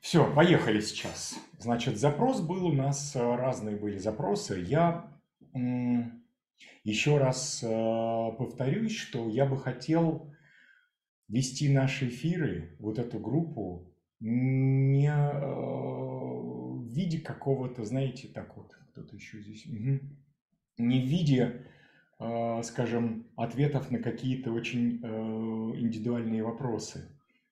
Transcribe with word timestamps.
Все, 0.00 0.32
поехали 0.34 0.80
сейчас. 0.80 1.38
Значит, 1.58 1.98
запрос 1.98 2.40
был 2.40 2.66
у 2.66 2.72
нас, 2.72 3.14
э, 3.14 3.20
разные 3.20 3.76
были 3.76 3.98
запросы. 3.98 4.58
Я 4.58 5.12
еще 6.84 7.18
раз 7.18 7.62
э, 7.62 7.66
повторюсь, 8.38 8.96
что 8.96 9.28
я 9.28 9.44
бы 9.44 9.58
хотел 9.58 10.32
вести 11.28 11.70
наши 11.70 12.08
эфиры, 12.08 12.76
вот 12.78 12.98
эту 12.98 13.18
группу, 13.18 13.92
не 14.20 15.06
э, 15.06 15.40
в 15.44 16.90
виде 16.90 17.18
какого-то, 17.18 17.84
знаете, 17.84 18.28
так 18.28 18.56
вот, 18.56 18.74
кто-то 18.92 19.14
еще 19.14 19.38
здесь, 19.40 19.66
угу. 19.66 20.00
не 20.78 21.00
в 21.00 21.06
виде, 21.06 21.66
скажем, 22.62 23.26
ответов 23.36 23.90
на 23.90 23.98
какие-то 23.98 24.52
очень 24.52 24.96
индивидуальные 24.96 26.42
вопросы 26.42 27.08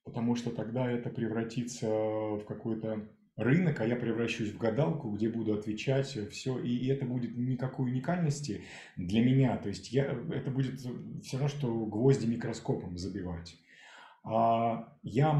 потому 0.09 0.34
что 0.34 0.50
тогда 0.50 0.90
это 0.90 1.11
превратится 1.11 1.86
в 1.86 2.44
какой-то 2.46 3.07
рынок, 3.36 3.80
а 3.80 3.86
я 3.86 3.94
превращусь 3.94 4.50
в 4.50 4.58
гадалку, 4.58 5.11
где 5.11 5.29
буду 5.29 5.54
отвечать 5.54 6.18
все, 6.30 6.58
и, 6.58 6.89
это 6.89 7.04
будет 7.04 7.36
никакой 7.36 7.90
уникальности 7.90 8.63
для 8.96 9.22
меня, 9.22 9.57
то 9.58 9.68
есть 9.68 9.93
я, 9.93 10.04
это 10.32 10.50
будет 10.50 10.80
все 10.80 11.36
равно, 11.36 11.49
что 11.49 11.86
гвозди 11.86 12.26
микроскопом 12.26 12.99
забивать. 12.99 13.57
А 14.25 14.93
я 15.02 15.30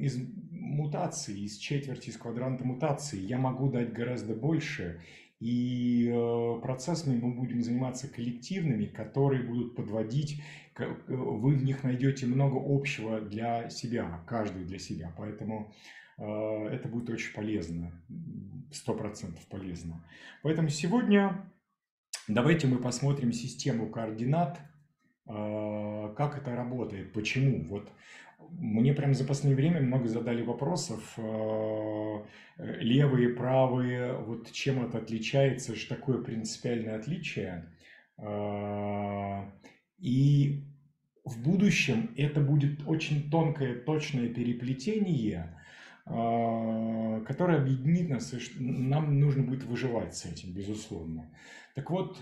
из 0.00 0.18
мутации, 0.50 1.44
из 1.44 1.56
четверти, 1.56 2.10
из 2.10 2.16
квадранта 2.16 2.64
мутации, 2.64 3.20
я 3.20 3.38
могу 3.38 3.70
дать 3.70 3.92
гораздо 3.92 4.34
больше, 4.34 5.00
и 5.40 6.10
э, 6.10 6.60
процессами 6.62 7.20
мы 7.20 7.34
будем 7.34 7.62
заниматься 7.62 8.08
коллективными, 8.08 8.86
которые 8.86 9.42
будут 9.42 9.76
подводить, 9.76 10.42
э, 10.78 10.86
вы 11.08 11.54
в 11.54 11.62
них 11.62 11.84
найдете 11.84 12.26
много 12.26 12.56
общего 12.58 13.20
для 13.20 13.68
себя, 13.68 14.22
каждый 14.26 14.64
для 14.64 14.78
себя. 14.78 15.12
Поэтому 15.18 15.74
э, 16.16 16.24
это 16.24 16.88
будет 16.88 17.10
очень 17.10 17.34
полезно, 17.34 17.92
сто 18.72 18.94
процентов 18.94 19.46
полезно. 19.48 20.02
Поэтому 20.42 20.70
сегодня 20.70 21.52
давайте 22.28 22.66
мы 22.66 22.78
посмотрим 22.78 23.32
систему 23.32 23.90
координат, 23.90 24.58
как 25.28 26.38
это 26.38 26.54
работает, 26.54 27.12
почему. 27.12 27.64
Вот 27.64 27.90
мне 28.50 28.92
прям 28.92 29.14
за 29.14 29.24
последнее 29.24 29.56
время 29.56 29.80
много 29.80 30.08
задали 30.08 30.42
вопросов, 30.42 31.14
э, 31.16 32.24
левые, 32.58 33.30
правые, 33.30 34.16
вот 34.18 34.50
чем 34.52 34.84
это 34.84 34.98
отличается, 34.98 35.76
что 35.76 35.94
такое 35.94 36.18
принципиальное 36.18 36.96
отличие. 36.96 37.72
Э, 38.18 39.50
и 39.98 40.64
в 41.24 41.42
будущем 41.42 42.10
это 42.16 42.40
будет 42.40 42.86
очень 42.86 43.30
тонкое, 43.30 43.74
точное 43.74 44.28
переплетение, 44.28 45.60
э, 46.06 47.24
которое 47.26 47.58
объединит 47.58 48.08
нас, 48.08 48.32
и 48.32 48.38
нам 48.58 49.18
нужно 49.18 49.42
будет 49.42 49.64
выживать 49.64 50.16
с 50.16 50.24
этим, 50.24 50.52
безусловно. 50.52 51.30
Так 51.74 51.90
вот, 51.90 52.18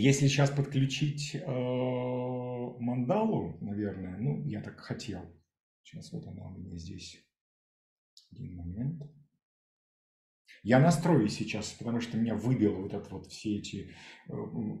если 0.00 0.26
сейчас 0.26 0.50
подключить 0.50 1.34
э, 1.34 1.40
мандалу, 2.80 3.58
наверное, 3.60 4.16
ну, 4.18 4.42
я 4.46 4.62
так 4.62 4.80
хотел. 4.80 5.22
Сейчас 5.82 6.12
вот 6.12 6.26
она 6.26 6.46
у 6.46 6.58
меня 6.58 6.76
здесь. 6.78 7.22
Один 8.30 8.56
момент. 8.56 9.02
Я 10.62 10.78
настрою 10.78 11.28
сейчас, 11.28 11.72
потому 11.72 12.00
что 12.00 12.16
меня 12.16 12.36
выбило 12.36 12.76
вот 12.76 12.94
это 12.94 13.08
вот 13.10 13.26
все 13.26 13.58
эти 13.58 13.94
э, 14.28 14.32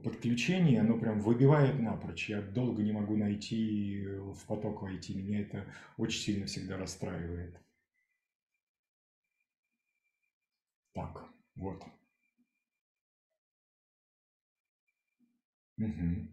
подключения, 0.02 0.80
оно 0.80 0.98
прям 0.98 1.20
выбивает 1.20 1.78
напрочь. 1.80 2.30
Я 2.30 2.40
долго 2.40 2.82
не 2.82 2.92
могу 2.92 3.16
найти 3.16 4.06
в 4.06 4.46
поток 4.46 4.82
войти. 4.82 5.14
Меня 5.14 5.40
это 5.40 5.66
очень 5.98 6.20
сильно 6.20 6.46
всегда 6.46 6.78
расстраивает. 6.78 7.60
Так, 10.94 11.28
вот. 11.56 11.82
Мгм. 15.82 16.28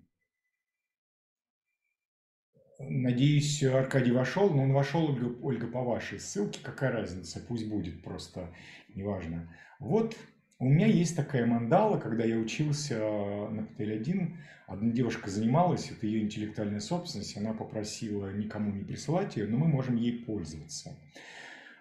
Надеюсь, 2.80 3.64
Аркадий 3.64 4.12
вошел, 4.12 4.52
но 4.52 4.64
он 4.64 4.74
вошел, 4.74 5.06
Ольга, 5.06 5.36
Ольга, 5.42 5.68
по 5.68 5.82
вашей 5.82 6.20
ссылке, 6.20 6.60
какая 6.64 6.92
разница, 6.92 7.42
пусть 7.46 7.68
будет 7.68 8.04
просто, 8.04 8.54
неважно. 8.94 9.54
Вот 9.80 10.16
у 10.59 10.66
меня 10.66 10.86
есть 10.86 11.16
такая 11.16 11.48
мандала, 11.48 12.00
когда 12.00 12.24
я 12.26 12.38
учился 12.38 13.00
на 13.00 13.64
ПТЛ-1, 13.64 14.38
одна 14.68 14.92
девушка 14.92 15.32
занималась, 15.32 15.90
это 15.90 16.06
ее 16.06 16.22
интеллектуальная 16.22 16.80
собственность, 16.80 17.36
она 17.36 17.54
попросила 17.54 18.32
никому 18.32 18.72
не 18.72 18.84
присылать 18.84 19.36
ее, 19.36 19.48
но 19.48 19.58
мы 19.58 19.68
можем 19.68 19.96
ей 19.96 20.24
пользоваться. 20.24 20.96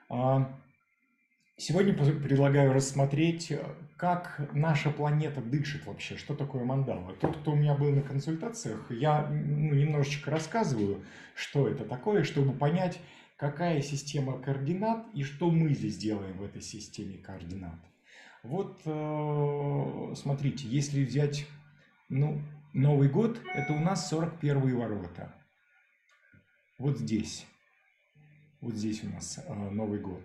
А, 0.08 0.58
Сегодня 1.60 1.92
предлагаю 1.92 2.72
рассмотреть, 2.72 3.50
э, 3.50 3.60
как 3.96 4.48
наша 4.52 4.90
планета 4.90 5.40
дышит 5.40 5.86
вообще, 5.86 6.16
что 6.16 6.36
такое 6.36 6.62
мандала. 6.62 7.12
Тот, 7.14 7.36
кто 7.38 7.50
у 7.50 7.56
меня 7.56 7.74
был 7.74 7.90
на 7.90 8.00
консультациях, 8.00 8.88
я 8.90 9.26
ну, 9.26 9.74
немножечко 9.74 10.30
рассказываю, 10.30 11.04
что 11.34 11.66
это 11.66 11.84
такое, 11.84 12.22
чтобы 12.22 12.52
понять, 12.52 13.00
какая 13.36 13.82
система 13.82 14.40
координат 14.40 15.04
и 15.14 15.24
что 15.24 15.50
мы 15.50 15.74
здесь 15.74 15.98
делаем 15.98 16.38
в 16.38 16.44
этой 16.44 16.62
системе 16.62 17.18
координат. 17.18 17.80
Вот 18.44 18.80
э, 18.84 20.14
смотрите, 20.14 20.68
если 20.68 21.04
взять 21.04 21.44
ну, 22.08 22.40
Новый 22.72 23.08
год, 23.08 23.40
это 23.52 23.72
у 23.72 23.80
нас 23.80 24.08
41 24.10 24.76
ворота. 24.76 25.34
Вот 26.78 27.00
здесь. 27.00 27.48
Вот 28.60 28.74
здесь 28.74 29.02
у 29.02 29.08
нас 29.08 29.40
э, 29.44 29.52
Новый 29.52 29.98
год. 29.98 30.22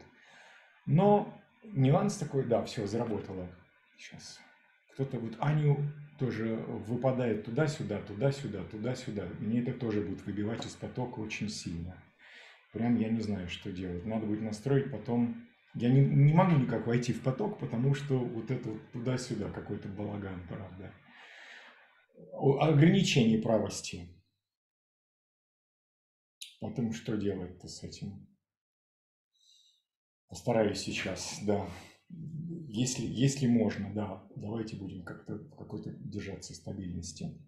Но 0.86 1.34
нюанс 1.64 2.18
такой, 2.18 2.46
да, 2.46 2.64
все, 2.64 2.88
заработало. 2.88 3.48
Сейчас. 3.98 4.40
Кто-то 4.94 5.18
вот 5.18 5.36
Аню 5.40 5.78
тоже 6.20 6.56
выпадает 6.56 7.46
туда-сюда, 7.46 8.02
туда-сюда, 8.02 8.64
туда-сюда. 8.66 9.28
Мне 9.40 9.62
это 9.62 9.74
тоже 9.74 10.02
будет 10.02 10.26
выбивать 10.26 10.66
из 10.66 10.74
потока 10.74 11.20
очень 11.20 11.50
сильно. 11.50 11.98
Прям 12.72 12.98
я 12.98 13.10
не 13.10 13.22
знаю, 13.22 13.50
что 13.50 13.72
делать. 13.72 14.06
Надо 14.06 14.26
будет 14.26 14.42
настроить 14.42 14.92
потом. 14.92 15.48
Я 15.76 15.90
не, 15.90 16.02
не 16.02 16.34
могу 16.34 16.56
никак 16.56 16.86
войти 16.86 17.14
в 17.14 17.22
поток, 17.22 17.60
потому 17.60 17.96
что 17.96 18.20
вот 18.20 18.52
это 18.52 18.70
вот 18.70 18.92
туда-сюда 18.92 19.50
какой-то 19.50 19.88
балаган, 19.90 20.46
правда. 20.48 20.94
Ограничение 22.34 23.42
правости. 23.42 24.10
Потом 26.60 26.94
что 26.94 27.18
делать-то 27.18 27.68
с 27.68 27.84
этим? 27.84 28.28
Постараюсь 30.30 30.80
сейчас, 30.80 31.40
да. 31.44 31.68
Если, 32.10 33.06
если 33.06 33.48
можно, 33.48 33.94
да, 33.94 34.28
давайте 34.36 34.76
будем 34.78 35.04
как-то 35.04 35.40
какой-то 35.58 35.92
держаться 35.92 36.54
стабильности. 36.54 37.40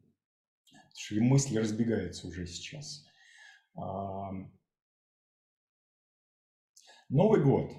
Что 0.95 1.21
мысли 1.21 1.57
разбегаются 1.57 2.27
уже 2.27 2.45
сейчас. 2.45 3.05
Новый 7.09 7.43
год. 7.43 7.71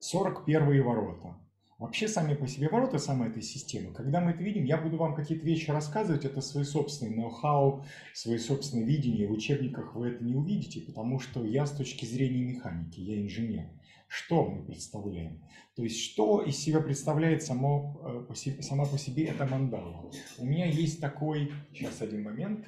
41 0.00 0.82
ворота. 0.82 1.36
Вообще 1.78 2.08
сами 2.08 2.34
по 2.34 2.48
себе 2.48 2.68
ворота 2.68 2.98
самой 2.98 3.28
этой 3.28 3.42
системы, 3.42 3.94
когда 3.94 4.20
мы 4.20 4.32
это 4.32 4.42
видим, 4.42 4.64
я 4.64 4.78
буду 4.78 4.96
вам 4.96 5.14
какие-то 5.14 5.46
вещи 5.46 5.70
рассказывать, 5.70 6.24
это 6.24 6.40
свои 6.40 6.64
собственные 6.64 7.14
ноу-хау, 7.14 7.84
свои 8.14 8.38
собственные 8.38 8.84
видения, 8.84 9.28
в 9.28 9.32
учебниках 9.32 9.94
вы 9.94 10.08
это 10.08 10.24
не 10.24 10.34
увидите, 10.34 10.80
потому 10.80 11.20
что 11.20 11.44
я 11.44 11.66
с 11.66 11.76
точки 11.76 12.04
зрения 12.04 12.42
механики, 12.42 12.98
я 12.98 13.22
инженер 13.22 13.70
что 14.08 14.48
мы 14.48 14.64
представляем. 14.64 15.44
То 15.76 15.84
есть, 15.84 16.00
что 16.00 16.42
из 16.42 16.56
себя 16.56 16.80
представляет 16.80 17.42
само, 17.42 18.00
э, 18.02 18.26
по 18.26 18.34
себе, 18.34 18.62
сама 18.62 18.86
по 18.86 18.98
себе 18.98 19.26
эта 19.26 19.46
мандала. 19.46 20.10
У 20.38 20.44
меня 20.44 20.66
есть 20.66 21.00
такой, 21.00 21.52
сейчас 21.72 22.02
один 22.02 22.24
момент, 22.24 22.66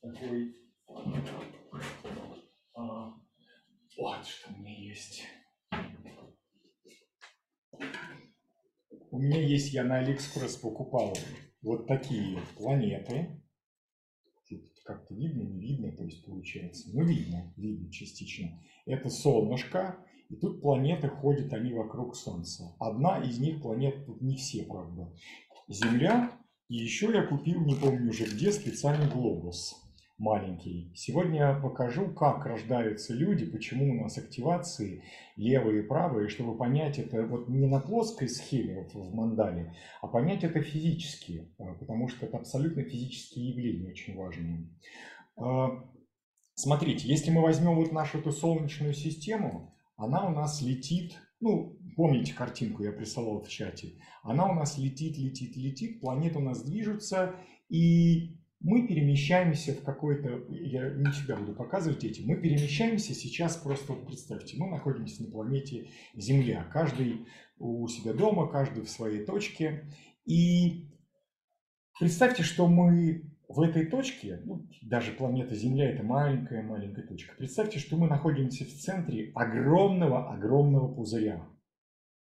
такой, 0.00 0.56
а, 2.74 3.14
вот 3.98 4.26
что 4.26 4.52
у 4.52 4.58
меня 4.58 4.74
есть. 4.74 5.24
У 9.10 9.18
меня 9.18 9.42
есть, 9.42 9.72
я 9.72 9.84
на 9.84 9.98
Алиэкспресс 9.98 10.56
покупал 10.56 11.16
вот 11.62 11.86
такие 11.86 12.38
планеты. 12.56 13.42
Как-то 14.84 15.14
видно, 15.14 15.42
не 15.42 15.60
видно, 15.60 15.92
то 15.92 16.04
есть 16.04 16.24
получается. 16.24 16.88
Ну, 16.92 17.04
видно, 17.04 17.52
видно 17.56 17.92
частично. 17.92 18.60
Это 18.86 19.08
солнышко, 19.08 20.04
и 20.30 20.36
тут 20.36 20.62
планеты 20.62 21.08
ходят 21.08 21.52
они 21.52 21.74
вокруг 21.74 22.16
Солнца. 22.16 22.72
Одна 22.78 23.18
из 23.18 23.38
них 23.38 23.60
планет, 23.60 24.06
тут 24.06 24.22
не 24.22 24.36
все, 24.36 24.62
правда, 24.62 25.12
Земля. 25.68 26.32
И 26.68 26.76
еще 26.76 27.12
я 27.12 27.26
купил, 27.26 27.60
не 27.60 27.74
помню 27.74 28.10
уже 28.10 28.24
где, 28.24 28.52
специальный 28.52 29.10
глобус 29.10 29.74
маленький. 30.18 30.92
Сегодня 30.94 31.38
я 31.38 31.54
покажу, 31.54 32.12
как 32.12 32.44
рождаются 32.44 33.14
люди, 33.14 33.46
почему 33.46 33.90
у 33.90 34.02
нас 34.02 34.18
активации 34.18 35.02
левые 35.36 35.82
и 35.82 35.86
правые, 35.86 36.28
чтобы 36.28 36.56
понять 36.56 36.98
это 36.98 37.26
вот 37.26 37.48
не 37.48 37.66
на 37.66 37.80
плоской 37.80 38.28
схеме 38.28 38.86
в 38.92 39.14
мандале, 39.14 39.74
а 40.02 40.06
понять 40.06 40.44
это 40.44 40.60
физически, 40.60 41.50
э, 41.58 41.74
потому 41.80 42.08
что 42.08 42.26
это 42.26 42.36
абсолютно 42.36 42.84
физические 42.84 43.48
явления 43.48 43.90
очень 43.90 44.14
важные. 44.14 44.68
Э, 45.38 45.68
смотрите, 46.54 47.08
если 47.08 47.30
мы 47.30 47.40
возьмем 47.40 47.76
вот 47.76 47.90
нашу 47.90 48.18
эту 48.18 48.30
солнечную 48.30 48.92
систему, 48.92 49.74
она 50.00 50.26
у 50.26 50.30
нас 50.30 50.62
летит, 50.62 51.18
ну, 51.40 51.78
помните 51.94 52.32
картинку, 52.32 52.82
я 52.82 52.90
присылал 52.90 53.42
в 53.42 53.48
чате, 53.48 53.98
она 54.22 54.50
у 54.50 54.54
нас 54.54 54.78
летит, 54.78 55.18
летит, 55.18 55.54
летит, 55.56 56.00
планеты 56.00 56.38
у 56.38 56.42
нас 56.42 56.62
движутся, 56.64 57.34
и 57.68 58.38
мы 58.60 58.86
перемещаемся 58.86 59.74
в 59.74 59.82
какой-то, 59.82 60.42
я 60.48 60.94
не 60.94 61.10
всегда 61.10 61.36
буду 61.36 61.54
показывать 61.54 62.02
эти, 62.02 62.22
мы 62.22 62.36
перемещаемся 62.36 63.12
сейчас 63.14 63.56
просто, 63.58 63.92
представьте, 63.92 64.56
мы 64.58 64.70
находимся 64.70 65.22
на 65.22 65.30
планете 65.30 65.90
Земля, 66.14 66.64
каждый 66.72 67.26
у 67.58 67.86
себя 67.86 68.14
дома, 68.14 68.48
каждый 68.48 68.84
в 68.84 68.90
своей 68.90 69.26
точке, 69.26 69.84
и 70.24 70.88
представьте, 71.98 72.42
что 72.42 72.66
мы 72.68 73.29
в 73.50 73.60
этой 73.60 73.86
точке, 73.86 74.40
ну, 74.44 74.66
даже 74.82 75.12
планета 75.12 75.54
Земля 75.54 75.90
это 75.90 76.04
маленькая-маленькая 76.04 77.06
точка, 77.06 77.34
представьте, 77.36 77.80
что 77.80 77.96
мы 77.96 78.06
находимся 78.06 78.64
в 78.64 78.68
центре 78.68 79.32
огромного-огромного 79.34 80.94
пузыря 80.94 81.46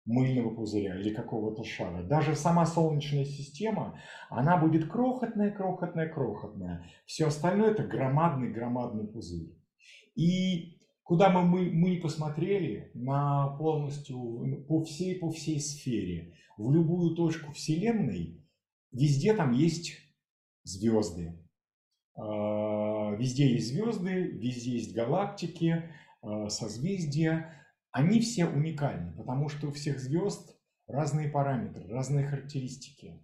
мыльного 0.08 0.54
пузыря 0.54 0.98
или 0.98 1.12
какого-то 1.12 1.64
шара. 1.64 2.02
Даже 2.02 2.34
сама 2.34 2.64
Солнечная 2.64 3.26
система, 3.26 4.00
она 4.30 4.56
будет 4.56 4.88
крохотная, 4.90 5.50
крохотная, 5.50 6.08
крохотная. 6.08 6.86
Все 7.04 7.26
остальное 7.26 7.72
это 7.72 7.82
громадный, 7.82 8.50
громадный 8.50 9.06
пузырь. 9.06 9.54
И 10.14 10.78
куда 11.02 11.28
мы, 11.28 11.42
мы, 11.42 11.70
мы 11.70 12.00
посмотрели, 12.00 12.90
на 12.94 13.48
полностью, 13.58 14.64
по 14.66 14.82
всей, 14.82 15.18
по 15.18 15.30
всей 15.30 15.60
сфере, 15.60 16.32
в 16.56 16.72
любую 16.72 17.14
точку 17.14 17.52
Вселенной, 17.52 18.42
везде 18.90 19.34
там 19.34 19.52
есть 19.52 20.07
звезды. 20.68 21.38
А, 22.18 23.14
везде 23.14 23.52
есть 23.52 23.68
звезды, 23.68 24.22
везде 24.22 24.72
есть 24.72 24.94
галактики, 24.94 25.90
а, 26.20 26.48
созвездия 26.48 27.54
они 27.90 28.20
все 28.20 28.46
уникальны, 28.46 29.12
потому 29.16 29.48
что 29.48 29.68
у 29.68 29.72
всех 29.72 29.98
звезд 29.98 30.56
разные 30.86 31.28
параметры, 31.28 31.88
разные 31.88 32.26
характеристики. 32.26 33.20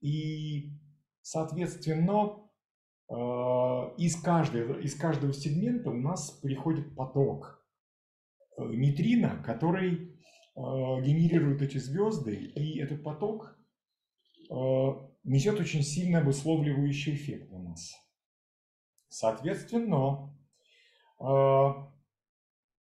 И, 0.00 0.72
соответственно, 1.22 2.36
э, 3.08 3.14
из 3.96 4.20
каждого, 4.20 4.78
из 4.78 4.94
каждого 4.94 5.32
сегмента 5.32 5.90
у 5.90 5.96
нас 5.96 6.30
приходит 6.30 6.94
поток 6.94 7.64
э, 8.58 8.62
нейтрино, 8.66 9.42
который 9.44 10.12
генерирует 10.56 11.62
эти 11.62 11.78
звезды, 11.78 12.36
и 12.36 12.78
этот 12.78 13.02
поток 13.02 13.58
несет 15.24 15.58
очень 15.58 15.82
сильный 15.82 16.20
обусловливающий 16.20 17.14
эффект 17.14 17.50
на 17.50 17.58
нас. 17.58 17.92
Соответственно, 19.08 20.32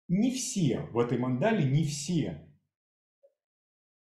не 0.07 0.31
все 0.31 0.81
в 0.91 0.99
этой 0.99 1.17
мандале, 1.17 1.69
не 1.69 1.83
все, 1.83 2.49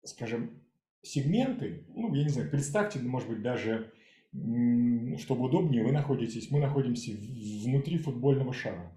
скажем, 0.04 0.62
сегменты, 1.02 1.86
ну, 1.88 2.14
я 2.14 2.22
не 2.24 2.28
знаю, 2.28 2.50
представьте, 2.50 3.00
может 3.00 3.28
быть, 3.28 3.42
даже, 3.42 3.92
чтобы 4.32 5.46
удобнее, 5.46 5.84
вы 5.84 5.92
находитесь, 5.92 6.50
мы 6.50 6.60
находимся 6.60 7.12
внутри 7.12 7.98
футбольного 7.98 8.52
шара, 8.52 8.96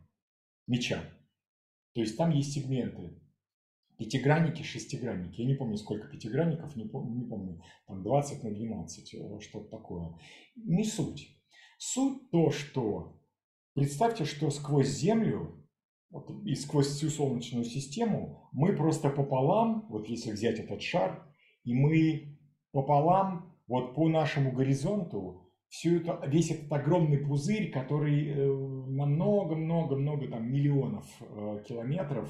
мяча. 0.67 1.01
То 1.93 2.01
есть 2.01 2.17
там 2.17 2.31
есть 2.31 2.53
сегменты, 2.53 3.19
пятигранники, 4.03 4.63
шестигранники. 4.63 5.41
Я 5.41 5.47
не 5.47 5.53
помню, 5.53 5.77
сколько 5.77 6.07
пятигранников, 6.07 6.75
не 6.75 6.85
помню, 6.85 7.15
не 7.15 7.25
помню 7.25 7.61
там 7.87 8.03
20 8.03 8.43
на 8.43 8.51
12, 8.51 9.13
э, 9.13 9.39
что-то 9.39 9.69
такое. 9.69 10.17
Не 10.55 10.83
суть. 10.83 11.29
Суть 11.77 12.29
то, 12.29 12.51
что 12.51 13.21
представьте, 13.73 14.25
что 14.25 14.49
сквозь 14.49 14.89
землю 14.89 15.65
вот, 16.09 16.29
и 16.45 16.53
сквозь 16.55 16.87
всю 16.87 17.09
Солнечную 17.09 17.65
систему 17.65 18.49
мы 18.51 18.75
просто 18.75 19.09
пополам, 19.09 19.85
вот 19.89 20.07
если 20.09 20.31
взять 20.31 20.59
этот 20.59 20.81
шар, 20.81 21.25
и 21.63 21.73
мы 21.73 22.37
пополам 22.71 23.55
вот 23.67 23.95
по 23.95 24.09
нашему 24.09 24.51
горизонту 24.51 25.49
всю 25.69 25.97
это, 25.97 26.21
весь 26.27 26.51
этот 26.51 26.71
огромный 26.71 27.19
пузырь, 27.19 27.71
который 27.71 28.27
э, 28.27 28.35
на 28.35 29.05
много-много-много 29.05 30.27
там 30.27 30.51
миллионов 30.51 31.05
э, 31.21 31.63
километров 31.65 32.29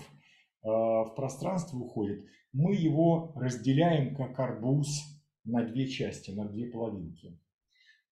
в 0.64 1.14
пространство 1.16 1.78
уходит, 1.78 2.26
мы 2.54 2.76
его 2.76 3.34
разделяем 3.36 4.16
как 4.16 4.40
арбуз 4.40 5.02
на 5.44 5.64
две 5.64 5.88
части, 5.88 6.32
на 6.32 6.48
две 6.48 6.68
половинки. 6.68 7.40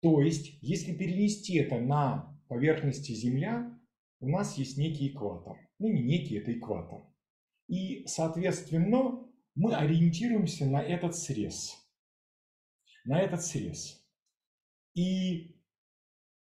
То 0.01 0.21
есть, 0.21 0.59
если 0.63 0.95
перенести 0.95 1.57
это 1.57 1.81
на 1.81 2.39
поверхности 2.49 3.13
Земля, 3.13 3.77
у 4.21 4.29
нас 4.29 4.57
есть 4.57 4.79
некий 4.79 5.09
экватор. 5.09 5.57
Ну, 5.79 5.89
не 5.89 6.03
некий, 6.03 6.37
это 6.37 6.53
экватор. 6.53 7.03
И, 7.69 8.07
соответственно, 8.07 9.27
мы 9.55 9.75
ориентируемся 9.75 10.67
на 10.67 10.81
этот 10.81 11.17
срез. 11.17 11.75
На 13.05 13.21
этот 13.21 13.43
срез. 13.43 14.07
И 14.95 15.56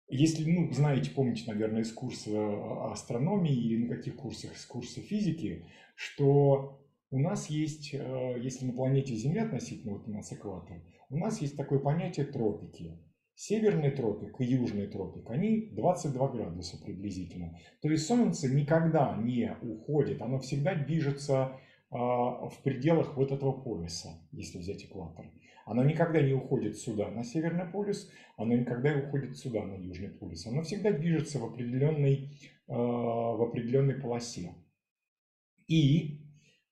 если, 0.08 0.50
ну, 0.50 0.72
знаете, 0.72 1.10
помните, 1.10 1.44
наверное, 1.46 1.82
из 1.82 1.92
курса 1.92 2.90
астрономии 2.90 3.54
или 3.54 3.84
на 3.84 3.94
каких 3.94 4.16
курсах, 4.16 4.54
из 4.56 4.64
курса 4.64 5.00
физики, 5.00 5.66
что 5.94 6.80
у 7.10 7.18
нас 7.18 7.50
есть, 7.50 7.94
э, 7.94 8.36
если 8.40 8.66
на 8.66 8.72
планете 8.72 9.14
Земля 9.14 9.44
относительно 9.44 9.94
вот 9.94 10.08
у 10.08 10.10
нас 10.10 10.32
экватор, 10.32 10.82
у 11.10 11.16
нас 11.16 11.40
есть 11.40 11.56
такое 11.56 11.78
понятие 11.78 12.26
тропики. 12.26 12.98
Северный 13.34 13.90
тропик 13.92 14.40
и 14.40 14.44
южный 14.44 14.88
тропик, 14.88 15.30
они 15.30 15.70
22 15.72 16.28
градуса 16.28 16.76
приблизительно. 16.76 17.56
То 17.80 17.88
есть 17.88 18.06
Солнце 18.06 18.52
никогда 18.52 19.16
не 19.16 19.56
уходит, 19.62 20.20
оно 20.22 20.40
всегда 20.40 20.74
движется 20.74 21.56
а, 21.90 22.48
в 22.48 22.62
пределах 22.64 23.16
вот 23.16 23.30
этого 23.30 23.52
пояса, 23.52 24.20
если 24.32 24.58
взять 24.58 24.84
экватор. 24.84 25.30
Оно 25.68 25.84
никогда 25.84 26.22
не 26.22 26.32
уходит 26.32 26.78
сюда, 26.78 27.10
на 27.10 27.22
Северный 27.22 27.66
полюс, 27.66 28.10
оно 28.38 28.54
никогда 28.54 28.94
не 28.94 29.02
уходит 29.02 29.36
сюда, 29.36 29.62
на 29.64 29.74
Южный 29.74 30.08
полюс. 30.08 30.46
Оно 30.46 30.62
всегда 30.62 30.92
движется 30.92 31.38
в 31.38 31.44
определенной, 31.44 32.30
а, 32.68 32.72
в 32.74 33.42
определенной 33.42 33.96
полосе. 33.96 34.54
И, 35.66 36.22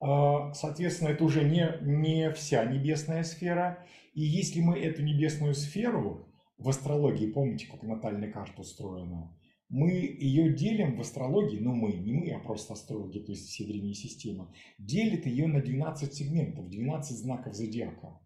а, 0.01 0.55
соответственно, 0.55 1.11
это 1.11 1.25
уже 1.25 1.45
не, 1.45 1.69
не 1.83 2.33
вся 2.33 2.65
небесная 2.65 3.23
сфера. 3.23 3.85
И 4.15 4.23
если 4.23 4.63
мы 4.63 4.79
эту 4.79 5.03
небесную 5.03 5.53
сферу 5.53 6.27
в 6.57 6.67
астрологии, 6.71 7.31
помните, 7.31 7.69
как 7.71 7.83
натальная 7.83 8.33
карта 8.33 8.63
устроена? 8.63 9.37
Мы 9.69 9.91
ее 9.91 10.55
делим 10.55 10.97
в 10.97 11.03
астрологии, 11.03 11.59
ну 11.59 11.75
мы, 11.75 11.93
не 11.93 12.13
мы, 12.13 12.31
а 12.31 12.39
просто 12.39 12.73
астрологи, 12.73 13.19
то 13.19 13.33
есть 13.33 13.49
все 13.49 13.67
древние 13.67 13.95
системы, 13.95 14.49
делят 14.79 15.27
ее 15.27 15.49
на 15.49 15.61
12 15.61 16.15
сегментов, 16.15 16.71
12 16.71 17.19
знаков 17.19 17.53
зодиака. 17.53 18.19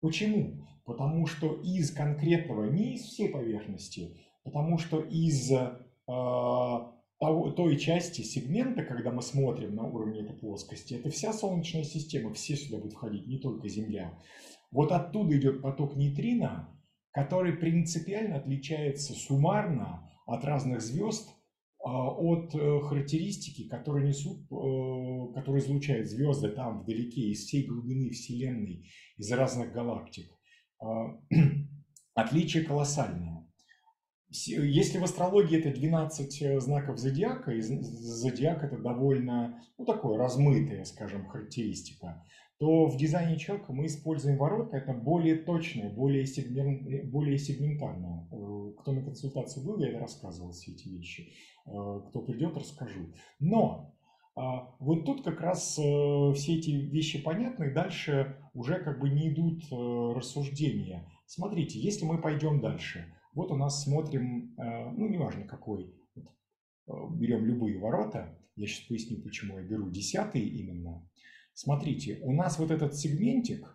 Почему? 0.00 0.66
Потому 0.84 1.26
что 1.26 1.54
из 1.62 1.90
конкретного, 1.90 2.70
не 2.70 2.94
из 2.94 3.02
всей 3.02 3.28
поверхности, 3.28 4.16
потому 4.44 4.78
что 4.78 5.00
из 5.00 5.50
э, 5.50 5.78
того, 6.06 7.50
той 7.50 7.76
части 7.76 8.22
сегмента, 8.22 8.84
когда 8.84 9.10
мы 9.10 9.22
смотрим 9.22 9.74
на 9.74 9.84
уровне 9.84 10.20
этой 10.20 10.36
плоскости, 10.36 10.94
это 10.94 11.10
вся 11.10 11.32
Солнечная 11.32 11.84
система, 11.84 12.32
все 12.34 12.56
сюда 12.56 12.78
будут 12.78 12.94
входить, 12.94 13.26
не 13.26 13.38
только 13.38 13.68
Земля. 13.68 14.18
Вот 14.70 14.92
оттуда 14.92 15.36
идет 15.36 15.62
поток 15.62 15.96
нейтрино, 15.96 16.68
который 17.10 17.54
принципиально 17.54 18.36
отличается 18.36 19.14
суммарно 19.14 20.10
от 20.26 20.44
разных 20.44 20.82
звезд, 20.82 21.30
от 21.86 22.54
э, 22.54 22.80
характеристики, 22.80 23.68
которые 23.68 24.08
несут, 24.08 24.40
э, 24.50 25.34
которые 25.34 25.64
излучают 25.64 26.08
звезды 26.08 26.48
там 26.48 26.82
вдалеке, 26.82 27.30
из 27.30 27.44
всей 27.44 27.66
глубины 27.66 28.10
Вселенной, 28.10 28.90
из 29.16 29.30
разных 29.30 29.72
галактик. 29.72 30.30
А, 30.80 31.18
отличие 32.14 32.64
колоссальное. 32.64 33.46
Если 34.28 34.98
в 34.98 35.04
астрологии 35.04 35.58
это 35.58 35.70
12 35.70 36.42
э, 36.42 36.60
знаков 36.60 36.98
зодиака, 36.98 37.52
и 37.52 37.60
зодиак 37.60 38.64
это 38.64 38.78
довольно, 38.78 39.62
ну, 39.78 39.84
такое 39.84 40.18
размытая, 40.18 40.84
скажем, 40.84 41.26
характеристика, 41.26 42.24
то 42.58 42.86
в 42.86 42.96
дизайне 42.96 43.38
человека 43.38 43.72
мы 43.72 43.86
используем 43.86 44.38
ворота, 44.38 44.78
это 44.78 44.94
более 44.94 45.36
точное, 45.36 45.90
более, 45.90 46.24
сегмент, 46.26 47.10
более 47.10 47.38
сегментарное. 47.38 48.26
Э, 48.32 48.72
кто 48.78 48.92
на 48.92 49.02
консультации 49.02 49.64
был, 49.64 49.78
я 49.78 49.98
рассказывал, 49.98 50.52
все 50.52 50.72
эти 50.72 50.88
вещи. 50.88 51.32
Э, 51.66 52.00
кто 52.08 52.20
придет, 52.22 52.56
расскажу. 52.56 53.12
Но 53.40 53.94
а, 54.34 54.74
вот 54.80 55.04
тут 55.04 55.22
как 55.22 55.40
раз 55.40 55.78
э, 55.78 55.82
все 56.34 56.56
эти 56.56 56.70
вещи 56.70 57.22
понятны, 57.22 57.74
дальше 57.74 58.38
уже 58.54 58.78
как 58.82 59.00
бы 59.00 59.10
не 59.10 59.28
идут 59.28 59.64
рассуждения. 59.70 61.10
Смотрите, 61.26 61.78
если 61.78 62.06
мы 62.06 62.20
пойдем 62.22 62.60
дальше, 62.60 63.14
вот 63.34 63.50
у 63.50 63.56
нас 63.56 63.82
смотрим, 63.82 64.54
ну 64.56 65.08
неважно 65.08 65.44
какой, 65.44 65.92
берем 66.86 67.44
любые 67.44 67.78
ворота, 67.78 68.38
я 68.54 68.66
сейчас 68.66 68.86
поясню, 68.86 69.20
почему 69.20 69.58
я 69.58 69.64
беру 69.64 69.90
десятые 69.90 70.46
именно, 70.46 71.06
Смотрите, 71.58 72.18
у 72.20 72.34
нас 72.34 72.58
вот 72.58 72.70
этот 72.70 72.94
сегментик, 72.94 73.66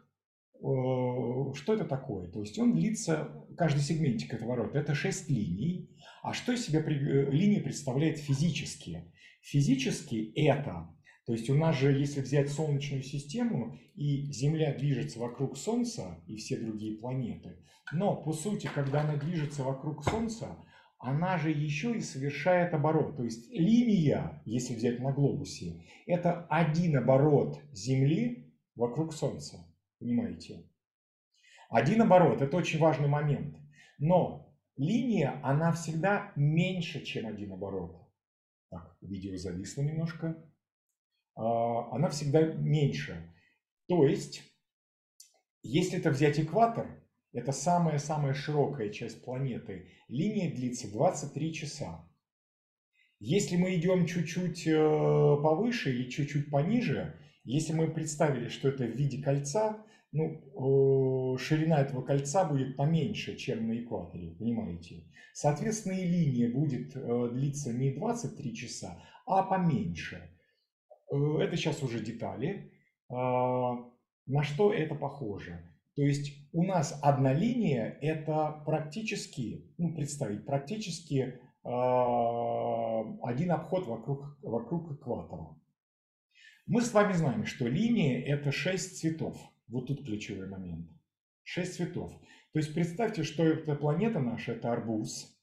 э, 0.54 0.60
что 0.60 1.74
это 1.74 1.84
такое? 1.84 2.28
То 2.28 2.42
есть 2.42 2.60
он 2.60 2.76
длится, 2.76 3.44
каждый 3.58 3.82
сегментик 3.82 4.36
этого 4.36 4.56
рода, 4.56 4.78
это 4.78 4.94
6 4.94 5.32
линий. 5.32 5.90
А 6.22 6.32
что 6.34 6.52
из 6.52 6.64
себя 6.64 6.82
э, 6.82 7.32
линии 7.32 7.60
представляет 7.60 8.20
физически? 8.20 9.12
Физически 9.42 10.32
это, 10.36 10.96
то 11.26 11.32
То 11.32 11.34
есть 11.34 11.50
у 11.50 11.56
нас 11.56 11.76
же, 11.80 11.92
если 11.92 12.22
взять 12.22 12.52
Солнечную 12.52 13.02
систему, 13.02 13.80
и 13.96 14.32
Земля 14.32 14.76
движется 14.76 15.18
вокруг 15.18 15.58
Солнца, 15.58 16.24
и 16.28 16.36
все 16.36 16.60
другие 16.60 17.00
планеты, 17.00 17.66
но 17.92 18.16
по 18.16 18.34
сути, 18.34 18.70
когда 18.72 19.02
она 19.02 19.16
движется 19.18 19.64
вокруг 19.64 20.04
Солнца, 20.04 20.56
она 21.02 21.38
же 21.40 21.50
еще 21.50 21.98
и 21.98 22.02
совершает 22.02 22.74
оборот. 22.76 23.18
То 23.18 23.24
есть 23.24 23.50
линия, 23.50 24.42
если 24.46 24.76
взять 24.76 25.00
на 25.00 25.12
глобусе, 25.12 25.84
это 26.06 26.46
один 26.48 26.96
оборот 26.96 27.60
Земли 27.72 28.54
вокруг 28.76 29.14
Солнца. 29.14 29.58
Понимаете? 30.00 30.70
Один 31.70 32.04
оборот– 32.04 32.42
это 32.44 32.56
очень 32.56 32.80
важный 32.80 33.08
момент. 33.08 33.58
Но 33.98 34.56
линия, 34.78 35.40
она 35.44 35.72
всегда 35.72 36.32
меньше, 36.36 37.04
чем 37.04 37.26
один 37.26 37.52
оборот. 37.54 37.98
Так, 38.70 38.96
видео 39.02 39.36
зависло 39.38 39.82
немножко. 39.82 40.36
А, 41.36 41.96
она 41.96 42.10
всегда 42.10 42.42
меньше. 42.44 43.34
То 43.88 44.06
есть, 44.06 44.44
если 45.64 45.98
это 45.98 46.12
взять 46.12 46.40
экватор, 46.40 47.01
это 47.34 47.52
самая-самая 47.52 48.34
широкая 48.34 48.90
часть 48.90 49.24
планеты, 49.24 49.90
линия 50.08 50.54
длится 50.54 50.92
23 50.92 51.54
часа. 51.54 52.08
Если 53.20 53.56
мы 53.56 53.76
идем 53.76 54.06
чуть-чуть 54.06 54.66
э, 54.68 54.74
повыше 54.74 55.92
или 55.92 56.10
чуть-чуть 56.10 56.50
пониже, 56.50 57.16
если 57.44 57.74
мы 57.74 57.92
представили, 57.92 58.50
что 58.50 58.70
это 58.70 58.86
в 58.86 58.96
виде 58.96 59.22
кольца, 59.22 59.86
ну, 60.12 61.38
ширина 61.38 61.82
этого 61.82 62.02
кольца 62.02 62.44
будет 62.44 62.76
поменьше, 62.76 63.38
чем 63.38 63.68
на 63.68 63.80
экваторе, 63.80 64.32
понимаете? 64.32 65.06
Соответственно, 65.34 65.94
и 65.94 66.06
линия 66.06 66.52
будет 66.52 66.96
э, 66.96 67.30
длиться 67.32 67.72
не 67.72 67.92
23 67.92 68.56
часа, 68.56 69.02
а 69.26 69.44
поменьше. 69.44 70.30
Э, 71.12 71.16
это 71.40 71.56
сейчас 71.56 71.82
уже 71.82 72.00
детали. 72.00 72.74
А, 73.10 73.76
на 74.26 74.44
что 74.44 74.74
это 74.74 74.96
похоже? 74.96 75.74
То 75.96 76.04
есть 76.04 76.41
у 76.54 76.64
нас 76.64 76.98
одна 77.02 77.34
линия– 77.34 77.98
это 78.02 78.62
практически, 78.66 79.74
ну, 79.78 79.94
представить, 79.94 80.46
практически 80.46 81.40
а, 81.64 83.02
один 83.24 83.52
обход 83.52 83.88
вокруг, 83.88 84.38
вокруг 84.42 84.92
экватора. 84.92 85.56
Мы 86.66 86.82
с 86.82 86.94
вами 86.94 87.14
знаем, 87.14 87.46
что 87.46 87.68
линия– 87.68 88.22
это 88.26 88.52
6 88.52 89.00
цветов. 89.00 89.38
Вот 89.68 89.88
тут 89.88 90.06
ключевой 90.06 90.48
момент. 90.48 90.90
6 91.44 91.76
цветов. 91.76 92.12
То 92.54 92.60
есть 92.60 92.74
представьте, 92.74 93.24
что 93.24 93.44
эта 93.44 93.76
планета 93.76 94.20
наша– 94.20 94.52
это 94.54 94.72
арбуз. 94.72 95.38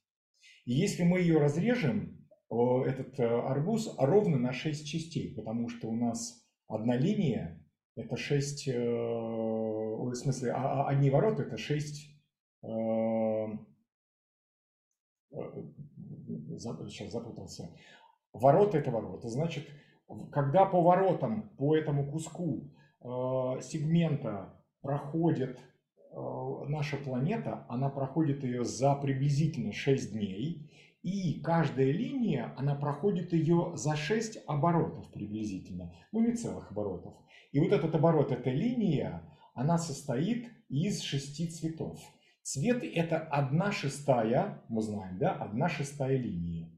И 0.65 0.73
если 0.73 1.05
мы 1.05 1.21
ее 1.21 1.39
разрежем, 1.39 2.27
этот 2.51 3.19
э, 3.19 3.25
арбуз 3.25 3.95
ровно 3.99 4.39
на 4.39 4.53
6 4.53 4.87
частей, 4.87 5.35
потому 5.35 5.69
что 5.69 5.89
у 5.89 5.97
нас 5.97 6.47
одна 6.67 6.97
линия– 6.97 7.63
это 7.97 8.17
6, 8.17 8.69
э, 8.69 8.73
в 10.05 10.15
смысле, 10.15 10.53
а, 10.53 10.83
а 10.85 10.89
одни 10.89 11.11
ворота– 11.11 11.43
это 11.45 11.57
6 11.57 12.15
сейчас 16.89 17.13
запутался. 17.13 17.71
Ворота 18.33 18.79
это 18.79 18.91
ворота. 18.91 19.29
Значит, 19.29 19.69
когда 20.33 20.65
по 20.65 20.83
воротам, 20.83 21.51
по 21.57 21.77
этому 21.77 22.11
куску 22.11 22.71
э, 23.01 23.07
сегмента 23.63 24.55
проходит 24.81 25.59
э, 25.59 26.65
наша 26.69 26.97
планета, 26.97 27.67
она 27.69 27.89
проходит 27.89 28.43
ее 28.45 28.65
за 28.65 28.95
приблизительно 28.95 29.73
6 29.73 30.13
дней, 30.13 30.71
и 31.03 31.41
каждая 31.41 31.91
линия, 31.93 32.55
она 32.57 32.75
проходит 32.75 33.33
ее 33.33 33.73
за 33.77 33.97
6 33.97 34.45
оборотов 34.47 35.11
приблизительно, 35.13 35.95
ну 36.13 36.21
не 36.21 36.35
целых 36.35 36.71
оборотов. 36.71 37.15
И 37.53 37.61
вот 37.61 37.73
этот 37.73 37.95
оборот, 37.95 38.31
эта 38.31 38.51
линия, 38.51 39.23
она 39.59 39.77
состоит 39.77 40.49
из 40.69 41.01
шести 41.03 41.49
цветов. 41.49 41.99
Цвет 42.43 42.85
это 42.85 43.19
одна 43.19 43.73
шестая, 43.73 44.63
мы 44.69 44.83
знаем, 44.83 45.19
да, 45.19 45.33
одна 45.33 45.69
шестая 45.69 46.17
линии. 46.17 46.71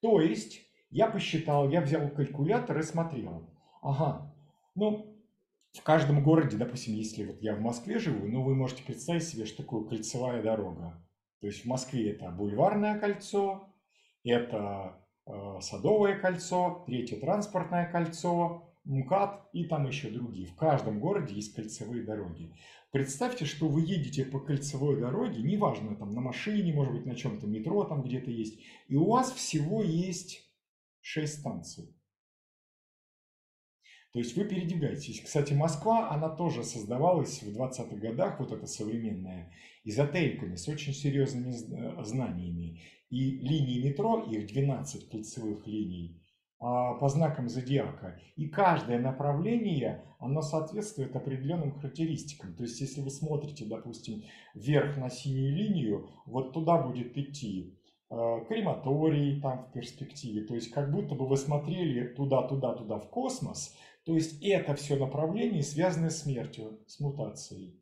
То 0.00 0.20
есть 0.20 0.60
я 0.90 1.08
посчитал, 1.08 1.68
я 1.70 1.80
взял 1.80 2.08
калькулятор 2.08 2.78
и 2.78 2.82
смотрел. 2.84 3.50
Ага, 3.82 4.32
ну, 4.76 5.12
в 5.72 5.82
каждом 5.82 6.22
городе, 6.22 6.56
допустим, 6.56 6.94
если 6.94 7.24
вот 7.24 7.42
я 7.42 7.56
в 7.56 7.60
Москве 7.60 7.98
живу, 7.98 8.28
ну, 8.28 8.44
вы 8.44 8.54
можете 8.54 8.84
представить 8.84 9.24
себе, 9.24 9.44
что 9.44 9.64
такое 9.64 9.82
кольцевая 9.82 10.40
дорога. 10.40 11.04
То 11.40 11.48
есть 11.48 11.64
в 11.64 11.68
Москве 11.68 12.12
это 12.12 12.30
бульварное 12.30 12.98
кольцо, 13.00 13.68
это 14.22 15.04
э, 15.26 15.60
Садовое 15.60 16.16
кольцо, 16.20 16.84
третье 16.86 17.16
транспортное 17.16 17.90
кольцо, 17.90 18.69
МКАД 18.84 19.48
и 19.52 19.64
там 19.64 19.86
еще 19.86 20.10
другие. 20.10 20.46
В 20.46 20.56
каждом 20.56 21.00
городе 21.00 21.34
есть 21.34 21.54
кольцевые 21.54 22.02
дороги. 22.02 22.54
Представьте, 22.92 23.44
что 23.44 23.68
вы 23.68 23.82
едете 23.82 24.24
по 24.24 24.40
кольцевой 24.40 24.98
дороге, 24.98 25.42
неважно, 25.42 25.96
там 25.96 26.12
на 26.12 26.20
машине, 26.20 26.72
может 26.72 26.94
быть, 26.94 27.06
на 27.06 27.14
чем-то 27.14 27.46
метро 27.46 27.84
там 27.84 28.02
где-то 28.02 28.30
есть, 28.30 28.58
и 28.88 28.96
у 28.96 29.10
вас 29.10 29.32
всего 29.32 29.82
есть 29.82 30.50
6 31.02 31.40
станций. 31.40 31.94
То 34.12 34.18
есть 34.18 34.36
вы 34.36 34.44
передвигаетесь. 34.44 35.20
Кстати, 35.20 35.52
Москва, 35.52 36.10
она 36.10 36.28
тоже 36.28 36.64
создавалась 36.64 37.42
в 37.42 37.56
20-х 37.56 37.94
годах, 37.96 38.40
вот 38.40 38.50
эта 38.50 38.66
современная, 38.66 39.52
эзотериками, 39.84 40.56
с 40.56 40.66
очень 40.66 40.92
серьезными 40.92 41.52
э, 41.52 42.04
знаниями. 42.04 42.80
И 43.08 43.38
линии 43.38 43.88
метро, 43.88 44.24
их 44.24 44.48
12 44.48 45.08
кольцевых 45.10 45.64
линий, 45.66 46.19
по 46.60 47.08
знакам 47.08 47.48
зодиака. 47.48 48.20
И 48.36 48.46
каждое 48.46 48.98
направление, 48.98 50.04
оно 50.18 50.42
соответствует 50.42 51.16
определенным 51.16 51.72
характеристикам. 51.72 52.54
То 52.54 52.62
есть, 52.64 52.80
если 52.80 53.00
вы 53.00 53.10
смотрите, 53.10 53.64
допустим, 53.64 54.22
вверх 54.54 54.96
на 54.98 55.10
синюю 55.10 55.56
линию, 55.56 56.10
вот 56.26 56.52
туда 56.52 56.76
будет 56.76 57.16
идти 57.16 57.80
Э, 58.12 58.44
крематорий 58.48 59.40
там 59.40 59.66
в 59.66 59.72
перспективе. 59.72 60.44
То 60.44 60.54
есть 60.54 60.72
как 60.72 60.90
будто 60.90 61.14
бы 61.14 61.28
вы 61.28 61.36
смотрели 61.36 62.08
туда, 62.08 62.42
туда, 62.42 62.74
туда 62.74 62.98
в 62.98 63.08
космос. 63.08 63.76
То 64.04 64.14
есть 64.14 64.42
это 64.42 64.74
все 64.74 64.96
направление 64.96 65.62
связано 65.62 66.10
с 66.10 66.22
смертью, 66.22 66.80
с 66.88 66.98
мутацией. 66.98 67.80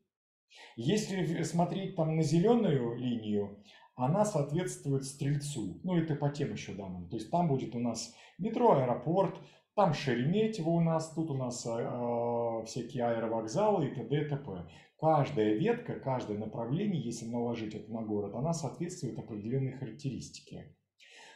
Если 0.76 1.42
смотреть 1.44 1.96
там 1.96 2.16
на 2.16 2.22
зеленую 2.22 2.96
линию, 2.96 3.64
она 3.98 4.24
соответствует 4.24 5.04
стрельцу. 5.04 5.80
Ну, 5.82 5.96
это 5.96 6.14
по 6.14 6.30
тем 6.30 6.52
еще 6.52 6.72
данным. 6.72 7.08
То 7.08 7.16
есть 7.16 7.30
там 7.30 7.48
будет 7.48 7.74
у 7.74 7.80
нас 7.80 8.14
метро, 8.38 8.78
аэропорт, 8.78 9.36
там 9.74 9.92
Шереметьево 9.92 10.70
у 10.70 10.80
нас, 10.80 11.12
тут 11.14 11.30
у 11.30 11.34
нас 11.34 11.66
э, 11.66 11.70
э 11.70 12.64
всякие 12.64 13.04
аэровокзалы 13.04 13.88
и 13.88 13.94
т.д. 13.94 14.22
и 14.22 14.28
т.п. 14.28 14.66
Каждая 15.00 15.54
ветка, 15.54 15.98
каждое 16.00 16.38
направление, 16.38 17.02
если 17.02 17.26
наложить 17.26 17.74
это 17.74 17.92
на 17.92 18.02
город, 18.02 18.34
она 18.34 18.52
соответствует 18.52 19.18
определенной 19.18 19.72
характеристике. 19.72 20.76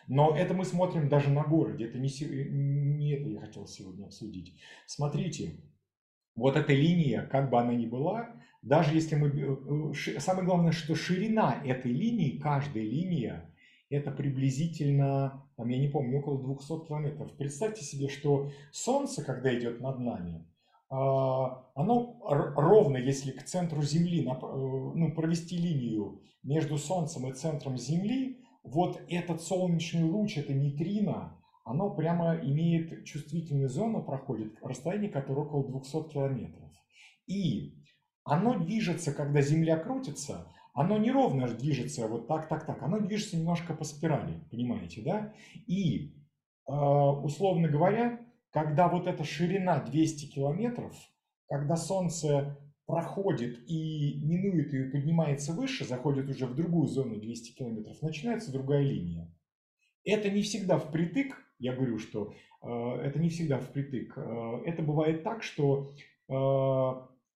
Но 0.09 0.37
это 0.37 0.54
мы 0.54 0.64
смотрим 0.64 1.09
даже 1.09 1.31
на 1.31 1.45
городе, 1.45 1.85
это 1.85 1.99
не, 1.99 2.09
не 2.21 3.12
это 3.12 3.28
я 3.28 3.40
хотел 3.40 3.66
сегодня 3.66 4.04
обсудить. 4.04 4.57
Смотрите, 4.87 5.61
вот 6.35 6.57
эта 6.57 6.73
линия, 6.73 7.27
как 7.27 7.51
бы 7.51 7.59
она 7.59 7.75
ни 7.75 7.87
была, 7.87 8.31
даже 8.62 8.95
если 8.95 9.17
мы... 9.17 9.29
Э, 9.29 9.93
э, 10.17 10.21
самое 10.21 10.47
главное, 10.47 10.73
что 10.73 10.95
ширина 10.95 11.61
этой 11.65 11.93
линии, 11.93 12.39
каждая 12.39 12.85
линия, 12.85 13.51
это 13.91 14.11
приблизительно, 14.11 15.45
там, 15.57 15.69
я 15.69 15.79
не 15.79 15.89
помню, 15.89 16.19
около 16.19 16.43
200 16.43 16.87
километров. 16.87 17.37
Представьте 17.37 17.85
себе, 17.85 18.09
что 18.09 18.51
Солнце, 18.71 19.23
когда 19.25 19.57
идет 19.57 19.81
над 19.81 19.99
нами, 19.99 20.47
а, 20.89 21.67
оно 21.75 22.19
ровно, 22.23 22.97
если 22.97 23.33
к 23.33 23.45
центру 23.45 23.83
Земли 23.83 24.27
э, 24.27 24.31
ну, 24.31 25.12
провести 25.15 25.57
линию 25.57 26.23
между 26.43 26.79
Солнцем 26.79 27.29
и 27.29 27.33
центром 27.33 27.77
Земли, 27.77 28.39
вот 28.62 29.01
этот 29.09 29.43
солнечный 29.43 30.05
луч, 30.05 30.39
это 30.39 30.55
нейтрино, 30.55 31.41
оно 31.64 31.90
прямо 31.95 32.37
имеет 32.37 33.04
чувствительную 33.04 33.69
зону, 33.69 34.02
проходит 34.02 34.57
расстояние, 34.62 35.11
которое 35.11 35.42
около 35.42 35.69
200 35.69 36.12
километров. 36.12 36.71
И 37.26 37.78
оно 38.25 38.59
движется, 38.59 39.12
когда 39.12 39.40
Земля 39.40 39.76
крутится, 39.76 40.52
оно 40.75 40.99
не 40.99 41.11
ровно 41.11 41.49
движется 41.49 42.09
вот 42.09 42.28
так, 42.28 42.49
так, 42.49 42.66
так, 42.66 42.83
оно 42.83 42.99
движется 42.99 43.37
немножко 43.37 43.75
по 43.75 43.85
спирали, 43.85 44.42
понимаете, 44.50 45.02
да? 45.02 45.35
И, 45.66 46.14
а, 46.66 47.12
условно 47.12 47.69
говоря, 47.69 48.21
когда 48.50 48.88
вот 48.88 49.07
эта 49.07 49.25
ширина 49.25 49.81
200 49.81 50.33
километров, 50.33 50.97
когда 51.49 51.76
Солнце 51.76 52.59
проходит 52.87 53.59
и 53.69 54.21
минует 54.23 54.73
ее, 54.73 54.90
поднимается 54.90 55.52
выше, 55.52 55.85
заходит 55.85 56.28
уже 56.28 56.47
в 56.47 56.54
другую 56.54 56.88
зону 56.88 57.16
200 57.21 57.57
километров, 57.57 58.00
начинается 58.02 58.52
другая 58.52 58.83
линия. 58.83 59.33
Это 60.04 60.31
не 60.31 60.42
всегда 60.42 60.78
впритык, 60.78 61.37
я 61.62 61.75
говорю, 61.75 61.99
что 61.99 62.35
э, 62.62 62.69
это 63.04 63.21
не 63.21 63.28
всегда 63.28 63.61
впритык. 63.61 64.14
Э, 64.16 64.62
это 64.66 64.83
бывает 64.83 65.23
так, 65.23 65.45
что 65.45 65.92
э, 66.28 66.35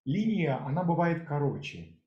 линия, 0.03 0.63
она 0.65 0.83
бывает 0.83 1.25
короче. 1.25 1.97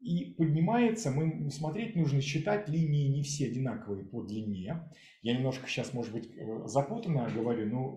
и 0.00 0.34
поднимается, 0.36 1.10
мы 1.10 1.50
смотреть 1.50 1.94
нужно, 1.94 2.20
считать 2.20 2.68
линии 2.68 3.08
не 3.08 3.22
все 3.22 3.46
одинаковые 3.46 4.04
по 4.04 4.22
длине. 4.22 4.90
Я 5.22 5.36
немножко 5.36 5.68
сейчас, 5.68 5.94
может 5.94 6.12
быть, 6.12 6.28
запутанно 6.64 7.28
говорю, 7.34 7.66
но 7.66 7.90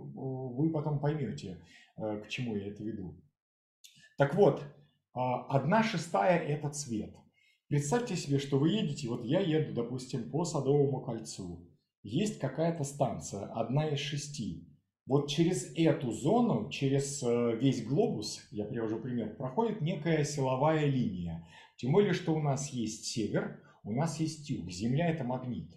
вы 0.57 0.71
потом 0.71 0.99
поймете, 0.99 1.59
к 1.95 2.27
чему 2.27 2.55
я 2.55 2.67
это 2.67 2.83
веду. 2.83 3.15
Так 4.17 4.33
вот, 4.33 4.63
одна 5.13 5.83
шестая– 5.83 6.39
это 6.39 6.69
цвет. 6.69 7.15
Представьте 7.67 8.15
себе, 8.15 8.39
что 8.39 8.57
вы 8.57 8.69
едете, 8.69 9.07
вот 9.07 9.23
я 9.23 9.39
еду, 9.39 9.73
допустим, 9.73 10.31
по 10.31 10.43
Садовому 10.43 11.01
кольцу. 11.01 11.70
Есть 12.03 12.39
какая-то 12.39 12.83
станция, 12.83 13.45
одна 13.53 13.87
из 13.87 13.99
шести. 13.99 14.67
Вот 15.05 15.29
через 15.29 15.71
эту 15.75 16.11
зону, 16.11 16.69
через 16.69 17.21
э, 17.21 17.57
весь 17.57 17.85
глобус, 17.85 18.47
я 18.51 18.65
привожу 18.65 18.99
пример, 18.99 19.35
проходит 19.35 19.81
некая 19.81 20.23
силовая 20.23 20.85
линия. 20.85 21.47
Тем 21.77 21.91
более, 21.91 22.13
что 22.13 22.33
у 22.33 22.39
нас 22.39 22.69
есть 22.69 23.05
север, 23.05 23.59
у 23.83 23.91
нас 23.91 24.19
есть 24.19 24.49
юг. 24.49 24.69
Земля– 24.71 25.09
это 25.11 25.23
магнит. 25.23 25.75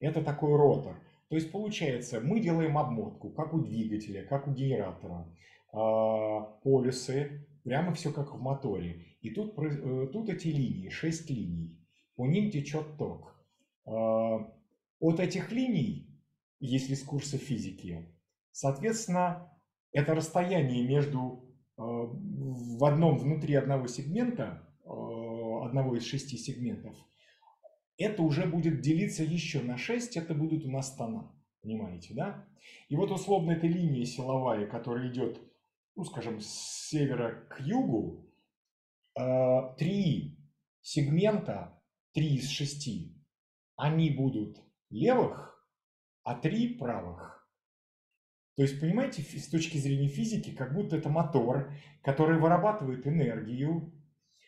Это 0.00 0.22
такой 0.22 0.56
ротор. 0.56 1.00
То 1.28 1.36
есть, 1.36 1.50
получается, 1.50 2.20
мы 2.20 2.40
делаем 2.40 2.76
обмотку, 2.78 3.30
как 3.30 3.54
у 3.54 3.60
двигателя, 3.60 4.24
как 4.24 4.46
у 4.46 4.52
генератора. 4.52 5.26
А, 5.72 6.40
полюсы, 6.62 7.46
прямо 7.64 7.92
все 7.94 8.12
как 8.12 8.34
в 8.34 8.40
моторе. 8.40 9.06
И 9.22 9.30
тут, 9.30 9.58
э, 9.58 10.08
тут 10.12 10.28
эти 10.28 10.48
линии, 10.48 10.88
6 10.88 11.30
линий, 11.30 11.78
по 12.16 12.26
ним 12.26 12.50
течет 12.50 12.96
ток. 12.98 13.34
От 15.00 15.20
этих 15.20 15.52
линий, 15.52 16.08
если 16.60 16.94
с 16.94 17.02
курса 17.02 17.38
физики, 17.38 18.14
соответственно, 18.52 19.52
это 19.92 20.14
расстояние 20.14 20.86
между 20.86 21.54
а, 21.76 21.82
в 21.82 22.84
одном 22.84 23.18
внутри 23.18 23.54
одного 23.54 23.86
сегмента, 23.86 24.68
одного 24.84 25.96
из 25.96 26.04
шести 26.04 26.36
сегментов, 26.36 26.96
это 27.96 28.22
уже 28.22 28.46
будет 28.46 28.80
делиться 28.80 29.24
еще 29.24 29.62
на 29.62 29.76
6, 29.76 30.16
это 30.16 30.34
будут 30.34 30.64
у 30.64 30.70
нас 30.70 30.94
тона. 30.94 31.32
Понимаете, 31.62 32.12
да? 32.14 32.46
И 32.88 32.96
вот 32.96 33.10
условно 33.10 33.52
эта 33.52 33.66
линия 33.66 34.04
силовая, 34.04 34.66
которая 34.66 35.10
идет 35.10 35.40
ну, 35.96 36.04
скажем, 36.04 36.40
с 36.40 36.88
севера 36.88 37.46
к 37.48 37.60
югу, 37.60 38.26
э, 39.18 39.74
три 39.78 40.36
сегмента, 40.80 41.80
три 42.12 42.36
из 42.36 42.48
шести, 42.48 43.16
они 43.76 44.10
будут 44.10 44.60
левых, 44.94 45.60
а 46.22 46.34
три 46.34 46.74
правых. 46.74 47.34
То 48.56 48.62
есть, 48.62 48.80
понимаете, 48.80 49.22
с 49.22 49.48
точки 49.48 49.78
зрения 49.78 50.08
физики, 50.08 50.54
как 50.54 50.72
будто 50.72 50.96
это 50.96 51.08
мотор, 51.08 51.72
который 52.02 52.38
вырабатывает 52.38 53.06
энергию. 53.06 53.92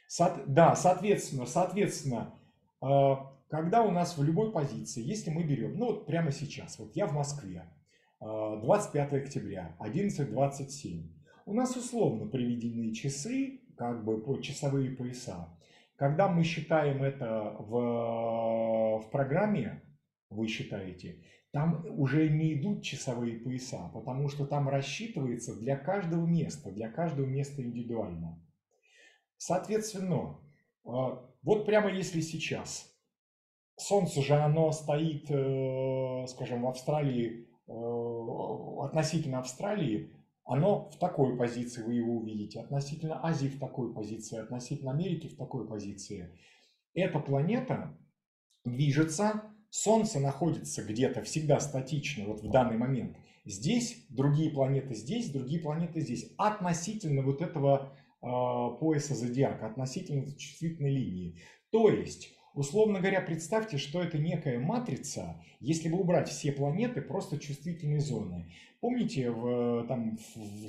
Со, 0.06 0.42
да, 0.46 0.76
соответственно, 0.76 1.46
соответственно, 1.46 2.32
э, 2.80 3.14
когда 3.48 3.82
у 3.82 3.90
нас 3.90 4.16
в 4.16 4.22
любой 4.22 4.52
позиции, 4.52 5.02
если 5.02 5.30
мы 5.30 5.42
берем, 5.42 5.76
ну 5.76 5.86
вот 5.86 6.06
прямо 6.06 6.30
сейчас, 6.30 6.78
вот 6.78 6.94
я 6.94 7.06
в 7.06 7.12
Москве, 7.12 7.68
25 8.20 9.12
э, 9.12 9.16
октября, 9.16 9.76
11.27, 9.80 11.08
у 11.46 11.54
нас 11.54 11.76
условно 11.76 12.28
приведены 12.28 12.94
часы, 12.94 13.62
как 13.76 14.04
бы 14.04 14.40
часовые 14.40 14.90
пояса. 14.92 15.48
Когда 15.96 16.28
мы 16.28 16.44
считаем 16.44 17.02
это 17.02 17.56
в, 17.58 19.00
в 19.00 19.10
программе, 19.10 19.82
вы 20.36 20.48
считаете, 20.48 21.24
там 21.52 21.84
уже 21.98 22.28
не 22.28 22.54
идут 22.54 22.82
часовые 22.82 23.38
пояса, 23.38 23.90
потому 23.94 24.28
что 24.28 24.46
там 24.46 24.68
рассчитывается 24.68 25.58
для 25.58 25.76
каждого 25.76 26.26
места, 26.26 26.70
для 26.70 26.90
каждого 26.90 27.26
места 27.26 27.62
индивидуально. 27.62 28.42
Соответственно, 29.38 30.38
а, 30.84 31.24
вот 31.42 31.66
прямо 31.66 31.90
если 31.90 32.20
сейчас 32.20 32.92
Солнце 33.78 34.22
же 34.22 34.34
оно 34.34 34.72
стоит, 34.72 35.30
э, 35.30 36.26
скажем, 36.28 36.62
в 36.62 36.68
Австралии, 36.68 37.46
э, 37.68 38.84
относительно 38.84 39.40
Австралии, 39.40 40.12
оно 40.44 40.88
в 40.88 40.98
такой 40.98 41.36
позиции, 41.36 41.82
вы 41.82 41.94
его 41.94 42.16
увидите, 42.16 42.60
относительно 42.60 43.24
Азии 43.26 43.48
в 43.48 43.58
такой 43.58 43.92
позиции, 43.92 44.38
относительно 44.38 44.92
Америки 44.92 45.28
в 45.28 45.36
такой 45.36 45.68
позиции. 45.68 46.38
Эта 46.94 47.18
планета 47.18 47.98
движется, 48.64 49.42
Солнце 49.76 50.20
находится 50.20 50.82
где-то 50.82 51.22
всегда 51.22 51.60
статично, 51.60 52.24
вот 52.24 52.40
в 52.40 52.50
данный 52.50 52.78
момент. 52.78 53.18
Здесь, 53.44 54.06
другие 54.08 54.50
планеты 54.50 54.94
здесь, 54.94 55.30
другие 55.30 55.60
планеты 55.60 56.00
здесь. 56.00 56.32
Относительно 56.38 57.20
вот 57.20 57.42
этого 57.42 57.92
э, 58.22 58.26
пояса 58.80 59.14
зодиака, 59.14 59.66
относительно 59.66 60.26
чувствительной 60.32 60.92
линии. 60.92 61.42
То 61.70 61.90
есть 61.90 62.34
Условно 62.56 63.00
говоря, 63.00 63.20
представьте, 63.20 63.76
что 63.76 64.02
это 64.02 64.16
некая 64.16 64.58
матрица, 64.58 65.36
если 65.60 65.90
бы 65.90 65.98
убрать 65.98 66.30
все 66.30 66.52
планеты, 66.52 67.02
просто 67.02 67.38
чувствительные 67.38 68.00
зоны. 68.00 68.50
Помните, 68.80 69.30
в, 69.30 69.84
там, 69.86 70.18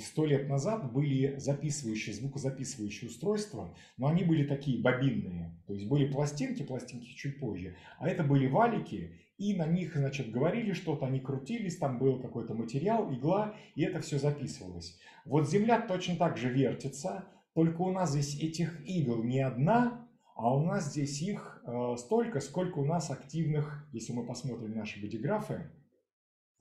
сто 0.04 0.26
лет 0.26 0.50
назад 0.50 0.92
были 0.92 1.38
записывающие, 1.38 2.14
звукозаписывающие 2.14 3.10
устройства, 3.10 3.74
но 3.96 4.08
они 4.08 4.26
были 4.26 4.46
такие 4.46 4.82
бобинные. 4.82 5.58
То 5.66 5.74
есть 5.76 5.88
были 5.88 6.12
пластинки, 6.12 6.62
пластинки 6.62 7.16
чуть 7.16 7.40
позже, 7.40 7.78
а 8.00 8.10
это 8.10 8.22
были 8.22 8.48
валики, 8.48 9.14
и 9.38 9.56
на 9.56 9.66
них, 9.66 9.96
значит, 9.96 10.30
говорили 10.30 10.74
что-то, 10.74 11.06
они 11.06 11.22
крутились, 11.22 11.78
там 11.78 12.00
был 12.00 12.20
какой-то 12.20 12.54
материал, 12.54 13.14
игла, 13.14 13.56
и 13.76 13.84
это 13.84 14.02
все 14.02 14.20
записывалось. 14.20 15.00
Вот 15.24 15.50
Земля 15.50 15.80
точно 15.80 16.18
так 16.18 16.36
же 16.36 16.50
вертится, 16.50 17.30
только 17.54 17.82
у 17.82 17.94
нас 17.94 18.12
здесь 18.12 18.38
этих 18.42 18.86
игл 18.86 19.24
не 19.24 19.40
одна, 19.40 20.04
а 20.38 20.56
у 20.56 20.64
нас 20.64 20.92
здесь 20.92 21.20
их 21.24 21.57
столько, 21.98 22.40
сколько 22.40 22.80
у 22.80 22.86
нас 22.86 23.12
активных, 23.12 23.88
если 23.92 24.14
мы 24.14 24.26
посмотрим 24.26 24.76
наши 24.76 25.02
бодиграфы, 25.02 25.70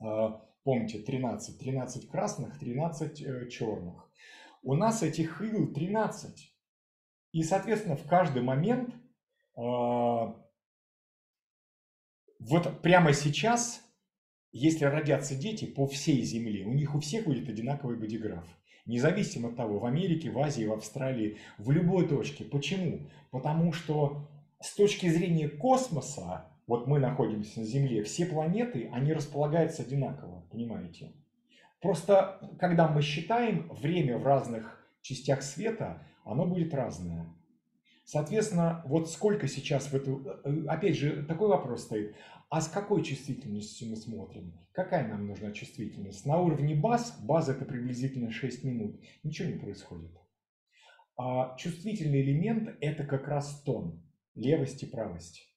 э, 0.01 0.29
помните, 0.63 0.99
13, 0.99 1.57
13 1.57 2.09
красных, 2.09 2.59
13 2.59 3.21
э, 3.21 3.49
черных. 3.49 4.11
У 4.63 4.75
нас 4.75 5.03
этих 5.03 5.41
игл 5.41 5.67
13. 5.67 6.53
И, 7.31 7.43
соответственно, 7.43 7.95
в 7.95 8.05
каждый 8.07 8.41
момент, 8.41 8.93
вот 12.39 12.81
прямо 12.81 13.13
сейчас, 13.13 13.81
если 14.51 14.85
родятся 14.85 15.35
дети 15.35 15.65
по 15.65 15.87
всей 15.87 16.21
Земле, 16.23 16.65
у 16.65 16.73
них 16.73 16.95
у 16.95 16.99
всех 16.99 17.25
будет 17.25 17.49
одинаковый 17.49 17.97
бодиграф. 17.97 18.45
Независимо 18.85 19.49
от 19.49 19.57
того, 19.57 19.79
в 19.79 19.85
Америке, 19.85 20.31
в 20.31 20.39
Азии, 20.39 20.65
в 20.65 20.73
Австралии, 20.73 21.37
в 21.57 21.71
любой 21.71 22.07
точке. 22.07 22.45
Почему? 22.45 23.09
Потому 23.31 23.73
что 23.73 24.27
с 24.59 24.73
точки 24.75 25.07
зрения 25.07 25.49
космоса, 25.49 26.47
вот 26.65 26.87
мы 26.87 26.99
находимся 26.99 27.59
на 27.59 27.65
Земле, 27.65 28.03
все 28.03 28.25
планеты, 28.25 28.89
они 28.91 29.13
располагаются 29.13 29.83
одинаково, 29.83 30.45
понимаете? 30.51 31.13
Просто, 31.81 32.39
когда 32.59 32.87
мы 32.87 33.01
считаем 33.01 33.69
время 33.69 34.17
в 34.17 34.25
разных 34.25 34.83
частях 35.01 35.43
света, 35.43 36.03
оно 36.25 36.45
будет 36.45 36.73
разное. 36.73 37.33
Соответственно, 38.03 38.83
вот 38.85 39.09
сколько 39.11 39.47
сейчас 39.47 39.87
в 39.87 39.93
эту... 39.93 40.25
Э, 40.43 40.65
опять 40.67 40.97
же, 40.97 41.23
такой 41.23 41.49
вопрос 41.49 41.83
стоит. 41.83 42.15
А 42.49 42.61
с 42.61 42.69
какой 42.69 43.03
чувствительностью 43.03 43.89
мы 43.89 43.97
смотрим? 43.97 44.53
Какая 44.71 45.07
нам 45.07 45.27
нужна 45.27 45.51
чувствительность? 45.51 46.25
На 46.25 46.39
уровне 46.39 46.73
баз, 46.73 47.19
база 47.21 47.51
это 47.51 47.65
приблизительно 47.65 48.31
6 48.31 48.63
минут, 48.63 49.01
ничего 49.23 49.49
не 49.49 49.59
происходит. 49.59 50.11
А 51.17 51.55
чувствительный 51.57 52.21
элемент 52.21 52.77
это 52.79 53.03
как 53.03 53.27
раз 53.27 53.61
тон, 53.63 54.01
левость 54.37 54.83
и 54.83 54.85
правость. 54.85 55.53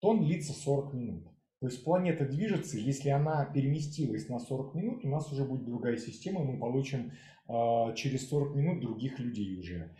Тон 0.00 0.24
длится 0.24 0.52
40 0.52 0.94
минут. 0.94 1.24
То 1.60 1.66
есть 1.66 1.84
планета 1.84 2.24
движется, 2.24 2.78
если 2.78 3.10
она 3.10 3.44
переместилась 3.44 4.28
на 4.28 4.38
40 4.38 4.74
минут, 4.74 5.04
у 5.04 5.08
нас 5.08 5.30
уже 5.30 5.44
будет 5.44 5.66
другая 5.66 5.98
система, 5.98 6.42
мы 6.42 6.58
получим 6.58 7.12
э, 7.48 7.94
через 7.96 8.28
40 8.30 8.56
минут 8.56 8.80
других 8.80 9.18
людей 9.18 9.58
уже. 9.58 9.94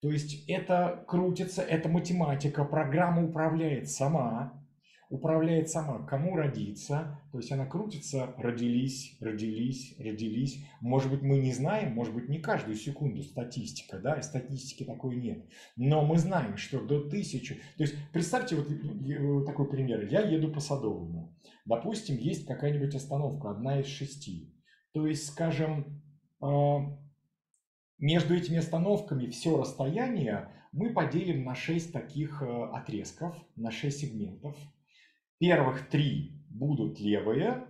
То 0.00 0.10
есть 0.10 0.48
это 0.48 1.04
крутится, 1.06 1.62
это 1.62 1.90
математика, 1.90 2.64
программа 2.64 3.26
управляет 3.26 3.90
сама, 3.90 4.63
управляет 5.10 5.68
сама, 5.68 6.04
кому 6.06 6.36
родиться, 6.36 7.20
то 7.30 7.38
есть 7.38 7.52
она 7.52 7.66
крутится, 7.66 8.34
родились, 8.38 9.16
родились, 9.20 9.94
родились. 9.98 10.64
Может 10.80 11.10
быть, 11.10 11.22
мы 11.22 11.38
не 11.38 11.52
знаем, 11.52 11.92
может 11.92 12.14
быть, 12.14 12.28
не 12.28 12.38
каждую 12.38 12.76
секунду 12.76 13.22
статистика, 13.22 13.98
да, 13.98 14.14
и 14.14 14.22
статистики 14.22 14.84
такой 14.84 15.16
нет. 15.16 15.44
Но 15.76 16.04
мы 16.04 16.18
знаем, 16.18 16.56
что 16.56 16.80
до 16.80 17.08
тысячи... 17.08 17.54
То 17.76 17.84
есть 17.84 17.94
представьте 18.12 18.56
вот 18.56 19.46
такой 19.46 19.68
пример. 19.68 20.06
Я 20.10 20.20
еду 20.20 20.50
по 20.50 20.60
Садовому. 20.60 21.36
Допустим, 21.64 22.16
есть 22.16 22.46
какая-нибудь 22.46 22.94
остановка, 22.94 23.50
одна 23.50 23.80
из 23.80 23.86
шести. 23.86 24.54
То 24.92 25.06
есть, 25.06 25.26
скажем, 25.26 26.02
а, 26.40 26.98
между 27.98 28.34
этими 28.34 28.58
остановками 28.58 29.26
все 29.28 29.56
расстояние 29.58 30.50
мы 30.72 30.92
поделим 30.92 31.44
на 31.44 31.54
6 31.54 31.92
таких 31.92 32.42
э, 32.42 32.64
отрезков, 32.72 33.36
на 33.54 33.70
6 33.70 33.96
сегментов– 33.96 34.56
Первых 35.46 35.90
три 35.90 36.32
будут 36.48 36.98
левые, 36.98 37.66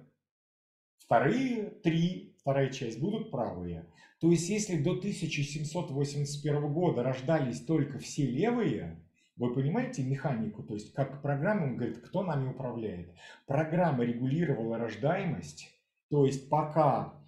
вторые 0.97 1.71
три 1.83 2.37
вторая 2.39 2.71
часть 2.71 3.01
будут 3.01 3.33
правые. 3.33 3.85
То 4.21 4.31
есть 4.31 4.49
если 4.49 4.81
до 4.81 4.93
1781 4.93 6.73
года 6.73 7.03
рождались 7.03 7.65
только 7.65 7.99
все 7.99 8.27
левые, 8.27 9.03
вы 9.35 9.53
понимаете 9.53 10.05
механику, 10.05 10.63
то 10.63 10.75
есть 10.75 10.93
как 10.93 11.21
программа, 11.21 11.65
он 11.65 11.77
говорит, 11.77 11.99
кто 11.99 12.23
нами 12.23 12.49
управляет. 12.49 13.13
Программа 13.45 14.05
регулировала 14.05 14.79
рождаемость, 14.79 15.69
то 16.11 16.27
есть 16.27 16.49
пока 16.49 17.24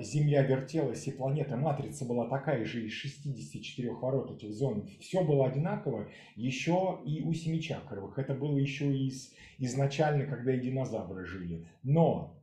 Земля 0.00 0.42
вертелась 0.42 1.06
и 1.06 1.12
планета 1.12 1.56
матрица 1.56 2.04
была 2.04 2.28
такая 2.28 2.64
же 2.64 2.84
из 2.84 2.92
64 2.92 3.92
ворот 3.92 4.32
этих 4.32 4.52
зон, 4.52 4.88
все 5.00 5.22
было 5.22 5.46
одинаково, 5.46 6.08
еще 6.34 7.00
и 7.04 7.22
у 7.22 7.32
семичакровых. 7.32 8.18
Это 8.18 8.34
было 8.34 8.56
еще 8.56 8.92
из, 8.92 9.32
изначально, 9.58 10.26
когда 10.26 10.54
и 10.54 10.60
динозавры 10.60 11.24
жили. 11.24 11.68
Но 11.84 12.36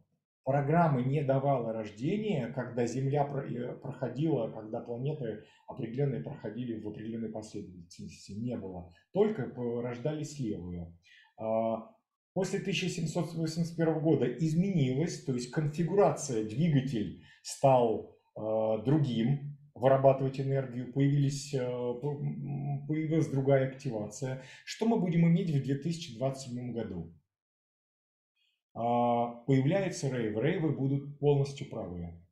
программа 0.46 1.02
не 1.02 1.22
давала 1.22 1.74
рождения, 1.74 2.48
когда 2.48 2.86
Земля 2.86 3.26
э, 3.26 3.76
проходила, 3.76 4.50
когда 4.50 4.80
планеты 4.80 5.44
определенные 5.68 6.22
проходили 6.22 6.80
в 6.80 6.88
определенной 6.88 7.30
последовательности. 7.30 8.32
Не 8.32 8.56
было. 8.58 8.90
Только 9.12 9.52
рождались 9.82 10.40
левые. 10.40 10.94
А, 12.34 12.40
после 12.40 12.60
1781 12.60 14.00
года 14.00 14.26
изменилось, 14.26 15.24
то 15.24 15.34
есть 15.34 15.52
конфигурация, 15.52 16.44
двигатель 16.44 17.24
стал 17.42 18.18
а, 18.36 18.80
другим, 18.80 19.58
вырабатывать 19.76 20.40
энергию, 20.40 20.92
появились, 20.94 21.54
а, 21.56 21.94
появилась 22.88 23.28
другая 23.28 23.68
активация. 23.68 24.44
Что 24.66 24.86
мы 24.86 25.00
будем 25.00 25.28
иметь 25.28 25.50
в 25.50 25.64
2027 25.64 26.74
году? 26.74 27.14
Появляются 28.74 30.10
рейвы. 30.10 30.42
Рейвы 30.42 30.72
будут 30.72 31.20
полностью 31.20 31.70
правые. 31.70 32.23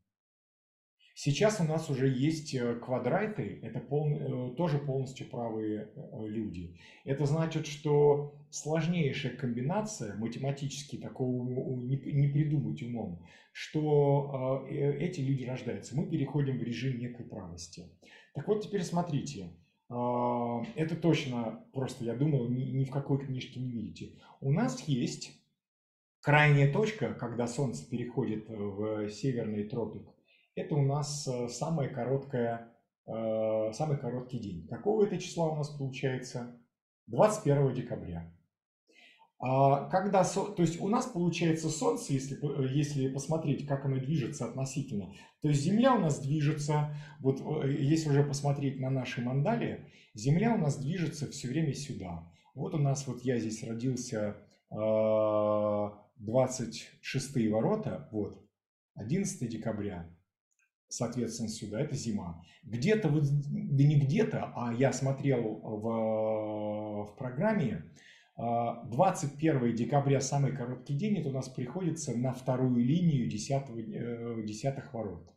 Сейчас 1.14 1.60
у 1.60 1.66
нас 1.66 1.90
уже 1.90 2.08
есть 2.08 2.54
э, 2.54 2.76
квадраты, 2.76 3.60
это 3.64 3.80
пол, 3.80 4.08
э, 4.08 4.56
тоже 4.56 4.80
полностью 4.80 5.30
правые 5.30 5.90
э, 5.94 6.28
люди. 6.28 6.78
Это 7.04 7.26
значит, 7.26 7.68
что 7.68 8.34
сложнейшая 8.50 9.36
комбинация, 9.36 10.16
математически 10.16 10.98
такого 10.98 11.78
не, 11.78 11.98
не 11.98 12.28
придумать 12.28 12.82
умом, 12.84 13.26
что 13.52 14.66
эти 14.70 15.20
люди 15.20 15.44
рождаются. 15.44 15.96
Мы 15.96 16.08
переходим 16.08 16.58
в 16.58 16.64
режим 16.64 16.98
некой 17.00 17.26
правости. 17.26 17.90
Так 18.34 18.48
вот, 18.48 18.64
теперь 18.64 18.84
смотрите. 18.84 19.52
Это 19.90 20.96
точно 21.02 21.66
просто, 21.74 22.06
я 22.06 22.16
думал, 22.16 22.48
ни, 22.48 22.64
ни 22.64 22.86
в 22.86 22.92
какой 22.92 23.26
книжке 23.26 23.60
не 23.60 23.72
видите. 23.72 24.14
У 24.40 24.54
нас 24.54 24.82
есть 24.88 25.38
крайняя 26.22 26.72
точка, 26.72 27.14
когда 27.14 27.46
Солнце 27.46 27.90
переходит 27.90 28.48
в 28.48 29.10
северный 29.10 29.66
тропик– 29.66 30.08
это 30.56 30.76
у 30.76 30.82
нас 30.82 31.28
э, 31.28 31.50
самая 31.50 31.90
короткая, 31.90 32.72
э, 33.08 33.74
самый 33.74 33.98
короткий 33.98 34.40
день. 34.40 34.68
Какого 34.68 35.06
это 35.06 35.18
числа 35.18 35.50
у 35.50 35.56
нас 35.56 35.70
получается? 35.70 36.58
21 37.08 37.74
декабря. 37.74 38.32
А 39.40 39.90
когда, 39.90 40.24
то 40.24 40.62
есть 40.62 40.80
у 40.80 40.88
нас 40.88 41.08
получается 41.08 41.68
Солнце, 41.70 42.14
если, 42.14 42.38
э, 42.38 42.68
если 42.74 43.08
посмотреть, 43.08 43.66
как 43.66 43.86
оно 43.86 43.98
движется 43.98 44.46
относительно, 44.46 45.12
то 45.42 45.48
есть 45.48 45.62
Земля 45.62 45.96
у 45.96 46.00
нас 46.00 46.20
движется, 46.20 46.96
вот 47.20 47.42
если 47.66 48.10
уже 48.10 48.24
посмотреть 48.24 48.80
на 48.80 48.92
наши 48.92 49.22
мандали, 49.22 49.90
Земля 50.14 50.54
у 50.54 50.58
нас 50.58 50.78
движется 50.78 51.32
все 51.32 51.48
время 51.48 51.74
сюда. 51.74 52.32
Вот 52.54 52.76
у 52.76 52.78
нас, 52.78 53.08
вот 53.08 53.24
я 53.24 53.40
здесь 53.40 53.64
родился 53.64 54.36
26 54.70 57.50
ворота, 57.50 58.10
вот, 58.12 58.46
11 58.96 59.50
декабря, 59.50 60.06
соответственно, 60.92 61.50
сюда, 61.50 61.82
это 61.82 61.96
зима. 61.96 62.44
Где-то, 62.64 63.10
вот, 63.10 63.24
да 63.24 63.84
не 63.84 64.00
где-то, 64.00 64.52
а 64.56 64.74
я 64.74 64.94
смотрел 64.94 65.42
в, 65.42 67.06
в 67.06 67.16
программе, 67.18 67.92
21 68.38 69.64
а, 69.64 69.72
декабря, 69.72 70.20
самый 70.20 70.56
короткий 70.56 70.96
день, 70.96 71.18
это 71.18 71.30
у 71.30 71.34
нас 71.34 71.50
приходится 71.50 72.18
на 72.18 72.34
вторую 72.34 72.84
линию 72.84 73.30
десятого, 73.30 73.80
э, 73.80 74.44
десятых 74.46 74.94
ворот. 74.94 75.30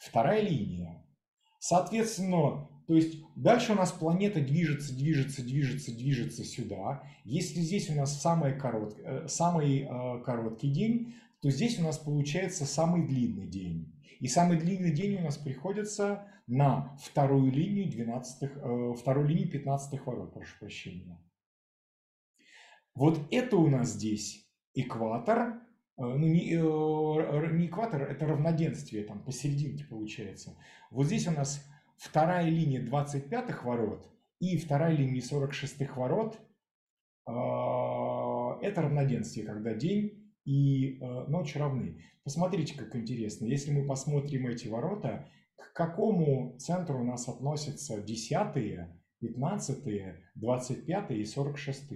Вторая 0.00 0.42
линия. 0.42 1.04
Соответственно, 1.60 2.68
то 2.86 2.94
есть 2.94 3.22
дальше 3.36 3.72
у 3.72 3.74
нас 3.74 3.92
планета 3.92 4.40
движется, 4.40 4.96
движется, 4.96 5.42
движется, 5.42 5.94
движется 5.94 6.42
сюда. 6.42 7.02
Если 7.24 7.60
здесь 7.60 7.90
у 7.90 7.94
нас 7.94 8.20
самый, 8.20 8.58
корот, 8.58 8.98
э, 8.98 9.28
самый 9.28 9.82
э, 9.82 10.22
короткий 10.24 10.70
день, 10.70 11.14
то 11.40 11.50
здесь 11.50 11.78
у 11.78 11.82
нас 11.82 11.98
получается 11.98 12.64
самый 12.64 13.06
длинный 13.06 13.46
день. 13.46 13.94
И 14.20 14.28
самый 14.28 14.58
длинный 14.58 14.92
день 14.92 15.16
у 15.20 15.22
нас 15.22 15.36
приходится 15.36 16.26
на 16.46 16.96
вторую 17.02 17.52
линию 17.52 17.90
12, 17.90 18.42
э, 18.42 18.94
вторую 18.98 19.28
линию 19.28 19.50
15 19.50 20.00
ворот, 20.04 20.34
прошу 20.34 20.58
прощения. 20.58 21.18
Вот 22.94 23.20
это 23.30 23.56
у 23.56 23.68
нас 23.68 23.90
здесь 23.90 24.50
экватор, 24.74 25.38
э, 25.38 26.02
ну 26.02 26.26
не, 26.26 26.52
э, 26.52 27.52
не 27.52 27.66
экватор, 27.66 28.02
это 28.02 28.26
равноденствие, 28.26 29.04
там 29.04 29.22
посерединке 29.22 29.84
получается. 29.84 30.56
Вот 30.90 31.06
здесь 31.06 31.28
у 31.28 31.32
нас 31.32 31.64
вторая 31.96 32.48
линия 32.48 32.82
25 32.84 33.62
ворот 33.62 34.08
и 34.40 34.56
вторая 34.56 34.96
линия 34.96 35.20
46 35.20 35.96
ворот. 35.96 36.40
Э, 37.26 37.30
это 38.62 38.82
равноденствие, 38.82 39.46
когда 39.46 39.74
день 39.74 40.17
и 40.48 40.98
э, 40.98 41.26
ночь 41.28 41.54
равны. 41.56 42.02
Посмотрите, 42.24 42.74
как 42.74 42.96
интересно. 42.96 43.44
Если 43.44 43.70
мы 43.70 43.86
посмотрим 43.86 44.46
эти 44.46 44.66
ворота, 44.66 45.28
к 45.56 45.74
какому 45.74 46.56
центру 46.58 47.02
у 47.02 47.04
нас 47.04 47.28
относятся 47.28 48.00
10, 48.00 48.88
15, 49.20 49.84
25 50.36 51.10
и 51.10 51.24
46? 51.26 51.92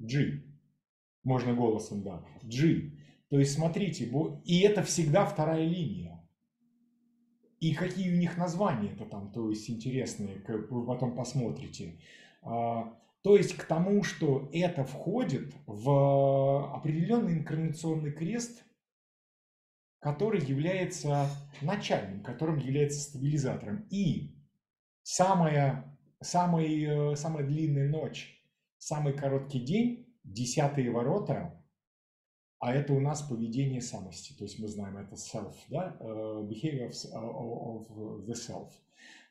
G. 0.00 0.42
Можно 1.22 1.54
голосом, 1.54 2.02
да. 2.02 2.24
G. 2.42 2.90
То 3.28 3.38
есть, 3.38 3.54
смотрите, 3.54 4.10
и 4.44 4.60
это 4.62 4.82
всегда 4.82 5.24
вторая 5.24 5.64
линия. 5.64 6.28
И 7.60 7.72
какие 7.72 8.12
у 8.12 8.16
них 8.16 8.36
названия 8.36 8.94
это 8.94 9.04
там, 9.04 9.30
то 9.30 9.48
есть 9.50 9.70
интересные, 9.70 10.42
вы 10.48 10.84
потом 10.84 11.14
посмотрите. 11.14 12.00
То 13.22 13.36
есть 13.36 13.56
к 13.56 13.64
тому, 13.64 14.02
что 14.02 14.48
это 14.52 14.84
входит 14.84 15.54
в 15.66 16.74
определенный 16.74 17.34
инкарнационный 17.34 18.12
крест, 18.12 18.64
который 20.00 20.40
является 20.40 21.28
начальным, 21.60 22.22
которым 22.22 22.56
является 22.56 23.00
стабилизатором. 23.00 23.86
И 23.90 24.38
самая, 25.02 25.98
самая, 26.22 27.14
самая 27.14 27.44
длинная 27.44 27.88
ночь, 27.88 28.42
самый 28.78 29.12
короткий 29.12 29.60
день, 29.60 30.16
десятые 30.24 30.90
ворота, 30.90 31.62
а 32.58 32.74
это 32.74 32.92
у 32.92 33.00
нас 33.00 33.22
поведение 33.22 33.80
самости, 33.80 34.34
то 34.34 34.44
есть 34.44 34.58
мы 34.58 34.68
знаем 34.68 34.98
это 34.98 35.14
self, 35.14 35.54
да, 35.68 35.96
э, 35.98 36.04
behavior 36.04 36.90
of 36.90 38.26
the 38.26 38.34
self. 38.34 38.68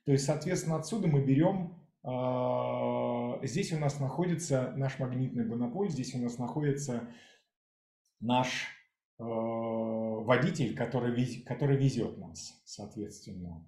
То 0.06 0.12
есть, 0.12 0.26
соответственно, 0.26 0.78
отсюда 0.78 1.08
мы 1.08 1.24
берем 1.24 1.76
здесь 2.04 3.74
у 3.74 3.80
нас 3.80 4.00
находится 4.00 4.72
наш 4.78 5.00
магнитный 5.00 5.46
монополь, 5.46 5.90
здесь 5.90 6.16
у 6.16 6.20
нас 6.20 6.38
находится 6.38 7.10
наш 8.20 8.68
э, 9.18 9.24
водитель, 9.24 10.76
который, 10.76 11.42
который 11.42 11.78
везет 11.78 12.18
нас, 12.18 12.62
соответственно. 12.66 13.66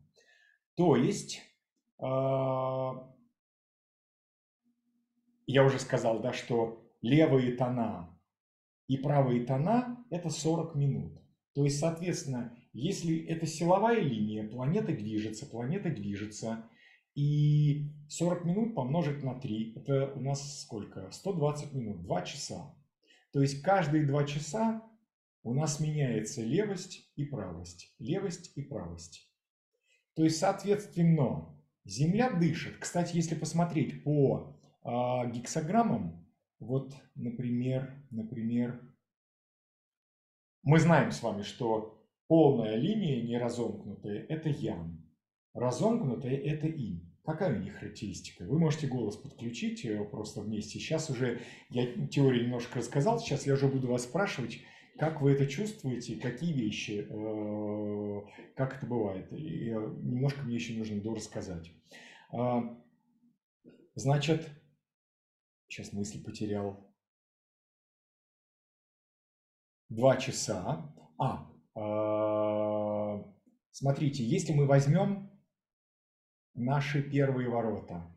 То 0.75 0.95
есть, 0.95 1.41
а, 1.99 3.13
я 5.45 5.63
уже 5.65 5.79
сказал, 5.79 6.21
да, 6.21 6.31
что 6.31 6.81
левые 7.01 7.55
тона 7.57 8.17
и 8.87 8.97
правые 8.97 9.45
тона– 9.45 10.05
это 10.09 10.29
40 10.29 10.75
минут. 10.75 11.21
То 11.53 11.65
есть, 11.65 11.79
соответственно, 11.79 12.57
если 12.71 13.25
это 13.25 13.45
силовая 13.45 13.99
линия, 13.99 14.47
планета 14.47 14.93
движется, 14.93 15.45
планета 15.45 15.89
движется– 15.89 16.69
и 17.15 17.91
40 18.09 18.45
минут 18.45 18.75
помножить 18.75 19.23
на 19.23 19.39
3, 19.39 19.73
это 19.75 20.11
у 20.13 20.21
нас 20.21 20.61
сколько? 20.61 21.09
120 21.11 21.73
минут, 21.73 22.01
2 22.03 22.21
часа. 22.21 22.75
То 23.31 23.41
есть 23.41 23.61
каждые 23.61 24.05
2 24.05 24.23
часа 24.25 24.83
у 25.43 25.53
нас 25.53 25.79
меняется 25.79 26.41
левость 26.41 27.11
и 27.15 27.25
правость, 27.25 27.93
левость 27.99 28.51
и 28.55 28.61
правость. 28.61 29.29
То 30.15 30.23
есть, 30.23 30.37
соответственно, 30.37 31.47
Земля 31.83 32.29
дышит. 32.29 32.77
Кстати, 32.77 33.15
если 33.15 33.33
посмотреть 33.33 34.03
по 34.03 34.55
а, 34.83 35.25
гексограммам, 35.25 36.27
вот, 36.59 36.93
например, 37.15 37.91
например, 38.11 38.79
мы 40.61 40.79
знаем 40.79 41.11
с 41.11 41.23
вами, 41.23 41.41
что 41.41 42.05
полная 42.27 42.75
линия 42.75 43.23
неразомкнутая– 43.23 44.25
это 44.29 44.49
Ян. 44.49 45.00
Разомкнутое– 45.53 46.37
это 46.43 46.67
им. 46.67 47.11
Какая 47.23 47.55
у 47.55 47.61
них 47.61 47.75
характеристика? 47.75 48.45
Вы 48.45 48.57
можете 48.57 48.87
голос 48.87 49.15
подключить 49.15 49.85
э, 49.85 50.03
просто 50.05 50.41
вместе. 50.41 50.79
Сейчас 50.79 51.09
уже 51.09 51.41
я 51.69 52.07
теорию 52.07 52.45
немножко 52.45 52.79
рассказал, 52.79 53.19
сейчас 53.19 53.45
я 53.45 53.53
уже 53.53 53.67
буду 53.67 53.87
вас 53.87 54.03
спрашивать, 54.03 54.59
как 54.97 55.21
вы 55.21 55.33
это 55.33 55.45
чувствуете, 55.45 56.15
какие 56.15 56.53
вещи, 56.53 57.05
э, 57.07 58.21
как 58.55 58.77
это 58.77 58.87
бывает. 58.87 59.31
И 59.33 59.69
немножко 59.69 60.41
мне 60.41 60.55
еще 60.55 60.73
нужно 60.77 61.01
дорассказать. 61.01 61.71
А, 62.31 62.77
значит, 63.95 64.49
сейчас 65.67 65.93
мысль 65.93 66.23
потерял. 66.23 66.91
Два 69.89 70.17
часа. 70.17 70.95
А, 71.19 71.51
а, 71.75 73.23
смотрите, 73.71 74.23
если 74.23 74.53
мы 74.53 74.65
возьмем 74.65 75.30
наши 76.53 77.01
первые 77.01 77.49
ворота, 77.49 78.15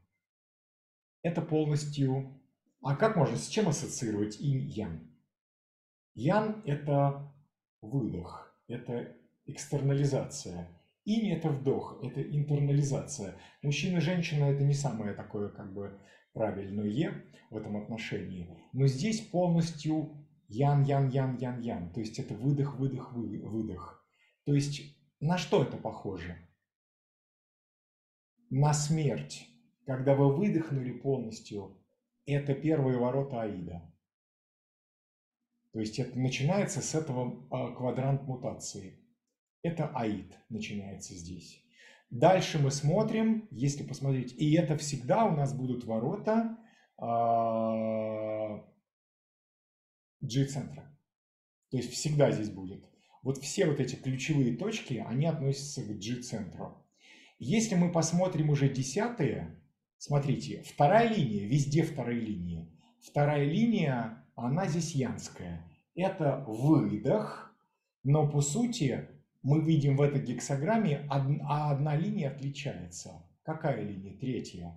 это 1.23 1.42
полностью... 1.42 2.40
А 2.83 2.97
как 2.97 3.16
можно, 3.16 3.37
с 3.37 3.49
чем 3.49 3.68
ассоциировать 3.68 4.40
инь-ян? 4.40 5.11
Ян– 6.14 6.62
это 6.66 7.33
выдох, 7.81 8.55
это 8.68 9.16
экстернализация. 9.47 10.68
Инь– 11.05 11.31
это 11.33 11.49
вдох, 11.49 11.99
это 12.03 12.23
интернализация. 12.23 13.37
Мужчина 13.62 13.99
и 13.99 14.01
женщина– 14.01 14.44
это 14.51 14.64
не 14.64 14.75
самое 14.75 15.14
такое 15.14 15.49
как 15.49 15.73
бы 15.73 15.99
правильное 16.35 17.25
в 17.51 17.57
этом 17.57 17.77
отношении. 17.77 18.55
Но 18.73 18.87
здесь 18.87 19.20
полностью 19.20 20.27
ян, 20.49 20.83
ян, 20.83 21.09
ян, 21.09 21.37
ян, 21.37 21.61
ян. 21.61 21.92
То 21.92 22.01
есть 22.01 22.18
это 22.18 22.35
выдох, 22.35 22.79
выдох, 22.79 23.12
выдох. 23.12 24.05
То 24.44 24.55
есть 24.55 24.83
на 25.20 25.38
что 25.38 25.62
это 25.62 25.77
похоже? 25.77 26.37
На 28.50 28.72
смерть. 28.72 29.48
Когда 29.87 30.14
вы 30.14 30.35
выдохнули 30.35 30.92
полностью, 30.92 31.76
это 32.26 32.54
первые 32.54 32.98
ворота 32.98 33.42
Аида. 33.42 33.83
То 35.72 35.80
есть 35.80 35.98
это 35.98 36.18
начинается 36.18 36.80
с 36.80 36.94
этого 36.94 37.46
а, 37.50 37.74
квадрант 37.74 38.22
мутации. 38.22 39.00
Это 39.62 39.88
Аид 39.88 40.38
начинается 40.48 41.14
здесь. 41.14 41.61
Дальше 42.11 42.61
мы 42.61 42.70
смотрим, 42.70 43.48
если 43.50 43.83
посмотреть, 43.83 44.33
и 44.35 44.54
это 44.54 44.76
всегда 44.76 45.24
у 45.24 45.35
нас 45.35 45.52
будут 45.52 45.85
ворота 45.85 46.57
G-центра. 50.20 50.83
А, 50.83 50.96
То 51.70 51.76
есть 51.76 51.90
всегда 51.90 52.30
здесь 52.30 52.50
будет. 52.50 52.88
Вот 53.22 53.38
все 53.38 53.66
вот 53.66 53.80
эти 53.80 53.96
ключевые 53.96 54.57
точки, 54.57 55.02
они 55.04 55.26
относятся 55.26 55.83
к 55.83 55.98
G-центру. 55.98 56.84
Если 57.38 57.75
мы 57.75 57.90
посмотрим 57.90 58.51
уже 58.51 58.68
десятые, 58.68 59.61
Смотрите, 60.07 60.62
вторая 60.66 61.09
линия, 61.09 61.47
везде 61.47 61.83
вторая 61.83 62.20
линия. 62.20 62.68
Вторая 63.01 63.47
линия, 63.47 64.23
она 64.35 64.66
здесь 64.66 64.94
янская. 64.94 65.64
Это 65.94 66.44
выдох, 66.47 67.57
но 68.03 68.29
по 68.29 68.42
сути 68.42 69.09
мы 69.42 69.62
видим 69.62 69.97
в 69.97 70.03
этой 70.03 70.20
гексограмме, 70.20 71.09
а 71.09 71.70
одна 71.70 71.97
линия 71.97 72.29
отличается. 72.29 73.25
Какая 73.44 73.83
линия? 73.83 74.14
Третья. 74.18 74.75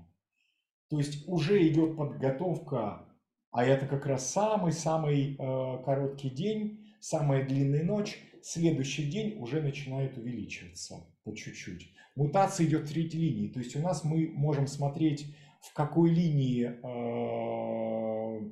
То 0.90 0.98
есть 0.98 1.28
уже 1.28 1.68
идет 1.68 1.98
подготовка, 1.98 3.06
а 3.52 3.66
это 3.66 3.86
как 3.86 4.06
раз 4.06 4.32
самый-самый 4.32 5.34
э, 5.34 5.84
короткий 5.84 6.30
день, 6.30 6.96
самая 7.02 7.46
длинная 7.46 7.84
ночь. 7.84 8.18
Следующий 8.42 9.12
день 9.12 9.42
уже 9.42 9.62
начинает 9.62 10.18
увеличиваться 10.18 11.06
по 11.28 11.36
чуть-чуть. 11.36 11.94
Мутация 12.16 12.66
идет 12.66 12.84
в 12.84 12.94
третьей 12.94 13.20
линии, 13.22 13.50
то 13.50 13.60
есть 13.60 13.76
у 13.76 13.80
нас 13.80 14.04
мы 14.04 14.30
можем 14.30 14.68
смотреть, 14.68 15.36
в 15.62 15.74
какой 15.74 16.10
линии, 16.12 16.66
э, 16.66 18.52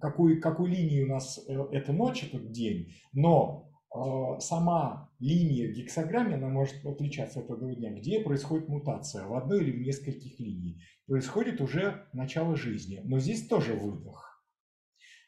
какой, 0.00 0.40
какой 0.40 0.70
линии 0.70 1.02
у 1.04 1.08
нас 1.08 1.44
э, 1.48 1.52
эта 1.72 1.92
ночь, 1.92 2.24
этот 2.24 2.52
день, 2.52 2.94
но 3.12 3.70
э, 3.94 4.40
сама 4.40 5.10
линия 5.18 5.68
в 5.68 5.72
гексограмме, 5.72 6.34
она 6.34 6.48
может 6.48 6.84
отличаться 6.84 7.40
от 7.40 7.46
этого 7.46 7.74
дня, 7.74 7.92
где 7.92 8.20
происходит 8.20 8.68
мутация, 8.68 9.26
в 9.26 9.34
одной 9.34 9.62
или 9.62 9.72
в 9.72 9.80
нескольких 9.80 10.38
линий. 10.38 10.82
Происходит 11.06 11.60
уже 11.60 12.06
начало 12.12 12.56
жизни, 12.56 13.00
но 13.04 13.18
здесь 13.18 13.46
тоже 13.46 13.74
выдох. 13.74 14.44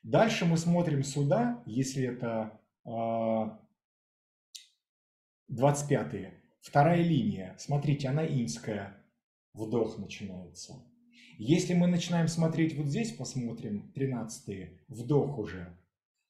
Дальше 0.02 0.44
мы 0.44 0.56
смотрим 0.56 1.02
сюда, 1.02 1.62
если 1.66 2.04
это 2.04 2.60
25-е. 5.50 6.42
Вторая 6.60 7.02
линия, 7.02 7.54
смотрите, 7.58 8.08
она 8.08 8.26
инская, 8.26 8.96
вдох 9.52 9.98
начинается. 9.98 10.84
Если 11.38 11.74
мы 11.74 11.86
начинаем 11.86 12.28
смотреть 12.28 12.76
вот 12.76 12.86
здесь, 12.86 13.12
посмотрим, 13.12 13.92
13 13.92 14.70
вдох 14.88 15.38
уже. 15.38 15.76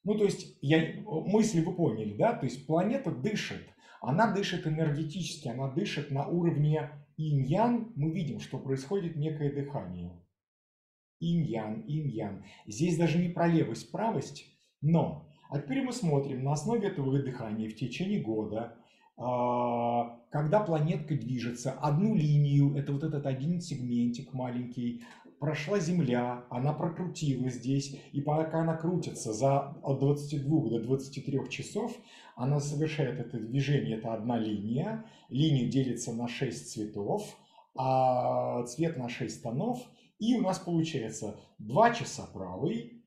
Ну, 0.03 0.15
то 0.15 0.25
есть, 0.25 0.57
я, 0.61 1.01
мысли 1.05 1.61
вы 1.61 1.73
поняли, 1.73 2.15
да? 2.15 2.33
То 2.33 2.45
есть, 2.45 2.67
планета 2.67 3.11
дышит, 3.11 3.67
она 4.01 4.33
дышит 4.33 4.67
энергетически, 4.67 5.47
она 5.47 5.69
дышит 5.69 6.11
на 6.11 6.27
уровне 6.27 6.91
инь-ян. 7.17 7.91
Мы 7.95 8.11
видим, 8.11 8.39
что 8.39 8.59
происходит 8.59 9.15
некое 9.15 9.51
дыхание. 9.51 10.11
Инь-ян, 11.19 11.81
инь-ян. 11.87 12.45
Здесь 12.67 12.97
даже 12.97 13.17
не 13.17 13.29
про 13.29 13.47
левость, 13.47 13.91
правость, 13.91 14.45
но... 14.81 15.23
А 15.49 15.61
теперь 15.61 15.81
мы 15.81 15.93
смотрим 15.93 16.43
на 16.43 16.51
основе 16.51 16.89
этого 16.89 17.17
дыхания 17.23 17.69
в 17.69 17.75
течение 17.75 18.21
года, 18.21 18.77
когда 19.17 20.59
планетка 20.59 21.15
движется, 21.15 21.71
одну 21.71 22.15
линию, 22.15 22.75
это 22.75 22.93
вот 22.93 23.03
этот 23.03 23.25
один 23.25 23.59
сегментик 23.61 24.31
маленький, 24.33 25.03
прошла 25.39 25.79
Земля, 25.79 26.45
она 26.49 26.73
прокрутила 26.73 27.49
здесь, 27.49 27.99
и 28.11 28.21
пока 28.21 28.61
она 28.61 28.75
крутится 28.75 29.33
за 29.33 29.75
от 29.83 29.99
22 29.99 30.69
до 30.69 30.79
23 30.79 31.49
часов, 31.49 31.95
она 32.35 32.59
совершает 32.59 33.19
это 33.19 33.39
движение, 33.39 33.97
это 33.97 34.13
одна 34.13 34.37
линия, 34.37 35.05
линия 35.29 35.67
делится 35.67 36.13
на 36.13 36.27
6 36.27 36.71
цветов, 36.71 37.37
а 37.75 38.63
цвет 38.63 38.97
на 38.97 39.09
6 39.09 39.43
тонов, 39.43 39.79
и 40.19 40.35
у 40.35 40.41
нас 40.41 40.59
получается 40.59 41.39
2 41.59 41.93
часа 41.93 42.27
правый, 42.33 43.03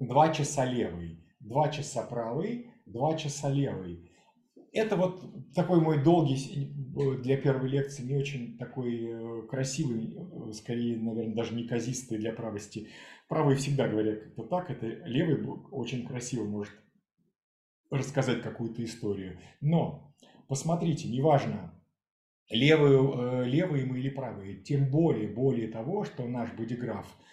2 0.00 0.32
часа 0.32 0.64
левый, 0.64 1.24
2 1.40 1.68
часа 1.70 2.02
правый, 2.02 2.70
2 2.86 3.16
часа 3.16 3.48
левый. 3.48 4.10
Это 4.76 4.94
вот 4.96 5.24
такой 5.54 5.80
мой 5.80 6.04
долгий, 6.04 6.36
э, 6.36 7.22
для 7.22 7.38
первой 7.38 7.70
лекции, 7.70 8.02
не 8.02 8.14
очень 8.14 8.58
такой 8.58 9.06
э, 9.06 9.42
красивый, 9.48 10.14
э, 10.14 10.52
скорее, 10.52 10.98
наверное, 10.98 11.34
даже 11.34 11.54
неказистый 11.54 12.18
для 12.18 12.34
правости. 12.34 12.88
Правые 13.26 13.56
всегда 13.56 13.88
говорят 13.88 14.20
как-то 14.20 14.42
так, 14.42 14.70
это 14.70 14.86
левый 15.06 15.42
очень 15.70 16.06
красиво 16.06 16.44
может 16.44 16.74
рассказать 17.90 18.42
какую-то 18.42 18.84
историю. 18.84 19.38
Но, 19.62 20.14
посмотрите, 20.46 21.08
неважно, 21.08 21.72
левые, 22.50 23.46
левые 23.46 23.86
мы 23.86 23.98
или 23.98 24.10
правые, 24.10 24.56
тем 24.56 24.90
более, 24.90 25.28
более 25.28 25.68
того, 25.68 26.04
что 26.04 26.26
наш 26.26 26.52
бодиграф– 26.52 27.06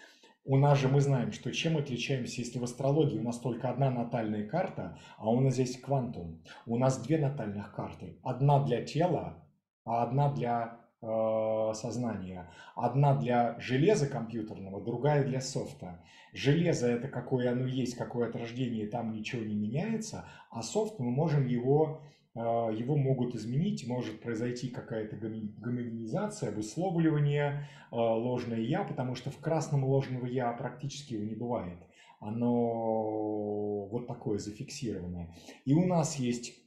у 0.46 0.58
нас 0.58 0.80
же 0.80 0.90
мы 0.90 1.00
знаем, 1.00 1.32
что 1.32 1.52
чем 1.52 1.78
отличаемся, 1.78 2.42
если 2.42 2.60
в 2.60 2.64
астрологии 2.64 3.18
у 3.18 3.24
нас 3.24 3.40
только 3.40 3.70
одна 3.70 3.90
натальная 3.90 4.48
карта, 4.48 4.98
а 5.18 5.30
у 5.30 5.40
нас 5.40 5.54
здесь 5.54 5.80
квантум. 5.80 6.42
У 6.66 6.78
нас 6.78 7.02
две 7.02 7.18
натальных 7.18 7.74
карты. 7.74 8.18
Одна 8.24 8.62
для 8.64 8.84
тела, 8.84 9.42
а 9.86 10.04
одна 10.04 10.30
для 10.34 10.80
э, 11.02 11.72
сознания. 11.76 12.52
Одна 12.76 13.16
для 13.16 13.58
железа 13.60 14.08
компьютерного, 14.08 14.82
другая 14.84 15.24
для 15.24 15.40
софта. 15.40 16.04
Железо 16.34 16.88
это 16.88 17.08
какое 17.08 17.52
оно 17.52 17.66
есть, 17.66 17.96
какое 17.96 18.28
от 18.28 18.36
рождения, 18.36 18.88
там 18.88 19.14
ничего 19.14 19.44
не 19.44 19.56
меняется, 19.56 20.26
а 20.50 20.62
софт 20.62 21.00
мы 21.00 21.10
можем 21.10 21.46
его 21.46 22.02
его 22.36 22.98
могут 22.98 23.36
изменить, 23.36 23.88
может 23.88 24.22
произойти 24.22 24.70
какая-то 24.70 25.16
гомогенизация, 25.18 26.50
обусловливание, 26.50 27.70
а, 27.92 28.16
ложное 28.16 28.60
«я», 28.60 28.84
потому 28.84 29.14
что 29.14 29.30
в 29.30 29.38
красном 29.38 29.84
ложного 29.84 30.26
«я» 30.26 30.52
практически 30.54 31.14
его 31.14 31.26
не 31.26 31.36
бывает. 31.36 31.78
Оно 32.20 33.86
вот 33.88 34.08
такое 34.08 34.40
зафиксированное. 34.40 35.36
И 35.66 35.74
у 35.74 35.86
нас 35.86 36.16
есть 36.16 36.60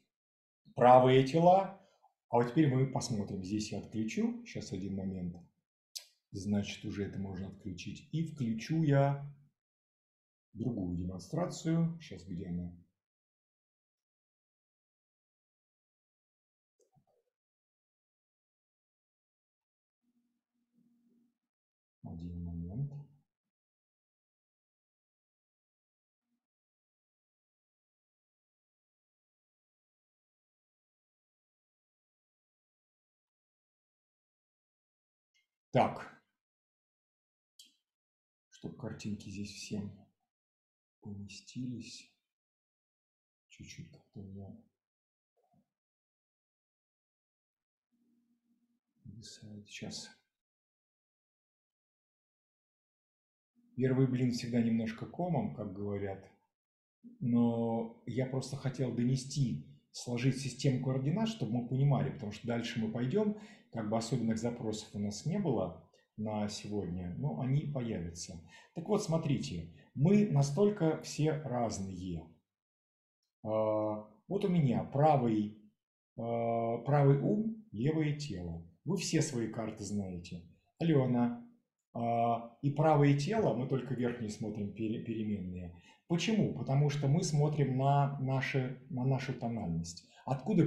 правые 0.77 1.25
тела, 1.25 1.81
а 2.29 2.37
вот 2.37 2.51
теперь 2.51 2.73
мы 2.73 2.87
посмотрим. 2.87 3.43
Здесь 3.43 3.73
я 3.73 3.79
отключу, 3.79 4.45
сейчас 4.45 4.73
один 4.73 4.95
момент. 4.95 5.37
Значит, 6.31 6.85
уже 6.85 7.05
это 7.05 7.19
можно 7.19 7.49
отключить. 7.49 8.09
И 8.13 8.23
включу 8.23 8.83
я 8.83 9.35
другую 10.53 10.97
демонстрацию. 10.97 11.99
Сейчас 12.01 12.25
где 12.25 12.49
она? 12.49 12.73
Так, 35.77 36.11
чтобы 38.49 38.79
картинки 38.79 39.29
здесь 39.29 39.53
всем 39.53 39.93
поместились. 41.03 42.11
Чуть-чуть 43.51 43.91
как-то 43.91 44.23
меня 44.23 44.59
Сейчас. 49.67 50.09
Первый 53.75 54.07
блин 54.07 54.33
всегда 54.33 54.63
немножко 54.63 55.05
комом, 55.05 55.55
как 55.55 55.75
говорят. 55.75 56.27
Но 57.21 58.03
я 58.07 58.25
просто 58.25 58.57
хотел 58.57 58.95
донести, 58.95 59.76
сложить 59.97 60.39
систему 60.39 60.85
координат, 60.85 61.29
чтобы 61.29 61.53
мы 61.53 61.69
понимали, 61.69 62.11
потому 62.11 62.31
что 62.31 62.47
дальше 62.47 62.79
мы 62.79 62.93
пойдем, 62.93 63.39
как 63.73 63.89
бы 63.89 63.97
особенных 63.97 64.37
запросов 64.37 64.91
у 64.93 64.99
нас 64.99 65.25
не 65.25 65.39
было 65.39 65.83
на 66.19 66.49
сегодня, 66.49 67.15
но 67.17 67.41
они 67.41 67.63
появятся. 67.63 68.35
Так 68.75 68.89
вот, 68.89 69.03
смотрите, 69.03 69.73
мы 69.95 70.27
настолько 70.27 71.01
все 71.01 71.33
разные. 71.33 72.29
А, 73.43 74.07
вот 74.29 74.45
у 74.45 74.49
меня 74.49 74.85
правый, 74.85 75.59
а, 76.19 76.77
правый 76.79 77.19
ум, 77.19 77.65
левое 77.73 78.19
тело. 78.19 78.67
Вы 78.85 78.99
все 78.99 79.23
свои 79.23 79.49
карты 79.49 79.83
знаете. 79.85 80.43
Алена. 80.79 81.46
А, 81.99 82.51
и 82.61 82.71
правое 82.71 83.15
тело, 83.15 83.55
мы 83.55 83.67
только 83.67 83.95
верхние 83.95 84.29
смотрим 84.29 84.73
переменные. 84.73 85.75
Почему? 86.09 86.53
Потому 86.53 86.91
что 86.91 87.09
мы 87.09 87.23
смотрим 87.23 87.79
на, 87.79 88.19
наши, 88.21 88.79
на 88.91 89.05
нашу 89.05 89.33
тональность. 89.33 90.07
Откуда, 90.27 90.65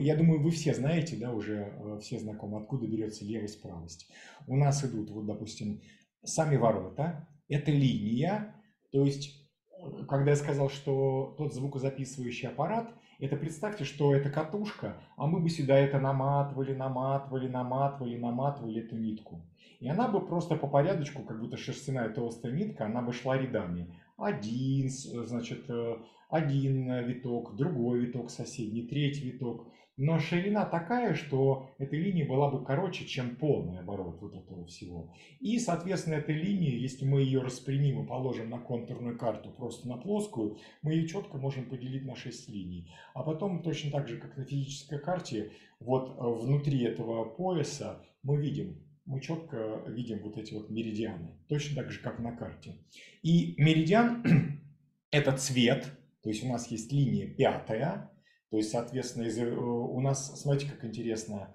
я 0.00 0.16
думаю, 0.16 0.42
вы 0.42 0.50
все 0.50 0.74
знаете, 0.74 1.16
да, 1.16 1.32
уже 1.32 1.72
э, 1.78 1.98
все 2.02 2.18
знакомы, 2.18 2.58
откуда 2.60 2.86
берется 2.86 3.24
левость, 3.24 3.62
правость. 3.62 4.10
У 4.46 4.56
нас 4.56 4.84
идут, 4.84 5.10
вот, 5.10 5.24
допустим, 5.26 5.80
сами 6.24 6.56
ворота, 6.56 7.26
это 7.48 7.70
линия, 7.70 8.54
то 8.92 9.04
есть, 9.04 9.48
э, 9.78 10.04
когда 10.06 10.32
я 10.32 10.36
сказал, 10.36 10.68
что 10.68 11.34
тот 11.38 11.54
звукозаписывающий 11.54 12.48
аппарат– 12.48 12.92
это 13.18 13.36
представьте, 13.36 13.84
что 13.84 14.14
это 14.14 14.30
катушка, 14.30 14.96
а 15.16 15.26
мы 15.26 15.40
бы 15.40 15.48
сюда 15.48 15.76
это 15.78 15.98
наматывали, 15.98 16.74
наматывали, 16.74 17.48
наматывали, 17.48 18.16
наматывали 18.16 18.82
эту 18.82 18.96
нитку. 18.96 19.40
И 19.80 19.88
она 19.88 20.08
бы 20.08 20.20
просто 20.20 20.56
по 20.56 20.66
порядочку, 20.66 21.22
как 21.22 21.40
будто 21.40 21.56
шерстяная 21.56 22.08
толстая 22.08 22.52
нитка, 22.52 22.86
она 22.86 23.02
бы 23.02 23.12
шла 23.12 23.36
рядами. 23.36 23.94
Один, 24.16 24.88
значит, 24.88 25.68
э, 25.68 25.96
один 26.30 26.90
виток, 27.04 27.56
другой 27.56 28.00
виток 28.00 28.30
соседний, 28.30 28.82
третий 28.82 29.30
виток 29.30 29.66
но 29.96 30.18
ширина 30.18 30.66
такая, 30.66 31.14
что 31.14 31.70
эта 31.78 31.96
линия 31.96 32.26
была 32.26 32.50
бы 32.50 32.64
короче, 32.64 33.06
чем 33.06 33.36
полный 33.36 33.78
оборот 33.78 34.18
вот 34.20 34.34
этого 34.34 34.66
всего. 34.66 35.14
И, 35.40 35.58
соответственно, 35.58 36.16
эта 36.16 36.32
линия, 36.32 36.76
если 36.76 37.06
мы 37.06 37.22
ее 37.22 37.40
распрямим 37.40 38.04
и 38.04 38.06
положим 38.06 38.50
на 38.50 38.58
контурную 38.58 39.18
карту, 39.18 39.50
просто 39.50 39.88
на 39.88 39.96
плоскую, 39.96 40.58
мы 40.82 40.92
ее 40.92 41.08
четко 41.08 41.38
можем 41.38 41.64
поделить 41.64 42.04
на 42.04 42.14
6 42.14 42.48
линий. 42.50 42.92
А 43.14 43.22
потом, 43.22 43.62
точно 43.62 43.90
так 43.90 44.06
же, 44.06 44.18
как 44.18 44.36
на 44.36 44.44
физической 44.44 44.98
карте, 44.98 45.52
вот 45.80 46.10
э, 46.10 46.22
внутри 46.22 46.82
этого 46.82 47.24
пояса 47.24 48.04
мы 48.22 48.36
видим, 48.36 48.76
мы 49.06 49.20
четко 49.20 49.82
видим 49.86 50.18
вот 50.22 50.36
эти 50.36 50.52
вот 50.52 50.68
меридианы, 50.68 51.30
точно 51.48 51.82
так 51.82 51.90
же, 51.90 52.00
как 52.00 52.18
на 52.18 52.36
карте. 52.36 52.76
И 53.22 53.54
меридиан– 53.56 54.22
это 55.10 55.32
цвет, 55.32 55.90
то 56.22 56.28
есть 56.28 56.44
у 56.44 56.48
нас 56.48 56.70
есть 56.70 56.92
линия 56.92 57.26
пятая, 57.26 58.10
то 58.56 58.60
есть, 58.60 58.70
соответственно, 58.70 59.24
э, 59.26 59.54
у 59.54 60.00
нас, 60.00 60.40
смотрите, 60.40 60.72
как 60.72 60.82
интересно, 60.86 61.54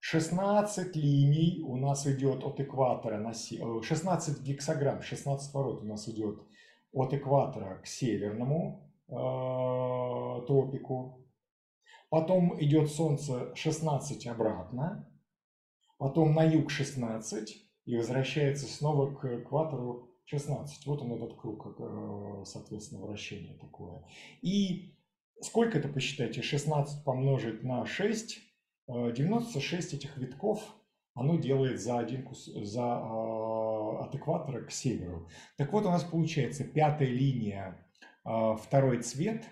16 0.00 0.96
э, 0.96 0.98
линий 0.98 1.62
у 1.62 1.76
нас 1.76 2.06
идет 2.06 2.42
от 2.44 2.58
экватора, 2.60 3.18
на 3.18 3.34
16 3.34 4.38
э, 4.38 4.42
гексограмм, 4.42 5.02
16 5.02 5.52
ворот 5.52 5.82
у 5.82 5.84
нас 5.84 6.08
идет 6.08 6.40
от 6.94 7.12
экватора 7.12 7.82
к 7.82 7.86
северному 7.86 8.90
э, 9.08 10.46
тропику. 10.46 11.26
Потом 12.08 12.58
идет 12.58 12.90
Солнце 12.90 13.54
16 13.54 14.28
обратно, 14.28 15.06
потом 15.98 16.34
на 16.34 16.44
юг 16.44 16.70
16 16.70 17.54
и 17.84 17.96
возвращается 17.98 18.66
снова 18.66 19.14
к 19.14 19.42
экватору 19.42 20.10
16. 20.24 20.86
Вот 20.86 21.02
он 21.02 21.12
этот 21.12 21.36
круг, 21.36 21.66
соответственно, 22.46 23.02
вращение 23.02 23.58
такое. 23.58 24.02
И 24.40 24.95
Сколько 25.40 25.78
это 25.78 25.88
посчитайте? 25.88 26.42
16 26.42 27.04
помножить 27.04 27.62
на 27.62 27.84
6. 27.84 28.40
96 28.88 29.92
э, 29.92 29.96
этих 29.96 30.16
витков 30.16 30.60
оно 31.14 31.36
делает 31.36 31.80
за, 31.80 31.98
один, 31.98 32.28
за 32.34 32.82
э, 32.82 34.04
от 34.04 34.14
экватора 34.14 34.64
к 34.64 34.70
северу. 34.70 35.28
Так 35.56 35.72
вот 35.72 35.84
у 35.86 35.90
нас 35.90 36.04
получается 36.04 36.64
пятая 36.64 37.08
линия, 37.08 37.86
э, 38.24 38.56
второй 38.56 39.02
цвет. 39.02 39.44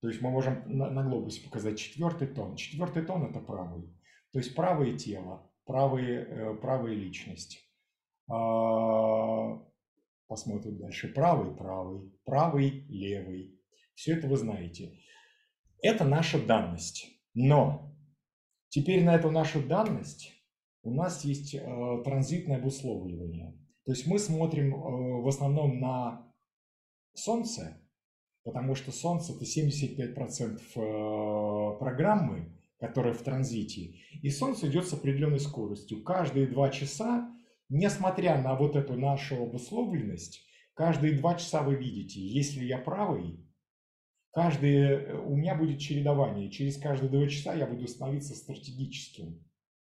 То 0.00 0.08
есть 0.08 0.20
мы 0.20 0.30
можем 0.30 0.62
на, 0.66 0.90
на 0.90 1.02
глобусе 1.02 1.42
показать 1.42 1.78
четвертый 1.78 2.28
тон. 2.28 2.54
Четвертый 2.56 3.04
тон 3.04 3.24
это 3.24 3.40
правый. 3.40 3.82
То 4.32 4.38
есть 4.38 4.54
правое 4.54 4.96
тело, 4.96 5.50
правые, 5.64 6.54
правая 6.60 6.92
личность. 6.92 7.62
Посмотрим 10.28 10.78
дальше. 10.78 11.08
Правый, 11.08 11.54
правый, 11.56 12.12
правый, 12.24 12.84
левый. 12.88 13.58
Все 13.94 14.12
это 14.14 14.28
вы 14.28 14.36
знаете. 14.36 14.98
Это 15.86 16.04
наша 16.04 16.44
данность. 16.44 17.06
Но 17.32 17.96
теперь 18.70 19.04
на 19.04 19.14
эту 19.14 19.30
нашу 19.30 19.62
данность 19.62 20.32
у 20.82 20.92
нас 20.92 21.24
есть 21.24 21.54
э, 21.54 22.02
транзитное 22.04 22.56
обусловливание. 22.56 23.56
То 23.84 23.92
есть 23.92 24.04
мы 24.08 24.18
смотрим 24.18 24.74
э, 24.74 25.22
в 25.22 25.28
основном 25.28 25.78
на 25.78 26.26
Солнце, 27.14 27.80
потому 28.42 28.74
что 28.74 28.90
Солнце 28.90 29.32
это 29.32 29.44
75% 29.44 30.60
э, 30.74 31.78
программы, 31.78 32.52
которая 32.80 33.14
в 33.14 33.22
транзите. 33.22 33.94
И 34.22 34.28
Солнце 34.30 34.66
идет 34.66 34.88
с 34.88 34.92
определенной 34.92 35.38
скоростью. 35.38 36.02
Каждые 36.02 36.48
два 36.48 36.70
часа, 36.70 37.32
несмотря 37.68 38.42
на 38.42 38.56
вот 38.56 38.74
эту 38.74 38.94
нашу 38.94 39.40
обусловленность, 39.40 40.44
каждые 40.74 41.16
два 41.16 41.36
часа 41.36 41.62
вы 41.62 41.76
видите, 41.76 42.20
если 42.20 42.64
я 42.64 42.78
правый, 42.78 43.45
каждый, 44.36 45.14
у 45.14 45.34
меня 45.34 45.54
будет 45.54 45.80
чередование. 45.80 46.50
Через 46.50 46.76
каждые 46.76 47.08
два 47.08 47.26
часа 47.26 47.54
я 47.54 47.66
буду 47.66 47.88
становиться 47.88 48.34
стратегическим 48.34 49.42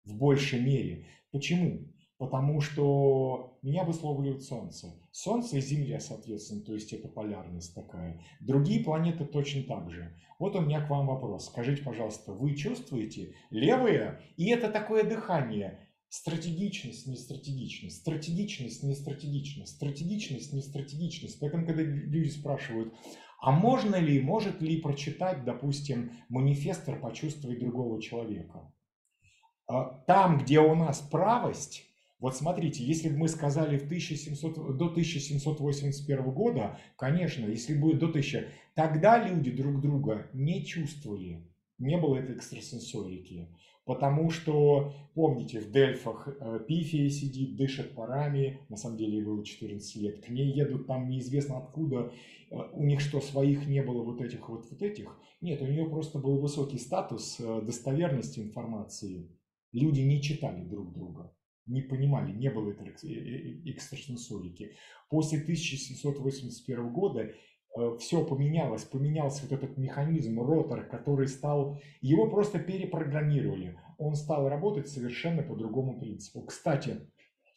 в 0.04 0.18
большей 0.18 0.60
мере. 0.60 1.06
Почему? 1.32 1.94
Потому 2.18 2.60
что 2.60 3.60
меня 3.62 3.84
высловливает 3.84 4.42
Солнце. 4.42 5.00
Солнце 5.12 5.58
и 5.58 5.62
Земля, 5.62 6.00
соответственно, 6.00 6.64
то 6.64 6.74
есть 6.74 6.92
это 6.92 7.08
полярность 7.08 7.76
такая. 7.76 8.20
Другие 8.40 8.84
планеты 8.84 9.26
точно 9.26 9.62
так 9.62 9.92
же. 9.92 10.18
Вот 10.40 10.56
у 10.56 10.62
меня 10.62 10.82
к 10.82 10.90
вам 10.90 11.06
вопрос. 11.06 11.46
Скажите, 11.46 11.84
пожалуйста, 11.84 12.34
вы 12.34 12.56
чувствуете 12.56 13.36
левое? 13.52 14.22
И 14.38 14.50
это 14.50 14.72
такое 14.72 15.04
дыхание. 15.04 15.88
Стратегичность, 16.10 17.06
не 17.06 17.16
стратегичность, 17.16 17.98
стратегичность, 17.98 18.84
не 18.84 18.96
стратегичность, 18.96 19.76
стратегичность, 19.76 20.52
не 20.52 20.62
стратегичность. 20.62 21.40
Поэтому, 21.40 21.66
когда 21.66 21.84
люди 21.84 22.30
спрашивают, 22.30 22.94
а 23.42 23.52
можно 23.52 23.96
ли, 23.96 24.22
может 24.22 24.62
ли 24.62 24.80
прочитать, 24.80 25.44
допустим, 25.44 26.12
манифестор 26.30 27.00
«Почувствовать 27.00 27.60
другого 27.60 28.00
человека»? 28.00 28.72
А, 29.68 30.04
там, 30.06 30.38
где 30.38 30.60
у 30.60 30.76
нас 30.76 31.00
правость, 31.00 31.88
вот 32.20 32.38
смотрите, 32.38 32.84
если 32.84 33.10
бы 33.10 33.18
мы 33.18 33.28
сказали 33.28 33.80
в 33.80 33.86
1700, 33.86 34.78
до 34.78 34.86
1781 34.86 36.24
года, 36.32 36.80
конечно, 36.98 37.48
если 37.48 37.74
будет 37.74 37.98
до 37.98 38.10
1000, 38.10 38.48
тогда 38.76 39.18
люди 39.28 39.50
друг 39.50 39.82
друга 39.82 40.30
не 40.34 40.64
чувствовали, 40.64 41.44
не 41.80 41.98
было 41.98 42.18
этой 42.18 42.36
экстрасенсорики. 42.36 43.50
Потому 43.86 44.30
что, 44.30 44.94
помните, 45.16 45.60
в 45.60 45.72
Дельфах 45.72 46.28
э, 46.28 46.60
Пифия 46.68 47.10
сидит, 47.10 47.56
дышит 47.56 47.96
парами, 47.96 48.60
на 48.70 48.78
самом 48.78 48.98
деле 48.98 49.18
ей 49.18 49.24
было 49.24 49.44
14 49.44 49.96
лет, 49.96 50.24
к 50.24 50.30
ней 50.30 50.52
едут 50.52 50.86
там 50.86 51.10
неизвестно 51.10 51.58
откуда, 51.58 52.14
э, 52.52 52.56
у 52.74 52.84
них 52.84 53.02
что, 53.02 53.22
своих 53.22 53.68
не 53.68 53.82
было 53.82 54.04
вот 54.04 54.22
этих 54.22 54.50
вот, 54.50 54.70
вот 54.70 54.82
этих? 54.84 55.20
Нет, 55.42 55.64
у 55.64 55.66
нее 55.66 55.90
просто 55.90 56.20
был 56.20 56.40
высокий 56.40 56.78
статус 56.78 57.40
э, 57.40 57.62
достоверности 57.64 58.40
информации. 58.40 59.36
Люди 59.72 60.02
не 60.02 60.22
читали 60.22 60.64
друг 60.64 60.94
друга, 60.94 61.36
не 61.66 61.82
понимали, 61.82 62.34
не 62.34 62.52
было 62.52 62.72
экстрасенсорики. 62.72 64.76
После 65.10 65.40
1781 65.40 66.94
года 66.94 67.34
все 68.00 68.26
поменялось, 68.26 68.84
поменялся 68.84 69.44
вот 69.44 69.52
этот 69.52 69.78
механизм, 69.78 70.42
ротор, 70.42 70.86
который 70.86 71.28
стал, 71.28 71.80
его 72.02 72.30
просто 72.30 72.60
перепрограммировали. 72.60 73.78
Он 73.98 74.16
стал 74.16 74.50
работать 74.50 74.90
совершенно 74.90 75.44
по 75.44 75.56
другому 75.56 76.00
принципу. 76.00 76.42
Кстати, 76.42 77.08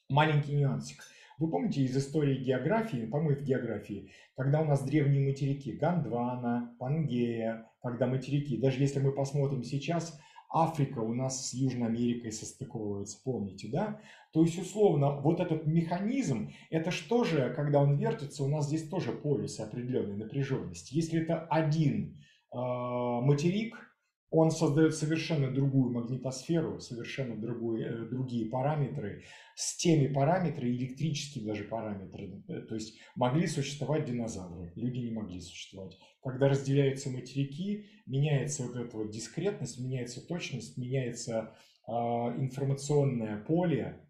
маленький 0.08 0.54
нюансик. 0.54 1.02
Вы 1.38 1.50
помните 1.50 1.82
из 1.82 1.96
истории 1.96 2.36
географии, 2.36 3.06
по-моему, 3.06 3.40
в 3.40 3.42
географии, 3.42 4.12
когда 4.36 4.60
у 4.60 4.64
нас 4.64 4.84
древние 4.84 5.28
материки, 5.28 5.72
Гондвана, 5.72 6.76
Пангея, 6.78 7.68
когда 7.82 8.06
материки, 8.06 8.56
даже 8.56 8.80
если 8.80 9.00
мы 9.00 9.10
посмотрим 9.10 9.64
сейчас, 9.64 10.16
Африка 10.54 11.00
у 11.00 11.12
нас 11.12 11.48
с 11.50 11.54
Южной 11.54 11.88
Америкой 11.88 12.30
состыковывается, 12.30 13.18
помните, 13.24 13.68
да? 13.72 14.00
То 14.32 14.42
есть, 14.42 14.56
условно, 14.56 15.20
вот 15.20 15.40
этот 15.40 15.66
механизм, 15.66 16.52
это 16.70 16.92
что 16.92 17.24
же, 17.24 17.52
когда 17.54 17.80
он 17.80 17.96
вертится, 17.96 18.44
у 18.44 18.48
нас 18.48 18.68
здесь 18.68 18.88
тоже 18.88 19.10
полюсы 19.10 19.60
определенной 19.62 20.16
напряженности. 20.16 20.94
Если 20.94 21.20
это 21.20 21.40
один 21.40 22.16
э, 22.52 22.56
материк, 22.56 23.93
он 24.30 24.50
создает 24.50 24.94
совершенно 24.94 25.50
другую 25.52 25.92
магнитосферу, 25.92 26.80
совершенно 26.80 27.36
другой, 27.36 27.82
э, 27.82 28.04
другие 28.06 28.50
параметры, 28.50 29.22
с 29.54 29.76
теми 29.76 30.12
параметрами, 30.12 30.70
электрические 30.70 31.46
даже 31.46 31.64
параметры. 31.64 32.42
Э, 32.48 32.60
то 32.62 32.74
есть 32.74 32.98
могли 33.14 33.46
существовать 33.46 34.06
динозавры, 34.06 34.72
люди 34.74 34.98
не 34.98 35.12
могли 35.12 35.40
существовать. 35.40 35.96
Когда 36.22 36.48
разделяются 36.48 37.10
материки, 37.10 37.86
меняется 38.06 38.64
вот 38.64 38.76
эта 38.76 38.96
вот 38.96 39.10
дискретность, 39.10 39.78
меняется 39.78 40.26
точность, 40.26 40.76
меняется 40.76 41.54
э, 41.86 41.92
информационное 41.92 43.40
поле, 43.44 44.04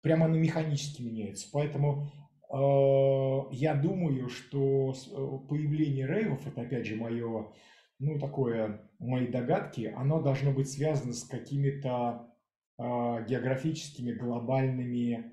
прямо 0.00 0.26
оно 0.26 0.36
механически 0.36 1.02
меняется. 1.02 1.48
Поэтому 1.52 2.12
э, 2.52 3.56
я 3.56 3.74
думаю, 3.74 4.28
что 4.28 4.92
э, 4.92 5.48
появление 5.48 6.06
рейвов, 6.06 6.46
это 6.46 6.60
опять 6.60 6.86
же 6.86 6.94
мое 6.94 7.48
ну, 8.04 8.18
такое, 8.18 8.80
мои 8.98 9.26
догадки, 9.26 9.92
оно 9.96 10.20
должно 10.20 10.52
быть 10.52 10.70
связано 10.70 11.12
с 11.12 11.24
какими-то 11.24 12.28
э, 12.78 12.82
географическими 13.28 14.12
глобальными 14.12 15.32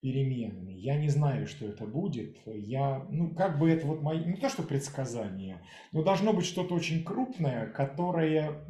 переменами. 0.00 0.72
Я 0.72 0.96
не 0.96 1.08
знаю, 1.08 1.46
что 1.46 1.66
это 1.66 1.86
будет. 1.86 2.36
Я, 2.46 3.06
ну, 3.10 3.34
как 3.34 3.58
бы 3.58 3.70
это 3.70 3.86
вот 3.86 4.02
мои, 4.02 4.24
не 4.24 4.36
то 4.36 4.48
что 4.48 4.62
предсказание, 4.62 5.62
но 5.92 6.02
должно 6.02 6.32
быть 6.32 6.46
что-то 6.46 6.74
очень 6.74 7.04
крупное, 7.04 7.66
которое, 7.66 8.64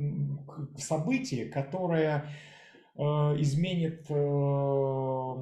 событие, 0.77 1.47
которое 1.47 2.25
э, 2.97 3.03
изменит 3.03 4.07
э, 4.09 5.35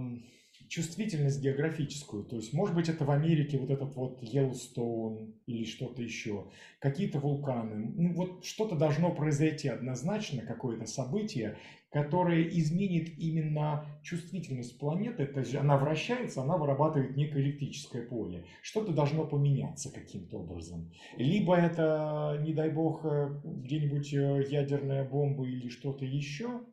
чувствительность 0.68 1.40
географическую. 1.40 2.24
То 2.24 2.36
есть, 2.36 2.52
может 2.52 2.74
быть, 2.74 2.88
это 2.88 3.04
в 3.04 3.10
Америке 3.10 3.58
вот 3.58 3.70
этот 3.70 3.94
вот 3.94 4.22
Йеллоустоун 4.22 5.34
или 5.46 5.64
что-то 5.64 6.02
еще, 6.02 6.46
какие-то 6.80 7.18
вулканы. 7.18 7.92
Ну, 7.96 8.14
вот 8.14 8.44
что-то 8.44 8.76
должно 8.76 9.14
произойти 9.14 9.68
однозначно, 9.68 10.42
какое-то 10.42 10.86
событие, 10.86 11.58
которое 11.90 12.42
изменит 12.48 13.18
именно 13.18 13.86
чувствительность 14.02 14.78
планеты. 14.78 15.26
То 15.26 15.40
есть 15.40 15.54
она 15.54 15.78
вращается, 15.78 16.42
она 16.42 16.56
вырабатывает 16.56 17.16
некое 17.16 17.42
электрическое 17.42 18.02
поле. 18.02 18.44
Что-то 18.62 18.92
должно 18.92 19.24
поменяться 19.24 19.92
каким-то 19.92 20.40
образом. 20.40 20.92
Либо 21.16 21.56
это, 21.56 22.40
не 22.44 22.52
дай 22.52 22.70
бог, 22.70 23.04
э, 23.04 23.40
где-нибудь 23.44 24.12
э, 24.12 24.44
ядерная 24.50 25.04
бомба 25.04 25.46
или 25.46 25.68
что-то 25.68 26.04
еще– 26.04 26.60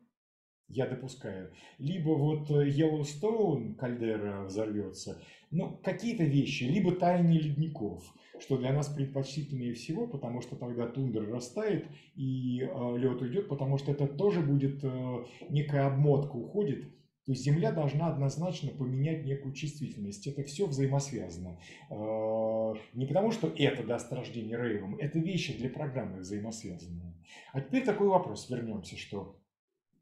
я 0.68 0.86
допускаю. 0.86 1.52
Либо 1.78 2.10
вот 2.10 2.50
Йеллоустоун, 2.50 3.72
э, 3.72 3.74
кальдера 3.74 4.44
взорвется, 4.44 5.20
ну, 5.50 5.78
какие-то 5.82 6.24
вещи, 6.24 6.64
либо 6.64 6.92
таяние 6.92 7.40
ледников, 7.40 8.02
что 8.40 8.58
для 8.58 8.72
нас 8.72 8.88
предпочтительнее 8.88 9.74
всего, 9.74 10.06
потому 10.06 10.40
что 10.40 10.56
тогда 10.56 10.86
тундра 10.86 11.24
растает 11.26 11.86
и 12.16 12.60
э, 12.60 12.96
лед 12.98 13.22
уйдет, 13.22 13.48
потому 13.48 13.78
что 13.78 13.92
это 13.92 14.06
тоже 14.06 14.40
будет 14.40 14.82
э, 14.82 15.24
некая 15.50 15.86
обмотка 15.86 16.36
уходит. 16.36 16.84
То 17.26 17.32
есть 17.32 17.42
Земля 17.42 17.72
должна 17.72 18.08
однозначно 18.08 18.70
поменять 18.70 19.24
некую 19.24 19.54
чувствительность. 19.54 20.26
Это 20.26 20.42
все 20.42 20.66
взаимосвязано. 20.66 21.58
Э, 21.90 22.74
не 22.92 23.06
потому, 23.06 23.30
что 23.30 23.48
это 23.56 23.82
даст 23.82 24.12
рождение 24.12 24.58
рейвом, 24.58 24.96
это 24.96 25.18
вещи 25.18 25.56
для 25.56 25.70
программы 25.70 26.18
взаимосвязанные. 26.18 27.14
А 27.52 27.60
теперь 27.60 27.84
такой 27.84 28.08
вопрос, 28.08 28.50
вернемся, 28.50 28.96
что 28.98 29.38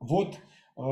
вот 0.03 0.35
э, 0.77 0.83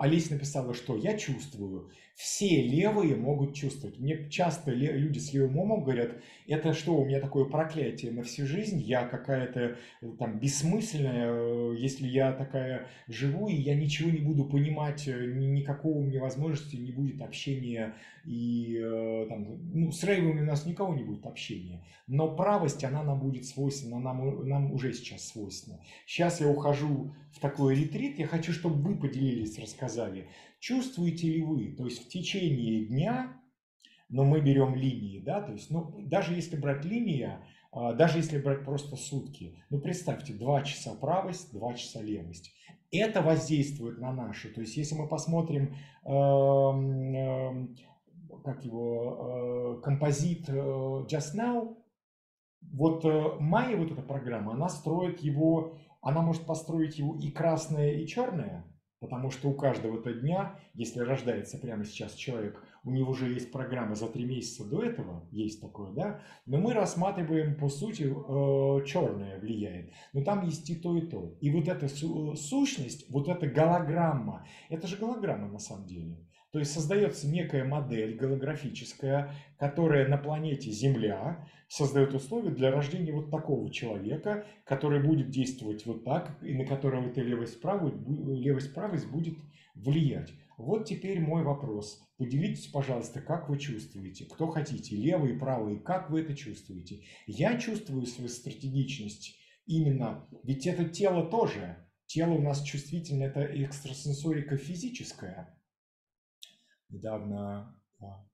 Олеся 0.00 0.34
написала, 0.34 0.74
что 0.74 0.96
я 0.96 1.16
чувствую, 1.16 1.90
все 2.14 2.62
левые 2.62 3.16
могут 3.16 3.54
чувствовать. 3.54 3.98
Мне 3.98 4.28
часто 4.28 4.72
люди 4.72 5.18
с 5.18 5.32
левым 5.32 5.58
умом 5.58 5.84
говорят, 5.84 6.10
это 6.46 6.74
что, 6.74 6.96
у 6.96 7.06
меня 7.06 7.18
такое 7.18 7.46
проклятие 7.46 8.12
на 8.12 8.22
всю 8.24 8.46
жизнь, 8.46 8.78
я 8.78 9.06
какая-то 9.06 9.78
э, 10.02 10.06
там 10.18 10.38
бессмысленная, 10.38 11.30
э, 11.32 11.76
если 11.78 12.06
я 12.06 12.32
такая 12.32 12.88
живу, 13.08 13.48
и 13.48 13.54
я 13.54 13.74
ничего 13.74 14.10
не 14.10 14.18
буду 14.18 14.44
понимать, 14.44 15.06
никакого 15.06 15.98
у 15.98 16.02
меня 16.02 16.20
возможности 16.20 16.76
не 16.76 16.92
будет 16.92 17.22
общения, 17.22 17.94
и 18.26 18.78
там, 19.30 19.46
ну, 19.72 19.90
с 19.90 20.04
рейвами 20.04 20.42
у 20.42 20.44
нас 20.44 20.66
никого 20.66 20.94
не 20.94 21.02
будет 21.02 21.24
общения. 21.24 21.82
Но 22.06 22.28
правость, 22.36 22.84
она 22.84 23.02
нам 23.02 23.18
будет 23.20 23.46
свойственна, 23.46 23.98
нам, 23.98 24.46
нам 24.46 24.72
уже 24.72 24.92
сейчас 24.92 25.28
свойственна. 25.28 25.80
Сейчас 26.06 26.40
я 26.40 26.48
ухожу 26.48 27.14
в 27.32 27.40
такой 27.40 27.74
ретрит, 27.74 28.18
я 28.18 28.26
хочу, 28.26 28.52
чтобы 28.52 28.76
вы 28.82 28.96
поделились, 28.96 29.58
рассказали, 29.58 30.28
чувствуете 30.58 31.28
ли 31.28 31.42
вы, 31.42 31.72
то 31.76 31.84
есть 31.84 32.04
в 32.04 32.08
течение 32.08 32.86
дня, 32.86 33.36
но 34.08 34.24
мы 34.24 34.40
берем 34.40 34.74
линии, 34.74 35.20
да, 35.20 35.40
то 35.40 35.52
есть, 35.52 35.70
ну, 35.70 35.94
даже 36.06 36.34
если 36.34 36.56
брать 36.56 36.84
линия, 36.84 37.46
а, 37.72 37.92
даже 37.92 38.18
если 38.18 38.38
брать 38.38 38.64
просто 38.64 38.96
сутки, 38.96 39.62
ну, 39.70 39.80
представьте, 39.80 40.32
2 40.32 40.62
часа 40.62 40.94
правость, 40.94 41.52
2 41.52 41.74
часа 41.74 42.02
левость. 42.02 42.52
Это 42.90 43.22
воздействует 43.22 43.98
на 43.98 44.12
наши, 44.12 44.48
то 44.48 44.60
есть, 44.60 44.76
если 44.76 44.96
мы 44.96 45.06
посмотрим, 45.06 45.76
эм, 46.04 47.14
эм, 47.14 47.76
как 48.42 48.64
его, 48.64 49.80
композит 49.84 50.48
э, 50.48 50.52
Just 50.52 51.36
Now, 51.36 51.76
вот 52.62 53.04
э, 53.04 53.36
Майя, 53.40 53.76
вот 53.76 53.90
эта 53.92 54.02
программа, 54.02 54.52
она 54.52 54.68
строит 54.68 55.20
его, 55.20 55.78
она 56.00 56.22
может 56.22 56.46
построить 56.46 56.98
его 56.98 57.16
и 57.16 57.30
красное, 57.30 57.92
и 57.92 58.06
черное, 58.06 58.64
Потому 59.00 59.30
что 59.30 59.48
у 59.48 59.54
каждого-то 59.54 60.12
дня, 60.12 60.60
если 60.74 61.00
рождается 61.00 61.56
прямо 61.56 61.86
сейчас 61.86 62.12
человек, 62.12 62.62
у 62.84 62.90
него 62.90 63.12
уже 63.12 63.32
есть 63.32 63.50
программа 63.50 63.94
за 63.94 64.08
три 64.08 64.26
месяца 64.26 64.68
до 64.68 64.82
этого, 64.82 65.26
есть 65.32 65.62
такое, 65.62 65.90
да, 65.92 66.20
но 66.44 66.58
мы 66.58 66.74
рассматриваем, 66.74 67.56
по 67.56 67.70
сути, 67.70 68.02
э, 68.02 68.84
черное 68.84 69.40
влияет. 69.40 69.94
Но 70.12 70.22
там 70.22 70.44
есть 70.44 70.68
и 70.68 70.76
то, 70.76 70.94
и 70.98 71.06
то. 71.06 71.34
И 71.40 71.50
вот 71.50 71.66
эта 71.66 71.88
сущность, 71.88 73.10
вот 73.10 73.28
эта 73.28 73.46
голограмма, 73.46 74.46
это 74.68 74.86
же 74.86 74.98
голограмма 74.98 75.48
на 75.48 75.58
самом 75.58 75.86
деле. 75.86 76.18
То 76.52 76.58
есть 76.58 76.72
создается 76.72 77.28
некая 77.28 77.64
модель 77.64 78.16
голографическая, 78.16 79.32
которая 79.56 80.08
на 80.08 80.16
планете 80.16 80.70
Земля 80.70 81.48
создает 81.68 82.12
условия 82.12 82.50
для 82.50 82.72
рождения 82.72 83.12
вот 83.12 83.30
такого 83.30 83.70
человека, 83.70 84.44
который 84.64 85.00
будет 85.00 85.30
действовать 85.30 85.86
вот 85.86 86.04
так, 86.04 86.36
и 86.42 86.52
на 86.54 86.66
которого 86.66 87.06
эта 87.06 87.20
левость 87.20 87.60
правость, 87.60 87.96
левость 88.06 88.74
правость 88.74 89.06
будет 89.06 89.38
влиять. 89.76 90.32
Вот 90.58 90.86
теперь 90.86 91.20
мой 91.20 91.44
вопрос. 91.44 92.02
Поделитесь, 92.18 92.66
пожалуйста, 92.66 93.20
как 93.20 93.48
вы 93.48 93.56
чувствуете, 93.56 94.26
кто 94.26 94.48
хотите, 94.48 94.96
левый, 94.96 95.38
правый, 95.38 95.78
как 95.78 96.10
вы 96.10 96.22
это 96.22 96.34
чувствуете. 96.34 97.04
Я 97.26 97.58
чувствую 97.58 98.04
свою 98.06 98.28
стратегичность 98.28 99.38
именно, 99.66 100.26
ведь 100.42 100.66
это 100.66 100.84
тело 100.84 101.24
тоже. 101.24 101.76
Тело 102.06 102.32
у 102.32 102.42
нас 102.42 102.62
чувствительное, 102.62 103.28
это 103.28 103.42
экстрасенсорика 103.42 104.56
физическая. 104.56 105.56
Недавно 106.90 107.80
а, 108.00 108.26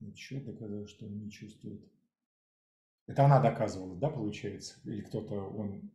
еще 0.00 0.40
что 0.86 1.06
он 1.06 1.18
не 1.18 1.30
чувствует. 1.30 1.84
Это 3.06 3.24
она 3.24 3.40
доказывала, 3.40 3.96
да, 3.96 4.10
получается? 4.10 4.80
Или 4.84 5.00
кто-то, 5.02 5.34
он... 5.34 5.92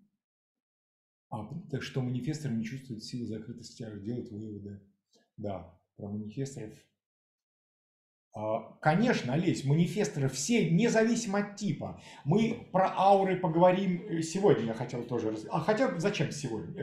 А, 1.30 1.48
так 1.70 1.84
что 1.84 2.02
манифестор 2.02 2.52
не 2.52 2.64
чувствует 2.64 3.04
силы 3.04 3.28
закрытости, 3.28 3.84
а 3.84 3.92
делает 3.98 4.32
выводы. 4.32 4.82
Да, 5.38 5.78
про 5.98 6.08
манифесторов. 6.08 6.78
А, 8.34 8.78
конечно, 8.82 9.34
Олесь, 9.34 9.66
манифесторы 9.66 10.30
все 10.30 10.70
независимо 10.70 11.40
от 11.40 11.58
типа. 11.58 12.02
Мы 12.24 12.70
про 12.72 12.94
ауры 12.96 13.38
поговорим 13.38 14.02
э, 14.08 14.22
сегодня, 14.22 14.68
я 14.68 14.74
хотел 14.74 15.04
тоже... 15.04 15.36
А 15.50 15.60
хотя 15.60 16.00
зачем 16.00 16.32
сегодня? 16.32 16.82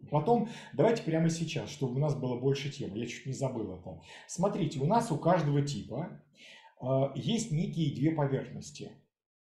Э, 0.00 0.06
потом 0.10 0.48
давайте 0.72 1.02
прямо 1.02 1.30
сейчас, 1.30 1.70
чтобы 1.70 1.96
у 1.96 1.98
нас 1.98 2.14
было 2.14 2.38
больше 2.38 2.70
тем. 2.70 2.94
Я 2.94 3.06
чуть 3.06 3.26
не 3.26 3.32
забыл 3.32 3.74
это. 3.74 4.00
Смотрите, 4.26 4.80
у 4.80 4.86
нас 4.86 5.10
у 5.12 5.18
каждого 5.18 5.62
типа 5.62 6.22
а, 6.80 7.12
есть 7.14 7.52
некие 7.52 7.94
две 7.94 8.12
поверхности 8.12 8.92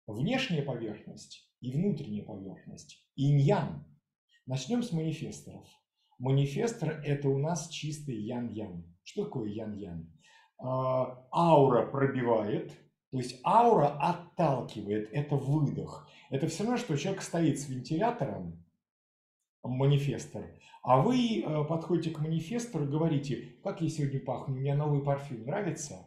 внешняя 0.07 0.63
поверхность 0.63 1.49
и 1.61 1.73
внутренняя 1.73 2.25
поверхность, 2.25 3.05
инь-ян. 3.17 3.85
Начнем 4.47 4.83
с 4.83 4.93
манифесторов. 4.93 5.67
Манифестор– 6.19 7.01
это 7.05 7.29
у 7.29 7.39
нас 7.39 7.69
чистый 7.69 8.17
ян-ян. 8.17 8.85
Что 9.03 9.25
такое 9.25 9.49
ян-ян? 9.51 10.13
А, 10.59 11.27
аура 11.33 11.87
пробивает, 11.87 12.73
то 13.11 13.19
есть 13.19 13.41
аура 13.45 13.99
отталкивает, 13.99 15.09
это 15.13 15.37
выдох. 15.37 16.09
Это 16.31 16.47
все 16.47 16.65
равно, 16.65 16.79
что 16.79 16.97
человек 16.97 17.23
стоит 17.23 17.59
с 17.59 17.69
вентилятором, 17.69 18.64
манифестор, 19.65 20.45
а 20.83 21.01
вы 21.01 21.41
э, 21.41 21.65
подходите 21.65 22.11
к 22.11 22.21
манифестору 22.21 22.85
и 22.85 22.91
говорите, 22.91 23.57
как 23.63 23.81
я 23.81 23.89
сегодня 23.89 24.21
пахну, 24.21 24.55
мне 24.55 24.75
новый 24.75 25.03
парфюм 25.03 25.45
нравится? 25.47 26.07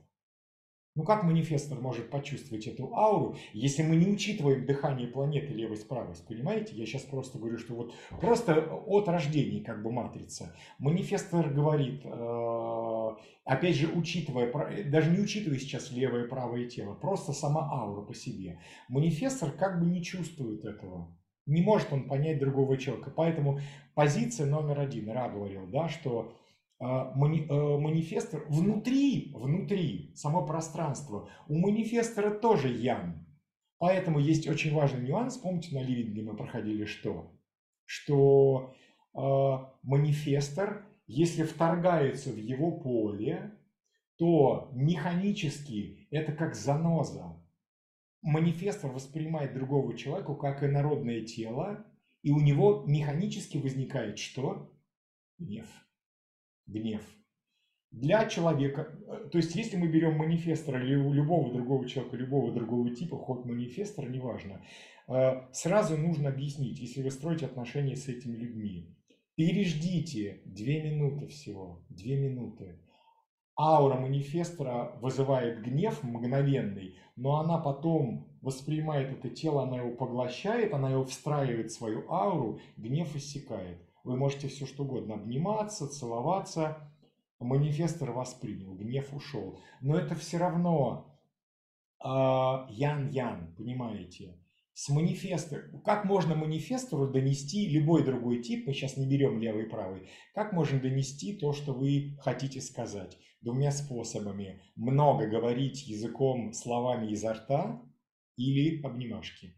Ну 0.97 1.03
как 1.03 1.23
манифестор 1.23 1.79
может 1.79 2.09
почувствовать 2.09 2.65
эту 2.65 2.95
ауру, 2.95 3.35
если 3.53 3.83
мы 3.83 3.95
не 3.97 4.07
учитываем 4.07 4.65
дыхание 4.65 5.07
планеты 5.07 5.53
левость-правость, 5.53 6.27
понимаете? 6.27 6.75
Я 6.75 6.87
сейчас 6.87 7.03
просто 7.03 7.37
говорю, 7.37 7.59
что 7.59 7.75
вот 7.75 7.93
просто 8.19 8.55
от 8.55 9.07
рождения 9.07 9.63
как 9.63 9.83
бы 9.83 9.91
матрица. 9.91 10.55
Манифестор 10.79 11.49
говорит, 11.49 12.01
э, 12.03 13.09
опять 13.45 13.75
же, 13.75 13.91
учитывая, 13.93 14.51
даже 14.85 15.11
не 15.11 15.19
учитывая 15.19 15.59
сейчас 15.59 15.91
левое 15.91 16.25
и 16.25 16.27
правое 16.27 16.67
тело, 16.67 16.95
просто 16.95 17.31
сама 17.31 17.69
аура 17.71 18.01
по 18.01 18.15
себе. 18.15 18.59
Манифестор 18.89 19.51
как 19.51 19.79
бы 19.79 19.85
не 19.85 20.03
чувствует 20.03 20.65
этого. 20.65 21.15
Не 21.47 21.61
может 21.61 21.91
он 21.91 22.07
понять 22.07 22.39
другого 22.39 22.77
человека. 22.77 23.11
Поэтому 23.15 23.59
позиция 23.95 24.45
номер 24.45 24.79
один, 24.79 25.09
Ра 25.09 25.29
говорил, 25.29 25.65
да, 25.67 25.87
что 25.87 26.33
а, 26.79 27.11
мани, 27.15 27.47
э, 27.49 27.53
манифестор 27.53 28.45
внутри, 28.49 29.31
внутри, 29.33 30.11
само 30.15 30.45
пространство, 30.45 31.27
у 31.47 31.57
манифестора 31.57 32.29
тоже 32.29 32.67
ян. 32.67 33.25
Поэтому 33.79 34.19
есть 34.19 34.47
очень 34.47 34.73
важный 34.73 35.07
нюанс, 35.07 35.37
помните, 35.37 35.73
на 35.73 35.81
ливинге 35.81 36.21
мы 36.21 36.35
проходили 36.35 36.85
что? 36.85 37.31
Что 37.85 38.75
э, 39.15 39.19
манифестор, 39.81 40.85
если 41.07 41.43
вторгается 41.43 42.31
в 42.31 42.37
его 42.37 42.71
поле, 42.71 43.53
то 44.17 44.69
механически 44.73 46.07
это 46.11 46.31
как 46.31 46.53
заноза. 46.53 47.36
Манифестор 48.27 48.91
воспринимает 48.91 49.53
другого 49.53 49.97
человека 49.97 50.35
как 50.35 50.63
инородное 50.63 51.21
тело, 51.21 51.85
и 52.23 52.31
у 52.31 52.39
него 52.39 52.83
механически 52.85 53.57
возникает 53.57 54.19
что? 54.19 54.71
Гнев 55.39 55.67
гнев. 56.67 57.01
Для 57.91 58.27
человека, 58.27 58.99
э, 59.07 59.29
то 59.31 59.37
есть 59.37 59.55
если 59.55 59.77
мы 59.77 59.87
берем 59.87 60.17
манифестора 60.17 60.83
или 60.83 60.95
любого 60.95 61.53
другого 61.53 61.87
человека, 61.87 62.17
любого 62.17 62.53
другого 62.53 62.93
типа, 62.93 63.17
ход 63.17 63.45
манифестора, 63.45 64.07
неважно, 64.07 64.61
э, 65.07 65.41
сразу 65.53 65.97
нужно 65.97 66.29
объяснить, 66.29 66.79
если 66.79 67.01
вы 67.01 67.11
строите 67.11 67.45
отношения 67.45 67.95
с 67.95 68.09
этими 68.09 68.35
людьми, 68.35 68.93
переждите 69.35 70.41
две 70.45 70.83
минуты 70.83 71.27
всего, 71.27 71.85
две 71.89 72.17
минуты. 72.17 72.79
Аура 73.59 73.95
манифестора 73.95 74.91
вызывает 75.01 75.63
гнев 75.63 76.03
мгновенный, 76.03 76.95
но 77.15 77.39
она 77.39 77.57
потом 77.57 78.27
воспринимает 78.41 79.11
это 79.11 79.31
тело, 79.31 79.63
она 79.63 79.77
его 79.77 79.95
поглощает, 79.95 80.73
она 80.73 80.91
его 80.91 81.05
встраивает 81.05 81.71
в 81.71 81.73
свою 81.73 82.07
ауру, 82.11 82.59
гнев 82.77 83.15
иссякает. 83.15 83.81
Вы 84.03 84.15
можете 84.15 84.47
все 84.47 84.67
что 84.67 84.83
угодно 84.83 85.15
обниматься, 85.15 85.87
целоваться. 85.87 86.77
Манифестор 87.39 88.11
вас 88.11 88.35
принял, 88.35 88.75
гнев 88.75 89.11
ушел. 89.11 89.59
Но 89.81 89.97
это 89.97 90.13
все 90.13 90.37
равно 90.37 91.19
а, 91.99 92.67
ян-ян, 92.69 93.55
понимаете? 93.57 94.37
С 94.73 94.89
манифеста, 94.89 95.63
как 95.83 96.05
можно 96.05 96.35
манифестору 96.35 97.07
донести 97.07 97.67
любой 97.67 98.05
другой 98.05 98.43
тип, 98.43 98.67
мы 98.67 98.73
сейчас 98.73 98.95
не 98.95 99.07
берем 99.07 99.39
левый 99.39 99.63
и 99.63 99.69
правый, 99.69 100.07
как 100.35 100.53
можно 100.53 100.79
донести 100.79 101.35
то, 101.35 101.51
что 101.51 101.73
вы 101.73 102.15
хотите 102.21 102.61
сказать? 102.61 103.17
Двумя 103.41 103.71
способами. 103.71 104.61
Много 104.75 105.27
говорить 105.27 105.87
языком, 105.87 106.53
словами 106.53 107.11
изо 107.11 107.33
рта 107.33 107.81
или 108.35 108.81
обнимашки 108.81 109.55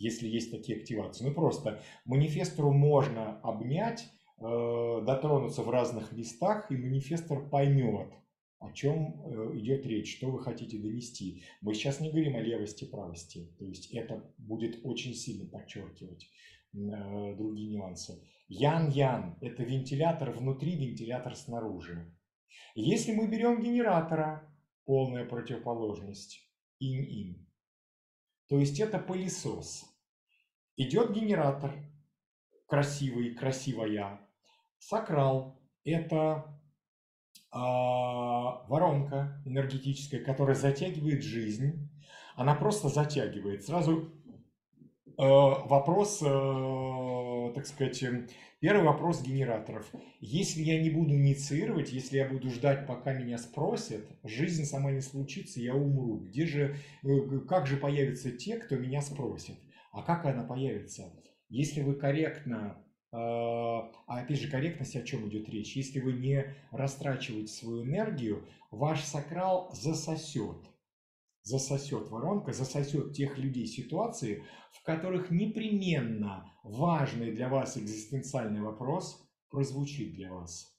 если 0.00 0.26
есть 0.26 0.50
такие 0.50 0.78
активации. 0.78 1.24
Ну 1.26 1.34
просто 1.34 1.80
манифестору 2.06 2.72
можно 2.72 3.38
обнять, 3.42 4.10
э, 4.38 5.02
дотронуться 5.06 5.62
в 5.62 5.70
разных 5.70 6.12
местах, 6.12 6.70
и 6.70 6.76
манифестор 6.76 7.48
поймет, 7.48 8.10
о 8.58 8.72
чем 8.72 9.22
э, 9.24 9.58
идет 9.58 9.86
речь, 9.86 10.16
что 10.16 10.30
вы 10.30 10.42
хотите 10.42 10.78
донести. 10.78 11.42
Мы 11.60 11.74
сейчас 11.74 12.00
не 12.00 12.10
говорим 12.10 12.34
о 12.34 12.40
левости 12.40 12.84
и 12.84 12.90
правости, 12.90 13.54
то 13.58 13.66
есть 13.66 13.92
это 13.92 14.34
будет 14.38 14.80
очень 14.84 15.14
сильно 15.14 15.46
подчеркивать 15.46 16.30
э, 16.72 17.36
другие 17.36 17.70
нюансы. 17.70 18.26
Ян-ян– 18.48 19.36
это 19.42 19.62
вентилятор 19.62 20.32
внутри, 20.32 20.76
вентилятор 20.76 21.36
снаружи. 21.36 22.10
Если 22.74 23.12
мы 23.12 23.26
берем 23.26 23.60
генератора, 23.60 24.50
полная 24.84 25.24
противоположность, 25.24 26.40
инь-инь, 26.78 27.46
то 28.48 28.58
есть 28.58 28.80
это 28.80 28.98
пылесос. 28.98 29.84
Идет 30.76 31.12
генератор, 31.12 31.72
красивый, 32.66 33.34
красивая. 33.34 34.20
Сакрал– 34.78 35.60
это 35.84 36.58
э, 37.52 37.58
воронка 37.58 39.40
энергетическая, 39.44 40.24
которая 40.24 40.56
затягивает 40.56 41.22
жизнь. 41.22 41.90
Она 42.34 42.54
просто 42.54 42.88
затягивает. 42.88 43.64
Сразу 43.64 44.10
э, 45.06 45.12
вопрос, 45.18 46.22
э, 46.22 47.52
так 47.54 47.66
сказать, 47.66 48.02
первый 48.60 48.84
вопрос 48.84 49.22
генераторов. 49.22 49.90
Если 50.20 50.62
я 50.62 50.80
не 50.80 50.90
буду 50.90 51.14
инициировать, 51.14 51.92
если 51.92 52.18
я 52.18 52.28
буду 52.28 52.50
ждать, 52.50 52.86
пока 52.86 53.12
меня 53.12 53.38
спросят, 53.38 54.04
жизнь 54.22 54.64
сама 54.64 54.92
не 54.92 55.00
случится, 55.00 55.60
я 55.60 55.74
умру. 55.74 56.18
Где 56.18 56.46
же, 56.46 56.76
э, 57.02 57.38
как 57.48 57.66
же 57.66 57.76
появятся 57.76 58.30
те, 58.30 58.56
кто 58.56 58.76
меня 58.76 59.02
спросит? 59.02 59.56
А 59.92 60.02
как 60.02 60.24
она 60.26 60.44
появится? 60.44 61.12
Если 61.48 61.80
вы 61.80 61.94
корректно, 61.96 62.84
а, 63.12 63.90
а 64.06 64.20
опять 64.20 64.40
же 64.40 64.48
корректность, 64.48 64.94
о 64.94 65.02
чем 65.02 65.28
идет 65.28 65.48
речь, 65.48 65.74
если 65.74 65.98
вы 65.98 66.12
не 66.12 66.54
растрачиваете 66.70 67.52
свою 67.52 67.82
энергию, 67.84 68.46
ваш 68.70 69.02
сакрал 69.02 69.70
засосет, 69.72 70.58
засосет 71.42 72.08
воронка, 72.08 72.52
засосет 72.52 73.14
тех 73.14 73.38
людей 73.38 73.66
ситуации, 73.66 74.44
в 74.72 74.82
которых 74.84 75.30
непременно 75.30 76.52
важный 76.62 77.32
для 77.32 77.48
вас 77.48 77.76
экзистенциальный 77.76 78.60
вопрос 78.60 79.26
прозвучит 79.50 80.14
для 80.14 80.32
вас. 80.32 80.76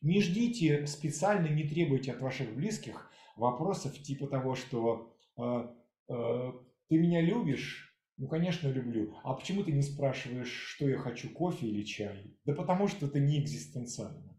Не 0.00 0.20
ждите 0.20 0.86
специально, 0.86 1.48
не 1.48 1.64
требуйте 1.64 2.12
от 2.12 2.20
ваших 2.20 2.54
близких 2.54 3.10
вопросов 3.36 3.98
типа 3.98 4.26
того, 4.26 4.54
что 4.54 5.16
э, 5.38 5.68
э, 6.08 6.52
ты 6.88 6.98
меня 6.98 7.20
любишь, 7.20 7.96
ну, 8.16 8.28
конечно, 8.28 8.68
люблю. 8.68 9.16
А 9.24 9.34
почему 9.34 9.64
ты 9.64 9.72
не 9.72 9.82
спрашиваешь, 9.82 10.52
что 10.52 10.88
я 10.88 10.98
хочу, 10.98 11.30
кофе 11.30 11.66
или 11.66 11.82
чай? 11.82 12.36
Да 12.44 12.54
потому 12.54 12.86
что 12.86 13.06
это 13.06 13.18
не 13.18 13.40
экзистенциально. 13.40 14.33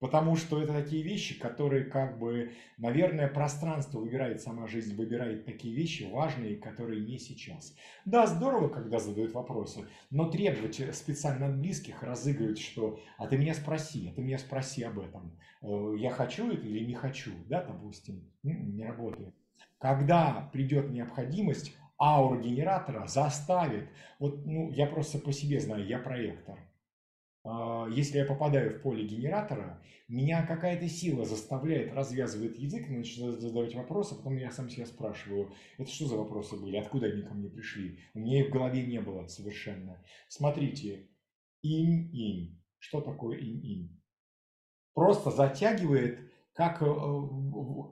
Потому 0.00 0.36
что 0.36 0.62
это 0.62 0.72
такие 0.72 1.02
вещи, 1.02 1.38
которые 1.38 1.84
как 1.84 2.18
бы, 2.18 2.52
наверное, 2.76 3.26
пространство 3.26 3.98
выбирает, 3.98 4.40
сама 4.40 4.68
жизнь 4.68 4.94
выбирает 4.94 5.44
такие 5.44 5.74
вещи 5.74 6.08
важные, 6.10 6.56
которые 6.56 7.04
не 7.04 7.18
сейчас. 7.18 7.74
Да, 8.04 8.26
здорово, 8.26 8.68
когда 8.68 9.00
задают 9.00 9.32
вопросы, 9.32 9.88
но 10.10 10.28
требовать 10.30 10.80
специально 10.94 11.48
от 11.48 11.58
близких, 11.58 12.02
разыгрывать, 12.02 12.60
что 12.60 13.00
«а 13.16 13.26
ты 13.26 13.36
меня 13.36 13.54
спроси, 13.54 14.08
а 14.08 14.14
ты 14.14 14.22
меня 14.22 14.38
спроси 14.38 14.84
об 14.84 15.00
этом, 15.00 15.36
э, 15.62 15.94
я 15.98 16.10
хочу 16.10 16.52
это 16.52 16.66
или 16.66 16.84
не 16.84 16.94
хочу», 16.94 17.32
да, 17.48 17.64
допустим, 17.64 18.22
не 18.44 18.84
работает. 18.84 19.34
Когда 19.78 20.48
придет 20.52 20.90
необходимость, 20.90 21.76
аура 22.00 22.40
генератора 22.40 23.06
заставит, 23.06 23.88
вот 24.18 24.46
ну, 24.46 24.70
я 24.70 24.86
просто 24.86 25.18
по 25.18 25.32
себе 25.32 25.60
знаю, 25.60 25.86
я 25.86 25.98
проектор. 25.98 26.58
А, 27.50 27.88
если 27.88 28.18
я 28.18 28.26
попадаю 28.26 28.78
в 28.78 28.82
поле 28.82 29.06
генератора, 29.06 29.80
меня 30.06 30.44
какая-то 30.46 30.86
сила 30.86 31.24
заставляет, 31.24 31.94
развязывает 31.94 32.58
язык, 32.58 32.88
начинает 32.88 33.40
задавать 33.40 33.74
вопросы, 33.74 34.12
а 34.12 34.16
потом 34.16 34.36
я 34.36 34.50
сам 34.50 34.68
себя 34.68 34.84
спрашиваю, 34.84 35.50
это 35.78 35.90
что 35.90 36.06
за 36.06 36.16
вопросы 36.16 36.56
были, 36.56 36.76
откуда 36.76 37.06
они 37.06 37.22
ко 37.22 37.32
мне 37.32 37.48
пришли? 37.48 38.00
У 38.12 38.18
меня 38.18 38.40
их 38.40 38.48
в 38.48 38.52
голове 38.52 38.84
не 38.84 39.00
было 39.00 39.26
совершенно. 39.28 39.96
Смотрите, 40.28 41.08
инь-инь. 41.62 42.62
Что 42.78 43.00
такое 43.00 43.38
инь-инь? 43.38 43.98
Просто 44.92 45.30
затягивает, 45.30 46.20
как 46.52 46.82
э, 46.82 46.86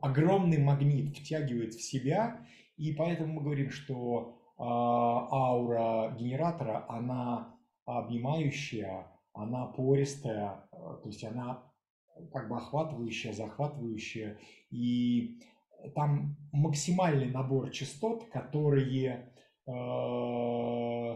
огромный 0.02 0.58
магнит 0.58 1.16
втягивает 1.16 1.72
в 1.72 1.82
себя 1.82 2.46
и 2.76 2.92
поэтому 2.92 3.34
мы 3.34 3.42
говорим, 3.42 3.70
что 3.70 4.38
э, 4.58 4.62
аура 4.62 6.14
генератора, 6.18 6.84
она 6.88 7.54
обнимающая, 7.86 9.06
она 9.36 9.66
пористая, 9.66 10.68
э, 10.72 10.76
то 10.76 11.02
есть 11.06 11.24
она 11.24 11.62
как 12.32 12.48
бы 12.48 12.56
охватывающая, 12.56 13.32
захватывающая. 13.32 14.38
И 14.70 15.40
там 15.94 16.36
максимальный 16.52 17.30
набор 17.30 17.70
частот, 17.70 18.28
которые, 18.30 19.32
э, 19.66 19.70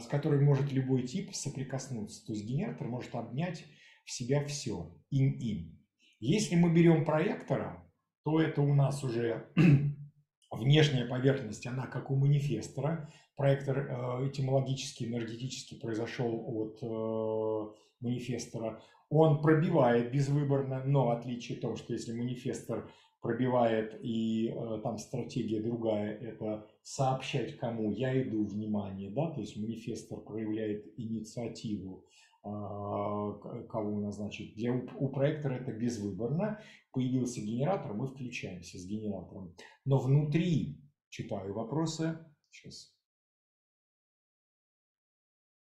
с 0.00 0.06
которыми 0.06 0.44
может 0.44 0.72
любой 0.72 1.02
тип 1.02 1.34
соприкоснуться. 1.34 2.24
То 2.26 2.32
есть 2.32 2.46
генератор 2.46 2.88
может 2.88 3.14
обнять 3.14 3.64
в 4.04 4.10
себя 4.10 4.44
все, 4.44 4.94
им-им. 5.10 5.78
Если 6.20 6.54
мы 6.54 6.72
берем 6.72 7.04
проектора, 7.04 7.86
то 8.24 8.40
это 8.40 8.60
у 8.60 8.74
нас 8.74 9.02
уже 9.02 9.50
внешняя 10.50 11.06
поверхность, 11.06 11.66
она 11.66 11.86
как 11.86 12.10
у 12.10 12.16
манифестора. 12.16 13.10
Проектор 13.36 13.78
э, 13.78 14.28
этимологически, 14.28 15.04
энергетически 15.04 15.78
произошел 15.80 16.44
от 16.46 16.78
э, 16.82 17.72
манифестора. 18.00 18.82
Он 19.08 19.40
пробивает 19.42 20.12
безвыборно, 20.12 20.84
но 20.84 21.06
в 21.06 21.10
отличие 21.10 21.56
от 21.56 21.62
того, 21.62 21.76
что 21.76 21.92
если 21.92 22.12
манифестор 22.12 22.90
пробивает, 23.20 23.98
и 24.02 24.48
э, 24.48 24.80
там 24.82 24.98
стратегия 24.98 25.60
другая, 25.60 26.16
это 26.16 26.66
сообщать 26.82 27.58
кому 27.58 27.92
я 27.92 28.20
иду 28.22 28.46
внимание, 28.46 29.10
да, 29.10 29.30
то 29.30 29.40
есть 29.40 29.56
манифестор 29.56 30.20
проявляет 30.20 30.86
инициативу, 30.96 32.06
э, 32.44 32.48
кого 32.48 34.00
назначить. 34.00 34.54
Для, 34.54 34.72
у 34.72 35.08
проектора 35.08 35.54
это 35.54 35.72
безвыборно. 35.72 36.60
Появился 36.92 37.40
генератор, 37.40 37.92
мы 37.92 38.06
включаемся 38.06 38.78
с 38.78 38.86
генератором. 38.86 39.54
Но 39.84 39.98
внутри, 39.98 40.80
читаю 41.10 41.52
вопросы, 41.52 42.18
сейчас. 42.50 42.96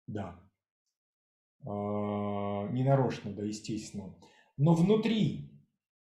Да. 0.07 0.50
Э, 1.65 2.69
не 2.73 2.85
нарочно, 2.85 3.33
да, 3.33 3.45
естественно. 3.45 4.15
Но 4.57 4.75
внутри, 4.75 5.51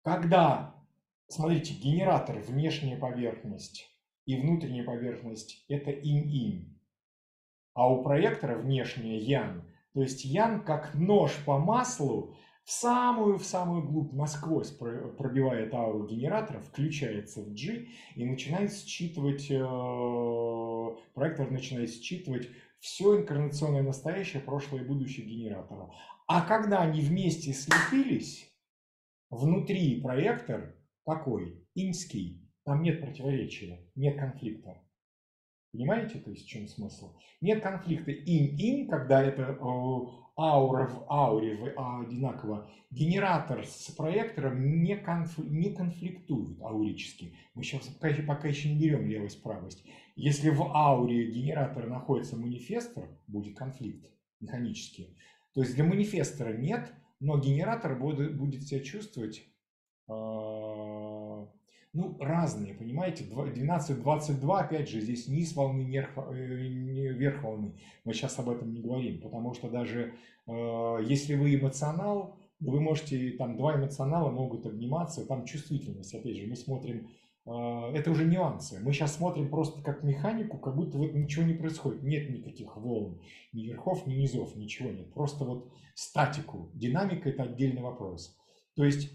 когда 0.02 0.80
Смотрите, 1.30 1.74
генератор, 1.74 2.40
внешняя 2.40 2.96
поверхность 2.96 3.88
и 4.26 4.34
внутренняя 4.34 4.82
поверхность– 4.82 5.64
это 5.68 5.92
инь-инь. 5.92 6.76
А 7.72 7.88
у 7.88 8.02
проектора 8.02 8.58
внешняя 8.58 9.16
ян. 9.16 9.62
То 9.94 10.02
есть 10.02 10.24
ян 10.24 10.64
как 10.64 10.92
нож 10.94 11.32
по 11.46 11.60
маслу 11.60 12.34
в 12.64 12.72
самую 12.72 13.38
в 13.38 13.44
самую 13.44 13.86
глубь 13.86 14.12
насквозь 14.12 14.72
пробивает 14.72 15.72
ауру 15.72 16.04
генератора, 16.08 16.58
включается 16.58 17.42
в 17.42 17.54
G 17.54 17.86
и 18.16 18.24
начинает 18.24 18.72
считывать, 18.72 19.48
э, 19.48 20.96
проектор 21.14 21.48
начинает 21.48 21.90
считывать 21.90 22.48
все 22.80 23.20
инкарнационное 23.20 23.82
настоящее, 23.82 24.42
прошлое 24.42 24.82
и 24.82 24.86
будущее 24.86 25.26
генератора. 25.26 25.90
А 26.26 26.42
когда 26.42 26.80
они 26.80 27.00
вместе 27.02 27.52
слепились, 27.52 28.52
внутри 29.30 30.00
проектор 30.00 30.76
какой? 31.04 31.66
Инский. 31.74 32.46
Там 32.64 32.82
нет 32.82 33.00
противоречия, 33.00 33.86
нет 33.94 34.18
конфликта. 34.18 34.82
Понимаете, 35.72 36.18
то 36.18 36.30
есть 36.30 36.44
в 36.44 36.48
чем 36.48 36.66
смысл? 36.66 37.16
Нет 37.40 37.62
конфликта 37.62 38.10
ин-ин, 38.10 38.88
когда 38.88 39.22
это 39.22 39.42
э, 39.42 40.00
аура 40.40 40.86
в 40.86 41.04
ауре 41.08 41.74
а, 41.76 42.00
одинаково. 42.00 42.70
Генератор 42.90 43.64
с 43.66 43.90
проектором 43.92 44.82
не, 44.82 44.96
конф, 44.96 45.38
не 45.38 45.74
конфликтуют 45.74 46.60
аурически. 46.62 47.36
Мы 47.54 47.62
сейчас 47.62 47.86
пока, 47.86 48.22
пока 48.22 48.48
еще 48.48 48.72
не 48.72 48.80
берем 48.80 49.06
левость-правость. 49.06 49.84
Если 50.16 50.50
в 50.50 50.62
ауре 50.62 51.30
генератора 51.30 51.86
находится 51.88 52.36
манифестор, 52.36 53.08
будет 53.26 53.56
конфликт 53.56 54.10
механический. 54.40 55.16
То 55.54 55.62
есть 55.62 55.74
для 55.74 55.84
манифестора 55.84 56.56
нет, 56.56 56.92
но 57.20 57.38
генератор 57.38 57.98
будет, 57.98 58.36
будет 58.36 58.62
себя 58.62 58.80
чувствовать 58.80 59.44
а, 60.08 61.19
ну, 61.92 62.16
разные, 62.20 62.74
понимаете, 62.74 63.24
12-22, 63.24 64.58
опять 64.58 64.88
же, 64.88 65.00
здесь 65.00 65.26
низ 65.26 65.54
волны, 65.56 65.82
э, 65.92 66.02
верх 66.34 67.42
волны. 67.42 67.74
Мы 68.04 68.14
сейчас 68.14 68.38
об 68.38 68.48
этом 68.48 68.72
не 68.72 68.80
говорим, 68.80 69.20
потому 69.20 69.54
что 69.54 69.68
даже 69.68 70.14
э, 70.46 70.98
если 71.04 71.34
вы 71.34 71.56
эмоционал, 71.56 72.38
вы 72.60 72.80
можете, 72.80 73.32
там, 73.32 73.56
два 73.56 73.74
эмоционала 73.74 74.30
могут 74.30 74.66
обниматься, 74.66 75.26
там 75.26 75.44
чувствительность, 75.44 76.14
опять 76.14 76.36
же, 76.36 76.46
мы 76.46 76.54
смотрим, 76.54 77.08
э, 77.46 77.50
это 77.94 78.12
уже 78.12 78.24
нюансы. 78.24 78.78
Мы 78.80 78.92
сейчас 78.92 79.16
смотрим 79.16 79.50
просто 79.50 79.82
как 79.82 80.04
механику, 80.04 80.58
как 80.58 80.76
будто 80.76 80.96
вот 80.96 81.12
ничего 81.12 81.44
не 81.44 81.54
происходит, 81.54 82.04
нет 82.04 82.30
никаких 82.30 82.76
волн, 82.76 83.20
ни 83.52 83.62
верхов, 83.62 84.06
ни 84.06 84.14
низов, 84.14 84.54
ничего 84.54 84.90
нет, 84.90 85.12
просто 85.12 85.44
вот 85.44 85.72
статику. 85.94 86.70
Динамика– 86.72 87.28
это 87.30 87.42
отдельный 87.42 87.82
вопрос. 87.82 88.38
То 88.76 88.84
есть 88.84 89.12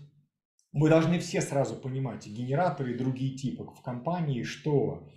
мы 0.76 0.89
должны 0.89 1.19
все 1.19 1.39
сразу 1.39 1.78
понимать, 1.78 2.28
генераторы, 2.28 2.91
и 2.91 2.97
другие 2.97 3.38
типы 3.38 3.63
в 3.63 3.82
компании, 3.82 4.43
что 4.43 5.07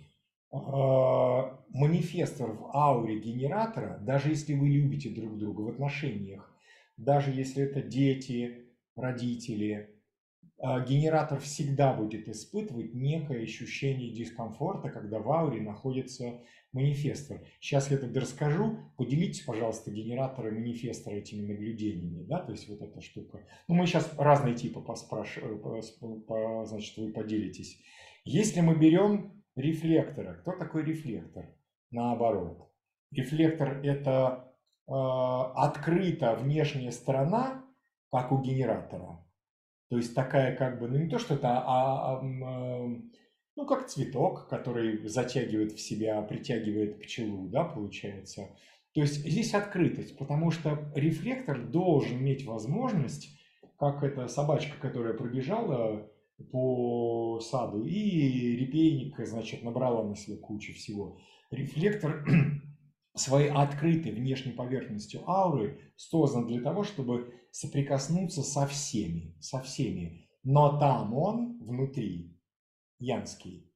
э, 0.53 0.55
манифестор 0.55 2.53
в 2.53 2.71
ауре 2.73 3.19
генератора, 3.19 3.99
даже 4.01 4.29
если 4.29 4.53
вы 4.53 4.69
любите 4.69 5.09
друг 5.09 5.37
друга 5.37 5.61
в 5.63 5.67
отношениях, 5.67 6.49
даже 6.95 7.31
если 7.31 7.63
это 7.63 7.81
дети, 7.81 8.69
родители, 8.95 9.98
генератор 10.61 11.39
всегда 11.39 11.93
будет 11.93 12.27
испытывать 12.27 12.93
некое 12.93 13.43
ощущение 13.43 14.11
дискомфорта, 14.11 14.89
когда 14.89 15.19
в 15.19 15.31
ауре 15.31 15.61
находится 15.61 16.41
манифестор. 16.73 17.41
Сейчас 17.59 17.89
я 17.89 17.97
это 17.97 18.07
расскажу. 18.19 18.77
Поделитесь, 18.97 19.41
пожалуйста, 19.41 19.91
генераторы 19.91 20.51
манифестора 20.51 21.15
этими 21.15 21.45
наблюдениями. 21.45 22.23
Да? 22.25 22.39
То 22.39 22.51
есть 22.51 22.67
вот 22.69 22.81
эта 22.81 23.01
штука. 23.01 23.45
Ну, 23.67 23.75
мы 23.75 23.87
сейчас 23.87 24.13
разные 24.17 24.55
типы 24.55 24.81
поспрашиваем, 24.81 25.59
по, 25.59 26.65
значит, 26.65 26.97
вы 26.97 27.11
поделитесь. 27.11 27.81
Если 28.25 28.61
мы 28.61 28.75
берем 28.75 29.43
рефлектора, 29.55 30.35
кто 30.35 30.51
такой 30.51 30.83
рефлектор? 30.83 31.45
Наоборот. 31.91 32.69
Рефлектор– 33.11 33.79
это 33.83 34.53
э, 34.87 34.91
открыта 34.91 36.35
внешняя 36.35 36.91
сторона, 36.91 37.65
как 38.11 38.31
у 38.31 38.39
генератора. 38.39 39.25
То 39.89 39.97
есть 39.97 40.13
такая 40.13 40.55
как 40.55 40.79
бы, 40.79 40.87
ну 40.87 40.97
не 40.97 41.09
то, 41.09 41.17
что 41.17 41.33
это 41.35 41.49
а, 41.49 41.63
а, 41.65 42.21
а, 42.21 42.87
ну, 43.55 43.65
как 43.65 43.87
цветок, 43.87 44.47
который 44.47 45.05
затягивает 45.07 45.73
в 45.73 45.81
себя, 45.81 46.21
притягивает 46.21 46.99
пчелу, 47.01 47.49
да, 47.49 47.63
получается. 47.65 48.55
То 48.93 49.01
есть 49.01 49.25
здесь 49.25 49.53
открытость, 49.53 50.17
потому 50.17 50.51
что 50.51 50.91
рефлектор 50.95 51.61
должен 51.61 52.19
иметь 52.19 52.45
возможность, 52.45 53.37
как 53.77 54.03
эта 54.03 54.27
собачка, 54.27 54.79
которая 54.79 55.13
пробежала 55.13 56.09
по 56.51 57.39
саду 57.41 57.83
и 57.83 58.55
репейник, 58.57 59.15
значит, 59.25 59.63
набрала 59.63 60.03
на 60.03 60.15
себе 60.15 60.37
кучу 60.37 60.73
всего. 60.73 61.17
Рефлектор 61.51 62.23
своей 63.15 63.49
открытой 63.49 64.11
внешней 64.11 64.51
поверхностью 64.51 65.27
ауры 65.29 65.79
создан 65.95 66.47
для 66.47 66.61
того, 66.61 66.83
чтобы 66.83 67.33
соприкоснуться 67.51 68.43
со 68.43 68.67
всеми, 68.67 69.35
со 69.39 69.61
всеми. 69.61 70.27
Но 70.43 70.79
там 70.79 71.13
он 71.13 71.59
внутри 71.59 72.37
янский, 72.99 73.69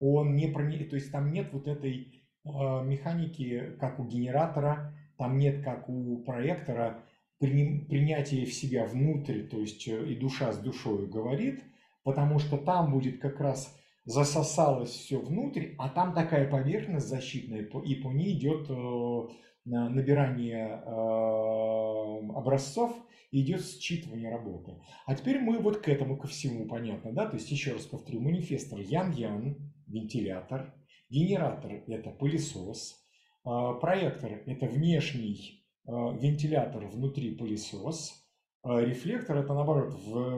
он 0.00 0.34
не 0.34 0.48
прони... 0.48 0.84
то 0.84 0.96
есть 0.96 1.10
там 1.10 1.32
нет 1.32 1.52
вот 1.52 1.68
этой 1.68 2.24
э, 2.44 2.48
механики, 2.48 3.76
как 3.80 3.98
у 3.98 4.04
генератора, 4.04 4.94
там 5.16 5.38
нет, 5.38 5.64
как 5.64 5.88
у 5.88 6.18
проектора, 6.18 7.02
при... 7.38 7.80
принятия 7.86 8.44
в 8.44 8.52
себя 8.52 8.86
внутрь, 8.86 9.42
то 9.44 9.58
есть 9.58 9.86
э, 9.88 10.12
и 10.12 10.16
душа 10.16 10.52
с 10.52 10.58
душой 10.58 11.06
говорит, 11.06 11.62
потому 12.02 12.38
что 12.38 12.58
там 12.58 12.92
будет 12.92 13.20
как 13.20 13.40
раз 13.40 13.74
засосалось 14.06 14.90
все 14.90 15.18
внутрь, 15.18 15.74
а 15.78 15.88
там 15.88 16.14
такая 16.14 16.48
поверхность 16.48 17.08
защитная, 17.08 17.62
и 17.62 17.94
по 17.96 18.08
ней 18.12 18.38
идет 18.38 18.70
э, 18.70 19.28
набирание 19.64 20.68
э, 20.68 22.36
образцов, 22.36 22.96
идет 23.32 23.62
считывание 23.62 24.30
работы. 24.30 24.76
А 25.06 25.14
теперь 25.16 25.40
мы 25.40 25.58
вот 25.58 25.78
к 25.78 25.88
этому, 25.88 26.16
ко 26.16 26.28
всему 26.28 26.66
понятно, 26.66 27.12
да, 27.12 27.26
то 27.26 27.36
есть 27.36 27.50
еще 27.50 27.72
раз 27.72 27.82
повторю, 27.82 28.20
манифестор 28.20 28.78
Ян-Ян, 28.78 29.56
вентилятор, 29.88 30.72
генератор– 31.10 31.82
это 31.88 32.10
пылесос, 32.10 33.04
а, 33.44 33.74
проектор– 33.74 34.40
это 34.46 34.66
внешний 34.66 35.64
а, 35.84 36.12
вентилятор 36.12 36.86
внутри 36.86 37.34
пылесос, 37.34 38.22
рефлектор– 38.64 39.36
это, 39.38 39.52
наоборот, 39.54 39.94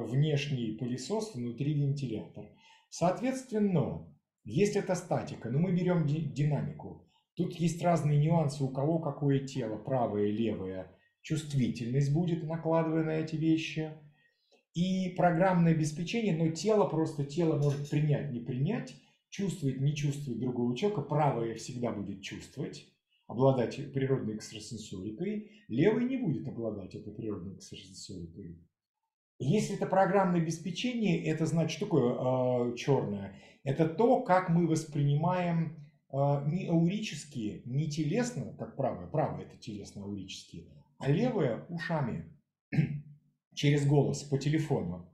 внешний 0.08 0.72
пылесос 0.72 1.34
внутри 1.34 1.74
вентилятор. 1.74 2.46
Соответственно, 2.88 4.06
если 4.44 4.80
это 4.80 4.94
статика, 4.94 5.50
но 5.50 5.58
ну, 5.58 5.68
мы 5.68 5.72
берем 5.72 6.06
динамику, 6.06 7.06
тут 7.34 7.54
есть 7.54 7.82
разные 7.82 8.18
нюансы, 8.18 8.64
у 8.64 8.68
кого 8.68 8.98
какое 8.98 9.40
тело, 9.46 9.76
правое, 9.76 10.30
левое– 10.30 10.90
чувствительность 11.28 12.12
будет, 12.12 12.42
накладывая 12.44 13.04
на 13.04 13.10
эти 13.10 13.36
вещи, 13.36 13.92
и 14.74 15.10
программное 15.10 15.72
обеспечение, 15.72 16.34
но 16.34 16.50
тело 16.50 16.88
просто, 16.88 17.24
тело 17.24 17.58
может 17.58 17.90
принять, 17.90 18.32
не 18.32 18.40
принять, 18.40 18.94
чувствовать, 19.28 19.78
не 19.78 19.94
чувствовать 19.94 20.40
другого 20.40 20.74
человека, 20.74 21.02
правое 21.02 21.54
всегда 21.56 21.92
будет 21.92 22.22
чувствовать, 22.22 22.86
обладать 23.26 23.92
природной 23.92 24.36
экстрасенсорикой, 24.36 25.50
левый 25.68 26.04
не 26.06 26.16
будет 26.16 26.48
обладать 26.48 26.94
этой 26.94 27.12
природной 27.12 27.56
экстрасенсорикой. 27.56 28.64
Если 29.38 29.76
это 29.76 29.86
программное 29.86 30.40
обеспечение, 30.40 31.24
это 31.24 31.46
значит, 31.46 31.78
такое 31.80 32.72
э, 32.72 32.76
черное? 32.76 33.40
Это 33.62 33.88
то, 33.88 34.22
как 34.22 34.48
мы 34.48 34.66
воспринимаем 34.66 35.88
э, 36.12 36.16
не 36.46 36.68
аурические, 36.68 37.62
не 37.64 37.88
телесно, 37.88 38.54
как 38.58 38.76
правое, 38.76 39.06
правое 39.06 39.44
это 39.44 39.56
телесно-аурические, 39.56 40.66
а 40.98 41.10
левая 41.10 41.64
ушами, 41.68 42.32
через 43.54 43.86
голос, 43.86 44.24
по 44.24 44.38
телефону. 44.38 45.08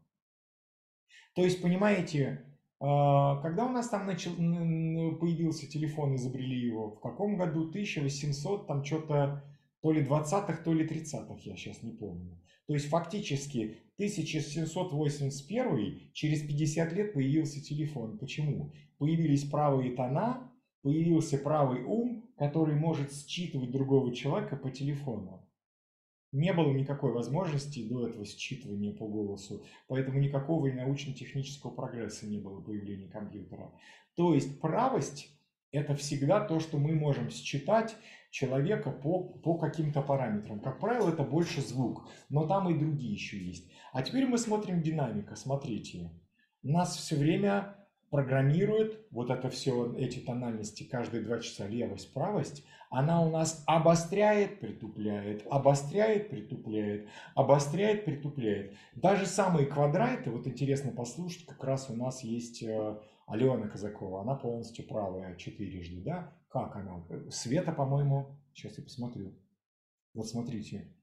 То 1.34 1.42
есть, 1.44 1.60
понимаете, 1.60 2.44
а, 2.80 3.40
когда 3.40 3.66
у 3.66 3.70
нас 3.70 3.88
там 3.88 4.06
начал, 4.06 4.34
появился 4.36 5.66
телефон, 5.66 6.16
изобрели 6.16 6.66
его, 6.66 6.90
в 6.90 7.00
каком 7.00 7.36
году? 7.36 7.68
1800, 7.68 8.66
там 8.66 8.84
что-то 8.84 9.42
то 9.84 9.92
ли 9.92 10.02
20-х, 10.02 10.64
то 10.64 10.72
ли 10.72 10.84
30-х, 10.86 11.40
я 11.44 11.56
сейчас 11.56 11.82
не 11.82 11.92
помню. 11.92 12.40
То 12.66 12.72
есть 12.72 12.88
фактически 12.88 13.76
1781 13.96 16.10
через 16.14 16.40
50 16.40 16.92
лет 16.94 17.12
появился 17.12 17.62
телефон. 17.62 18.16
Почему? 18.16 18.72
Появились 18.96 19.44
правые 19.44 19.94
тона, 19.94 20.50
появился 20.80 21.36
правый 21.36 21.84
ум, 21.84 22.30
который 22.38 22.76
может 22.76 23.12
считывать 23.12 23.72
другого 23.72 24.14
человека 24.14 24.56
по 24.56 24.70
телефону. 24.70 25.46
Не 26.32 26.54
было 26.54 26.72
никакой 26.72 27.12
возможности 27.12 27.86
до 27.86 28.08
этого 28.08 28.24
считывания 28.24 28.96
по 28.96 29.06
голосу, 29.06 29.66
поэтому 29.86 30.18
никакого 30.18 30.68
и 30.68 30.72
научно-технического 30.72 31.72
прогресса 31.72 32.26
не 32.26 32.38
было 32.38 32.62
появления 32.62 33.08
компьютера. 33.08 33.70
То 34.16 34.32
есть 34.32 34.62
правость– 34.62 35.28
это 35.72 35.94
всегда 35.94 36.40
то, 36.40 36.58
что 36.58 36.78
мы 36.78 36.94
можем 36.94 37.28
считать 37.28 37.98
человека 38.34 38.90
по, 38.90 39.22
по 39.22 39.56
каким-то 39.56 40.02
параметрам. 40.02 40.58
Как 40.58 40.80
правило, 40.80 41.08
это 41.08 41.22
больше 41.22 41.60
звук, 41.60 42.08
но 42.28 42.48
там 42.48 42.68
и 42.68 42.76
другие 42.76 43.12
еще 43.12 43.38
есть. 43.38 43.70
А 43.92 44.02
теперь 44.02 44.26
мы 44.26 44.38
смотрим 44.38 44.82
динамика. 44.82 45.36
Смотрите, 45.36 46.10
нас 46.64 46.96
все 46.96 47.14
время 47.14 47.76
программирует 48.10 49.06
вот 49.12 49.30
это 49.30 49.50
все, 49.50 49.94
эти 49.96 50.18
тональности 50.18 50.82
каждые 50.82 51.22
два 51.22 51.38
часа, 51.38 51.68
левость, 51.68 52.12
правость, 52.12 52.64
она 52.90 53.22
у 53.22 53.30
нас 53.30 53.62
обостряет, 53.68 54.58
притупляет, 54.58 55.46
обостряет, 55.48 56.28
притупляет, 56.28 57.08
обостряет, 57.36 58.04
притупляет. 58.04 58.74
Даже 58.96 59.26
самые 59.26 59.66
квадраты, 59.66 60.32
вот 60.32 60.48
интересно 60.48 60.90
послушать, 60.90 61.46
как 61.46 61.62
раз 61.62 61.88
у 61.88 61.94
нас 61.94 62.24
есть 62.24 62.64
э, 62.64 62.98
Алена 63.28 63.68
Казакова, 63.68 64.22
она 64.22 64.34
полностью 64.34 64.86
правая 64.88 65.36
четырежды, 65.36 66.00
да? 66.00 66.32
Как 66.54 66.76
она? 66.76 67.04
Света, 67.32 67.72
по-моему, 67.72 68.38
сейчас 68.52 68.78
я 68.78 68.84
посмотрю. 68.84 69.34
Вот 70.12 70.28
смотрите, 70.28 70.96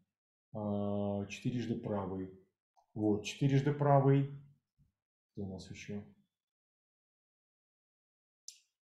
э, 0.54 1.26
четырежды 1.28 1.76
правый. 1.76 2.32
Вот, 2.93 3.26
четырежды 3.26 3.74
правый. 3.74 4.32
Что 5.34 5.41
у 5.43 5.52
нас 5.52 5.70
еще? 5.70 6.06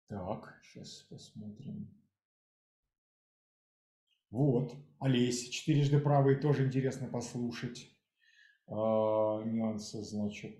Так, 0.07 0.57
сейчас 0.63 1.01
посмотрим. 1.09 1.93
Вот, 4.29 4.73
Олеся, 4.99 5.51
четырежды 5.51 5.99
правый, 5.99 6.37
тоже 6.37 6.65
интересно 6.65 7.09
послушать. 7.09 7.93
А, 8.67 9.43
нюансы, 9.43 10.01
значит. 10.01 10.57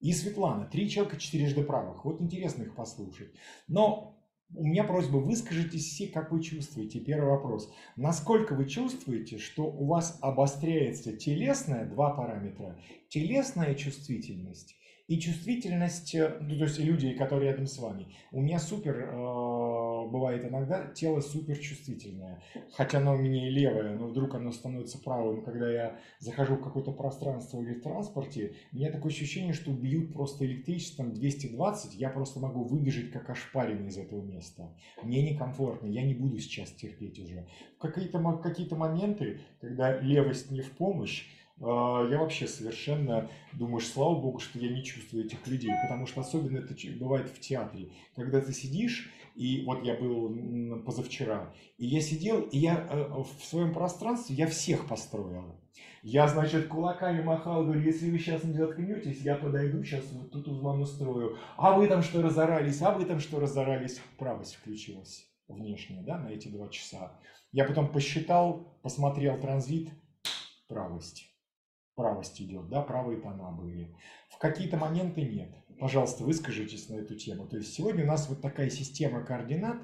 И 0.00 0.12
Светлана, 0.12 0.66
три 0.66 0.88
человека 0.88 1.16
четырежды 1.18 1.62
правых. 1.62 2.04
Вот 2.04 2.20
интересно 2.20 2.62
их 2.62 2.74
послушать. 2.74 3.32
Но 3.66 4.18
у 4.54 4.64
меня 4.64 4.84
просьба, 4.84 5.18
выскажитесь 5.18 5.86
все, 5.86 6.06
как 6.06 6.32
вы 6.32 6.42
чувствуете. 6.42 7.00
Первый 7.00 7.30
вопрос. 7.30 7.70
Насколько 7.96 8.54
вы 8.54 8.66
чувствуете, 8.66 9.38
что 9.38 9.64
у 9.64 9.86
вас 9.86 10.18
обостряется 10.22 11.16
телесная, 11.16 11.84
два 11.84 12.10
параметра, 12.10 12.78
телесная 13.08 13.74
чувствительность 13.74 14.77
и 15.08 15.18
чувствительность, 15.18 16.14
э, 16.14 16.36
ну, 16.40 16.56
то 16.58 16.64
есть 16.64 16.78
люди, 16.78 17.14
которые 17.14 17.50
рядом 17.50 17.66
с 17.66 17.78
вами. 17.78 18.08
У 18.30 18.42
меня 18.42 18.58
супер, 18.58 18.94
э, 18.94 20.08
бывает 20.10 20.44
иногда, 20.44 20.86
тело 20.88 21.20
супер 21.20 21.58
чувствительное, 21.58 22.42
хотя 22.72 22.98
оно 22.98 23.14
у 23.14 23.16
меня 23.18 23.48
и 23.48 23.50
левое, 23.50 23.96
но 23.96 24.06
вдруг 24.06 24.34
оно 24.34 24.52
становится 24.52 24.98
правым, 24.98 25.42
когда 25.42 25.72
я 25.72 25.98
захожу 26.18 26.56
в 26.56 26.62
какое-то 26.62 26.92
пространство 26.92 27.58
или 27.62 27.72
в 27.72 27.82
транспорте, 27.82 28.52
у 28.70 28.76
меня 28.76 28.92
такое 28.92 29.10
ощущение, 29.10 29.54
что 29.54 29.72
бьют 29.72 30.12
просто 30.12 30.44
электричеством 30.44 31.14
220, 31.14 31.94
я 31.94 32.10
просто 32.10 32.38
могу 32.38 32.64
выбежать 32.64 33.10
как 33.10 33.30
ошпаренный 33.30 33.88
из 33.88 33.96
этого 33.96 34.20
места. 34.20 34.76
Мне 35.02 35.22
некомфортно, 35.22 35.86
я 35.86 36.02
не 36.02 36.12
буду 36.12 36.38
сейчас 36.38 36.70
терпеть 36.72 37.18
уже. 37.18 37.46
В 37.78 37.80
какие-то 37.80 38.20
какие 38.42 38.68
моменты, 38.74 39.40
когда 39.62 39.98
левость 40.00 40.50
не 40.50 40.60
в 40.60 40.70
помощь, 40.72 41.24
я 41.60 42.18
вообще 42.18 42.46
совершенно 42.46 43.28
думаю, 43.52 43.80
слава 43.80 44.14
богу, 44.14 44.38
что 44.38 44.58
я 44.58 44.70
не 44.70 44.84
чувствую 44.84 45.24
этих 45.24 45.44
людей, 45.46 45.72
потому 45.82 46.06
что 46.06 46.20
особенно 46.20 46.58
это 46.58 46.74
бывает 46.98 47.28
в 47.30 47.40
театре, 47.40 47.90
когда 48.14 48.40
ты 48.40 48.52
сидишь, 48.52 49.10
и 49.34 49.64
вот 49.64 49.84
я 49.84 49.94
был 49.94 50.82
позавчера, 50.84 51.52
и 51.76 51.86
я 51.86 52.00
сидел, 52.00 52.42
и 52.42 52.58
я 52.58 52.86
э, 52.90 53.08
в 53.12 53.44
своем 53.44 53.72
пространстве, 53.72 54.36
я 54.36 54.46
всех 54.46 54.86
построил. 54.86 55.56
Я, 56.02 56.28
значит, 56.28 56.68
кулаками 56.68 57.22
махал, 57.22 57.64
говорю, 57.64 57.80
если 57.80 58.10
вы 58.10 58.18
сейчас 58.18 58.44
не 58.44 58.52
заткнетесь, 58.52 59.20
я 59.20 59.34
подойду, 59.34 59.82
сейчас 59.82 60.04
вот 60.12 60.30
тут 60.30 60.46
вам 60.46 60.80
устрою. 60.80 61.38
А 61.56 61.76
вы 61.76 61.88
там 61.88 62.02
что 62.02 62.22
разорались, 62.22 62.80
а 62.82 62.92
вы 62.92 63.04
там 63.04 63.18
что 63.18 63.40
разорались. 63.40 64.00
Правость 64.16 64.54
включилась 64.56 65.28
внешне, 65.48 66.02
да, 66.02 66.18
на 66.18 66.28
эти 66.28 66.48
два 66.48 66.68
часа. 66.68 67.18
Я 67.50 67.64
потом 67.64 67.90
посчитал, 67.90 68.78
посмотрел 68.82 69.40
транзит, 69.40 69.90
правость 70.68 71.28
правость 71.98 72.40
идет, 72.40 72.68
да, 72.68 72.80
правые 72.80 73.20
тона 73.20 73.50
были. 73.50 73.92
В 74.30 74.38
какие-то 74.38 74.76
моменты 74.76 75.22
нет. 75.22 75.50
Пожалуйста, 75.80 76.22
выскажитесь 76.22 76.88
на 76.88 76.94
эту 76.94 77.16
тему. 77.16 77.48
То 77.48 77.56
есть 77.56 77.74
сегодня 77.74 78.04
у 78.04 78.06
нас 78.06 78.28
вот 78.28 78.40
такая 78.40 78.70
система 78.70 79.24
координат, 79.24 79.78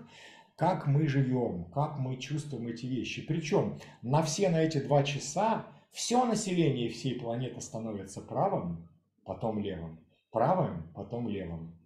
как 0.54 0.86
мы 0.86 1.08
живем, 1.08 1.64
как 1.72 1.98
мы 1.98 2.16
чувствуем 2.16 2.68
эти 2.68 2.86
вещи. 2.86 3.26
Причем 3.26 3.80
на 4.02 4.22
все 4.22 4.48
на 4.48 4.62
эти 4.62 4.78
два 4.78 5.02
часа 5.02 5.66
все 5.90 6.24
население 6.24 6.88
всей 6.88 7.18
планеты 7.18 7.60
становится 7.60 8.20
правым, 8.20 8.88
потом 9.24 9.58
левым. 9.58 9.98
Правым, 10.30 10.88
потом 10.94 11.28
левым. 11.28 11.76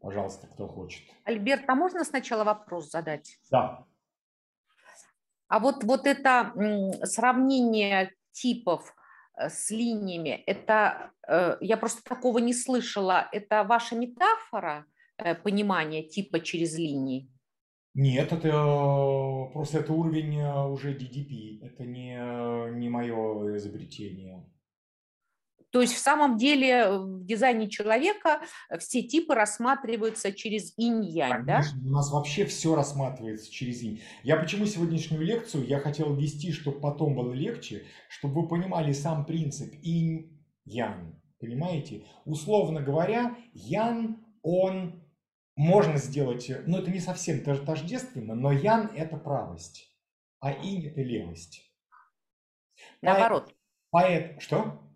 Пожалуйста, 0.00 0.46
кто 0.46 0.68
хочет. 0.68 1.02
Альберт, 1.24 1.64
а 1.68 1.74
можно 1.74 2.04
сначала 2.04 2.44
вопрос 2.44 2.90
задать? 2.90 3.38
Да. 3.50 3.86
А 5.48 5.58
вот, 5.58 5.84
вот 5.84 6.06
это 6.06 6.52
сравнение 7.04 8.12
типов 8.32 8.94
э, 9.36 9.48
с 9.48 9.70
линиями, 9.70 10.42
это, 10.46 11.12
э, 11.28 11.56
я 11.60 11.76
просто 11.76 12.02
такого 12.02 12.38
не 12.38 12.54
слышала, 12.54 13.28
это 13.32 13.64
ваша 13.64 13.96
метафора 13.96 14.86
э, 15.18 15.34
понимания 15.34 16.02
типа 16.02 16.40
через 16.40 16.76
линии? 16.76 17.30
Нет, 17.94 18.32
это 18.32 18.50
просто 19.52 19.80
это 19.80 19.92
уровень 19.92 20.40
уже 20.72 20.94
DDP, 20.94 21.60
это 21.60 21.84
не, 21.84 22.78
не 22.78 22.88
мое 22.88 23.56
изобретение. 23.56 24.48
То 25.70 25.80
есть 25.80 25.94
в 25.94 25.98
самом 25.98 26.36
деле 26.36 26.68
э, 26.68 26.98
в 26.98 27.24
дизайне 27.24 27.68
человека 27.68 28.40
э, 28.68 28.78
все 28.78 29.02
типы 29.02 29.34
рассматриваются 29.34 30.32
через 30.32 30.76
инь-янь, 30.76 31.44
да? 31.46 31.62
У 31.84 31.90
нас 31.90 32.10
вообще 32.10 32.44
все 32.44 32.74
рассматривается 32.74 33.50
через 33.50 33.82
инь. 33.82 34.00
Я 34.24 34.36
почему 34.36 34.66
сегодняшнюю 34.66 35.22
лекцию 35.22 35.66
я 35.66 35.78
хотел 35.78 36.14
ввести, 36.14 36.52
чтобы 36.52 36.80
потом 36.80 37.14
было 37.14 37.32
легче, 37.32 37.84
чтобы 38.08 38.42
вы 38.42 38.48
понимали 38.48 38.92
сам 38.92 39.24
принцип 39.24 39.72
инь-ян. 39.82 41.20
Понимаете? 41.38 42.04
Условно 42.24 42.82
говоря, 42.82 43.36
ян, 43.54 44.24
он 44.42 45.02
можно 45.56 45.98
сделать, 45.98 46.50
э, 46.50 46.62
но 46.66 46.78
это 46.78 46.90
не 46.90 47.00
совсем 47.00 47.44
тождественно, 47.44 48.34
но 48.34 48.50
ян– 48.50 48.90
это 48.96 49.16
правость, 49.16 49.88
а 50.40 50.52
инь– 50.52 50.86
это 50.88 51.00
левость. 51.02 51.62
Наоборот. 53.02 53.54
Поэт, 53.90 54.40
что? 54.40 54.89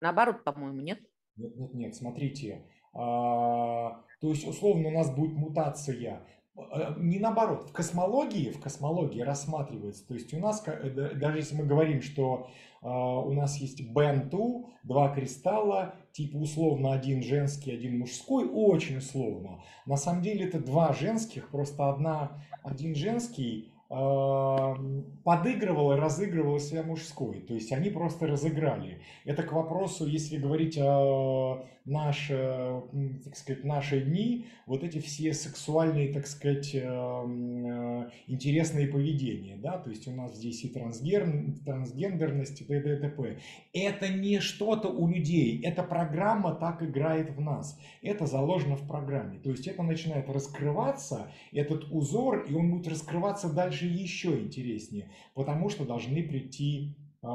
Наоборот, 0.00 0.44
по-моему, 0.44 0.80
нет? 0.80 1.00
Нет, 1.36 1.56
нет, 1.56 1.74
нет, 1.74 1.94
смотрите. 1.94 2.64
А, 2.92 4.02
то 4.20 4.28
есть, 4.28 4.46
условно, 4.46 4.88
у 4.88 4.92
нас 4.92 5.14
будет 5.14 5.32
мутация. 5.34 6.22
А, 6.56 6.94
не 6.98 7.18
наоборот, 7.18 7.68
в 7.68 7.72
космологии, 7.72 8.50
в 8.50 8.60
космологии 8.60 9.20
рассматривается, 9.20 10.06
то 10.06 10.14
есть 10.14 10.34
у 10.34 10.38
нас, 10.38 10.62
даже 10.62 11.38
если 11.38 11.54
мы 11.56 11.64
говорим, 11.64 12.02
что 12.02 12.48
а, 12.82 13.18
у 13.20 13.32
нас 13.32 13.56
есть 13.56 13.82
бенту, 13.92 14.70
два 14.82 15.14
кристалла, 15.14 15.94
типа 16.12 16.36
условно 16.38 16.92
один 16.92 17.22
женский, 17.22 17.72
один 17.72 17.98
мужской, 17.98 18.48
очень 18.48 18.98
условно. 18.98 19.62
На 19.86 19.96
самом 19.96 20.22
деле 20.22 20.46
это 20.46 20.58
два 20.58 20.92
женских, 20.92 21.50
просто 21.50 21.88
одна, 21.88 22.42
один 22.62 22.94
женский, 22.94 23.69
подыгрывал 23.90 25.92
и 25.92 25.96
разыгрывал 25.96 26.60
себя 26.60 26.84
мужской. 26.84 27.40
То 27.40 27.54
есть 27.54 27.72
они 27.72 27.90
просто 27.90 28.28
разыграли. 28.28 29.00
Это 29.24 29.42
к 29.42 29.52
вопросу, 29.52 30.06
если 30.06 30.36
говорить 30.36 30.78
о 30.78 31.64
наши, 31.84 32.82
так 33.24 33.36
сказать, 33.36 33.64
наши 33.64 34.00
дни, 34.00 34.46
вот 34.66 34.84
эти 34.84 34.98
все 34.98 35.32
сексуальные, 35.32 36.12
так 36.12 36.26
сказать, 36.26 36.74
эм, 36.74 38.02
э, 38.02 38.10
интересные 38.26 38.86
поведения, 38.86 39.56
да, 39.56 39.78
то 39.78 39.90
есть 39.90 40.06
у 40.06 40.12
нас 40.12 40.36
здесь 40.36 40.64
и 40.64 40.68
трансгер, 40.68 41.26
трансгендерность, 41.64 42.60
и 42.60 42.64
т.д. 42.64 42.96
и 42.96 43.00
т.п. 43.00 43.38
Это 43.72 44.08
не 44.08 44.40
что-то 44.40 44.88
у 44.88 45.08
людей, 45.08 45.62
эта 45.62 45.82
программа 45.82 46.54
так 46.54 46.82
играет 46.82 47.30
в 47.30 47.40
нас, 47.40 47.78
это 48.02 48.26
заложено 48.26 48.76
в 48.76 48.86
программе, 48.86 49.38
то 49.38 49.50
есть 49.50 49.66
это 49.66 49.82
начинает 49.82 50.28
раскрываться, 50.28 51.32
этот 51.52 51.90
узор, 51.90 52.44
и 52.48 52.54
он 52.54 52.70
будет 52.70 52.88
раскрываться 52.88 53.52
дальше 53.52 53.86
еще 53.86 54.38
интереснее, 54.38 55.10
потому 55.34 55.70
что 55.70 55.84
должны 55.84 56.22
прийти 56.22 56.94
э, 57.22 57.26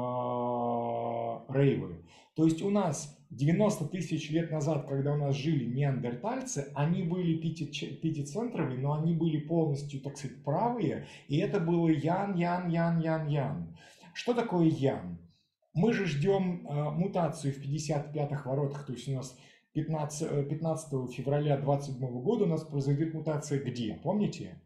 рейвы. 1.48 2.04
То 2.34 2.44
есть 2.44 2.62
у 2.62 2.70
нас 2.70 3.15
90 3.30 3.86
тысяч 3.86 4.30
лет 4.30 4.50
назад, 4.50 4.86
когда 4.86 5.14
у 5.14 5.16
нас 5.16 5.34
жили 5.34 5.64
неандертальцы, 5.64 6.70
они 6.74 7.02
были 7.02 7.38
пяти, 7.38 7.66
пятицентровые, 7.66 8.78
но 8.78 8.94
они 8.94 9.14
были 9.14 9.38
полностью, 9.38 10.00
так 10.00 10.16
сказать, 10.16 10.42
правые, 10.44 11.06
и 11.28 11.38
это 11.38 11.58
было 11.60 11.88
ян, 11.88 12.36
ян, 12.36 12.68
ян, 12.68 13.00
ян, 13.00 13.26
ян. 13.28 13.76
Что 14.14 14.32
такое 14.32 14.66
ян? 14.66 15.18
Мы 15.74 15.92
же 15.92 16.06
ждем 16.06 16.66
э, 16.66 16.90
мутацию 16.90 17.52
в 17.52 17.58
55-х 17.58 18.48
воротах, 18.48 18.86
то 18.86 18.92
есть 18.92 19.08
у 19.08 19.12
нас 19.12 19.36
15, 19.74 20.48
15 20.48 20.92
э, 20.92 21.12
февраля 21.12 21.58
27 21.58 22.22
года 22.22 22.44
у 22.44 22.48
нас 22.48 22.64
произойдет 22.64 23.12
мутация 23.12 23.60
где? 23.62 24.00
Помните? 24.02 24.62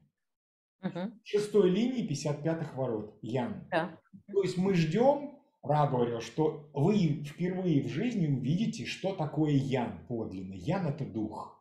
Угу. 0.82 1.12
Шестой 1.24 1.70
линии 1.70 2.08
55-х 2.08 2.76
ворот, 2.76 3.18
Ян. 3.20 3.66
Да. 3.70 3.98
То 4.32 4.42
есть 4.42 4.56
мы 4.56 4.74
ждем, 4.74 5.39
Ра 5.62 5.86
говорил, 5.86 6.20
что 6.20 6.70
вы 6.72 7.22
впервые 7.24 7.82
в 7.82 7.88
жизни 7.88 8.26
увидите, 8.26 8.86
что 8.86 9.14
такое 9.14 9.52
Ян 9.52 10.06
подлинно. 10.08 10.54
Ян– 10.54 10.86
это 10.88 11.04
дух. 11.04 11.60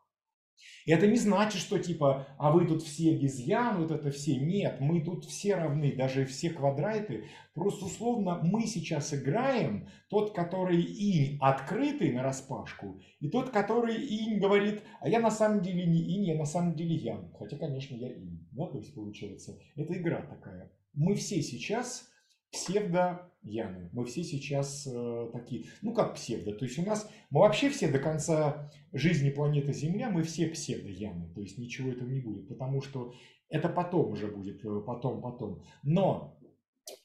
И 0.86 0.92
это 0.92 1.08
не 1.08 1.18
значит, 1.18 1.62
что 1.62 1.80
типа, 1.80 2.28
а 2.38 2.52
вы 2.52 2.66
тут 2.68 2.82
все 2.82 3.16
без 3.16 3.40
ян, 3.40 3.82
вот 3.82 3.92
это 3.92 4.12
все. 4.12 4.36
Нет, 4.38 4.78
мы 4.80 5.02
тут 5.02 5.26
все 5.26 5.56
равны, 5.56 5.96
даже 5.96 6.26
все 6.26 6.50
квадраты. 6.50 7.26
Просто 7.54 7.86
условно 7.86 8.40
мы 8.44 8.66
сейчас 8.66 9.14
играем 9.14 9.88
тот, 10.10 10.34
который 10.34 10.82
инь 10.82 11.38
открытый 11.42 12.12
на 12.14 12.24
распашку, 12.24 13.00
и 13.20 13.30
тот, 13.30 13.50
который 13.50 13.96
инь 13.96 14.40
говорит, 14.40 14.82
а 15.02 15.10
я 15.10 15.20
на 15.20 15.32
самом 15.32 15.62
деле 15.62 15.86
не 15.86 16.02
инь, 16.16 16.26
я 16.26 16.36
на 16.36 16.46
самом 16.46 16.76
деле 16.76 16.96
ян. 16.96 17.32
Хотя, 17.38 17.58
конечно, 17.58 17.96
я 17.96 18.12
инь. 18.12 18.48
Да, 18.52 18.68
то 18.68 18.78
есть 18.78 18.94
получается, 18.94 19.60
это 19.76 19.94
игра 19.94 20.22
такая. 20.22 20.72
Мы 20.94 21.16
все 21.16 21.42
сейчас 21.42 22.09
псевдо-яны. 22.52 23.90
Мы 23.94 24.06
все 24.06 24.24
сейчас 24.24 24.88
э, 24.88 25.30
такие, 25.34 25.66
ну 25.82 25.94
как 25.94 26.16
псевдо, 26.16 26.54
то 26.54 26.66
есть 26.66 26.80
у 26.80 26.84
нас, 26.84 27.10
мы 27.30 27.42
вообще 27.42 27.70
все 27.70 27.90
до 27.90 28.00
конца 28.00 28.72
жизни 28.92 29.30
планеты 29.30 29.74
Земля, 29.74 30.10
мы 30.10 30.24
все 30.24 30.48
псевдо-яны, 30.48 31.34
то 31.34 31.42
есть 31.42 31.58
ничего 31.58 31.92
этого 31.92 32.10
не 32.10 32.22
будет, 32.22 32.48
потому 32.48 32.82
что 32.82 33.14
это 33.50 33.70
потом 33.70 34.12
уже 34.12 34.28
будет, 34.28 34.64
э, 34.66 34.82
потом, 34.86 35.22
потом. 35.22 35.64
Но 35.84 36.40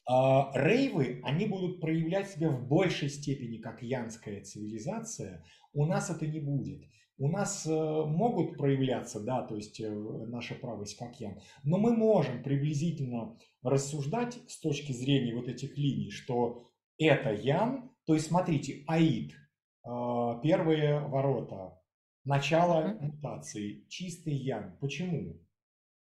э, 0.09 0.13
рейвы, 0.55 1.21
они 1.25 1.47
будут 1.47 1.81
проявлять 1.81 2.31
себя 2.31 2.51
в 2.51 2.67
большей 2.67 3.09
степени 3.09 3.59
как 3.59 3.83
янская 3.83 4.43
цивилизация, 4.43 5.45
у 5.73 5.87
нас 5.87 6.11
это 6.11 6.27
не 6.27 6.41
будет. 6.41 6.85
У 7.17 7.29
нас 7.29 7.65
э, 7.67 7.71
могут 7.71 8.57
проявляться, 8.57 9.21
да, 9.21 9.43
то 9.43 9.55
есть 9.55 9.81
э, 9.81 9.89
наша 9.89 10.55
правость 10.57 10.97
как 10.97 11.21
ян, 11.21 11.41
но 11.63 11.79
мы 11.79 11.97
можем 11.97 12.43
приблизительно 12.43 13.39
рассуждать 13.63 14.39
с 14.49 14.59
точки 14.59 14.93
зрения 14.93 15.35
вот 15.35 15.49
этих 15.49 15.79
линий, 15.79 16.11
что 16.11 16.69
это 16.99 17.33
Ян, 17.33 17.91
то 18.05 18.15
есть 18.15 18.27
смотрите, 18.27 18.85
Аид, 18.89 19.33
э, 19.33 20.41
первые 20.43 21.01
ворота, 21.01 21.81
начало 22.25 22.97
мутации, 23.01 23.87
чистый 23.89 24.35
Ян. 24.35 24.77
Почему? 24.81 25.41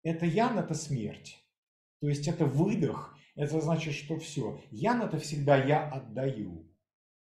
Это 0.03 0.25
Ян– 0.25 0.57
это 0.59 0.73
смерть. 0.73 1.37
То 1.99 2.09
есть 2.09 2.27
это 2.27 2.45
выдох, 2.45 3.17
это 3.35 3.59
значит, 3.61 3.93
что 3.93 4.17
все. 4.19 4.61
Ян– 4.71 5.01
это 5.03 5.19
всегда 5.19 5.57
я 5.63 5.87
отдаю. 5.87 6.69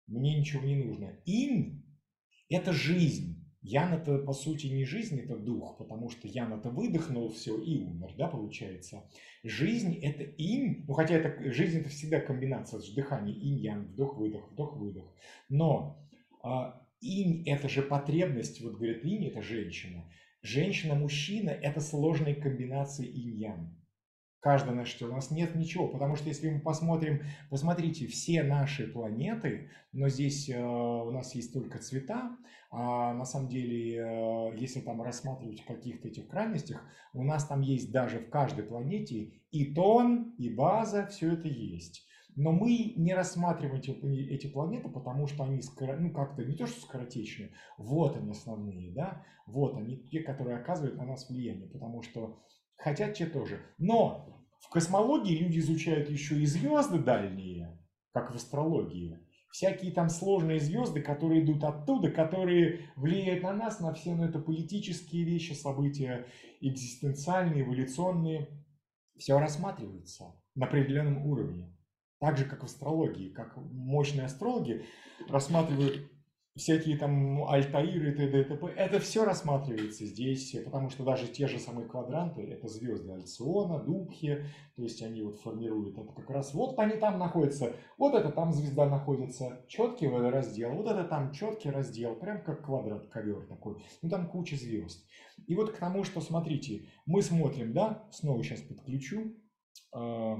Мне 0.07 0.39
ничего 0.39 0.63
не 0.63 0.75
нужно. 0.75 1.17
Ин– 1.25 1.85
это 2.49 2.73
жизнь. 2.73 3.32
Ян 3.63 3.93
это 3.93 4.17
по 4.19 4.33
сути 4.33 4.67
не 4.67 4.83
жизнь, 4.83 5.19
это 5.19 5.37
дух, 5.37 5.77
потому 5.77 6.09
что 6.09 6.27
Ян 6.27 6.51
это 6.51 6.69
выдохнул 6.69 7.29
все 7.29 7.57
и 7.57 7.77
умер, 7.77 8.13
да, 8.17 8.27
получается. 8.27 9.09
Жизнь 9.43 9.95
это 10.01 10.23
инь, 10.23 10.83
ну 10.85 10.93
хотя 10.93 11.15
это, 11.15 11.51
жизнь 11.51 11.79
это 11.79 11.89
всегда 11.89 12.19
комбинация 12.19 12.81
с 12.81 12.93
дыханием, 12.93 13.39
инь-ян, 13.39 13.85
вдох-выдох, 13.85 14.51
вдох-выдох. 14.51 15.05
Но 15.47 16.05
а, 16.43 16.85
инь 16.99 17.47
это 17.47 17.69
же 17.69 17.81
потребность, 17.81 18.61
вот 18.61 18.75
говорят, 18.75 19.05
инь 19.05 19.27
это 19.27 19.41
женщина. 19.41 20.11
Женщина-мужчина 20.41 21.49
это 21.49 21.79
сложная 21.79 22.35
комбинация 22.35 23.07
инь-ян 23.07 23.73
каждое 24.43 24.75
наше 24.75 24.99
тело. 24.99 25.11
У 25.11 25.15
нас 25.15 25.31
нет 25.31 25.55
ничего, 25.55 25.87
потому 25.87 26.17
что 26.17 26.27
если 26.27 26.49
мы 26.49 26.59
посмотрим, 26.59 27.23
посмотрите, 27.49 28.07
все 28.07 28.43
наши 28.43 28.85
планеты, 28.85 29.69
но 29.93 30.09
здесь 30.09 30.49
э, 30.49 30.61
у 30.61 31.11
нас 31.11 31.33
есть 31.33 31.53
только 31.53 31.79
цвета, 31.79 32.35
а 32.69 33.13
на 33.13 33.23
самом 33.23 33.47
деле, 33.47 33.95
э, 33.95 34.57
если 34.57 34.81
там 34.81 35.01
рассматривать 35.01 35.63
каких-то 35.63 36.09
этих 36.09 36.27
крайностях, 36.27 36.83
у 37.13 37.23
нас 37.23 37.45
там 37.45 37.61
есть 37.61 37.91
даже 37.93 38.19
в 38.19 38.29
каждой 38.29 38.65
планете 38.65 39.31
и 39.51 39.73
тон, 39.73 40.35
и 40.37 40.49
база, 40.49 41.07
все 41.07 41.33
это 41.33 41.47
есть. 41.47 42.05
Но 42.35 42.51
мы 42.51 42.93
не 42.97 43.13
рассматриваем 43.13 43.79
эти, 43.79 43.91
эти 44.33 44.47
планеты, 44.47 44.89
потому 44.89 45.27
что 45.27 45.45
они 45.45 45.61
ну, 45.99 46.11
как-то 46.11 46.43
не 46.43 46.55
то 46.55 46.67
что 46.67 46.81
скоротечные, 46.81 47.51
вот 47.77 48.17
они 48.17 48.31
основные, 48.31 48.91
да, 48.91 49.23
вот 49.45 49.77
они 49.77 49.97
те, 50.09 50.21
которые 50.21 50.57
оказывают 50.57 50.97
на 50.97 51.05
нас 51.05 51.29
влияние, 51.29 51.69
потому 51.69 52.01
что 52.01 52.39
хотят 52.77 53.15
те 53.15 53.25
тоже. 53.25 53.61
Но 53.77 54.45
в 54.61 54.69
космологии 54.69 55.37
люди 55.37 55.59
изучают 55.59 56.09
еще 56.09 56.39
и 56.39 56.45
звезды 56.45 56.99
дальние, 56.99 57.79
как 58.11 58.31
в 58.31 58.35
астрологии. 58.35 59.19
Всякие 59.51 59.91
там 59.91 60.09
сложные 60.09 60.59
звезды, 60.59 61.01
которые 61.01 61.43
идут 61.43 61.63
оттуда, 61.63 62.09
которые 62.09 62.89
влияют 62.95 63.43
на 63.43 63.53
нас, 63.53 63.79
на 63.79 63.93
все, 63.93 64.15
ну 64.15 64.23
это 64.23 64.39
политические 64.39 65.25
вещи, 65.25 65.53
события 65.53 66.25
экзистенциальные, 66.59 67.63
эволюционные. 67.63 68.47
Все 69.15 69.37
рассматривается 69.37 70.33
на 70.55 70.65
определенном 70.65 71.27
уровне. 71.27 71.71
Так 72.19 72.37
же, 72.37 72.45
как 72.45 72.61
в 72.61 72.65
астрологии, 72.65 73.29
как 73.29 73.57
мощные 73.57 74.25
астрологи 74.25 74.85
рассматривают 75.29 76.09
всякие 76.55 76.97
там 76.97 77.49
Альтаиры, 77.49 78.13
т.д. 78.13 78.41
и 78.41 78.43
т.п. 78.43 78.67
Это 78.67 78.99
все 78.99 79.25
рассматривается 79.25 80.05
здесь, 80.05 80.55
потому 80.63 80.89
что 80.89 81.03
даже 81.03 81.27
те 81.27 81.47
же 81.47 81.57
самые 81.57 81.87
квадранты, 81.87 82.41
это 82.43 82.67
звезды 82.67 83.11
Альциона, 83.11 83.79
Дубхи, 83.79 84.45
то 84.75 84.83
есть 84.83 85.01
они 85.01 85.23
вот 85.23 85.39
формируют 85.39 85.97
это 85.97 86.13
как 86.13 86.29
раз, 86.29 86.53
вот 86.53 86.77
они 86.77 86.97
там 86.97 87.17
находятся, 87.17 87.75
вот 87.97 88.13
это 88.13 88.31
там 88.31 88.51
звезда 88.51 88.87
находится, 88.87 89.65
четкий 89.67 90.07
раздел, 90.07 90.73
вот 90.73 90.87
это 90.87 91.03
там 91.05 91.31
четкий 91.31 91.71
раздел, 91.71 92.15
прям 92.15 92.43
как 92.43 92.65
квадрат, 92.65 93.07
ковер 93.07 93.45
такой, 93.47 93.83
ну 94.01 94.09
там 94.09 94.27
куча 94.29 94.55
звезд. 94.55 95.03
И 95.47 95.55
вот 95.55 95.71
к 95.71 95.77
тому, 95.77 96.03
что, 96.03 96.21
смотрите, 96.21 96.87
мы 97.05 97.23
смотрим, 97.23 97.73
да, 97.73 98.07
снова 98.11 98.43
сейчас 98.43 98.61
подключу, 98.61 99.35
э, 99.95 100.35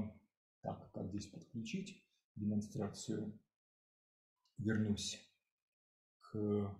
так, 0.62 0.90
как 0.92 1.08
здесь 1.08 1.26
подключить 1.26 2.04
демонстрацию, 2.36 3.36
вернусь 4.58 5.20
что 6.34 6.70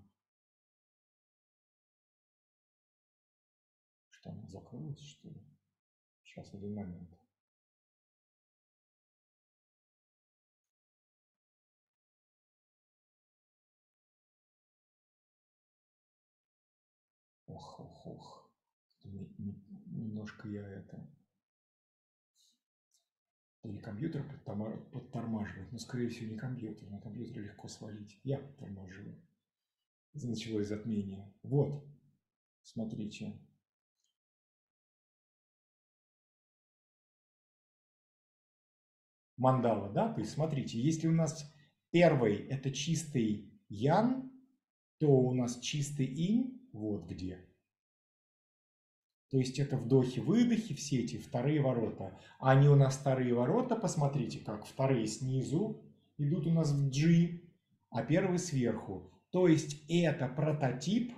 она 4.25 4.49
закрылась, 4.49 5.01
что 5.01 5.29
ли? 5.29 5.41
Сейчас, 6.25 6.53
один 6.55 6.75
момент. 6.75 7.11
Ох, 17.47 17.79
ох, 17.79 18.07
ох. 18.07 18.51
Немножко 19.05 20.49
я 20.49 20.67
это... 20.67 21.09
Или 23.63 23.79
компьютер 23.79 24.25
подтормаживает, 24.93 25.71
но, 25.71 25.79
скорее 25.79 26.09
всего, 26.09 26.33
не 26.33 26.37
компьютер. 26.37 26.91
На 26.91 27.01
компьютере 27.01 27.43
легко 27.43 27.69
свалить. 27.69 28.19
Я 28.25 28.39
подтормаживаю 28.39 29.23
началось 30.15 30.69
затмение. 30.69 31.33
Вот, 31.43 31.85
смотрите. 32.63 33.39
Мандала, 39.37 39.91
да? 39.91 40.13
То 40.13 40.21
есть 40.21 40.33
смотрите, 40.33 40.81
если 40.81 41.09
у 41.09 41.13
нас 41.13 41.53
первый 41.91 42.37
это 42.37 42.71
чистый 42.71 43.53
ян, 43.69 44.31
то 44.99 45.09
у 45.09 45.35
нас 45.35 45.59
чистый 45.59 46.07
инь 46.07 46.69
вот 46.73 47.07
где. 47.07 47.45
То 49.31 49.39
есть 49.39 49.59
это 49.59 49.77
вдохи-выдохи, 49.77 50.75
все 50.75 51.01
эти 51.01 51.19
вторые 51.19 51.61
ворота. 51.61 52.17
А 52.39 52.53
они 52.53 52.69
у 52.69 52.77
нас 52.77 52.97
вторые 52.97 53.35
ворота, 53.35 53.75
посмотрите, 53.75 54.39
как 54.39 54.65
вторые 54.65 55.09
снизу 55.09 55.83
идут 56.19 56.47
у 56.47 56.53
нас 56.53 56.71
в 56.71 56.89
G, 56.91 57.41
а 57.91 58.05
первый 58.05 58.39
сверху. 58.39 59.11
То 59.35 59.49
есть 59.49 59.83
это 59.89 60.29
прототип 60.29 61.13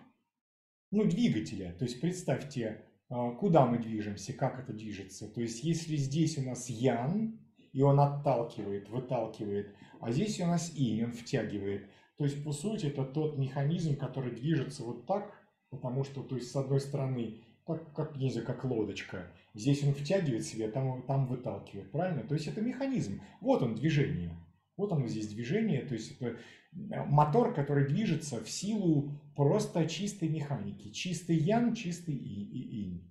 ну, 0.90 1.04
двигателя. 1.04 1.74
То 1.74 1.84
есть 1.84 2.00
представьте, 2.00 2.86
а, 3.10 3.32
куда 3.32 3.66
мы 3.66 3.78
движемся, 3.78 4.32
как 4.32 4.58
это 4.58 4.72
движется. 4.72 5.28
То 5.28 5.42
есть 5.42 5.62
если 5.62 5.96
здесь 5.96 6.38
у 6.38 6.42
нас 6.42 6.70
ян, 6.70 7.38
и 7.74 7.82
он 7.82 8.00
отталкивает, 8.00 8.88
выталкивает, 8.88 9.76
а 10.00 10.12
здесь 10.12 10.40
у 10.40 10.46
нас 10.46 10.72
и, 10.74 11.04
он 11.04 11.12
втягивает. 11.12 11.90
То 12.16 12.24
есть, 12.24 12.42
по 12.42 12.52
сути, 12.52 12.86
это 12.86 13.04
тот 13.04 13.36
механизм, 13.36 13.96
который 13.96 14.34
движется 14.34 14.82
вот 14.82 15.04
так, 15.04 15.34
потому 15.68 16.02
что, 16.02 16.22
то 16.22 16.36
есть, 16.36 16.50
с 16.50 16.56
одной 16.56 16.80
стороны, 16.80 17.44
как, 17.66 17.92
как, 17.92 18.16
не 18.16 18.30
знаю, 18.30 18.46
как 18.46 18.64
лодочка, 18.64 19.30
здесь 19.52 19.84
он 19.84 19.92
втягивает 19.92 20.46
себя, 20.46 20.70
там, 20.70 21.02
там 21.02 21.26
выталкивает, 21.26 21.92
правильно? 21.92 22.26
То 22.26 22.32
есть, 22.32 22.46
это 22.46 22.62
механизм. 22.62 23.20
Вот 23.42 23.62
он, 23.62 23.74
движение. 23.74 24.34
Вот 24.76 24.92
оно 24.92 25.06
здесь 25.06 25.28
движение, 25.28 25.82
то 25.82 25.94
есть 25.94 26.20
это 26.20 26.38
мотор, 26.72 27.54
который 27.54 27.88
движется 27.88 28.42
в 28.42 28.48
силу 28.48 29.12
просто 29.34 29.86
чистой 29.86 30.28
механики. 30.28 30.90
Чистый 30.90 31.36
ян, 31.36 31.74
чистый 31.74 32.14
и, 32.14 32.84
инь. 32.84 33.10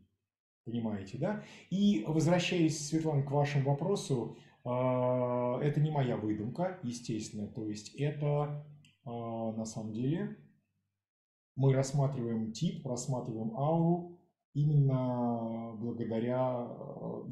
Понимаете, 0.66 1.18
да? 1.18 1.44
И 1.70 2.04
возвращаясь, 2.08 2.88
Светлана, 2.88 3.24
к 3.24 3.32
вашему 3.32 3.70
вопросу, 3.70 4.38
а, 4.64 5.60
это 5.62 5.80
не 5.80 5.92
моя 5.92 6.18
выдумка, 6.18 6.80
естественно. 6.84 7.48
То 7.48 7.68
есть 7.68 7.94
это 7.96 8.66
а, 9.06 9.52
на 9.52 9.66
самом 9.66 9.94
деле 9.94 10.38
мы 11.56 11.74
рассматриваем 11.74 12.52
тип, 12.52 12.86
рассматриваем 12.86 13.56
ауру 13.56 14.20
именно 14.54 15.76
благодаря 15.78 16.40
а, 16.42 17.24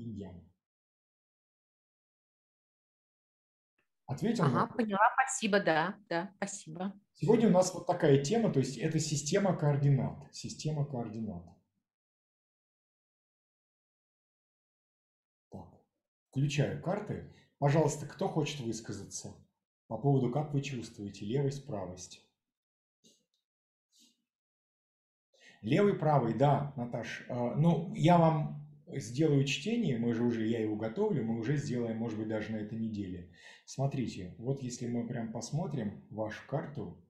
Ответил? 4.14 4.46
Ага, 4.46 4.68
поняла, 4.68 5.12
спасибо, 5.16 5.60
да, 5.60 5.96
да, 6.08 6.32
спасибо. 6.38 6.94
Сегодня 7.14 7.48
у 7.48 7.52
нас 7.52 7.74
вот 7.74 7.88
такая 7.88 8.24
тема, 8.24 8.52
то 8.52 8.60
есть 8.60 8.78
это 8.78 9.00
система 9.00 9.58
координат. 9.58 10.28
Система 10.32 10.86
координат. 10.86 11.44
Так, 15.50 15.68
включаю 16.30 16.82
карты. 16.82 17.34
Пожалуйста, 17.58 18.06
кто 18.06 18.28
хочет 18.30 18.60
высказаться 18.60 19.34
по 19.88 19.98
поводу, 19.98 20.32
как 20.32 20.54
вы 20.54 20.62
чувствуете 20.62 21.26
левость, 21.26 21.66
правость? 21.66 22.24
Левый, 25.62 25.96
правый, 25.96 26.34
да, 26.36 26.74
Наташ. 26.76 27.26
А, 27.30 27.56
ну, 27.56 27.94
я 27.96 28.18
вам 28.18 28.63
сделаю 29.00 29.46
чтение, 29.46 29.98
мы 29.98 30.14
же 30.14 30.24
уже, 30.24 30.48
я 30.48 30.62
его 30.62 30.76
готовлю, 30.76 31.24
мы 31.24 31.40
уже 31.40 31.58
сделаем, 31.58 31.98
может 31.98 32.18
быть, 32.18 32.28
даже 32.28 32.52
на 32.52 32.58
этой 32.58 32.78
неделе. 32.78 33.32
Смотрите, 33.66 34.36
вот 34.38 34.62
если 34.62 34.88
мы 34.88 35.08
прям 35.08 35.32
посмотрим 35.32 36.06
вашу 36.10 36.46
карту, 36.48 37.04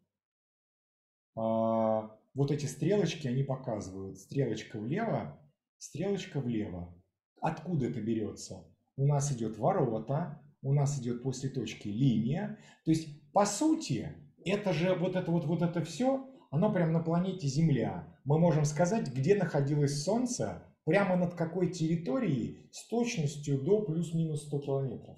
а, 1.35 2.15
вот 2.33 2.51
эти 2.51 2.65
стрелочки, 2.65 3.27
они 3.27 3.43
показывают. 3.43 4.19
Стрелочка 4.19 4.79
влево, 4.79 5.39
стрелочка 5.77 6.39
влево. 6.39 6.93
Откуда 7.41 7.87
это 7.87 8.01
берется? 8.01 8.65
У 8.95 9.05
нас 9.05 9.31
идет 9.31 9.57
ворота, 9.57 10.41
у 10.61 10.73
нас 10.73 10.99
идет 10.99 11.23
после 11.23 11.49
точки 11.49 11.87
линия. 11.87 12.57
То 12.85 12.91
есть, 12.91 13.31
по 13.31 13.45
сути, 13.45 14.13
это 14.45 14.73
же 14.73 14.95
вот 14.95 15.15
это 15.15 15.31
вот, 15.31 15.45
вот 15.45 15.61
это 15.61 15.83
все, 15.83 16.29
оно 16.51 16.71
прям 16.71 16.93
на 16.93 16.99
планете 16.99 17.47
Земля. 17.47 18.07
Мы 18.23 18.39
можем 18.39 18.65
сказать, 18.65 19.11
где 19.13 19.35
находилось 19.35 20.03
Солнце, 20.03 20.63
прямо 20.85 21.15
над 21.15 21.35
какой 21.35 21.71
территорией 21.71 22.69
с 22.71 22.87
точностью 22.87 23.61
до 23.61 23.81
плюс-минус 23.81 24.43
100 24.43 24.59
километров. 24.59 25.17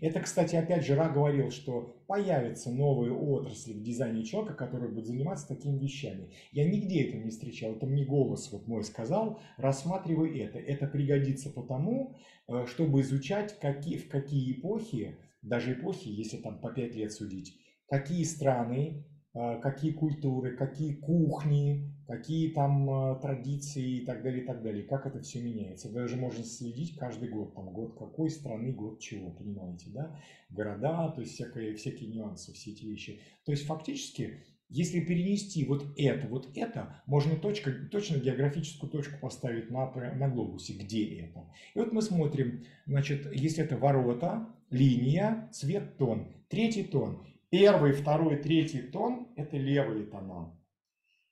Это, 0.00 0.20
кстати, 0.20 0.56
опять 0.56 0.84
же, 0.84 0.94
Ра 0.94 1.08
говорил, 1.08 1.50
что 1.50 1.96
появятся 2.06 2.70
новые 2.70 3.12
отрасли 3.12 3.72
в 3.72 3.82
дизайне 3.82 4.24
человека, 4.24 4.54
которые 4.54 4.90
будут 4.90 5.06
заниматься 5.06 5.48
такими 5.48 5.78
вещами. 5.78 6.30
Я 6.52 6.68
нигде 6.68 7.04
этого 7.04 7.22
не 7.22 7.30
встречал, 7.30 7.72
это 7.72 7.86
мне 7.86 8.04
голос 8.04 8.50
вот 8.52 8.66
мой 8.66 8.84
сказал, 8.84 9.40
рассматривай 9.56 10.38
это. 10.40 10.58
Это 10.58 10.86
пригодится 10.86 11.50
потому, 11.50 12.16
э, 12.48 12.66
чтобы 12.66 13.00
изучать, 13.00 13.58
какие, 13.60 13.98
в 13.98 14.08
какие 14.08 14.52
эпохи, 14.52 15.16
даже 15.42 15.72
эпохи, 15.72 16.08
если 16.08 16.38
там 16.38 16.60
по 16.60 16.70
пять 16.70 16.94
лет 16.94 17.12
судить, 17.12 17.56
какие 17.88 18.24
страны, 18.24 19.04
э, 19.34 19.60
какие 19.60 19.92
культуры, 19.92 20.56
какие 20.56 20.94
кухни, 20.94 21.94
какие 22.08 22.48
там 22.52 22.88
э, 22.88 23.20
традиции 23.20 23.98
и 23.98 24.06
так 24.06 24.22
далее, 24.22 24.42
и 24.42 24.46
так 24.46 24.62
далее, 24.62 24.82
как 24.82 25.06
это 25.06 25.20
все 25.20 25.42
меняется. 25.42 25.92
Даже 25.92 26.16
можно 26.16 26.42
следить 26.42 26.96
каждый 26.96 27.28
год, 27.28 27.54
там 27.54 27.70
год 27.70 27.98
какой 27.98 28.30
страны, 28.30 28.72
год 28.72 28.98
чего, 28.98 29.30
понимаете, 29.30 29.90
да, 29.90 30.18
города, 30.48 31.10
то 31.10 31.20
есть 31.20 31.34
всякие, 31.34 31.74
всякие 31.74 32.08
нюансы, 32.08 32.54
все 32.54 32.70
эти 32.70 32.86
вещи. 32.86 33.20
То 33.44 33.52
есть 33.52 33.66
фактически, 33.66 34.42
если 34.70 35.00
перенести 35.00 35.66
вот 35.66 35.84
это, 35.98 36.26
вот 36.28 36.48
это, 36.54 36.96
можно 37.04 37.36
точка, 37.36 37.72
точно 37.90 38.16
географическую 38.16 38.90
точку 38.90 39.18
поставить 39.20 39.70
на, 39.70 39.92
на 40.14 40.30
глобусе, 40.30 40.72
где 40.72 41.20
это. 41.20 41.44
И 41.74 41.78
вот 41.78 41.92
мы 41.92 42.00
смотрим, 42.00 42.64
значит, 42.86 43.30
если 43.34 43.62
это 43.62 43.76
ворота, 43.76 44.48
линия, 44.70 45.50
цвет, 45.52 45.98
тон, 45.98 46.32
третий 46.48 46.84
тон. 46.84 47.26
Первый, 47.50 47.92
второй, 47.92 48.36
третий 48.38 48.80
тон– 48.80 49.28
это 49.36 49.58
левые 49.58 50.06
тона 50.06 50.57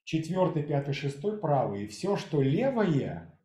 четвертый, 0.07 0.63
пятый, 0.63 0.93
шестой 0.93 1.37
правый. 1.37 1.87
все, 1.87 2.15
что 2.15 2.41
левое, 2.41 3.37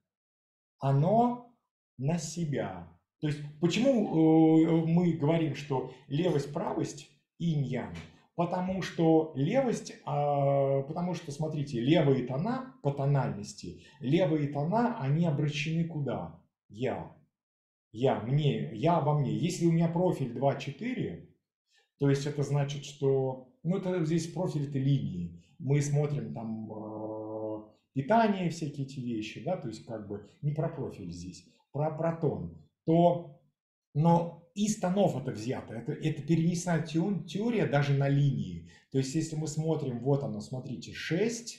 оно 0.78 1.52
на 1.98 2.18
себя. 2.18 2.88
То 3.20 3.26
есть 3.26 3.40
почему 3.60 4.62
э, 4.62 4.86
мы 4.86 5.12
говорим, 5.14 5.56
что 5.56 5.92
левость, 6.06 6.52
правость 6.52 7.10
инь-ян? 7.38 7.92
Потому 8.36 8.80
что 8.80 9.32
левость, 9.34 9.92
а, 10.04 10.82
потому 10.82 11.14
что, 11.14 11.32
смотрите, 11.32 11.80
левые 11.80 12.26
тона 12.26 12.74
по 12.82 12.92
тональности, 12.92 13.84
левые 13.98 14.48
тона, 14.48 14.98
они 15.00 15.26
обращены 15.26 15.84
куда? 15.84 16.40
Я. 16.68 17.14
Я, 17.90 18.20
мне, 18.20 18.72
я 18.74 19.00
во 19.00 19.18
мне. 19.18 19.36
Если 19.36 19.66
у 19.66 19.72
меня 19.72 19.88
профиль 19.88 20.32
2-4, 20.32 21.28
то 21.98 22.08
есть 22.08 22.24
это 22.24 22.42
значит, 22.42 22.84
что, 22.84 23.48
ну 23.64 23.76
это 23.76 24.04
здесь 24.04 24.32
профиль 24.32 24.68
это 24.68 24.78
линии 24.78 25.42
мы 25.62 25.80
смотрим 25.80 26.34
там 26.34 26.70
э, 26.70 27.62
питание, 27.94 28.50
всякие 28.50 28.86
эти 28.86 29.00
вещи, 29.00 29.42
да, 29.44 29.56
то 29.56 29.68
есть 29.68 29.84
как 29.86 30.08
бы 30.08 30.28
не 30.42 30.52
про 30.52 30.68
профиль 30.68 31.10
здесь, 31.12 31.46
про 31.72 31.90
протон, 31.90 32.58
то, 32.84 33.40
но 33.94 34.50
из 34.54 34.78
тонов 34.78 35.16
это 35.16 35.30
взято, 35.30 35.74
это, 35.74 35.92
это 35.92 36.22
перенесена 36.22 36.82
теория 36.82 37.66
даже 37.66 37.94
на 37.94 38.08
линии. 38.08 38.68
То 38.90 38.98
есть 38.98 39.14
если 39.14 39.36
мы 39.36 39.46
смотрим, 39.46 40.00
вот 40.00 40.22
оно, 40.24 40.40
смотрите, 40.40 40.92
6, 40.92 41.58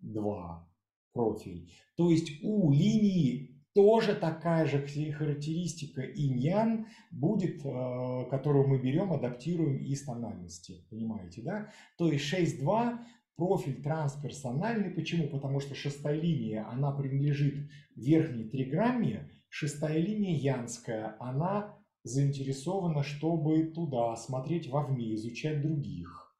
2 0.00 0.68
профиль, 1.12 1.72
то 1.96 2.10
есть 2.10 2.42
у 2.42 2.72
линии 2.72 3.54
тоже 3.74 4.14
такая 4.14 4.66
же 4.66 4.86
характеристика 5.12 6.02
инь 6.02 6.86
будет, 7.10 7.64
э, 7.64 8.24
которую 8.30 8.68
мы 8.68 8.78
берем, 8.78 9.12
адаптируем 9.12 9.78
из 9.78 10.04
тональности. 10.04 10.86
Понимаете, 10.90 11.42
да? 11.42 11.72
То 11.98 12.10
есть 12.10 12.32
6.2 12.32 12.98
профиль 13.36 13.82
трансперсональный. 13.82 14.90
Почему? 14.90 15.28
Потому 15.28 15.60
что 15.60 15.74
шестая 15.74 16.20
линия, 16.20 16.68
она 16.68 16.92
принадлежит 16.92 17.70
верхней 17.96 18.44
триграмме, 18.44 19.30
шестая 19.48 19.98
линия 19.98 20.36
янская, 20.36 21.16
она 21.20 21.78
заинтересована, 22.02 23.02
чтобы 23.02 23.64
туда 23.64 24.14
смотреть 24.16 24.68
вовне, 24.68 25.14
изучать 25.14 25.62
других. 25.62 26.36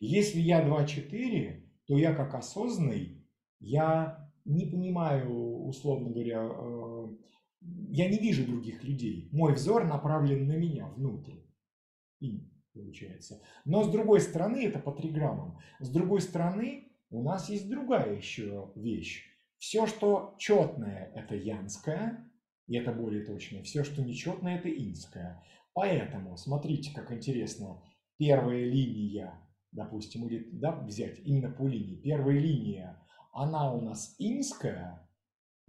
Если 0.00 0.40
я 0.40 0.66
2-4, 0.66 1.62
то 1.86 1.96
я 1.96 2.14
как 2.14 2.34
осознанный, 2.34 3.26
я 3.60 4.30
не 4.44 4.66
понимаю, 4.66 5.66
условно 5.66 6.10
говоря, 6.10 6.48
э, 6.50 7.08
я 7.90 8.08
не 8.08 8.18
вижу 8.18 8.46
других 8.46 8.82
людей. 8.82 9.28
Мой 9.32 9.54
взор 9.54 9.84
направлен 9.84 10.46
на 10.46 10.56
меня 10.56 10.86
внутрь 10.86 11.36
получается. 12.72 13.42
Но 13.64 13.82
с 13.82 13.90
другой 13.90 14.20
стороны, 14.20 14.64
это 14.64 14.78
по 14.78 14.92
триграммам. 14.92 15.58
С 15.80 15.90
другой 15.90 16.20
стороны, 16.20 16.92
у 17.10 17.22
нас 17.22 17.48
есть 17.48 17.68
другая 17.68 18.14
еще 18.14 18.72
вещь. 18.76 19.24
Все, 19.58 19.86
что 19.86 20.34
четное, 20.38 21.12
это 21.14 21.34
янское, 21.34 22.30
и 22.66 22.76
это 22.76 22.92
более 22.92 23.24
точно. 23.24 23.62
Все, 23.62 23.84
что 23.84 24.02
нечетное, 24.02 24.58
это 24.58 24.70
инское. 24.70 25.42
Поэтому, 25.74 26.36
смотрите, 26.36 26.92
как 26.94 27.12
интересно, 27.12 27.82
первая 28.16 28.64
линия, 28.64 29.34
допустим, 29.72 30.26
или 30.26 30.48
да, 30.52 30.72
взять 30.72 31.18
именно 31.20 31.50
по 31.50 31.66
линии, 31.66 31.96
первая 31.96 32.38
линия, 32.38 33.00
она 33.32 33.72
у 33.72 33.80
нас 33.80 34.14
инская, 34.18 35.08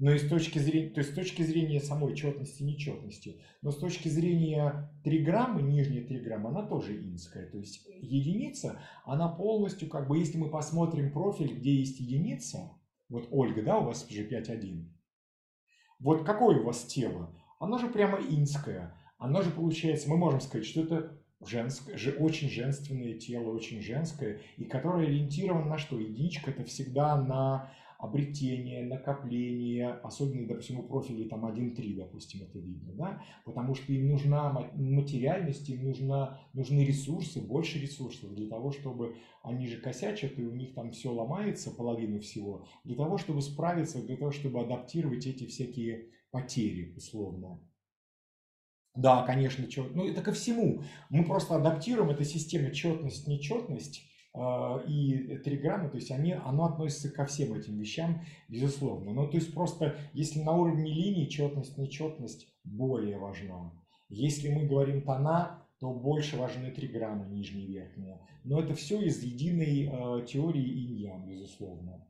но 0.01 0.11
и 0.11 0.17
с 0.17 0.27
точки 0.27 0.57
зрения, 0.57 0.89
то 0.89 0.99
есть 1.01 1.11
с 1.11 1.15
точки 1.15 1.43
зрения 1.43 1.79
самой 1.79 2.15
четности, 2.15 2.63
нечетности, 2.63 3.39
но 3.61 3.69
с 3.69 3.77
точки 3.77 4.07
зрения 4.07 4.91
триграммы, 5.03 5.61
нижняя 5.61 6.03
триграмма, 6.03 6.49
она 6.49 6.63
тоже 6.63 6.97
инская. 6.97 7.47
То 7.51 7.59
есть 7.59 7.87
единица, 8.01 8.81
она 9.05 9.27
полностью, 9.29 9.87
как 9.89 10.07
бы, 10.07 10.17
если 10.17 10.39
мы 10.39 10.49
посмотрим 10.49 11.13
профиль, 11.13 11.55
где 11.55 11.75
есть 11.75 11.99
единица, 11.99 12.71
вот 13.09 13.27
Ольга, 13.29 13.61
да, 13.61 13.77
у 13.77 13.85
вас 13.85 14.09
же 14.09 14.27
5.1, 14.27 14.89
вот 15.99 16.25
какое 16.25 16.59
у 16.59 16.63
вас 16.63 16.83
тело? 16.85 17.35
Оно 17.59 17.77
же 17.77 17.87
прямо 17.87 18.17
инское. 18.17 18.97
Оно 19.19 19.43
же 19.43 19.51
получается, 19.51 20.09
мы 20.09 20.17
можем 20.17 20.41
сказать, 20.41 20.65
что 20.65 20.81
это 20.81 21.21
женское, 21.45 21.95
очень 22.17 22.49
женственное 22.49 23.19
тело, 23.19 23.51
очень 23.51 23.81
женское, 23.81 24.41
и 24.57 24.63
которое 24.65 25.05
ориентировано 25.05 25.67
на 25.67 25.77
что? 25.77 25.99
Единичка 25.99 26.49
это 26.49 26.63
всегда 26.63 27.21
на 27.21 27.71
обретение, 28.01 28.83
накопление, 28.83 29.91
особенно, 30.03 30.47
допустим, 30.47 30.79
у 30.79 30.83
профилей 30.83 31.29
там 31.29 31.45
1.3, 31.45 31.95
допустим, 31.95 32.41
это 32.41 32.57
видно, 32.57 32.93
да, 32.93 33.23
потому 33.45 33.75
что 33.75 33.93
им 33.93 34.09
нужна 34.09 34.51
материальность, 34.73 35.69
им 35.69 35.83
нужна, 35.83 36.39
нужны 36.53 36.83
ресурсы, 36.83 37.39
больше 37.39 37.79
ресурсов 37.79 38.33
для 38.33 38.49
того, 38.49 38.71
чтобы 38.71 39.17
они 39.43 39.67
же 39.67 39.77
косячат, 39.77 40.39
и 40.39 40.43
у 40.43 40.55
них 40.55 40.73
там 40.73 40.91
все 40.91 41.13
ломается, 41.13 41.69
половину 41.69 42.19
всего, 42.19 42.65
для 42.83 42.95
того, 42.95 43.19
чтобы 43.19 43.41
справиться, 43.41 44.03
для 44.03 44.17
того, 44.17 44.31
чтобы 44.31 44.61
адаптировать 44.61 45.27
эти 45.27 45.45
всякие 45.45 46.07
потери, 46.31 46.95
условно. 46.97 47.59
Да, 48.95 49.23
конечно, 49.23 49.67
чет... 49.67 49.95
ну 49.95 50.07
это 50.07 50.21
ко 50.21 50.33
всему. 50.33 50.83
Мы 51.09 51.23
просто 51.23 51.55
адаптируем 51.55 52.09
эту 52.09 52.25
систему 52.25 52.71
четность, 52.71 53.27
нечетность 53.27 53.99
э, 53.99 54.10
и 54.87 55.37
триграммы, 55.43 55.89
то 55.89 55.97
есть 55.97 56.09
они, 56.11 56.31
оно 56.33 56.65
относится 56.65 57.11
ко 57.11 57.25
всем 57.25 57.53
этим 57.53 57.77
вещам, 57.77 58.21
безусловно. 58.47 59.11
Ну, 59.11 59.27
то 59.27 59.35
есть 59.37 59.53
просто, 59.53 59.97
если 60.13 60.41
на 60.41 60.53
уровне 60.53 60.89
линии 60.89 61.25
четность, 61.25 61.77
нечетность 61.77 62.47
более 62.63 63.17
важна. 63.17 63.73
Если 64.07 64.49
мы 64.49 64.67
говорим 64.67 65.01
тона, 65.01 65.65
то 65.79 65.91
больше 65.93 66.37
важны 66.37 66.71
триграммы 66.71 67.25
нижние 67.25 67.65
и 67.65 67.71
верхние. 67.71 68.21
Но 68.43 68.61
это 68.61 68.75
все 68.75 69.01
из 69.01 69.21
единой 69.23 69.87
э, 69.87 70.25
теории 70.27 70.63
инь 70.63 71.25
безусловно. 71.27 72.07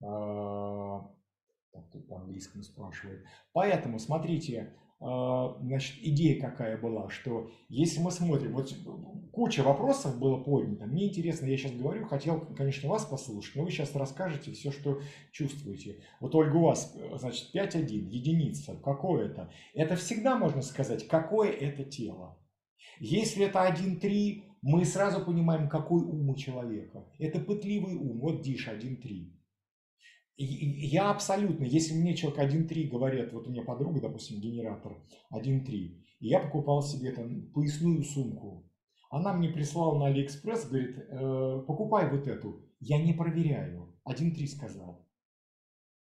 Э, 0.00 1.00
так, 1.72 1.90
тут 1.92 2.08
по-английскому 2.08 2.64
спрашивает. 2.64 3.24
Поэтому, 3.52 3.98
смотрите, 3.98 4.72
а, 4.72 4.85
значит, 4.98 5.96
идея 6.02 6.40
какая 6.40 6.78
была, 6.78 7.10
что 7.10 7.50
если 7.68 8.00
мы 8.00 8.10
смотрим, 8.10 8.54
вот 8.54 8.72
куча 9.32 9.62
вопросов 9.62 10.18
было 10.18 10.42
поднято, 10.42 10.86
мне 10.86 11.08
интересно, 11.08 11.46
я 11.46 11.56
сейчас 11.58 11.72
говорю, 11.72 12.06
хотел, 12.06 12.40
конечно, 12.56 12.88
вас 12.88 13.04
послушать, 13.04 13.56
но 13.56 13.64
вы 13.64 13.70
сейчас 13.70 13.94
расскажете 13.94 14.52
все, 14.52 14.70
что 14.70 15.00
чувствуете. 15.32 16.00
Вот, 16.20 16.34
Ольга, 16.34 16.56
у 16.56 16.62
вас, 16.62 16.96
значит, 17.16 17.54
5.1, 17.54 17.86
единица, 18.08 18.74
какое 18.82 19.26
это? 19.26 19.50
Это 19.74 19.96
всегда 19.96 20.38
можно 20.38 20.62
сказать, 20.62 21.06
какое 21.08 21.50
это 21.50 21.84
тело. 21.84 22.38
Если 22.98 23.44
это 23.44 23.58
1.3, 23.68 24.42
мы 24.62 24.84
сразу 24.86 25.24
понимаем, 25.24 25.68
какой 25.68 26.02
ум 26.02 26.30
у 26.30 26.34
человека. 26.34 27.06
Это 27.18 27.38
пытливый 27.38 27.96
ум, 27.96 28.18
вот 28.20 28.40
Диш 28.40 28.66
1.3. 28.68 29.35
Я 30.38 31.10
абсолютно, 31.10 31.64
если 31.64 31.94
мне 31.94 32.14
человек 32.14 32.52
1.3 32.52 32.88
говорят, 32.88 33.32
вот 33.32 33.46
у 33.46 33.50
меня 33.50 33.62
подруга, 33.62 34.00
допустим, 34.00 34.38
генератор 34.38 35.02
1.3, 35.32 35.70
и 35.70 36.28
я 36.28 36.40
покупал 36.40 36.82
себе 36.82 37.12
там 37.12 37.50
поясную 37.54 38.02
сумку, 38.02 38.70
она 39.08 39.32
мне 39.32 39.48
прислала 39.48 39.98
на 39.98 40.06
Алиэкспресс, 40.06 40.68
говорит, 40.68 40.98
э, 40.98 41.64
покупай 41.66 42.10
вот 42.10 42.26
эту. 42.26 42.66
Я 42.80 43.02
не 43.02 43.14
проверяю. 43.14 43.94
1.3 44.06 44.46
сказал. 44.46 45.06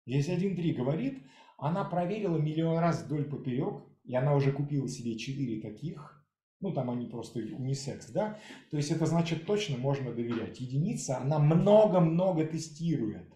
Если 0.05 0.33
1.3 0.33 0.73
говорит, 0.73 1.23
она 1.57 1.83
проверила 1.83 2.37
миллион 2.37 2.79
раз 2.79 3.03
вдоль 3.03 3.25
поперек, 3.25 3.83
и 4.03 4.15
она 4.15 4.35
уже 4.35 4.51
купила 4.53 4.87
себе 4.87 5.17
4 5.17 5.61
таких. 5.61 6.25
Ну, 6.59 6.71
там 6.73 6.89
они 6.91 7.07
просто 7.07 7.39
унисекс, 7.39 8.11
да? 8.11 8.39
То 8.69 8.77
есть 8.77 8.91
это 8.91 9.05
значит 9.07 9.45
точно 9.45 9.77
можно 9.77 10.13
доверять. 10.13 10.59
Единица, 10.59 11.17
она 11.17 11.39
много-много 11.39 12.45
тестирует 12.45 13.30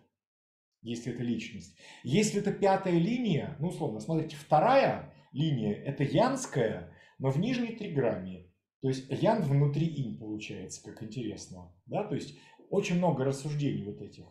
если 0.85 1.13
это 1.13 1.23
личность. 1.23 1.75
Если 2.03 2.39
это 2.39 2.53
пятая 2.53 2.97
линия, 2.97 3.57
ну, 3.59 3.69
условно, 3.69 3.99
смотрите, 3.99 4.35
вторая 4.35 5.13
линия– 5.33 5.73
это 5.85 6.03
янская, 6.03 6.93
но 7.17 7.31
в 7.31 7.39
нижней 7.39 7.75
триграмме. 7.75 8.51
То 8.81 8.89
есть 8.89 9.07
ян 9.09 9.41
внутри 9.41 9.87
инь 9.87 10.17
получается, 10.17 10.83
как 10.83 11.01
интересно. 11.01 11.73
Да? 11.87 12.03
То 12.03 12.13
есть 12.15 12.37
очень 12.69 12.97
много 12.97 13.25
рассуждений 13.25 13.83
вот 13.83 13.99
этих. 14.01 14.25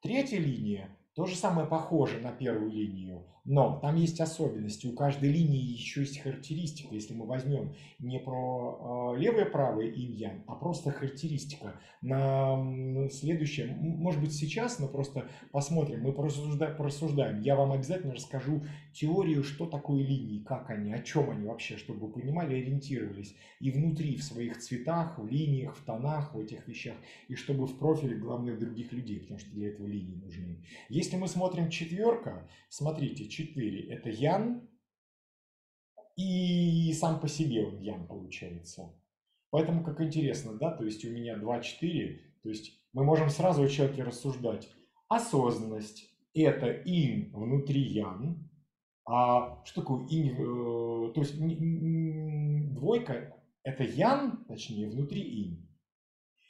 Третья 0.00 0.38
линия 0.38 0.96
то 1.18 1.26
же 1.26 1.34
самое 1.34 1.66
похоже 1.66 2.20
на 2.20 2.30
первую 2.30 2.70
линию, 2.70 3.24
но 3.44 3.78
там 3.80 3.96
есть 3.96 4.20
особенности. 4.20 4.86
У 4.86 4.92
каждой 4.92 5.32
линии 5.32 5.58
еще 5.58 6.02
есть 6.02 6.20
характеристика. 6.20 6.94
Если 6.94 7.14
мы 7.14 7.26
возьмем 7.26 7.72
не 7.98 8.20
про 8.20 9.14
э, 9.16 9.18
левое 9.18 9.46
правое 9.46 9.86
инь 9.86 10.44
а 10.46 10.54
просто 10.54 10.90
характеристика 10.90 11.74
на 12.02 13.08
следующее, 13.10 13.74
может 13.74 14.20
быть 14.20 14.34
сейчас, 14.34 14.78
но 14.78 14.86
просто 14.86 15.26
посмотрим, 15.50 16.02
мы 16.02 16.12
просуждаем. 16.12 17.40
Я 17.40 17.56
вам 17.56 17.72
обязательно 17.72 18.14
расскажу 18.14 18.62
теорию, 18.92 19.42
что 19.42 19.66
такое 19.66 20.02
линии, 20.02 20.44
как 20.44 20.68
они, 20.70 20.92
о 20.92 21.02
чем 21.02 21.30
они 21.30 21.46
вообще, 21.46 21.78
чтобы 21.78 22.06
вы 22.06 22.12
понимали, 22.12 22.54
ориентировались 22.54 23.34
и 23.60 23.70
внутри, 23.70 24.16
в 24.16 24.22
своих 24.22 24.58
цветах, 24.58 25.18
в 25.18 25.26
линиях, 25.26 25.74
в 25.74 25.84
тонах, 25.84 26.34
в 26.34 26.38
этих 26.38 26.68
вещах, 26.68 26.94
и 27.28 27.34
чтобы 27.34 27.66
в 27.66 27.78
профиле, 27.78 28.16
главное, 28.16 28.56
других 28.56 28.92
людей, 28.92 29.20
потому 29.20 29.40
что 29.40 29.50
для 29.52 29.68
этого 29.68 29.86
линии 29.86 30.16
нужны. 30.22 30.58
Есть 30.90 31.07
если 31.08 31.16
мы 31.16 31.26
смотрим 31.26 31.70
четверка, 31.70 32.46
смотрите, 32.68 33.30
4 33.30 33.88
это 33.94 34.10
Ян, 34.10 34.68
и 36.16 36.92
сам 36.92 37.18
по 37.18 37.28
себе 37.28 37.64
он 37.64 37.80
Ян 37.80 38.06
получается. 38.06 38.94
Поэтому 39.48 39.82
как 39.82 40.02
интересно, 40.02 40.52
да, 40.52 40.70
то 40.70 40.84
есть 40.84 41.02
у 41.06 41.10
меня 41.10 41.38
2-4, 41.38 42.18
то 42.42 42.48
есть 42.50 42.78
мы 42.92 43.04
можем 43.04 43.30
сразу 43.30 43.62
у 43.62 43.68
человека 43.68 44.04
рассуждать. 44.04 44.68
Осознанность– 45.08 46.14
это 46.34 46.70
ин 46.84 47.32
внутри 47.32 47.80
Ян, 47.80 48.50
а 49.06 49.64
что 49.64 49.80
такое 49.80 50.06
ин, 50.10 50.34
э, 50.34 51.12
то 51.14 51.22
есть 51.22 51.38
двойка– 52.74 53.34
это 53.62 53.82
Ян, 53.82 54.44
точнее, 54.46 54.90
внутри 54.90 55.22
ин. 55.22 55.67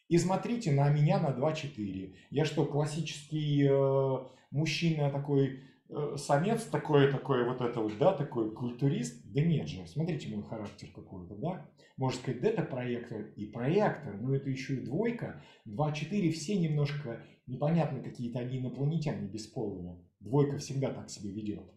И 0.09 0.17
смотрите 0.17 0.73
на 0.73 0.89
меня 0.89 1.21
на 1.21 1.31
2-4. 1.31 2.15
Я 2.31 2.45
что, 2.47 2.65
классический 2.65 3.67
э, 3.69 4.27
мужчина 4.51 5.11
такой, 5.11 5.65
э, 5.91 6.17
самец 6.17 6.65
такой, 6.65 7.13
такой 7.13 7.45
вот 7.45 7.61
это 7.61 7.81
вот, 7.81 7.99
да, 7.99 8.15
такой 8.15 8.51
культурист? 8.51 9.23
Да 9.31 9.43
нет 9.43 9.69
же, 9.69 9.87
смотрите 9.87 10.35
мой 10.35 10.43
характер 10.45 10.89
какой-то, 10.95 11.35
да? 11.35 11.71
Можно 11.99 12.21
сказать, 12.21 12.41
да, 12.41 12.49
это 12.49 12.63
проектор 12.63 13.21
и 13.37 13.45
проектор, 13.47 14.17
но 14.19 14.35
это 14.35 14.49
еще 14.49 14.77
и 14.77 14.85
двойка. 14.85 15.43
2-4 15.67 16.31
все 16.31 16.57
немножко 16.57 17.23
непонятно 17.47 18.03
какие-то 18.03 18.39
они 18.39 18.61
инопланетяне 18.61 19.29
бесполые. 19.29 19.99
Двойка 20.21 20.57
всегда 20.57 20.91
так 20.91 21.11
себя 21.11 21.31
ведет. 21.31 21.71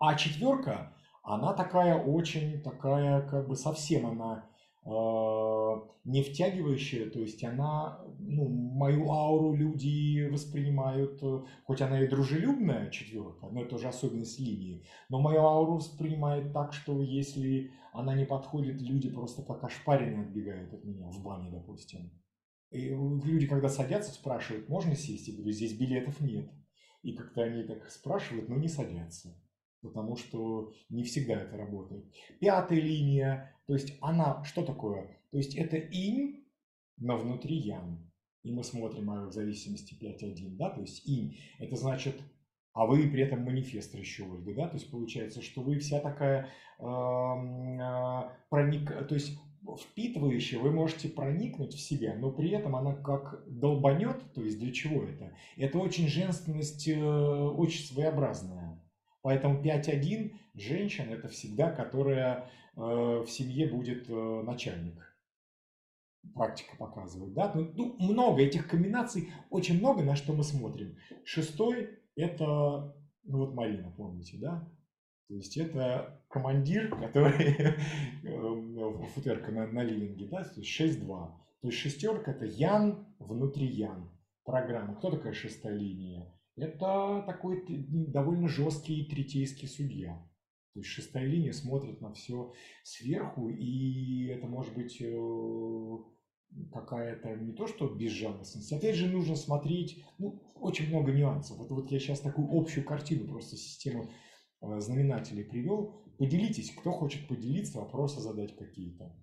А 0.00 0.14
четверка, 0.14 0.94
она 1.22 1.52
такая 1.52 1.96
очень, 1.96 2.62
такая 2.62 3.28
как 3.28 3.46
бы 3.46 3.56
совсем 3.56 4.06
она 4.06 4.48
не 6.04 6.22
втягивающая, 6.22 7.10
то 7.10 7.20
есть 7.20 7.44
она, 7.44 8.02
ну, 8.18 8.48
мою 8.48 9.10
ауру 9.10 9.54
люди 9.54 10.26
воспринимают, 10.30 11.22
э, 11.22 11.44
хоть 11.64 11.82
она 11.82 12.02
и 12.02 12.08
дружелюбная 12.08 12.90
четверка, 12.90 13.48
но 13.48 13.62
это 13.62 13.74
уже 13.74 13.88
особенность 13.88 14.40
линии, 14.40 14.86
но 15.10 15.20
мою 15.20 15.40
ауру 15.40 15.74
воспринимает 15.74 16.54
так, 16.54 16.72
что 16.72 17.02
если 17.02 17.70
она 17.92 18.14
не 18.14 18.24
подходит, 18.24 18.80
люди 18.80 19.10
просто 19.10 19.42
как 19.42 19.62
ошпаренные 19.62 20.22
отбегают 20.22 20.72
от 20.72 20.84
меня 20.84 21.10
в 21.10 21.22
бане, 21.22 21.50
допустим. 21.50 22.10
И 22.70 22.88
люди, 22.88 23.46
когда 23.46 23.68
садятся, 23.68 24.12
спрашивают, 24.12 24.68
можно 24.68 24.94
сесть? 24.94 25.28
Я 25.28 25.34
говорю, 25.34 25.52
здесь 25.52 25.78
билетов 25.78 26.20
нет. 26.20 26.50
И 27.02 27.12
как-то 27.12 27.42
они 27.42 27.62
так 27.62 27.90
спрашивают, 27.90 28.48
но 28.48 28.56
не 28.56 28.68
садятся 28.68 29.34
потому 29.82 30.16
что 30.16 30.72
не 30.88 31.04
всегда 31.04 31.34
это 31.34 31.56
работает. 31.56 32.04
Пятая 32.40 32.80
линия, 32.80 33.54
то 33.66 33.74
есть 33.74 33.96
она, 34.00 34.42
что 34.44 34.64
такое? 34.64 35.20
То 35.30 35.38
есть 35.38 35.54
это 35.54 35.76
инь, 35.76 36.44
но 36.96 37.16
внутри 37.16 37.56
ян. 37.56 38.04
И 38.42 38.52
мы 38.52 38.64
смотрим 38.64 39.10
а 39.10 39.26
в 39.26 39.32
зависимости 39.32 39.94
5.1, 39.94 40.56
да, 40.56 40.70
то 40.70 40.80
есть 40.80 41.06
инь, 41.08 41.36
это 41.58 41.76
значит, 41.76 42.14
а 42.72 42.86
вы 42.86 43.08
при 43.08 43.22
этом 43.22 43.42
манифест 43.42 43.94
Ольга, 43.94 44.54
да, 44.54 44.68
то 44.68 44.76
есть 44.76 44.90
получается, 44.90 45.42
что 45.42 45.62
вы 45.62 45.78
вся 45.78 46.00
такая 46.00 46.48
э, 46.78 46.84
э, 46.84 48.30
проник, 48.48 49.08
то 49.08 49.14
есть 49.14 49.38
впитывающая, 49.76 50.60
вы 50.60 50.70
можете 50.70 51.08
проникнуть 51.08 51.74
в 51.74 51.80
себя, 51.80 52.14
но 52.14 52.30
при 52.30 52.50
этом 52.50 52.76
она 52.76 52.94
как 52.94 53.42
долбанет, 53.48 54.32
то 54.32 54.42
есть 54.42 54.58
для 54.58 54.72
чего 54.72 55.02
это? 55.02 55.32
Это 55.56 55.78
очень 55.78 56.08
женственность, 56.08 56.86
э, 56.88 56.96
очень 56.96 57.84
своеобразная. 57.84 58.67
Поэтому 59.22 59.62
5.1 59.62 60.32
женщина 60.54 61.12
это 61.12 61.28
всегда, 61.28 61.70
которая 61.70 62.50
э, 62.76 62.80
в 62.80 63.26
семье 63.28 63.68
будет 63.68 64.08
э, 64.08 64.42
начальник. 64.42 65.04
Практика 66.34 66.76
показывает, 66.76 67.32
да? 67.34 67.52
Ну, 67.54 67.72
ну, 67.74 67.96
много 67.98 68.42
этих 68.42 68.68
комбинаций, 68.68 69.30
очень 69.50 69.78
много, 69.78 70.02
на 70.02 70.16
что 70.16 70.32
мы 70.32 70.44
смотрим. 70.44 70.96
Шестой 71.24 71.98
это, 72.16 72.94
ну 73.24 73.38
вот 73.38 73.54
Марина, 73.54 73.92
помните, 73.96 74.38
да? 74.38 74.68
То 75.28 75.34
есть 75.34 75.56
это 75.56 76.22
командир, 76.28 76.94
который 76.96 77.56
э, 78.22 79.06
футерка 79.14 79.52
на, 79.52 79.66
на 79.66 79.82
ливинге, 79.82 80.26
да, 80.26 80.44
то 80.44 80.60
есть 80.60 80.80
6-2. 80.80 81.06
То 81.60 81.68
есть 81.68 81.78
шестерка 81.78 82.30
это 82.30 82.44
Ян 82.44 83.06
внутри 83.18 83.66
Ян. 83.66 84.10
Программа. 84.44 84.94
Кто 84.94 85.10
такая 85.10 85.32
шестая 85.32 85.74
линия? 85.74 86.32
Это 86.58 87.22
такой 87.26 87.64
довольно 87.68 88.48
жесткий 88.48 89.04
третейский 89.04 89.68
судья. 89.68 90.14
То 90.74 90.80
есть 90.80 90.90
шестая 90.90 91.24
линия 91.26 91.52
смотрит 91.52 92.00
на 92.00 92.12
все 92.12 92.52
сверху, 92.84 93.48
и 93.48 94.26
это 94.26 94.46
может 94.46 94.74
быть 94.74 95.00
э, 95.00 95.98
какая-то 96.72 97.36
не 97.36 97.52
то 97.52 97.66
что 97.66 97.88
безжалостность. 97.88 98.72
Опять 98.72 98.96
же, 98.96 99.08
нужно 99.08 99.34
смотреть, 99.34 100.04
ну, 100.18 100.40
очень 100.54 100.88
много 100.88 101.12
нюансов. 101.12 101.58
Вот, 101.58 101.70
вот 101.70 101.90
я 101.90 101.98
сейчас 101.98 102.20
такую 102.20 102.48
общую 102.50 102.84
картину, 102.84 103.26
просто 103.26 103.56
систему 103.56 104.10
э, 104.60 104.80
знаменателей 104.80 105.44
привел. 105.44 106.04
Поделитесь, 106.18 106.72
кто 106.72 106.92
хочет 106.92 107.28
поделиться, 107.28 107.78
вопросы 107.78 108.20
задать 108.20 108.56
какие-то. 108.56 109.16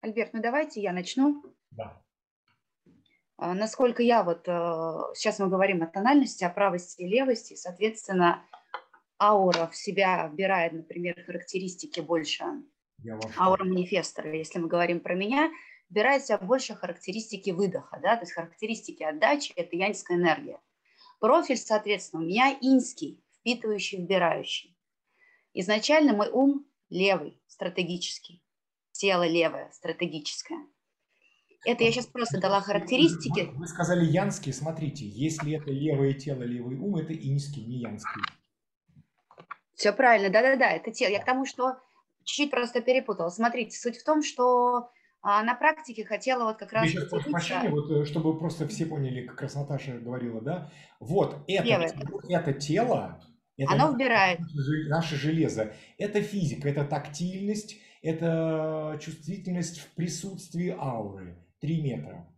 Альберт, 0.00 0.32
ну 0.32 0.42
давайте 0.42 0.82
я 0.82 0.92
начну. 0.92 1.42
Да. 1.70 2.01
А, 3.44 3.54
насколько 3.54 4.04
я 4.04 4.22
вот, 4.22 4.46
э, 4.46 4.98
сейчас 5.16 5.40
мы 5.40 5.48
говорим 5.48 5.82
о 5.82 5.88
тональности, 5.88 6.44
о 6.44 6.48
правости 6.48 7.02
и 7.02 7.08
левости, 7.08 7.56
соответственно, 7.56 8.46
аура 9.20 9.66
в 9.66 9.74
себя 9.74 10.28
вбирает, 10.28 10.72
например, 10.72 11.20
характеристики 11.26 11.98
больше, 11.98 12.44
аура 13.36 13.64
манифестора, 13.64 14.32
если 14.32 14.60
мы 14.60 14.68
говорим 14.68 15.00
про 15.00 15.16
меня, 15.16 15.50
вбирает 15.90 16.22
в 16.22 16.26
себя 16.26 16.38
больше 16.38 16.76
характеристики 16.76 17.50
выдоха, 17.50 17.98
да, 18.00 18.14
то 18.14 18.22
есть 18.22 18.32
характеристики 18.32 19.02
отдачи– 19.02 19.52
это 19.56 19.74
янская 19.74 20.16
энергия. 20.16 20.60
Профиль, 21.18 21.56
соответственно, 21.56 22.22
у 22.22 22.26
меня 22.26 22.56
инский, 22.60 23.24
впитывающий, 23.40 23.98
вбирающий. 23.98 24.78
Изначально 25.52 26.12
мой 26.12 26.30
ум 26.30 26.64
левый, 26.90 27.42
стратегический, 27.48 28.40
тело 28.92 29.26
левое, 29.26 29.68
стратегическое. 29.72 30.64
Это 31.64 31.84
я 31.84 31.92
сейчас 31.92 32.06
просто 32.06 32.40
дала 32.40 32.60
характеристики. 32.60 33.50
Вы 33.54 33.66
сказали 33.66 34.04
янский, 34.04 34.52
смотрите, 34.52 35.06
если 35.06 35.56
это 35.56 35.70
левое 35.70 36.12
тело, 36.14 36.42
левый 36.42 36.76
ум, 36.76 36.96
это 36.96 37.12
инский, 37.12 37.64
не 37.64 37.78
янский. 37.78 38.22
Все 39.74 39.92
правильно, 39.92 40.30
да-да-да, 40.30 40.70
это 40.70 40.90
тело. 40.90 41.10
Я 41.10 41.20
к 41.20 41.24
тому, 41.24 41.46
что 41.46 41.76
чуть-чуть 42.24 42.50
просто 42.50 42.80
перепутала. 42.80 43.28
Смотрите, 43.28 43.76
суть 43.76 43.96
в 43.96 44.04
том, 44.04 44.22
что 44.22 44.90
а, 45.22 45.42
на 45.44 45.54
практике 45.54 46.04
хотела 46.04 46.44
вот 46.44 46.56
как 46.56 46.72
раз... 46.72 46.84
Я 46.86 46.90
сейчас 46.90 47.08
прошу 47.08 47.30
прощения, 47.30 47.70
вот, 47.70 47.90
э, 47.90 48.04
чтобы 48.04 48.38
просто 48.38 48.66
все 48.66 48.86
поняли, 48.86 49.26
как 49.26 49.42
раз 49.42 49.54
Наташа 49.54 49.98
говорила, 49.98 50.40
да? 50.40 50.70
Вот 50.98 51.44
это, 51.46 51.88
это 52.28 52.52
тело, 52.54 53.20
это 53.56 53.72
Оно 53.72 53.92
вбирает. 53.92 54.40
Наше 54.88 55.16
железо. 55.16 55.74
Это 55.98 56.22
физика, 56.22 56.68
это 56.68 56.84
тактильность, 56.84 57.76
это 58.02 58.98
чувствительность 59.00 59.78
в 59.78 59.94
присутствии 59.94 60.74
ауры. 60.76 61.36
3 61.62 61.82
метра. 61.82 62.28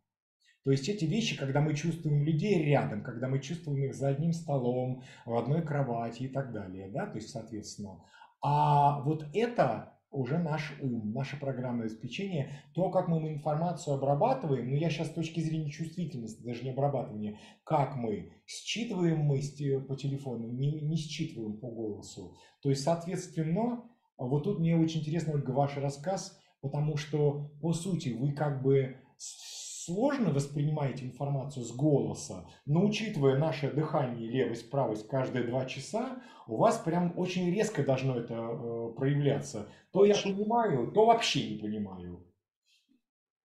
То 0.64 0.70
есть 0.70 0.88
эти 0.88 1.04
вещи, 1.04 1.36
когда 1.36 1.60
мы 1.60 1.74
чувствуем 1.74 2.22
людей 2.22 2.62
рядом, 2.64 3.02
когда 3.02 3.28
мы 3.28 3.38
чувствуем 3.40 3.84
их 3.84 3.94
за 3.94 4.08
одним 4.08 4.32
столом, 4.32 5.02
в 5.26 5.36
одной 5.36 5.62
кровати 5.62 6.22
и 6.22 6.28
так 6.28 6.52
далее, 6.52 6.88
да, 6.88 7.06
то 7.06 7.16
есть 7.16 7.30
соответственно. 7.30 8.02
А 8.40 9.00
вот 9.02 9.26
это 9.34 9.94
уже 10.10 10.38
наш 10.38 10.78
ум, 10.80 11.12
наше 11.12 11.38
программное 11.38 11.86
обеспечение, 11.86 12.62
то, 12.72 12.88
как 12.90 13.08
мы 13.08 13.18
информацию 13.28 13.94
обрабатываем, 13.94 14.70
ну 14.70 14.76
я 14.76 14.88
сейчас 14.88 15.08
с 15.08 15.14
точки 15.14 15.40
зрения 15.40 15.70
чувствительности, 15.70 16.42
даже 16.42 16.62
не 16.62 16.70
обрабатывания, 16.70 17.38
как 17.64 17.96
мы 17.96 18.32
считываем 18.46 19.18
мы 19.18 19.40
по 19.86 19.96
телефону, 19.96 20.50
не, 20.50 20.80
не 20.80 20.96
считываем 20.96 21.58
по 21.58 21.68
голосу. 21.68 22.36
То 22.62 22.70
есть, 22.70 22.84
соответственно, 22.84 23.82
вот 24.16 24.44
тут 24.44 24.60
мне 24.60 24.76
очень 24.76 25.00
интересно, 25.00 25.42
ваш 25.46 25.76
рассказ, 25.76 26.38
потому 26.62 26.96
что, 26.96 27.50
по 27.60 27.72
сути, 27.72 28.10
вы 28.10 28.32
как 28.32 28.62
бы 28.62 28.96
сложно 29.84 30.30
воспринимаете 30.30 31.04
информацию 31.04 31.64
с 31.64 31.72
голоса, 31.72 32.48
но 32.66 32.84
учитывая 32.84 33.38
наше 33.38 33.70
дыхание 33.70 34.28
левость, 34.28 34.70
правость 34.70 35.08
каждые 35.08 35.46
два 35.46 35.66
часа, 35.66 36.22
у 36.46 36.56
вас 36.56 36.78
прям 36.78 37.18
очень 37.18 37.50
резко 37.54 37.82
должно 37.82 38.16
это 38.18 38.34
э, 38.34 38.94
проявляться. 38.96 39.68
То 39.92 40.04
я 40.04 40.14
понимаю, 40.14 40.90
то 40.92 41.06
вообще 41.06 41.50
не 41.50 41.58
понимаю. 41.58 42.26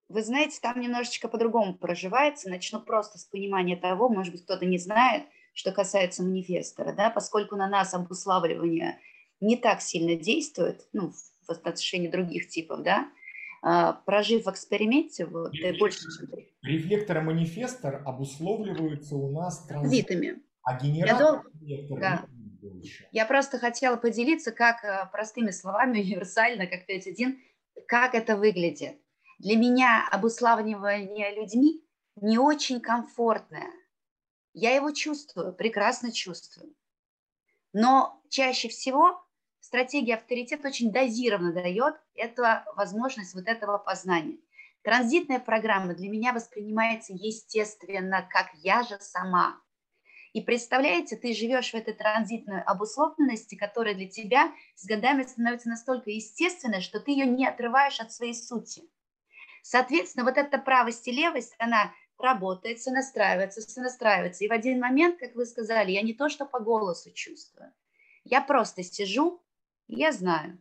Вы 0.07 0.23
знаете, 0.23 0.59
там 0.61 0.79
немножечко 0.79 1.27
по-другому 1.27 1.77
проживается. 1.77 2.49
Начну 2.49 2.81
просто 2.81 3.19
с 3.19 3.25
понимания 3.25 3.75
того, 3.75 4.09
может 4.09 4.33
быть, 4.33 4.43
кто-то 4.43 4.65
не 4.65 4.79
знает, 4.79 5.23
что 5.53 5.71
касается 5.71 6.23
манифестора, 6.23 6.93
да, 6.93 7.09
поскольку 7.09 7.55
на 7.55 7.67
нас 7.67 7.93
обуславливание 7.93 8.99
не 9.39 9.55
так 9.55 9.81
сильно 9.81 10.15
действует, 10.15 10.87
ну, 10.93 11.11
в 11.47 11.49
отношении 11.51 12.07
других 12.07 12.47
типов, 12.47 12.81
да, 12.83 13.09
прожив 13.61 14.45
в 14.45 14.49
эксперименте, 14.49 15.25
вот, 15.25 15.51
ты 15.51 15.77
больше, 15.77 15.99
чем 15.99 16.29
Рефлектор 16.61 17.17
и 17.17 17.21
манифестор 17.21 18.03
обусловливаются 18.05 19.15
у 19.15 19.31
нас 19.31 19.65
транзитами. 19.65 20.41
А 20.63 20.77
генератор 20.77 21.43
Я, 21.61 21.87
дол... 21.87 21.97
да. 21.97 22.25
Я 23.11 23.25
просто 23.25 23.57
хотела 23.57 23.95
поделиться, 23.95 24.51
как 24.51 24.83
э, 24.83 25.09
простыми 25.11 25.51
словами, 25.51 25.99
универсально, 26.01 26.67
как 26.67 26.89
5.1, 26.89 27.37
как 27.87 28.13
это 28.13 28.35
выглядит. 28.35 28.99
Для 29.39 29.55
меня 29.55 30.07
обуславливание 30.11 31.33
людьми 31.33 31.81
не 32.17 32.37
очень 32.37 32.81
комфортное. 32.81 33.71
Я 34.53 34.75
его 34.75 34.91
чувствую, 34.91 35.53
прекрасно 35.53 36.11
чувствую. 36.11 36.75
Но 37.71 38.21
чаще 38.29 38.67
всего 38.67 39.23
стратегия 39.69 40.15
авторитет 40.15 40.65
очень 40.65 40.91
дозированно 40.91 41.53
дает 41.53 41.93
эту 42.15 42.41
возможность 42.75 43.35
вот 43.35 43.47
этого 43.47 43.77
познания. 43.77 44.39
Транзитная 44.81 45.39
программа 45.39 45.93
для 45.93 46.09
меня 46.09 46.33
воспринимается 46.33 47.13
естественно, 47.13 48.27
как 48.31 48.47
я 48.63 48.81
же 48.81 48.97
сама. 48.99 49.61
И 50.33 50.41
представляете, 50.41 51.17
ты 51.17 51.35
живешь 51.35 51.69
в 51.69 51.75
этой 51.75 51.93
транзитной 51.93 52.63
обусловленности, 52.63 53.53
которая 53.53 53.93
для 53.93 54.09
тебя 54.09 54.51
с 54.73 54.87
годами 54.87 55.21
становится 55.21 55.69
настолько 55.69 56.09
естественной, 56.09 56.81
что 56.81 56.99
ты 56.99 57.11
ее 57.11 57.27
не 57.27 57.47
отрываешь 57.47 57.99
от 57.99 58.11
своей 58.11 58.33
сути. 58.33 58.81
Соответственно, 59.61 60.25
вот 60.25 60.37
эта 60.37 60.57
правость 60.57 61.07
и 61.07 61.11
левость, 61.11 61.53
она 61.59 61.93
работает, 62.17 62.81
сонастраивается, 62.81 63.61
сонастраивается. 63.61 64.43
И 64.43 64.47
в 64.47 64.51
один 64.51 64.79
момент, 64.79 65.19
как 65.19 65.35
вы 65.35 65.45
сказали, 65.45 65.91
я 65.91 66.01
не 66.01 66.15
то, 66.15 66.27
что 66.27 66.47
по 66.47 66.59
голосу 66.59 67.11
чувствую. 67.11 67.71
Я 68.23 68.41
просто 68.41 68.81
сижу 68.81 69.43
я 69.89 70.11
знаю. 70.11 70.57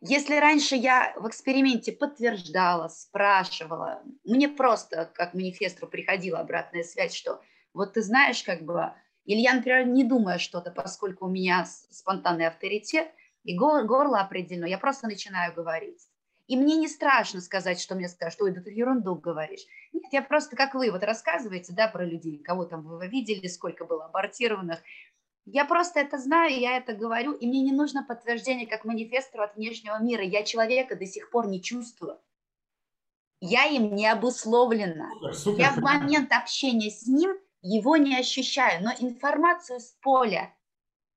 Если 0.00 0.36
раньше 0.36 0.76
я 0.76 1.14
в 1.16 1.26
эксперименте 1.28 1.90
подтверждала, 1.92 2.88
спрашивала, 2.88 4.02
мне 4.24 4.48
просто 4.48 5.10
как 5.14 5.32
манифестру 5.32 5.88
приходила 5.88 6.40
обратная 6.40 6.82
связь, 6.82 7.14
что 7.14 7.40
вот 7.72 7.94
ты 7.94 8.02
знаешь, 8.02 8.42
как 8.42 8.62
бы, 8.62 8.92
или 9.24 9.38
я, 9.38 9.54
например, 9.54 9.86
не 9.86 10.04
думаю 10.04 10.38
что-то, 10.38 10.70
поскольку 10.70 11.24
у 11.26 11.30
меня 11.30 11.64
спонтанный 11.64 12.46
авторитет, 12.46 13.08
и 13.44 13.56
горло, 13.56 13.82
горло 13.82 14.20
определено, 14.20 14.66
я 14.66 14.78
просто 14.78 15.06
начинаю 15.06 15.54
говорить. 15.54 16.06
И 16.46 16.56
мне 16.56 16.76
не 16.76 16.88
страшно 16.88 17.40
сказать, 17.40 17.80
что 17.80 17.94
мне 17.94 18.08
скажут, 18.08 18.42
ой, 18.42 18.52
да 18.52 18.60
ты 18.60 18.70
ерунду 18.70 19.14
говоришь. 19.14 19.64
Нет, 19.94 20.12
я 20.12 20.20
просто, 20.20 20.56
как 20.56 20.74
вы, 20.74 20.90
вот 20.90 21.02
рассказываете, 21.02 21.72
да, 21.72 21.88
про 21.88 22.04
людей, 22.04 22.42
кого 22.42 22.66
там 22.66 22.82
вы 22.82 23.06
видели, 23.08 23.46
сколько 23.46 23.86
было 23.86 24.04
абортированных, 24.06 24.80
я 25.46 25.64
просто 25.64 26.00
это 26.00 26.18
знаю, 26.18 26.58
я 26.58 26.76
это 26.76 26.94
говорю, 26.94 27.32
и 27.32 27.46
мне 27.46 27.60
не 27.60 27.72
нужно 27.72 28.02
подтверждение 28.02 28.66
как 28.66 28.84
манифестору 28.84 29.44
от 29.44 29.56
внешнего 29.56 30.02
мира. 30.02 30.22
Я 30.22 30.42
человека 30.42 30.96
до 30.96 31.06
сих 31.06 31.30
пор 31.30 31.48
не 31.48 31.62
чувствую. 31.62 32.18
Я 33.40 33.66
им 33.66 33.94
не 33.94 34.06
обусловлена. 34.06 35.10
Супер, 35.10 35.34
супер. 35.34 35.60
Я 35.60 35.70
в 35.72 35.78
момент 35.78 36.32
общения 36.32 36.90
с 36.90 37.06
ним 37.06 37.36
его 37.60 37.96
не 37.96 38.18
ощущаю, 38.18 38.82
но 38.82 38.90
информацию 38.98 39.80
с 39.80 39.96
поля, 40.00 40.54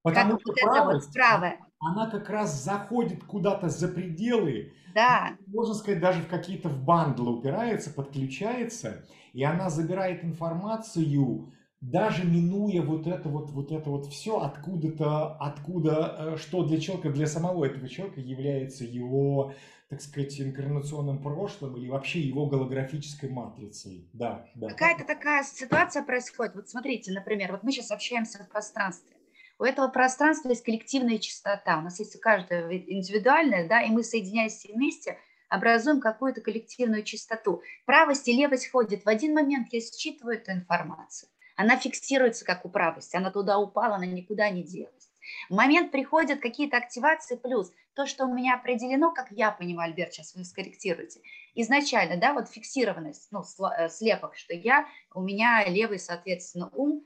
Потому 0.03 0.37
как 0.37 0.45
вот 0.45 0.55
правость, 0.61 1.07
вот 1.07 1.13
правая, 1.13 1.59
она 1.79 2.09
как 2.09 2.29
раз 2.29 2.63
заходит 2.63 3.23
куда-то 3.23 3.69
за 3.69 3.87
пределы. 3.87 4.73
Да. 4.93 5.37
Можно 5.47 5.73
сказать, 5.73 5.99
даже 5.99 6.21
в 6.21 6.27
какие-то 6.27 6.69
в 6.69 6.83
бандлы 6.83 7.37
упирается, 7.37 7.93
подключается, 7.93 9.05
и 9.33 9.43
она 9.43 9.69
забирает 9.69 10.23
информацию, 10.23 11.51
даже 11.81 12.25
минуя 12.25 12.81
вот 12.81 13.05
это 13.05 13.29
вот, 13.29 13.51
вот 13.51 13.71
это 13.71 13.89
вот 13.89 14.07
все, 14.07 14.39
откуда-то, 14.39 15.35
откуда, 15.35 16.15
э, 16.17 16.37
что 16.37 16.63
для 16.63 16.79
человека, 16.79 17.09
для 17.09 17.27
самого 17.27 17.65
этого 17.65 17.87
человека 17.87 18.19
является 18.19 18.83
его, 18.83 19.53
так 19.89 20.01
сказать, 20.01 20.39
инкарнационным 20.41 21.21
прошлым 21.21 21.77
или 21.77 21.87
вообще 21.87 22.19
его 22.19 22.47
голографической 22.47 23.29
матрицей. 23.29 24.09
Да, 24.13 24.47
да. 24.55 24.69
Какая-то 24.69 25.05
такая 25.05 25.43
ситуация 25.43 26.03
происходит. 26.03 26.55
Вот 26.55 26.67
смотрите, 26.67 27.11
например, 27.11 27.51
вот 27.51 27.63
мы 27.63 27.71
сейчас 27.71 27.91
общаемся 27.91 28.43
в 28.43 28.49
пространстве. 28.49 29.11
У 29.59 29.63
этого 29.63 29.87
пространства 29.87 30.49
есть 30.49 30.63
коллективная 30.63 31.17
частота. 31.19 31.79
У 31.79 31.81
нас 31.81 31.99
есть 31.99 32.15
у 32.15 32.19
каждого 32.19 32.75
индивидуальная, 32.75 33.67
да, 33.67 33.81
и 33.81 33.89
мы, 33.89 34.03
соединяясь 34.03 34.65
вместе, 34.65 35.17
образуем 35.49 35.99
какую-то 35.99 36.41
коллективную 36.41 37.03
частоту. 37.03 37.61
Правость 37.85 38.27
и 38.27 38.33
левость 38.33 38.69
ходят. 38.69 39.03
В 39.03 39.09
один 39.09 39.33
момент 39.33 39.69
я 39.71 39.79
считываю 39.79 40.37
эту 40.37 40.51
информацию 40.51 41.29
она 41.57 41.75
фиксируется 41.75 42.45
как 42.45 42.63
управость, 42.65 43.13
она 43.15 43.31
туда 43.31 43.57
упала, 43.57 43.95
она 43.95 44.05
никуда 44.05 44.49
не 44.49 44.63
делась. 44.63 45.11
В 45.49 45.55
момент 45.55 45.91
приходят 45.91 46.39
какие-то 46.39 46.77
активации 46.77 47.35
плюс 47.35 47.73
то, 47.95 48.05
что 48.05 48.25
у 48.25 48.34
меня 48.34 48.55
определено, 48.55 49.11
как 49.11 49.31
я 49.31 49.51
понимаю, 49.51 49.89
Альберт, 49.89 50.13
сейчас 50.13 50.35
вы 50.35 50.45
скорректируете, 50.45 51.19
изначально, 51.55 52.17
да, 52.17 52.34
вот 52.34 52.47
фиксированность, 52.47 53.27
ну, 53.31 53.41
э, 53.41 53.89
слепок, 53.89 54.35
что 54.35 54.53
я, 54.53 54.88
у 55.13 55.21
меня 55.21 55.65
левый, 55.67 55.99
соответственно, 55.99 56.69
ум 56.73 57.03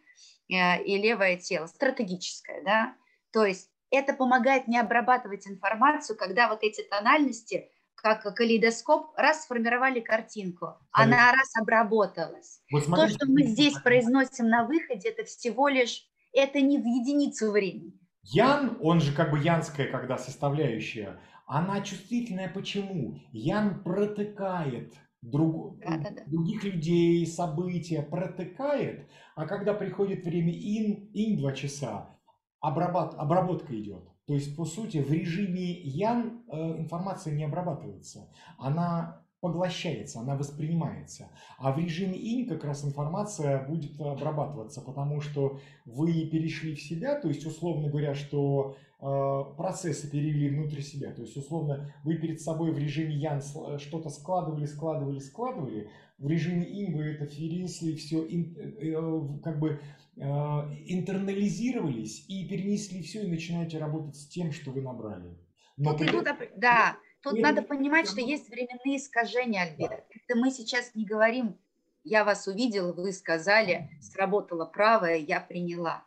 э, 0.50 0.84
и 0.84 0.98
левое 0.98 1.38
тело, 1.38 1.66
стратегическое, 1.68 2.62
да, 2.64 2.94
то 3.32 3.46
есть 3.46 3.72
это 3.90 4.14
помогает 4.14 4.68
не 4.68 4.78
обрабатывать 4.78 5.48
информацию, 5.48 6.18
когда 6.18 6.50
вот 6.50 6.62
эти 6.64 6.82
тональности 6.84 7.72
как 8.02 8.24
калейдоскоп, 8.36 9.14
раз 9.16 9.44
сформировали 9.44 10.00
картинку, 10.00 10.78
она 10.92 11.32
раз 11.32 11.56
обработалась. 11.60 12.62
Вот 12.72 12.86
То, 12.86 13.08
что 13.08 13.28
мы 13.28 13.44
здесь 13.44 13.78
произносим 13.80 14.48
на 14.48 14.66
выходе, 14.66 15.10
это 15.10 15.24
всего 15.24 15.68
лишь, 15.68 16.06
это 16.34 16.62
не 16.62 16.78
в 16.78 16.86
единицу 16.86 17.52
времени. 17.52 17.94
Ян, 18.24 18.78
он 18.82 19.02
же 19.02 19.14
как 19.14 19.32
бы 19.32 19.40
янская, 19.40 19.88
когда 19.88 20.18
составляющая, 20.18 21.20
она 21.48 21.82
чувствительная 21.82 22.50
почему? 22.50 23.20
Ян 23.32 23.84
протыкает 23.84 24.94
друг, 25.22 25.80
да, 25.80 25.98
да, 25.98 26.10
да. 26.12 26.24
других 26.26 26.64
людей, 26.64 27.26
события, 27.28 28.02
протыкает, 28.02 29.10
а 29.36 29.46
когда 29.46 29.74
приходит 29.74 30.26
время 30.26 30.54
ин, 30.54 31.10
ин 31.14 31.38
два 31.38 31.52
часа, 31.54 32.18
обработ, 32.60 33.16
обработка 33.16 33.78
идет. 33.78 34.11
То 34.28 34.34
есть, 34.34 34.56
по 34.56 34.66
сути, 34.66 35.00
в 35.00 35.12
режиме 35.12 35.72
Ян 35.82 36.44
э, 36.48 36.58
информация 36.78 37.34
не 37.34 37.44
обрабатывается. 37.44 38.30
Она 38.58 39.22
поглощается, 39.42 40.20
она 40.20 40.36
воспринимается. 40.36 41.32
А 41.58 41.72
в 41.72 41.80
режиме 41.80 42.16
инь 42.16 42.48
как 42.48 42.64
раз 42.64 42.86
информация 42.86 43.68
будет 43.68 44.00
обрабатываться, 44.00 44.82
потому 44.82 45.20
что 45.20 45.60
вы 45.86 46.28
перешли 46.28 46.76
в 46.76 46.82
себя, 46.82 47.20
то 47.20 47.28
есть, 47.28 47.46
условно 47.46 47.90
говоря, 47.90 48.14
что 48.14 48.78
процессы 49.02 50.10
перевели 50.10 50.50
внутрь 50.50 50.82
себя. 50.82 51.12
То 51.12 51.24
есть, 51.24 51.36
условно, 51.36 51.94
вы 52.04 52.18
перед 52.18 52.40
собой 52.40 52.72
в 52.72 52.78
режиме 52.78 53.16
ян 53.16 53.42
что-то 53.80 54.10
складывали, 54.10 54.66
складывали, 54.66 55.20
складывали. 55.20 55.90
В 56.20 56.28
режиме 56.28 56.66
инь 56.66 56.96
вы 56.96 57.06
это 57.06 57.26
перенесли 57.26 57.96
все 57.96 58.24
э, 58.24 59.40
как 59.44 59.60
бы 59.60 59.82
э, 60.18 60.22
интернализировались 60.22 62.26
и 62.30 62.48
перенесли 62.48 63.02
все 63.02 63.24
и 63.24 63.28
начинаете 63.28 63.80
работать 63.80 64.16
с 64.16 64.28
тем, 64.28 64.52
что 64.52 64.70
вы 64.70 64.82
набрали. 64.82 65.36
Но 65.78 65.92
Тут 65.92 66.02
при... 66.02 66.10
идут, 66.10 66.28
да, 66.58 66.96
Тут 67.24 67.36
и, 67.36 67.42
надо 67.42 67.62
понимать, 67.62 68.08
что 68.08 68.22
есть 68.22 68.50
временные 68.50 68.98
искажения, 68.98 69.64
Альбера. 69.64 70.04
Это 70.10 70.40
мы 70.40 70.52
сейчас 70.52 70.96
не 70.96 71.06
говорим, 71.06 71.58
я 72.04 72.24
вас 72.24 72.48
увидела, 72.48 72.94
вы 72.94 73.12
сказали, 73.12 73.90
сработало 74.02 74.66
правое, 74.66 75.18
я 75.18 75.40
приняла. 75.40 76.04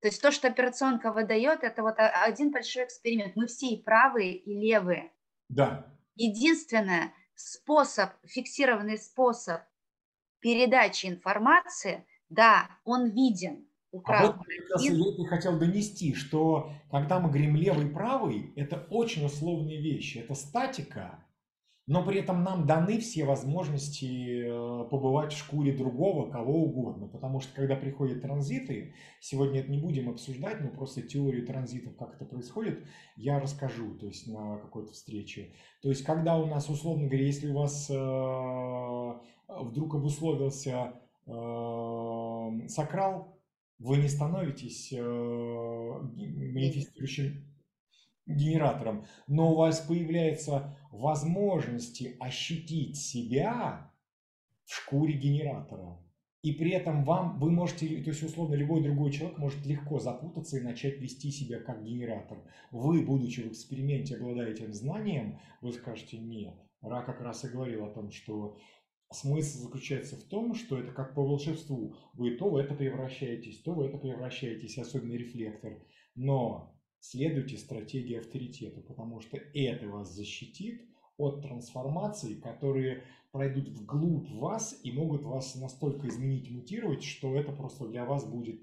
То 0.00 0.08
есть 0.08 0.22
то, 0.22 0.30
что 0.30 0.48
операционка 0.48 1.12
выдает, 1.12 1.64
это 1.64 1.82
вот 1.82 1.96
один 1.98 2.52
большой 2.52 2.84
эксперимент. 2.84 3.34
Мы 3.34 3.46
все 3.46 3.68
и 3.68 3.82
правые, 3.82 4.36
и 4.36 4.54
левые. 4.54 5.12
Да. 5.48 5.86
Единственное, 6.14 7.12
способ, 7.34 8.10
фиксированный 8.24 8.98
способ 8.98 9.62
передачи 10.40 11.06
информации, 11.06 12.06
да, 12.28 12.68
он 12.84 13.10
виден. 13.10 13.66
А 14.04 14.26
вот 14.26 14.36
я 14.80 14.92
и... 14.92 15.26
хотел 15.26 15.58
донести, 15.58 16.14
что 16.14 16.70
когда 16.90 17.20
мы 17.20 17.28
говорим 17.28 17.56
левый 17.56 17.86
и 17.86 17.92
правый, 17.92 18.52
это 18.54 18.86
очень 18.90 19.24
условные 19.24 19.80
вещи. 19.80 20.18
Это 20.18 20.34
статика, 20.34 21.24
но 21.88 22.04
при 22.04 22.18
этом 22.18 22.44
нам 22.44 22.66
даны 22.66 22.98
все 22.98 23.24
возможности 23.24 24.42
э, 24.44 24.84
побывать 24.90 25.32
в 25.32 25.38
шкуре 25.38 25.72
другого, 25.72 26.30
кого 26.30 26.64
угодно. 26.64 27.08
Потому 27.08 27.40
что 27.40 27.54
когда 27.54 27.76
приходят 27.76 28.20
транзиты, 28.20 28.92
сегодня 29.20 29.60
это 29.60 29.70
не 29.70 29.78
будем 29.78 30.10
обсуждать, 30.10 30.60
но 30.60 30.68
просто 30.68 31.00
теорию 31.00 31.46
транзитов, 31.46 31.96
как 31.96 32.14
это 32.14 32.26
происходит, 32.26 32.84
я 33.16 33.40
расскажу, 33.40 33.94
то 33.94 34.06
есть 34.06 34.28
на 34.28 34.58
какой-то 34.58 34.92
встрече. 34.92 35.54
То 35.80 35.88
есть 35.88 36.04
когда 36.04 36.36
у 36.36 36.44
нас, 36.44 36.68
условно 36.68 37.06
говоря, 37.06 37.24
если 37.24 37.50
у 37.50 37.54
вас 37.54 37.88
э, 37.88 37.94
вдруг 39.48 39.94
обусловился 39.94 40.92
э, 41.26 42.68
сакрал, 42.68 43.34
вы 43.78 43.96
не 43.96 44.08
становитесь 44.08 44.92
манифестирующим 44.92 47.47
генератором, 48.28 49.06
но 49.26 49.52
у 49.52 49.56
вас 49.56 49.80
появляется 49.80 50.76
возможности 50.90 52.16
ощутить 52.20 52.96
себя 52.96 53.90
в 54.64 54.74
шкуре 54.74 55.14
генератора. 55.14 55.98
И 56.42 56.52
при 56.52 56.70
этом 56.70 57.04
вам, 57.04 57.38
вы 57.40 57.50
можете, 57.50 57.88
то 58.02 58.10
есть 58.10 58.22
условно 58.22 58.54
любой 58.54 58.82
другой 58.82 59.10
человек 59.10 59.38
может 59.38 59.66
легко 59.66 59.98
запутаться 59.98 60.56
и 60.56 60.62
начать 60.62 60.98
вести 60.98 61.32
себя 61.32 61.58
как 61.58 61.82
генератор. 61.82 62.38
Вы, 62.70 63.04
будучи 63.04 63.40
в 63.40 63.48
эксперименте, 63.48 64.16
обладаете 64.16 64.62
этим 64.62 64.72
знанием, 64.72 65.40
вы 65.60 65.72
скажете 65.72 66.18
нет. 66.18 66.54
Ра 66.80 67.02
как 67.02 67.20
раз 67.20 67.44
и 67.44 67.48
говорил 67.48 67.84
о 67.84 67.90
том, 67.90 68.12
что 68.12 68.56
смысл 69.10 69.64
заключается 69.64 70.16
в 70.16 70.22
том, 70.22 70.54
что 70.54 70.78
это 70.78 70.92
как 70.92 71.14
по 71.14 71.22
волшебству. 71.22 71.96
Вы 72.12 72.36
то 72.36 72.48
в 72.48 72.56
это 72.56 72.74
превращаетесь, 72.74 73.60
то 73.62 73.74
в 73.74 73.80
это 73.80 73.98
превращаетесь, 73.98 74.78
особенно 74.78 75.14
рефлектор. 75.14 75.82
Но 76.14 76.77
следуйте 77.00 77.56
стратегии 77.56 78.18
авторитета, 78.18 78.80
потому 78.80 79.20
что 79.20 79.38
это 79.54 79.86
вас 79.88 80.10
защитит 80.10 80.82
от 81.16 81.42
трансформаций, 81.42 82.36
которые 82.36 83.04
пройдут 83.32 83.68
вглубь 83.68 84.30
вас 84.32 84.78
и 84.82 84.92
могут 84.92 85.22
вас 85.22 85.54
настолько 85.56 86.08
изменить, 86.08 86.50
мутировать, 86.50 87.02
что 87.02 87.34
это 87.36 87.52
просто 87.52 87.86
для 87.86 88.04
вас 88.04 88.24
будет 88.24 88.62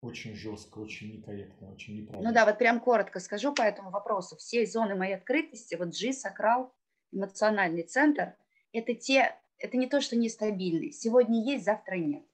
очень 0.00 0.34
жестко, 0.34 0.78
очень 0.78 1.14
некорректно, 1.14 1.72
очень 1.72 1.96
неправильно. 1.96 2.28
Ну 2.28 2.34
да, 2.34 2.44
вот 2.44 2.58
прям 2.58 2.80
коротко 2.80 3.20
скажу 3.20 3.54
по 3.54 3.62
этому 3.62 3.90
вопросу. 3.90 4.36
Все 4.36 4.66
зоны 4.66 4.94
моей 4.94 5.14
открытости, 5.14 5.76
вот 5.76 5.94
G, 5.94 6.12
сакрал, 6.12 6.74
эмоциональный 7.10 7.84
центр, 7.84 8.34
это 8.72 8.94
те 8.94 9.34
это 9.58 9.76
не 9.76 9.86
то, 9.86 10.00
что 10.00 10.16
нестабильный. 10.16 10.92
Сегодня 10.92 11.42
есть, 11.42 11.64
завтра 11.64 11.96
нет. 11.96 12.24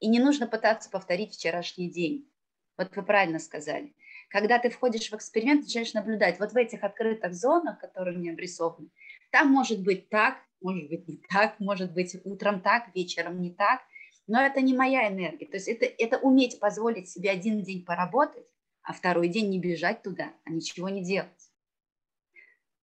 И 0.00 0.08
не 0.08 0.18
нужно 0.18 0.48
пытаться 0.48 0.90
повторить 0.90 1.34
вчерашний 1.34 1.88
день. 1.88 2.28
Вот 2.76 2.96
вы 2.96 3.02
правильно 3.02 3.38
сказали. 3.38 3.94
Когда 4.32 4.58
ты 4.58 4.70
входишь 4.70 5.10
в 5.10 5.14
эксперимент, 5.14 5.64
начинаешь 5.64 5.92
наблюдать. 5.92 6.40
Вот 6.40 6.52
в 6.52 6.56
этих 6.56 6.82
открытых 6.82 7.34
зонах, 7.34 7.78
которые 7.78 8.16
мне 8.16 8.32
обрисованы, 8.32 8.88
там 9.30 9.48
может 9.48 9.82
быть 9.82 10.08
так, 10.08 10.38
может 10.62 10.88
быть 10.88 11.06
не 11.06 11.20
так, 11.28 11.60
может 11.60 11.92
быть 11.92 12.16
утром 12.24 12.62
так, 12.62 12.94
вечером 12.94 13.42
не 13.42 13.50
так. 13.50 13.82
Но 14.26 14.40
это 14.40 14.62
не 14.62 14.74
моя 14.74 15.08
энергия. 15.08 15.46
То 15.46 15.58
есть 15.58 15.68
это, 15.68 15.84
это 15.84 16.16
уметь 16.16 16.58
позволить 16.58 17.10
себе 17.10 17.30
один 17.30 17.62
день 17.62 17.84
поработать, 17.84 18.46
а 18.82 18.94
второй 18.94 19.28
день 19.28 19.50
не 19.50 19.60
бежать 19.60 20.02
туда, 20.02 20.32
а 20.46 20.50
ничего 20.50 20.88
не 20.88 21.04
делать. 21.04 21.28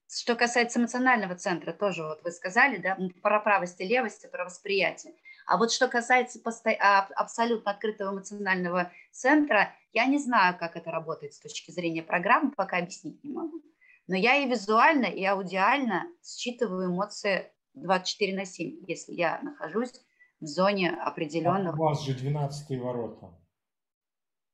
Что 0.08 0.36
касается 0.36 0.80
эмоционального 0.80 1.36
центра, 1.36 1.74
тоже 1.74 2.04
вот 2.04 2.24
вы 2.24 2.32
сказали, 2.32 2.78
да, 2.78 2.96
про 3.24 3.40
правость 3.40 3.82
и 3.82 3.86
левость, 3.86 4.30
про 4.30 4.46
восприятие. 4.46 5.14
А 5.48 5.58
вот 5.58 5.72
что 5.72 5.88
касается. 5.88 6.40
А, 6.80 7.08
абсолютно 7.16 7.72
открытого 7.72 8.12
эмоционального 8.12 8.92
центра, 9.12 9.74
я 9.94 10.06
не 10.06 10.20
знаю, 10.20 10.58
как 10.58 10.76
это 10.76 10.92
работает 10.92 11.34
с 11.34 11.40
точки 11.40 11.72
зрения 11.72 12.04
программы, 12.04 12.52
пока 12.52 12.78
объяснить 12.78 13.24
не 13.24 13.32
могу. 13.32 13.62
Но 14.08 14.16
я 14.16 14.38
и 14.38 14.50
визуально, 14.50 15.06
и 15.06 15.24
аудиально 15.24 16.08
считываю 16.24 16.88
эмоции 16.88 17.52
24 17.76 18.36
на 18.36 18.46
7, 18.46 18.84
если 18.88 19.14
я 19.14 19.40
нахожусь 19.42 19.94
в 20.40 20.46
зоне 20.46 20.92
определенного. 20.92 21.76
У 21.76 21.80
вас 21.80 22.04
же 22.04 22.14
12 22.14 22.80
ворота. 22.80 23.36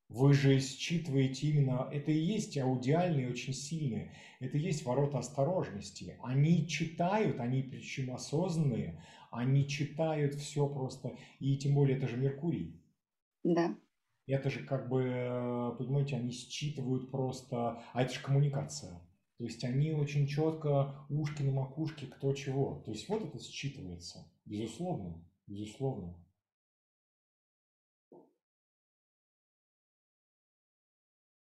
Вы 0.10 0.34
же 0.34 0.60
считываете 0.60 1.48
именно, 1.48 1.90
это 1.92 2.12
и 2.12 2.18
есть 2.18 2.58
аудиальные, 2.58 3.30
очень 3.30 3.54
сильные, 3.54 4.14
это 4.40 4.58
и 4.58 4.62
есть 4.62 4.86
ворота 4.86 5.18
осторожности. 5.18 6.18
Они 6.22 6.68
читают, 6.68 7.40
они 7.40 7.64
причем 7.64 8.14
осознанные, 8.14 9.04
они 9.32 9.68
читают 9.68 10.36
все 10.36 10.68
просто, 10.70 11.18
и 11.40 11.58
тем 11.58 11.74
более 11.74 11.98
это 11.98 12.08
же 12.08 12.18
Меркурий. 12.18 12.80
Да. 13.44 13.76
Это 14.28 14.50
же 14.50 14.66
как 14.66 14.90
бы, 14.90 15.76
понимаете, 15.78 16.16
они 16.16 16.32
считывают 16.32 17.12
просто, 17.12 17.84
а 17.94 18.02
это 18.02 18.14
же 18.14 18.22
коммуникация. 18.22 19.00
То 19.38 19.44
есть 19.44 19.64
они 19.64 19.92
очень 19.92 20.26
четко 20.28 21.06
ушки 21.10 21.44
на 21.44 21.52
макушке, 21.52 22.08
кто 22.08 22.34
чего. 22.34 22.82
То 22.86 22.92
есть 22.92 23.08
вот 23.08 23.24
это 23.24 23.38
считывается, 23.38 24.26
безусловно, 24.46 25.24
безусловно. 25.46 26.16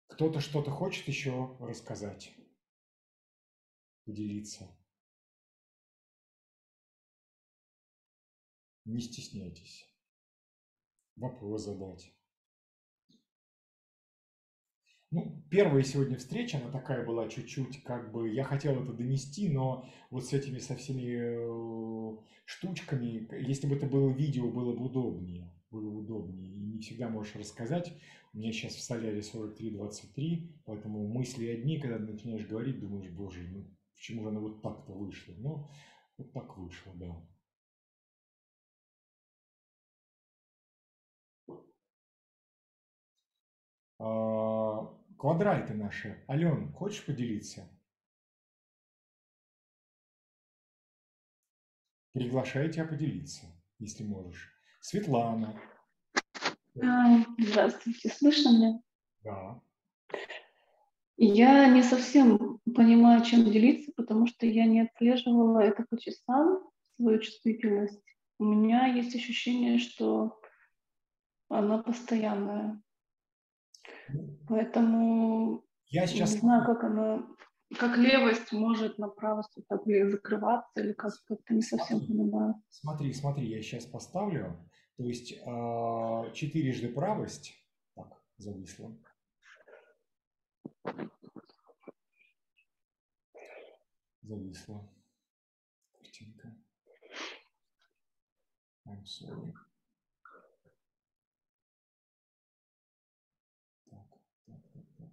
Кто-то 0.09 0.41
что-то 0.41 0.71
хочет 0.71 1.09
еще 1.09 1.57
рассказать, 1.59 2.33
поделиться. 4.05 4.69
Не 8.85 9.01
стесняйтесь. 9.01 9.87
Вопрос 11.17 11.63
задать. 11.63 12.13
Ну, 15.13 15.43
первая 15.51 15.83
сегодня 15.83 16.17
встреча, 16.17 16.59
она 16.59 16.71
такая 16.71 17.05
была 17.05 17.27
чуть-чуть, 17.29 17.83
как 17.83 18.13
бы, 18.13 18.29
я 18.33 18.45
хотел 18.45 18.81
это 18.81 18.93
донести, 18.93 19.49
но 19.49 19.85
вот 20.11 20.25
с 20.25 20.33
этими 20.33 20.59
со 20.59 20.77
всеми 20.77 21.03
э, 21.19 22.17
штучками, 22.45 23.27
если 23.45 23.67
бы 23.67 23.75
это 23.75 23.87
было 23.87 24.09
видео, 24.11 24.49
было 24.49 24.73
бы 24.73 24.85
удобнее, 24.85 25.53
было 25.73 25.91
бы 25.91 25.99
удобнее, 25.99 26.49
и 26.53 26.65
не 26.65 26.79
всегда 26.79 27.09
можешь 27.09 27.35
рассказать. 27.35 27.93
У 28.33 28.39
меня 28.39 28.53
сейчас 28.53 28.75
в 28.75 28.83
соляре 28.83 29.21
43-23, 29.23 30.55
поэтому 30.65 31.05
мысли 31.09 31.47
одни, 31.49 31.81
когда 31.81 31.99
начинаешь 31.99 32.47
говорить, 32.47 32.79
думаешь, 32.79 33.11
боже, 33.11 33.41
ну 33.51 33.67
почему 33.97 34.23
же 34.23 34.29
оно 34.29 34.41
вот 34.41 34.63
так-то 34.63 34.93
вышло? 34.93 35.35
Ну, 35.37 35.67
вот 36.19 36.33
так 36.33 36.57
вышло, 36.57 36.93
да. 36.95 37.21
А, 43.99 44.07
квадраты 45.21 45.75
наши. 45.75 46.25
Ален, 46.31 46.73
хочешь 46.73 47.05
поделиться? 47.05 47.69
Приглашаю 52.13 52.73
тебя 52.73 52.87
поделиться, 52.87 53.45
если 53.79 54.03
можешь. 54.03 54.51
Светлана, 54.81 55.61
а, 56.83 57.19
здравствуйте, 57.39 58.09
слышно 58.09 58.49
меня? 58.49 58.81
Да. 59.23 59.61
Я 61.19 61.69
не 61.69 61.83
совсем 61.83 62.59
понимаю, 62.75 63.23
чем 63.23 63.45
делиться, 63.45 63.93
потому 63.95 64.27
что 64.27 64.47
я 64.47 64.65
не 64.65 64.81
отслеживала 64.81 65.59
это 65.61 65.85
по 65.91 66.01
часам, 66.01 66.67
свою 66.97 67.19
чувствительность. 67.19 68.03
У 68.39 68.45
меня 68.45 68.87
есть 68.87 69.15
ощущение, 69.15 69.79
что 69.79 70.41
она 71.51 71.83
постоянная. 71.83 72.83
Поэтому 74.49 75.65
Я 75.87 76.07
сейчас... 76.07 76.35
не 76.35 76.39
знаю, 76.41 76.65
как 76.67 76.85
она, 76.85 77.27
как 77.79 77.97
левость 77.97 78.53
может 78.53 78.99
на 78.99 79.09
правость 79.09 79.57
так 79.69 79.87
ли 79.87 80.09
закрываться, 80.09 80.81
или 80.81 80.93
как 80.93 81.13
это 81.29 81.55
не 81.55 81.63
совсем 81.63 81.99
Смотри. 81.99 82.09
понимаю. 82.09 82.55
Смотри, 82.71 83.13
смотри, 83.13 83.47
я 83.49 83.63
сейчас 83.63 83.87
поставлю. 83.87 84.69
То 84.97 85.05
есть 85.05 85.35
а, 85.47 86.31
четырежды 86.33 86.89
правость. 86.89 87.55
Так, 87.95 88.23
зависло. 88.37 88.97
Зависла. 94.23 94.89
Картинка. 95.93 96.55
I'm 98.87 99.05
sorry. 99.05 99.53
Так, 103.91 104.07
так, 104.47 104.63
так, 104.73 104.85
так. 104.99 105.09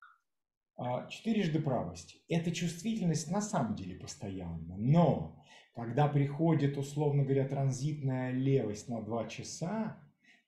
А, 0.00 0.67
Четырежды 1.08 1.60
правость. 1.60 2.22
Это 2.28 2.52
чувствительность 2.52 3.30
на 3.30 3.40
самом 3.40 3.74
деле 3.74 3.96
постоянно. 3.96 4.76
Но 4.76 5.44
когда 5.74 6.06
приходит, 6.06 6.76
условно 6.76 7.24
говоря, 7.24 7.48
транзитная 7.48 8.30
левость 8.30 8.88
на 8.88 9.02
два 9.02 9.28
часа, 9.28 10.00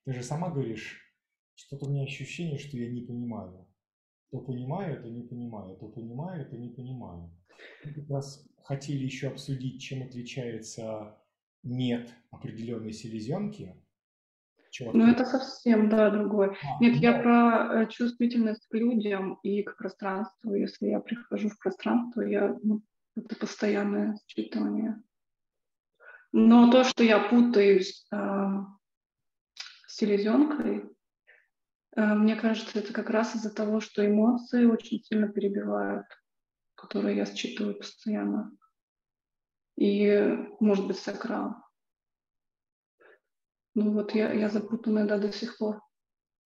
ты 0.05 0.13
же 0.13 0.23
сама 0.23 0.49
говоришь, 0.49 1.01
что-то 1.55 1.85
у 1.85 1.89
меня 1.89 2.03
ощущение, 2.03 2.57
что 2.57 2.77
я 2.77 2.89
не 2.89 3.01
понимаю. 3.01 3.67
То 4.31 4.39
понимаю, 4.39 5.01
то 5.01 5.09
не 5.09 5.23
понимаю, 5.23 5.75
то 5.75 5.89
понимаю, 5.89 6.49
то 6.49 6.57
не 6.57 6.69
понимаю. 6.69 7.29
Мы 7.83 7.93
как 7.93 8.09
раз 8.09 8.47
хотели 8.63 9.03
еще 9.03 9.27
обсудить, 9.27 9.81
чем 9.81 10.03
отличается 10.03 11.17
нет 11.63 12.13
определенной 12.31 12.93
селезенки. 12.93 13.75
Четко. 14.71 14.97
Ну, 14.97 15.11
это 15.11 15.25
совсем, 15.25 15.89
да, 15.89 16.09
другое. 16.09 16.55
А, 16.63 16.79
Нет, 16.81 16.95
я 16.95 17.17
но- 17.17 17.21
про 17.23 17.83
э, 17.83 17.87
чувствительность 17.87 18.65
к 18.67 18.73
людям 18.73 19.37
и 19.43 19.63
к 19.63 19.75
пространству. 19.77 20.55
Если 20.55 20.87
я 20.87 21.01
прихожу 21.01 21.49
в 21.49 21.59
пространство, 21.59 22.21
я, 22.21 22.57
ну, 22.63 22.81
это 23.17 23.35
постоянное 23.35 24.17
считывание. 24.27 24.95
Но 26.31 26.71
то, 26.71 26.85
что 26.85 27.03
я 27.03 27.19
путаюсь 27.19 28.07
э, 28.13 28.15
с 29.87 29.97
селезенкой, 29.97 30.89
э, 31.97 32.13
мне 32.13 32.37
кажется, 32.37 32.79
это 32.79 32.93
как 32.93 33.09
раз 33.09 33.35
из-за 33.35 33.53
того, 33.53 33.81
что 33.81 34.07
эмоции 34.07 34.63
очень 34.63 35.03
сильно 35.03 35.27
перебивают, 35.27 36.05
которые 36.75 37.17
я 37.17 37.25
считываю 37.25 37.75
постоянно. 37.75 38.55
И, 39.75 40.37
может 40.61 40.87
быть, 40.87 40.97
сакрал. 40.97 41.60
Ну 43.75 43.91
вот 43.93 44.13
я, 44.13 44.33
я 44.33 44.49
запутанная 44.49 45.07
да, 45.07 45.17
до 45.17 45.31
сих 45.31 45.57
пор. 45.57 45.81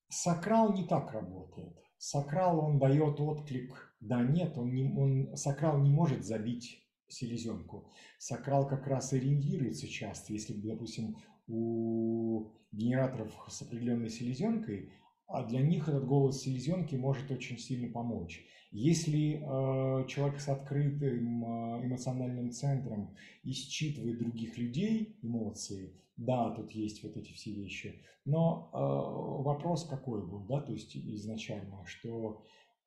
Сакрал 0.09 0.73
не 0.75 0.87
так 0.87 1.13
работает. 1.13 1.77
Сакрал, 1.99 2.61
он 2.61 2.79
дает 2.79 3.19
отклик 3.21 3.95
да-нет, 4.05 4.57
он 4.59 4.75
не, 4.75 4.85
он, 4.85 5.37
сакрал 5.37 5.81
не 5.81 5.91
может 5.91 6.25
забить 6.25 6.87
селезенку. 7.09 7.91
Сакрал 8.19 8.69
как 8.69 8.87
раз 8.87 9.13
ориентируется 9.13 9.89
часто, 9.89 10.33
если, 10.33 10.53
допустим, 10.55 11.17
у 11.47 12.51
генераторов 12.73 13.33
с 13.49 13.63
определенной 13.63 14.11
селезенкой, 14.11 14.93
а 15.27 15.45
для 15.45 15.61
них 15.61 15.89
этот 15.89 16.07
голос 16.07 16.43
селезенки 16.43 16.97
может 16.97 17.31
очень 17.31 17.59
сильно 17.59 17.91
помочь. 17.91 18.45
Если 18.71 19.37
э, 19.37 20.07
человек 20.07 20.41
с 20.41 20.49
открытым 20.49 21.45
э, 21.45 21.87
эмоциональным 21.87 22.51
центром 22.51 23.17
и 23.43 23.53
считывает 23.53 24.19
других 24.19 24.59
людей 24.59 25.19
эмоции, 25.23 25.95
да, 26.17 26.51
тут 26.51 26.71
есть 26.73 27.03
вот 27.03 27.17
эти 27.17 27.33
все 27.33 27.53
вещи, 27.53 28.03
но 28.25 28.71
э, 28.73 29.43
вопрос 29.43 29.87
какой 29.87 30.27
был, 30.27 30.45
да, 30.47 30.61
то 30.61 30.73
есть 30.73 30.97
изначально, 30.97 31.85
что 31.87 32.45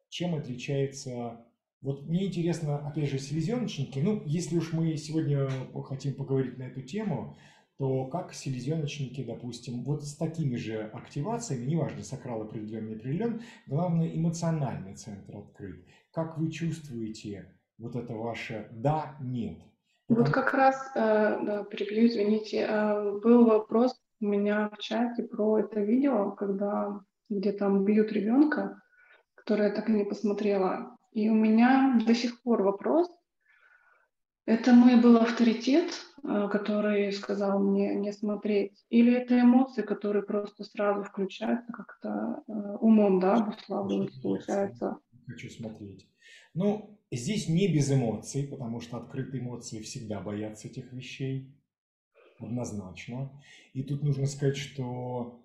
чем 0.09 0.35
отличается... 0.35 1.43
Вот 1.81 2.07
мне 2.07 2.25
интересно, 2.25 2.87
опять 2.87 3.09
же, 3.09 3.19
селезеночники, 3.19 3.99
ну, 3.99 4.23
если 4.25 4.57
уж 4.57 4.73
мы 4.73 4.97
сегодня 4.97 5.47
хотим 5.83 6.15
поговорить 6.15 6.57
на 6.57 6.63
эту 6.63 6.81
тему, 6.81 7.37
то 7.77 8.05
как 8.07 8.33
селезеночники, 8.33 9.23
допустим, 9.23 9.83
вот 9.83 10.03
с 10.03 10.15
такими 10.15 10.55
же 10.55 10.81
активациями, 10.81 11.69
неважно, 11.69 12.01
сакрал 12.03 12.41
определен, 12.41 12.87
не 12.87 12.95
определен, 12.95 13.41
главное, 13.67 14.09
эмоциональный 14.09 14.95
центр 14.95 15.37
открыт. 15.37 15.85
Как 16.11 16.39
вы 16.39 16.49
чувствуете 16.51 17.53
вот 17.77 17.95
это 17.95 18.13
ваше 18.15 18.69
«да», 18.71 19.15
«нет»? 19.21 19.59
Вот 20.07 20.29
как 20.29 20.53
раз, 20.53 20.89
э, 20.95 20.99
да, 21.43 21.63
перебью, 21.65 22.07
извините, 22.07 22.65
э, 22.67 23.19
был 23.19 23.45
вопрос 23.45 23.99
у 24.21 24.25
меня 24.25 24.69
в 24.69 24.77
чате 24.77 25.23
про 25.23 25.59
это 25.59 25.81
видео, 25.81 26.31
когда 26.31 27.01
где 27.29 27.51
там 27.51 27.83
бьют 27.83 28.13
ребенка, 28.13 28.81
которое 29.35 29.67
я 29.67 29.75
так 29.75 29.89
и 29.89 29.91
не 29.91 30.05
посмотрела. 30.05 30.97
И 31.11 31.29
у 31.29 31.35
меня 31.35 31.99
до 32.05 32.15
сих 32.15 32.41
пор 32.41 32.63
вопрос, 32.63 33.09
это 34.45 34.71
мой 34.71 34.95
был 34.95 35.17
авторитет, 35.17 35.91
э, 36.23 36.47
который 36.49 37.11
сказал 37.11 37.59
мне 37.59 37.93
не 37.95 38.13
смотреть, 38.13 38.85
или 38.89 39.13
это 39.13 39.37
эмоции, 39.37 39.81
которые 39.81 40.23
просто 40.23 40.63
сразу 40.63 41.03
включаются 41.03 41.73
как-то 41.73 42.43
умом, 42.79 43.19
да, 43.19 43.35
обуславливаются, 43.35 44.21
получается. 44.21 44.97
Хочу 45.27 45.49
смотреть. 45.49 46.07
Ну, 46.57 46.99
здесь 47.11 47.47
не 47.47 47.71
без 47.71 47.91
эмоций, 47.91 48.47
потому 48.47 48.81
что 48.81 48.97
открытые 48.97 49.43
эмоции 49.43 49.79
всегда 49.81 50.19
боятся 50.19 50.67
этих 50.67 50.91
вещей. 50.91 51.53
Однозначно. 52.39 53.31
И 53.73 53.83
тут 53.83 54.01
нужно 54.01 54.25
сказать, 54.25 54.57
что 54.57 55.43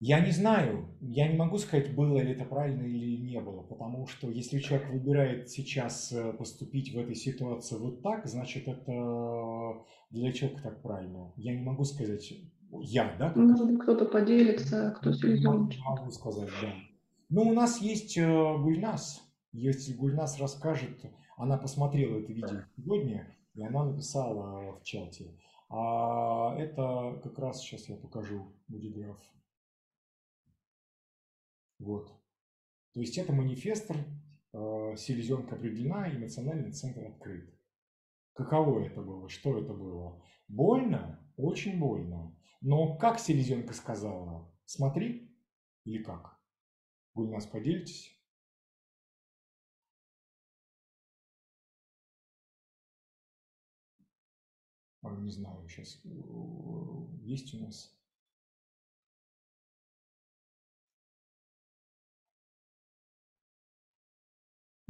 я 0.00 0.18
не 0.18 0.32
знаю, 0.32 0.88
я 1.00 1.28
не 1.28 1.36
могу 1.36 1.58
сказать, 1.58 1.94
было 1.94 2.18
ли 2.18 2.32
это 2.32 2.44
правильно 2.44 2.82
или 2.82 3.18
не 3.18 3.40
было, 3.40 3.62
потому 3.62 4.08
что 4.08 4.28
если 4.28 4.58
человек 4.58 4.90
выбирает 4.90 5.48
сейчас 5.48 6.10
э, 6.10 6.32
поступить 6.32 6.92
в 6.92 6.98
этой 6.98 7.14
ситуации 7.14 7.76
вот 7.76 8.02
так, 8.02 8.26
значит 8.26 8.66
это 8.66 9.84
для 10.10 10.32
человека 10.32 10.62
так 10.62 10.82
правильно. 10.82 11.32
Я 11.36 11.54
не 11.54 11.62
могу 11.62 11.84
сказать, 11.84 12.32
я, 12.80 13.14
да, 13.16 13.28
как 13.28 13.36
Может 13.36 13.66
быть, 13.66 13.80
кто-то 13.80 14.06
поделится, 14.06 14.92
кто 14.98 15.10
не 15.10 15.16
селезеночник. 15.16 15.84
могу 15.84 16.10
сказать, 16.10 16.50
да. 16.60 16.74
Ну, 17.28 17.42
у 17.42 17.52
нас 17.52 17.80
есть 17.80 18.18
э, 18.18 18.24
Гульнас. 18.24 19.29
Если 19.52 19.94
Гульнас 19.94 20.38
расскажет, 20.38 21.04
она 21.36 21.56
посмотрела 21.56 22.20
это 22.20 22.32
видео 22.32 22.62
сегодня, 22.76 23.36
и 23.54 23.62
она 23.62 23.84
написала 23.84 24.72
в 24.78 24.82
чате. 24.82 25.36
А 25.68 26.54
это 26.56 27.20
как 27.22 27.38
раз 27.38 27.60
сейчас 27.60 27.88
я 27.88 27.96
покажу 27.96 28.52
будиграф. 28.68 29.18
Вот. 31.78 32.12
То 32.92 33.00
есть 33.00 33.16
это 33.18 33.32
манифестор, 33.32 33.96
э, 34.52 34.94
селезенка 34.96 35.56
определена, 35.56 36.10
эмоциональный 36.10 36.72
центр 36.72 37.06
открыт. 37.06 37.52
Каково 38.34 38.80
это 38.84 39.00
было? 39.00 39.28
Что 39.28 39.58
это 39.58 39.72
было? 39.72 40.22
Больно? 40.48 41.20
Очень 41.36 41.78
больно. 41.78 42.36
Но 42.60 42.96
как 42.96 43.18
селезенка 43.18 43.72
сказала? 43.72 44.52
Смотри. 44.64 45.34
Или 45.84 46.02
как? 46.02 46.38
Гульнас, 47.14 47.46
поделитесь? 47.46 48.19
Не 55.18 55.30
знаю, 55.30 55.68
сейчас 55.68 56.00
есть 57.22 57.54
у 57.54 57.58
нас. 57.58 57.96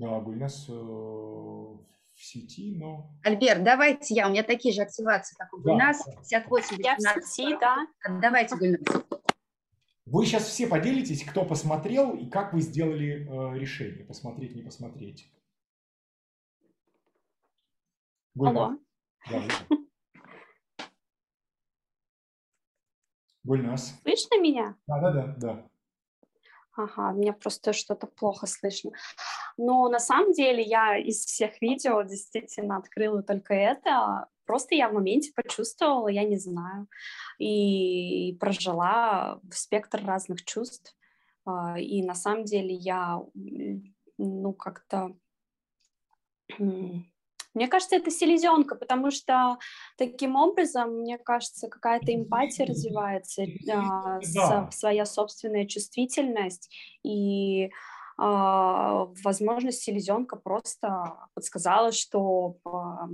Да, 0.01 0.18
Гульнас 0.20 0.66
э, 0.66 0.72
в 0.72 1.84
сети, 2.14 2.74
но... 2.74 3.14
Альберт, 3.22 3.62
давайте 3.62 4.14
я, 4.14 4.28
у 4.28 4.30
меня 4.30 4.42
такие 4.42 4.72
же 4.72 4.80
активации, 4.80 5.36
как 5.36 5.52
у 5.52 5.59
Гульнас, 5.59 6.02
да. 6.06 6.12
58 6.12 6.76
Я 6.82 6.94
в 6.94 6.97
18. 6.97 7.26
сети, 7.26 7.59
да. 7.60 7.86
Давайте, 8.22 8.56
Гульнас. 8.56 8.80
Вы 10.06 10.24
сейчас 10.24 10.44
все 10.44 10.66
поделитесь, 10.66 11.22
кто 11.22 11.44
посмотрел 11.44 12.16
и 12.16 12.30
как 12.30 12.55
вы 12.55 12.62
сделали 12.62 13.26
э, 13.28 13.59
решение, 13.59 14.06
посмотреть, 14.06 14.55
не 14.55 14.62
посмотреть. 14.62 15.30
Гульнас. 18.34 18.56
Алло. 18.56 18.78
Да. 19.30 19.76
Гульнас. 23.44 24.00
Слышно 24.02 24.40
меня? 24.40 24.76
Да, 24.86 25.00
да, 25.00 25.10
да, 25.12 25.34
да. 25.38 25.66
Ага, 26.76 27.12
мне 27.12 27.32
просто 27.32 27.72
что-то 27.72 28.06
плохо 28.06 28.46
слышно. 28.46 28.92
Но 29.56 29.88
на 29.88 29.98
самом 29.98 30.32
деле 30.32 30.62
я 30.62 30.96
из 30.96 31.24
всех 31.24 31.60
видео 31.60 32.02
действительно 32.02 32.76
открыла 32.76 33.22
только 33.22 33.54
это. 33.54 34.26
Просто 34.46 34.74
я 34.74 34.88
в 34.88 34.94
моменте 34.94 35.32
почувствовала, 35.34 36.08
я 36.08 36.24
не 36.24 36.38
знаю, 36.38 36.88
и 37.38 38.36
прожила 38.40 39.40
спектр 39.50 40.04
разных 40.04 40.44
чувств. 40.44 40.96
А, 41.44 41.78
И 41.78 42.02
на 42.02 42.14
самом 42.14 42.44
деле 42.44 42.74
я, 42.74 43.20
ну, 44.18 44.52
как-то 44.52 45.14
Мне 47.55 47.66
кажется, 47.68 47.97
это 47.97 48.10
селезенка, 48.10 48.77
потому 48.77 49.10
что 49.10 49.59
таким 49.98 50.36
образом, 50.36 51.01
мне 51.01 51.18
кажется, 51.18 51.68
какая-то 51.68 52.14
эмпатия 52.14 52.64
развивается, 52.66 53.43
а, 53.68 54.20
Да. 54.35 54.70
своя 54.70 55.05
собственная 55.05 55.66
чувствительность 55.66 56.70
и 57.02 57.70
а, 58.22 59.06
возможность 59.24 59.82
селезенка 59.82 60.36
просто 60.36 61.16
подсказала, 61.35 61.90
что 61.90 62.59
а, 62.64 63.09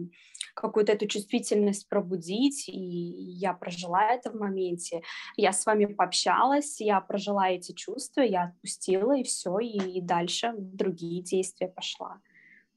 какую-то 0.54 0.92
эту 0.92 1.06
чувствительность 1.06 1.88
пробудить, 1.88 2.68
и 2.68 2.72
я 2.76 3.52
прожила 3.52 4.02
это 4.10 4.30
в 4.30 4.34
моменте. 4.34 5.02
Я 5.36 5.52
с 5.52 5.64
вами 5.64 5.86
пообщалась, 5.86 6.80
я 6.80 7.00
прожила 7.00 7.48
эти 7.50 7.72
чувства, 7.72 8.22
я 8.22 8.44
отпустила, 8.44 9.16
и 9.16 9.22
все, 9.22 9.58
и 9.60 10.00
дальше 10.00 10.52
другие 10.56 11.22
действия 11.22 11.68
пошла. 11.68 12.20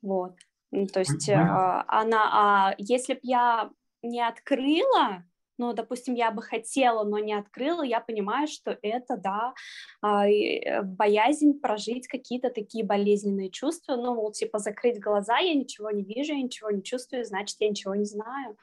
Вот. 0.01 0.33
Ну, 0.71 0.85
то 0.87 0.99
есть 0.99 1.29
а, 1.29 1.83
она, 1.87 2.29
а 2.31 2.75
если 2.77 3.13
б 3.15 3.19
я 3.23 3.71
не 4.01 4.21
открыла, 4.21 5.23
ну, 5.59 5.73
допустим, 5.73 6.13
я 6.13 6.31
бы 6.31 6.41
хотела, 6.41 7.03
но 7.03 7.19
не 7.19 7.33
открыла, 7.33 7.83
я 7.83 7.99
понимаю, 7.99 8.47
что 8.47 8.77
это, 8.81 9.17
да, 9.17 9.53
а, 10.01 10.27
э, 10.27 10.81
боязнь 10.83 11.59
прожить 11.59 12.07
какие-то 12.07 12.49
такие 12.49 12.85
болезненные 12.85 13.51
чувства, 13.51 13.97
ну, 13.97 14.15
мол, 14.15 14.31
типа 14.31 14.59
закрыть 14.59 15.01
глаза, 15.01 15.37
я 15.39 15.53
ничего 15.53 15.91
не 15.91 16.03
вижу, 16.03 16.33
я 16.33 16.41
ничего 16.41 16.71
не 16.71 16.81
чувствую, 16.81 17.25
значит, 17.25 17.57
я 17.59 17.69
ничего 17.69 17.93
не 17.93 18.05
знаю. 18.05 18.57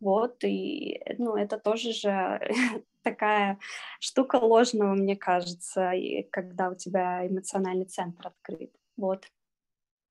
Вот, 0.00 0.42
и, 0.44 1.00
ну, 1.18 1.36
это 1.36 1.56
тоже 1.58 1.92
же 1.92 2.40
такая 3.02 3.58
штука 4.00 4.36
ложного, 4.36 4.94
мне 4.94 5.16
кажется, 5.16 5.92
и 5.92 6.22
когда 6.24 6.70
у 6.70 6.74
тебя 6.74 7.26
эмоциональный 7.28 7.86
центр 7.86 8.26
открыт. 8.26 8.74
Вот, 8.96 9.24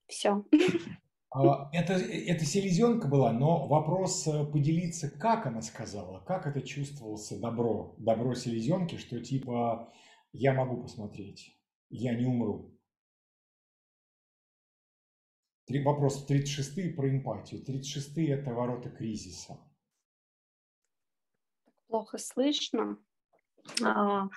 все. 0.08 0.46
А, 1.32 1.70
Это, 1.74 1.94
это 1.94 2.44
селезенка 2.44 3.08
была, 3.08 3.32
но 3.32 3.68
вопрос 3.68 4.26
э, 4.28 4.46
поделиться, 4.46 5.12
как 5.12 5.46
она 5.46 5.62
сказала, 5.62 6.22
как 6.22 6.48
это 6.48 6.62
чувствовался 6.62 7.40
добро, 7.40 7.96
добро 8.00 8.34
селезенки, 8.34 8.98
что 8.98 9.20
типа 9.20 9.94
я 10.32 10.54
могу 10.54 10.82
посмотреть, 10.82 11.56
я 11.90 12.16
не 12.16 12.26
умру. 12.26 12.76
Три, 15.66 15.84
вопрос 15.84 16.26
36 16.26 16.96
про 16.96 17.10
эмпатию. 17.10 17.64
36 17.64 18.18
это 18.30 18.52
ворота 18.52 18.90
кризиса. 18.90 19.60
плохо 21.88 22.18
слышно. 22.18 22.98
А, 23.84 24.30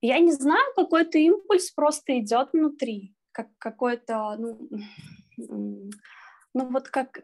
Я 0.00 0.18
не 0.18 0.32
знаю, 0.32 0.64
какой-то 0.74 1.18
импульс 1.18 1.70
просто 1.70 2.18
идет 2.18 2.52
внутри, 2.52 3.14
как 3.30 3.48
какой-то, 3.58 4.36
ну, 4.38 4.68
ну 5.36 5.90
вот 6.54 6.88
как, 6.88 7.20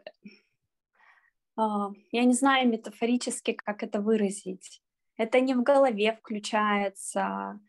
а, 1.55 1.89
я 2.11 2.23
не 2.23 2.33
знаю 2.33 2.69
метафорически, 2.69 3.53
как 3.53 3.83
это 3.83 4.01
выразить. 4.01 4.81
Это 5.17 5.39
не 5.39 5.53
в 5.53 5.63
голове 5.63 6.13
включается, 6.13 7.59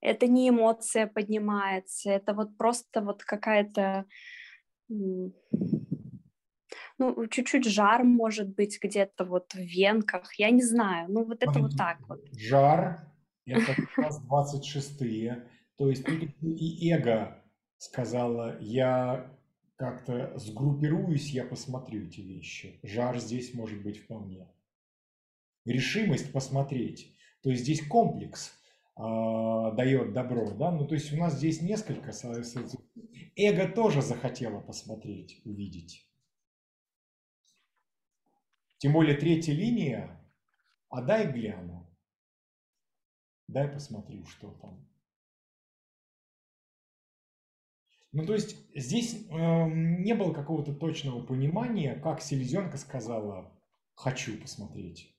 это 0.00 0.26
не 0.26 0.48
эмоция 0.48 1.06
поднимается, 1.06 2.10
это 2.10 2.34
вот 2.34 2.56
просто 2.56 3.02
вот 3.02 3.24
какая-то, 3.24 4.06
ну, 4.88 5.34
чуть-чуть 7.30 7.64
жар 7.64 8.04
может 8.04 8.54
быть 8.54 8.78
где-то 8.80 9.24
вот 9.24 9.52
в 9.54 9.58
венках, 9.58 10.34
я 10.38 10.50
не 10.50 10.62
знаю, 10.62 11.10
ну 11.10 11.24
вот 11.24 11.42
это 11.42 11.58
вот 11.58 11.76
так 11.76 11.98
вот. 12.08 12.20
Жар, 12.38 13.12
это 13.46 13.74
как 13.74 13.98
раз 13.98 14.22
26-е. 14.24 15.48
То 15.76 15.88
есть 15.88 16.06
и 16.42 16.90
эго 16.92 17.42
сказала, 17.78 18.58
я 18.60 19.39
как-то 19.80 20.38
сгруппируюсь, 20.38 21.30
я 21.30 21.42
посмотрю 21.42 22.06
эти 22.06 22.20
вещи. 22.20 22.78
Жар 22.82 23.18
здесь 23.18 23.54
может 23.54 23.82
быть 23.82 23.96
вполне. 23.96 24.46
Решимость 25.64 26.32
посмотреть. 26.32 27.16
То 27.42 27.48
есть 27.48 27.62
здесь 27.62 27.86
комплекс 27.86 28.52
а, 28.94 29.70
дает 29.70 30.12
добро, 30.12 30.50
да? 30.50 30.70
Ну, 30.70 30.86
то 30.86 30.94
есть 30.94 31.10
у 31.14 31.16
нас 31.16 31.38
здесь 31.38 31.62
несколько. 31.62 32.12
Эго 33.36 33.72
тоже 33.72 34.02
захотело 34.02 34.60
посмотреть, 34.60 35.40
увидеть. 35.46 36.06
Тем 38.76 38.92
более 38.92 39.16
третья 39.16 39.54
линия, 39.54 40.22
а 40.90 41.00
дай 41.00 41.32
гляну. 41.32 41.90
Дай 43.48 43.66
посмотрю, 43.66 44.26
что 44.26 44.50
там. 44.60 44.89
Ну, 48.12 48.26
то 48.26 48.34
есть 48.34 48.56
здесь 48.74 49.26
эм, 49.30 50.02
не 50.02 50.14
было 50.14 50.32
какого-то 50.32 50.74
точного 50.74 51.24
понимания, 51.24 51.94
как 51.94 52.20
селезенка 52.20 52.76
сказала 52.76 53.52
«хочу 53.94 54.36
посмотреть». 54.40 55.14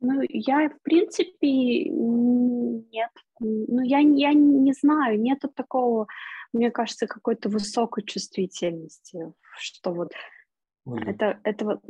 Ну, 0.00 0.22
я, 0.28 0.68
в 0.68 0.80
принципе, 0.82 1.84
нет. 1.88 3.10
Ну, 3.40 3.82
я, 3.82 4.02
не- 4.02 4.20
я 4.20 4.32
не 4.32 4.72
знаю, 4.72 5.20
нету 5.20 5.48
такого, 5.48 6.06
мне 6.52 6.70
кажется, 6.70 7.06
какой-то 7.06 7.48
высокой 7.48 8.04
чувствительности, 8.04 9.32
что 9.56 9.92
вот 9.92 10.12
это, 10.86 11.40
это 11.42 11.64
вот, 11.64 11.84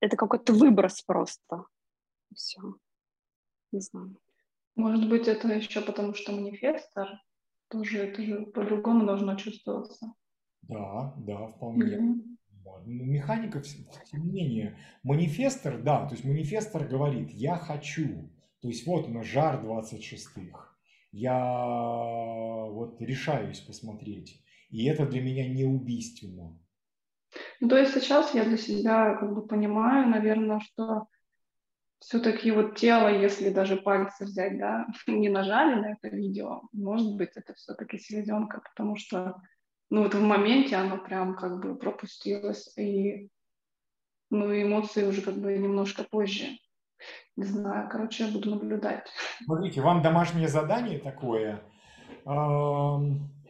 это 0.00 0.16
какой-то 0.16 0.52
выброс 0.52 1.02
просто. 1.02 1.64
Все. 2.34 2.60
Не 3.72 3.80
знаю. 3.80 4.16
Может 4.74 5.08
быть, 5.08 5.26
это 5.26 5.48
еще 5.48 5.80
потому, 5.80 6.12
что 6.14 6.32
манифестор 6.32 7.08
тоже 7.68 7.98
это 7.98 8.22
же 8.22 8.46
по-другому 8.46 9.06
должно 9.06 9.34
чувствоваться. 9.36 10.12
да, 10.62 11.14
да, 11.18 11.48
вполне. 11.48 11.98
Ну, 11.98 12.36
Механика, 12.84 13.62
тем 14.10 14.26
не 14.26 14.32
менее, 14.32 14.78
манифестор, 15.02 15.82
да, 15.82 16.06
то 16.06 16.14
есть 16.14 16.24
манифестор 16.24 16.86
говорит, 16.86 17.30
я 17.30 17.56
хочу, 17.56 18.30
то 18.60 18.68
есть 18.68 18.86
вот 18.86 19.06
у 19.08 19.10
нас 19.10 19.26
жар 19.26 19.64
26-х, 19.64 20.76
я 21.12 22.66
вот 22.70 23.00
решаюсь 23.00 23.60
посмотреть, 23.60 24.42
и 24.70 24.86
это 24.86 25.06
для 25.06 25.22
меня 25.22 25.48
не 25.48 25.64
убийственно. 25.64 26.58
Ну, 27.60 27.68
то 27.68 27.76
есть 27.76 27.94
сейчас 27.94 28.34
я 28.34 28.44
для 28.44 28.56
себя 28.56 29.16
как 29.16 29.34
бы 29.34 29.46
понимаю, 29.46 30.08
наверное, 30.08 30.60
что 30.60 31.08
все-таки 32.06 32.52
вот 32.52 32.76
тело, 32.76 33.08
если 33.08 33.50
даже 33.50 33.76
пальцы 33.76 34.24
взять, 34.24 34.58
да, 34.58 34.86
не 35.08 35.28
нажали 35.28 35.74
на 35.74 35.92
это 35.92 36.08
видео, 36.08 36.62
может 36.72 37.16
быть, 37.16 37.30
это 37.34 37.52
все-таки 37.54 37.98
селезенка, 37.98 38.60
потому 38.60 38.94
что, 38.96 39.42
ну, 39.90 40.04
вот 40.04 40.14
в 40.14 40.22
моменте 40.22 40.76
оно 40.76 40.98
прям 40.98 41.34
как 41.34 41.60
бы 41.60 41.76
пропустилось, 41.76 42.72
и, 42.78 43.28
ну, 44.30 44.52
эмоции 44.52 45.04
уже 45.04 45.20
как 45.20 45.34
бы 45.34 45.58
немножко 45.58 46.04
позже. 46.04 46.46
Не 47.34 47.44
знаю, 47.44 47.88
короче, 47.90 48.24
я 48.24 48.32
буду 48.32 48.50
наблюдать. 48.50 49.08
Смотрите, 49.44 49.80
вам 49.80 50.00
домашнее 50.00 50.48
задание 50.48 51.00
такое. 51.00 51.60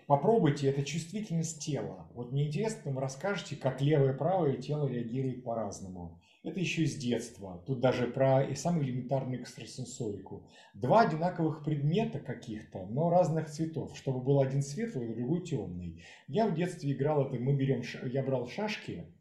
Попробуйте, 0.07 0.69
это 0.71 0.83
чувствительность 0.83 1.65
тела. 1.65 2.09
Вот 2.15 2.33
мне 2.33 2.47
интересно, 2.47 2.91
вы 2.91 3.01
расскажете, 3.01 3.55
как 3.55 3.81
левое 3.83 4.15
и 4.15 4.17
правое 4.17 4.57
тело 4.57 4.89
реагирует 4.89 5.45
по-разному. 5.45 6.21
Это 6.47 6.61
еще 6.61 6.85
из 6.85 6.95
детства. 6.95 7.61
Тут 7.67 7.81
даже 7.81 8.07
про 8.07 8.45
и 8.45 8.55
самую 8.55 8.85
элементарную 8.87 9.43
экстрасенсорику. 9.43 10.49
Два 10.75 11.01
одинаковых 11.01 11.65
предмета 11.65 12.21
каких-то, 12.21 12.87
но 12.87 13.11
разных 13.11 13.51
цветов, 13.51 13.97
чтобы 13.99 14.21
был 14.21 14.41
один 14.41 14.63
светлый, 14.63 15.13
другой 15.13 15.45
темный. 15.45 16.05
Я 16.29 16.47
в 16.47 16.55
детстве 16.55 16.93
играл 16.93 17.27
это, 17.27 17.35
мы 17.35 17.57
берем, 17.57 17.83
я 18.05 18.23
брал 18.23 18.47
шашки, 18.47 19.13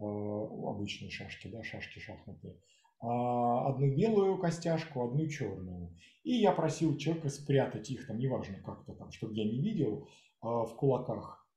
э, 0.00 0.02
обычные 0.02 1.12
шашки, 1.12 1.46
да, 1.46 1.62
шашки 1.62 2.00
шахматы, 2.00 2.60
а, 2.98 3.68
одну 3.68 3.94
белую 3.94 4.38
костяшку, 4.38 5.04
одну 5.04 5.28
черную. 5.28 5.96
И 6.24 6.32
я 6.32 6.50
просил 6.50 6.96
человека 6.96 7.28
спрятать 7.28 7.92
их, 7.92 8.08
там, 8.08 8.18
неважно 8.18 8.60
как-то 8.60 8.92
там, 8.94 9.12
чтобы 9.12 9.34
я 9.36 9.44
не 9.44 9.62
видел, 9.62 10.08
а, 10.40 10.64
в 10.64 10.74
кулаках. 10.74 11.48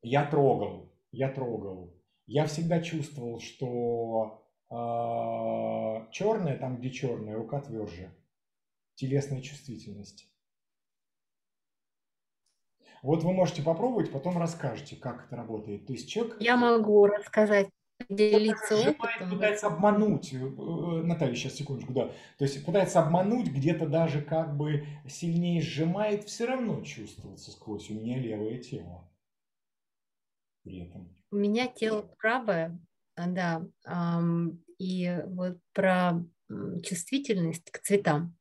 Я 0.00 0.24
трогал, 0.24 0.92
я 1.10 1.28
трогал. 1.28 1.92
Я 2.26 2.46
всегда 2.46 2.80
чувствовал, 2.80 3.40
что 3.40 4.43
черная, 6.10 6.58
там, 6.58 6.76
где 6.78 6.90
черная, 6.90 7.36
рука 7.36 7.60
тверже. 7.60 8.14
Телесная 8.94 9.40
чувствительность. 9.40 10.28
Вот 13.02 13.22
вы 13.22 13.32
можете 13.32 13.62
попробовать, 13.62 14.10
потом 14.10 14.38
расскажете, 14.38 14.96
как 14.96 15.26
это 15.26 15.36
работает. 15.36 15.86
То 15.86 15.92
есть 15.92 16.08
человек 16.08 16.40
Я 16.40 16.56
могу 16.56 17.04
рассказать, 17.06 17.68
сжимает, 18.08 18.96
опытом. 18.96 19.30
пытается 19.30 19.66
обмануть. 19.66 20.32
э, 20.32 20.38
э, 20.38 21.02
Наталья, 21.02 21.34
сейчас 21.34 21.54
секундочку, 21.54 21.92
да. 21.92 22.06
То 22.38 22.44
есть 22.44 22.64
пытается 22.64 23.00
обмануть, 23.02 23.48
где-то 23.48 23.86
даже 23.88 24.22
как 24.22 24.56
бы 24.56 24.86
сильнее 25.06 25.60
сжимает, 25.60 26.24
все 26.24 26.46
равно 26.46 26.82
чувствуется 26.82 27.50
сквозь 27.50 27.90
у 27.90 27.94
меня 27.94 28.18
левое 28.18 28.58
тело. 28.58 29.10
При 30.62 30.80
этом. 30.80 31.14
У 31.30 31.36
меня 31.36 31.66
тело 31.66 32.02
правое, 32.18 32.78
а, 33.16 33.26
да, 33.28 33.62
и 34.78 35.20
вот 35.26 35.58
про 35.72 36.24
чувствительность 36.82 37.70
к 37.70 37.78
цветам. 37.78 38.36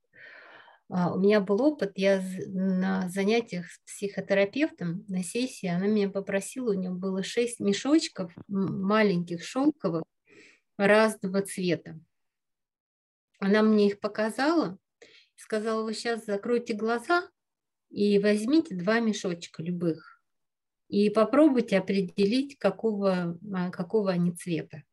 А, 0.89 1.13
у 1.13 1.19
меня 1.19 1.39
был 1.39 1.61
опыт, 1.61 1.93
я 1.95 2.23
на 2.47 3.09
занятиях 3.09 3.65
с 3.67 3.79
психотерапевтом, 3.79 5.05
на 5.07 5.23
сессии, 5.23 5.67
она 5.67 5.87
меня 5.87 6.09
попросила, 6.09 6.71
у 6.71 6.73
нее 6.73 6.91
было 6.91 7.23
шесть 7.23 7.59
мешочков 7.59 8.31
маленьких 8.47 9.43
шелковых 9.43 10.03
разного 10.77 11.41
цвета. 11.41 11.99
Она 13.39 13.61
мне 13.61 13.87
их 13.87 13.99
показала, 13.99 14.77
сказала, 15.35 15.83
вы 15.83 15.93
сейчас 15.93 16.25
закройте 16.25 16.73
глаза 16.73 17.29
и 17.89 18.19
возьмите 18.19 18.75
два 18.75 18.99
мешочка 18.99 19.63
любых 19.63 20.13
и 20.89 21.09
попробуйте 21.09 21.79
определить, 21.79 22.59
какого, 22.59 23.39
а, 23.51 23.71
какого 23.71 24.11
они 24.11 24.31
цвета. 24.31 24.83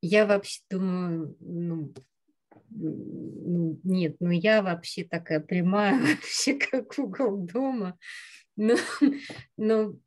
Я 0.00 0.26
вообще 0.26 0.60
думаю, 0.70 1.36
ну, 1.40 1.92
ну, 2.70 3.80
нет, 3.84 4.16
ну 4.20 4.30
я 4.30 4.62
вообще 4.62 5.04
такая 5.04 5.40
прямая, 5.40 5.98
вообще 6.00 6.54
как 6.54 6.98
угол 6.98 7.38
дома. 7.38 7.98
Ну, 8.60 8.74
ну, 9.56 10.00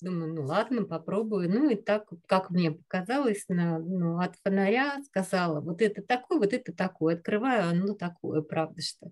думаю, 0.00 0.34
ну 0.34 0.44
ладно, 0.44 0.84
попробую. 0.84 1.50
Ну 1.50 1.68
и 1.68 1.76
так, 1.76 2.08
как 2.26 2.50
мне 2.50 2.72
показалось, 2.72 3.44
на, 3.48 3.78
ну, 3.78 4.18
от 4.18 4.34
фонаря 4.42 5.02
сказала, 5.04 5.60
вот 5.60 5.82
это 5.82 6.02
такое, 6.02 6.38
вот 6.38 6.52
это 6.54 6.72
такое. 6.72 7.16
Открываю, 7.16 7.76
ну 7.76 7.94
такое, 7.94 8.40
правда 8.40 8.80
что. 8.80 9.10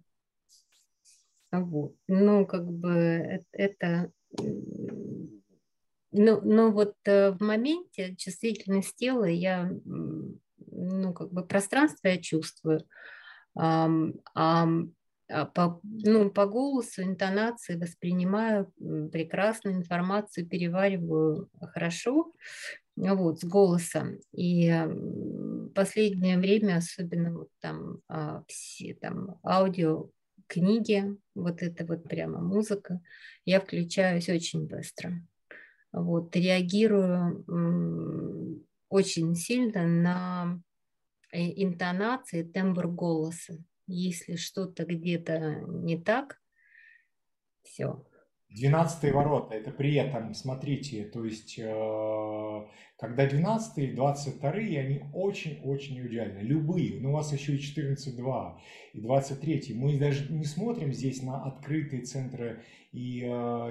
Вот. 1.52 1.94
Ну, 2.08 2.46
как 2.46 2.66
бы 2.66 2.90
э, 2.90 3.44
это... 3.52 4.10
Ну, 6.18 6.40
но 6.40 6.70
вот 6.70 6.94
э, 7.04 7.32
в 7.32 7.42
моменте 7.42 8.16
чувствительность 8.16 8.96
тела 8.96 9.26
я, 9.26 9.70
ну, 10.76 11.12
как 11.12 11.32
бы 11.32 11.44
пространство 11.44 12.08
я 12.08 12.18
чувствую, 12.18 12.86
а, 13.56 13.88
а 14.34 14.66
по, 15.54 15.80
ну, 15.82 16.30
по 16.30 16.46
голосу, 16.46 17.02
интонации 17.02 17.76
воспринимаю 17.76 18.72
прекрасную 19.10 19.76
информацию, 19.76 20.46
перевариваю 20.46 21.48
хорошо 21.72 22.32
вот, 22.96 23.40
с 23.40 23.44
голосом. 23.44 24.18
И 24.32 24.72
последнее 25.74 26.38
время, 26.38 26.76
особенно 26.76 27.32
вот 27.32 27.48
там 27.60 27.98
а, 28.08 28.44
все 28.46 28.94
там 28.94 29.38
аудио, 29.44 30.10
книги, 30.46 31.04
вот 31.34 31.62
это 31.62 31.84
вот 31.84 32.04
прямо 32.04 32.40
музыка, 32.40 33.00
я 33.44 33.60
включаюсь 33.60 34.28
очень 34.28 34.66
быстро. 34.66 35.12
Вот, 35.92 36.34
реагирую 36.36 37.44
очень 38.88 39.34
сильно 39.34 39.86
на 39.86 40.60
интонации, 41.32 42.42
тембр 42.42 42.88
голоса. 42.88 43.58
Если 43.86 44.36
что-то 44.36 44.84
где-то 44.84 45.62
не 45.68 45.98
так, 45.98 46.40
все. 47.62 48.04
Двенадцатые 48.48 49.12
ворота, 49.12 49.54
это 49.54 49.70
при 49.70 49.96
этом, 49.96 50.32
смотрите, 50.32 51.04
то 51.04 51.24
есть, 51.24 51.58
э, 51.58 52.66
когда 52.96 53.26
12 53.26 53.78
и 53.78 53.92
22, 53.92 54.50
они 54.50 55.02
очень-очень 55.12 56.06
идеальны. 56.06 56.38
Любые, 56.38 57.00
но 57.00 57.10
у 57.10 57.12
вас 57.12 57.32
еще 57.32 57.56
и 57.56 57.58
14.2, 57.58 58.58
и 58.94 59.00
23. 59.00 59.74
Мы 59.74 59.98
даже 59.98 60.32
не 60.32 60.44
смотрим 60.44 60.92
здесь 60.92 61.22
на 61.22 61.44
открытые 61.44 62.02
центры 62.02 62.62
и 62.92 63.22
э, 63.24 63.26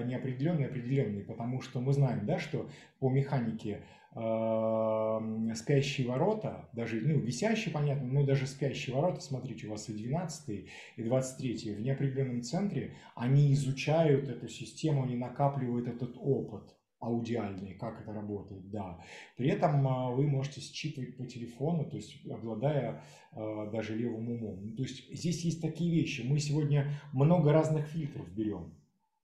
неопределенные, 0.05 0.67
определенные, 0.67 1.23
потому 1.23 1.61
что 1.61 1.79
мы 1.79 1.93
знаем, 1.93 2.25
да, 2.25 2.37
что 2.37 2.69
по 2.99 3.09
механике 3.09 3.81
спящие 4.15 6.07
ворота, 6.07 6.69
даже, 6.71 7.01
ну, 7.01 7.19
висящие, 7.19 7.73
понятно, 7.73 8.07
но 8.07 8.25
даже 8.25 8.47
спящие 8.47 8.95
ворота, 8.95 9.19
смотрите, 9.19 9.67
у 9.67 9.71
вас 9.71 9.89
и 9.89 9.93
12 9.93 10.65
и 10.95 11.03
23 11.03 11.75
в 11.75 11.81
неопределенном 11.81 12.41
центре, 12.41 12.95
они 13.15 13.51
изучают 13.53 14.29
эту 14.29 14.47
систему, 14.47 15.03
они 15.03 15.15
накапливают 15.15 15.87
этот 15.87 16.15
опыт 16.17 16.75
аудиальный, 16.99 17.73
как 17.75 18.01
это 18.01 18.13
работает, 18.13 18.69
да. 18.69 18.99
При 19.37 19.49
этом 19.49 19.87
а, 19.87 20.11
вы 20.11 20.27
можете 20.27 20.61
считывать 20.61 21.17
по 21.17 21.25
телефону, 21.25 21.89
то 21.89 21.97
есть 21.97 22.25
обладая 22.25 23.03
а, 23.31 23.69
даже 23.69 23.95
левым 23.95 24.29
умом. 24.29 24.65
Ну, 24.65 24.75
то 24.75 24.83
есть 24.83 25.13
здесь 25.13 25.43
есть 25.43 25.61
такие 25.61 25.93
вещи. 25.93 26.21
Мы 26.21 26.39
сегодня 26.39 26.91
много 27.13 27.51
разных 27.51 27.87
фильтров 27.87 28.27
берем 28.33 28.73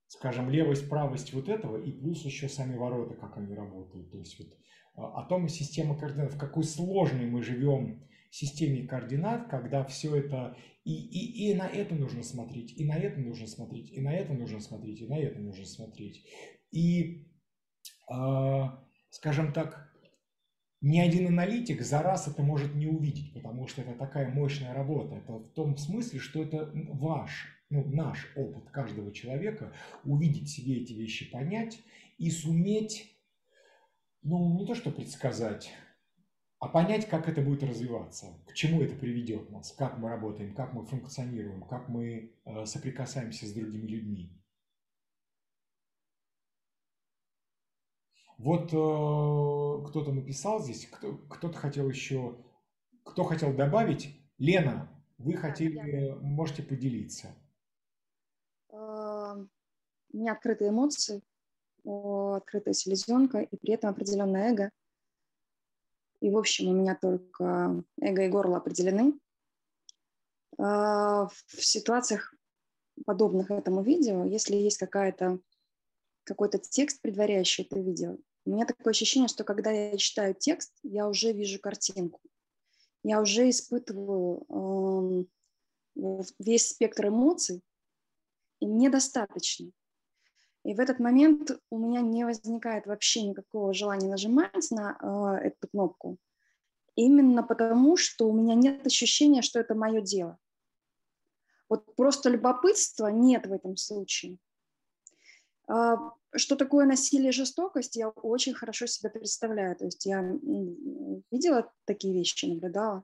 скажем, 0.08 0.50
левость, 0.50 0.90
правость 0.90 1.32
вот 1.34 1.48
этого, 1.48 1.82
и 1.82 1.90
плюс 1.90 2.26
еще 2.26 2.50
сами 2.50 2.76
ворота, 2.76 3.14
как 3.14 3.38
они 3.38 3.56
работают. 3.56 4.12
То 4.12 4.18
есть 4.18 4.38
вот 4.40 4.50
о 5.08 5.24
том 5.24 5.48
система 5.48 5.98
координат, 5.98 6.34
в 6.34 6.38
какой 6.38 6.64
сложной 6.64 7.26
мы 7.26 7.42
живем 7.44 8.04
системе 8.30 8.88
координат, 8.88 9.50
когда 9.50 9.84
все 9.84 10.16
это 10.16 10.56
и, 10.84 10.94
и, 10.94 11.52
и 11.52 11.54
на 11.54 11.68
это 11.68 11.94
нужно 11.94 12.24
смотреть, 12.24 12.74
и 12.76 12.86
на 12.86 12.98
это 12.98 13.20
нужно 13.20 13.48
смотреть, 13.48 13.92
и 13.92 14.02
на 14.02 14.14
это 14.14 14.34
нужно 14.34 14.60
смотреть, 14.60 15.02
и 15.02 15.08
на 15.08 15.20
это 15.20 15.40
нужно 15.40 15.66
смотреть. 15.66 16.26
И, 16.72 17.28
э, 18.12 18.64
скажем 19.12 19.54
так, 19.54 19.92
ни 20.82 20.98
один 20.98 21.28
аналитик 21.28 21.82
за 21.82 22.02
раз 22.02 22.28
это 22.28 22.42
может 22.42 22.74
не 22.74 22.88
увидеть, 22.88 23.34
потому 23.34 23.68
что 23.68 23.82
это 23.82 23.94
такая 23.94 24.34
мощная 24.34 24.74
работа. 24.74 25.18
Это 25.18 25.34
в 25.34 25.50
том 25.54 25.78
смысле, 25.78 26.20
что 26.20 26.42
это 26.42 26.72
ваш, 26.74 27.48
ну, 27.70 27.86
наш 27.86 28.32
опыт 28.36 28.72
каждого 28.72 29.14
человека, 29.14 29.72
увидеть 30.04 30.50
себе 30.50 30.82
эти 30.82 30.94
вещи, 30.94 31.30
понять 31.30 31.80
и 32.18 32.32
суметь 32.32 33.11
ну, 34.24 34.54
не 34.58 34.66
то 34.66 34.76
что 34.76 34.92
предсказать, 34.92 35.72
а 36.60 36.68
понять, 36.68 37.10
как 37.10 37.28
это 37.28 37.42
будет 37.42 37.64
развиваться, 37.64 38.28
к 38.48 38.54
чему 38.54 38.82
это 38.82 38.96
приведет 38.96 39.50
нас, 39.50 39.72
как 39.72 39.98
мы 39.98 40.10
работаем, 40.10 40.54
как 40.54 40.74
мы 40.74 40.86
функционируем, 40.86 41.64
как 41.64 41.90
мы 41.90 42.36
э, 42.46 42.66
соприкасаемся 42.66 43.48
с 43.48 43.54
другими 43.54 43.88
людьми. 43.88 44.38
Вот 48.38 48.74
э, 48.74 49.88
кто-то 49.88 50.12
написал 50.12 50.62
здесь, 50.62 50.88
кто, 50.88 51.18
кто-то 51.18 51.58
хотел 51.58 51.90
еще, 51.90 52.38
кто 53.04 53.24
хотел 53.24 53.54
добавить. 53.56 54.16
Лена, 54.38 54.90
вы 55.18 55.34
хотели, 55.34 56.16
можете 56.22 56.64
поделиться. 56.64 57.36
Э, 58.70 59.46
у 60.14 60.18
меня 60.18 60.34
открытые 60.34 60.70
эмоции, 60.70 61.24
открытая 61.84 62.74
селезенка 62.74 63.40
и 63.40 63.58
при 63.58 63.74
этом 63.74 63.90
определенное 63.90 64.52
эго. 64.52 64.72
И, 66.20 66.30
в 66.30 66.38
общем, 66.38 66.70
у 66.70 66.74
меня 66.74 66.96
только 66.96 67.84
эго 68.00 68.26
и 68.26 68.30
горло 68.30 68.58
определены. 68.58 69.20
А, 70.58 71.28
в 71.28 71.66
ситуациях, 71.66 72.34
подобных 73.06 73.50
этому 73.50 73.82
видео, 73.82 74.26
если 74.26 74.56
есть 74.56 74.78
какая-то 74.78 75.40
какой-то 76.24 76.60
текст, 76.60 77.02
предваряющий 77.02 77.64
это 77.64 77.80
видео, 77.80 78.18
у 78.46 78.52
меня 78.52 78.66
такое 78.66 78.92
ощущение, 78.92 79.28
что 79.28 79.44
когда 79.44 79.72
я 79.72 79.98
читаю 79.98 80.36
текст, 80.36 80.74
я 80.84 81.08
уже 81.08 81.32
вижу 81.32 81.60
картинку. 81.60 82.22
Я 83.04 83.22
уже 83.22 83.50
испытываю 83.50 85.28
э, 85.96 86.22
весь 86.40 86.70
спектр 86.70 87.08
эмоций, 87.08 87.62
и 88.60 88.68
мне 88.68 88.90
достаточно. 88.90 89.72
И 90.64 90.76
в 90.76 90.80
этот 90.80 91.00
момент 91.00 91.60
у 91.72 91.80
меня 91.80 92.02
не 92.02 92.24
возникает 92.24 92.86
вообще 92.86 93.24
никакого 93.24 93.74
желания 93.74 94.08
нажимать 94.08 94.70
на 94.70 94.98
э, 95.02 95.48
эту 95.48 95.68
кнопку, 95.68 96.18
именно 96.96 97.42
потому, 97.42 97.98
что 97.98 98.28
у 98.28 98.34
меня 98.34 98.54
нет 98.54 98.86
ощущения, 98.86 99.42
что 99.42 99.60
это 99.60 99.74
мое 99.74 100.02
дело. 100.02 100.38
Вот 101.68 101.96
просто 101.96 102.30
любопытства 102.30 103.08
нет 103.08 103.48
в 103.48 103.54
этом 103.54 103.76
случае. 103.76 104.38
Э, 105.68 105.96
что 106.36 106.56
такое 106.56 106.86
насилие 106.86 107.30
и 107.30 107.34
жестокость, 107.34 107.96
я 107.96 108.10
очень 108.10 108.54
хорошо 108.54 108.86
себе 108.86 109.10
представляю. 109.10 109.76
То 109.76 109.86
есть 109.86 110.06
я 110.06 110.22
видела 110.22 111.72
такие 111.86 112.14
вещи, 112.14 112.46
наблюдала. 112.46 113.04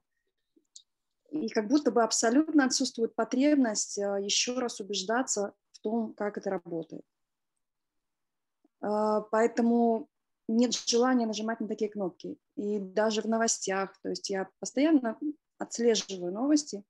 И 1.31 1.49
как 1.49 1.67
будто 1.67 1.91
бы 1.91 2.03
абсолютно 2.03 2.65
отсутствует 2.65 3.15
потребность 3.15 3.97
э, 3.97 4.19
еще 4.21 4.59
раз 4.59 4.79
убеждаться 4.79 5.53
в 5.71 5.79
том, 5.79 6.13
как 6.13 6.37
это 6.37 6.51
работает. 6.51 7.03
А, 8.81 9.21
поэтому 9.21 10.07
нет 10.47 10.73
желания 10.73 11.25
нажимать 11.25 11.59
на 11.59 11.67
такие 11.67 11.89
кнопки. 11.89 12.37
И 12.55 12.79
даже 12.79 13.21
в 13.21 13.25
новостях, 13.25 13.97
то 14.01 14.09
есть 14.09 14.29
я 14.29 14.49
постоянно 14.59 15.17
отслеживаю 15.57 16.33
новости, 16.33 16.83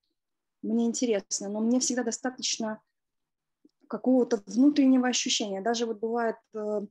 мне 0.62 0.86
интересно, 0.86 1.50
но 1.50 1.60
мне 1.60 1.80
всегда 1.80 2.04
достаточно 2.04 2.82
какого-то 3.88 4.44
внутреннего 4.46 5.08
ощущения. 5.08 5.62
Даже 5.62 5.86
вот 5.86 6.00
бывает 6.00 6.36
э, 6.54 6.82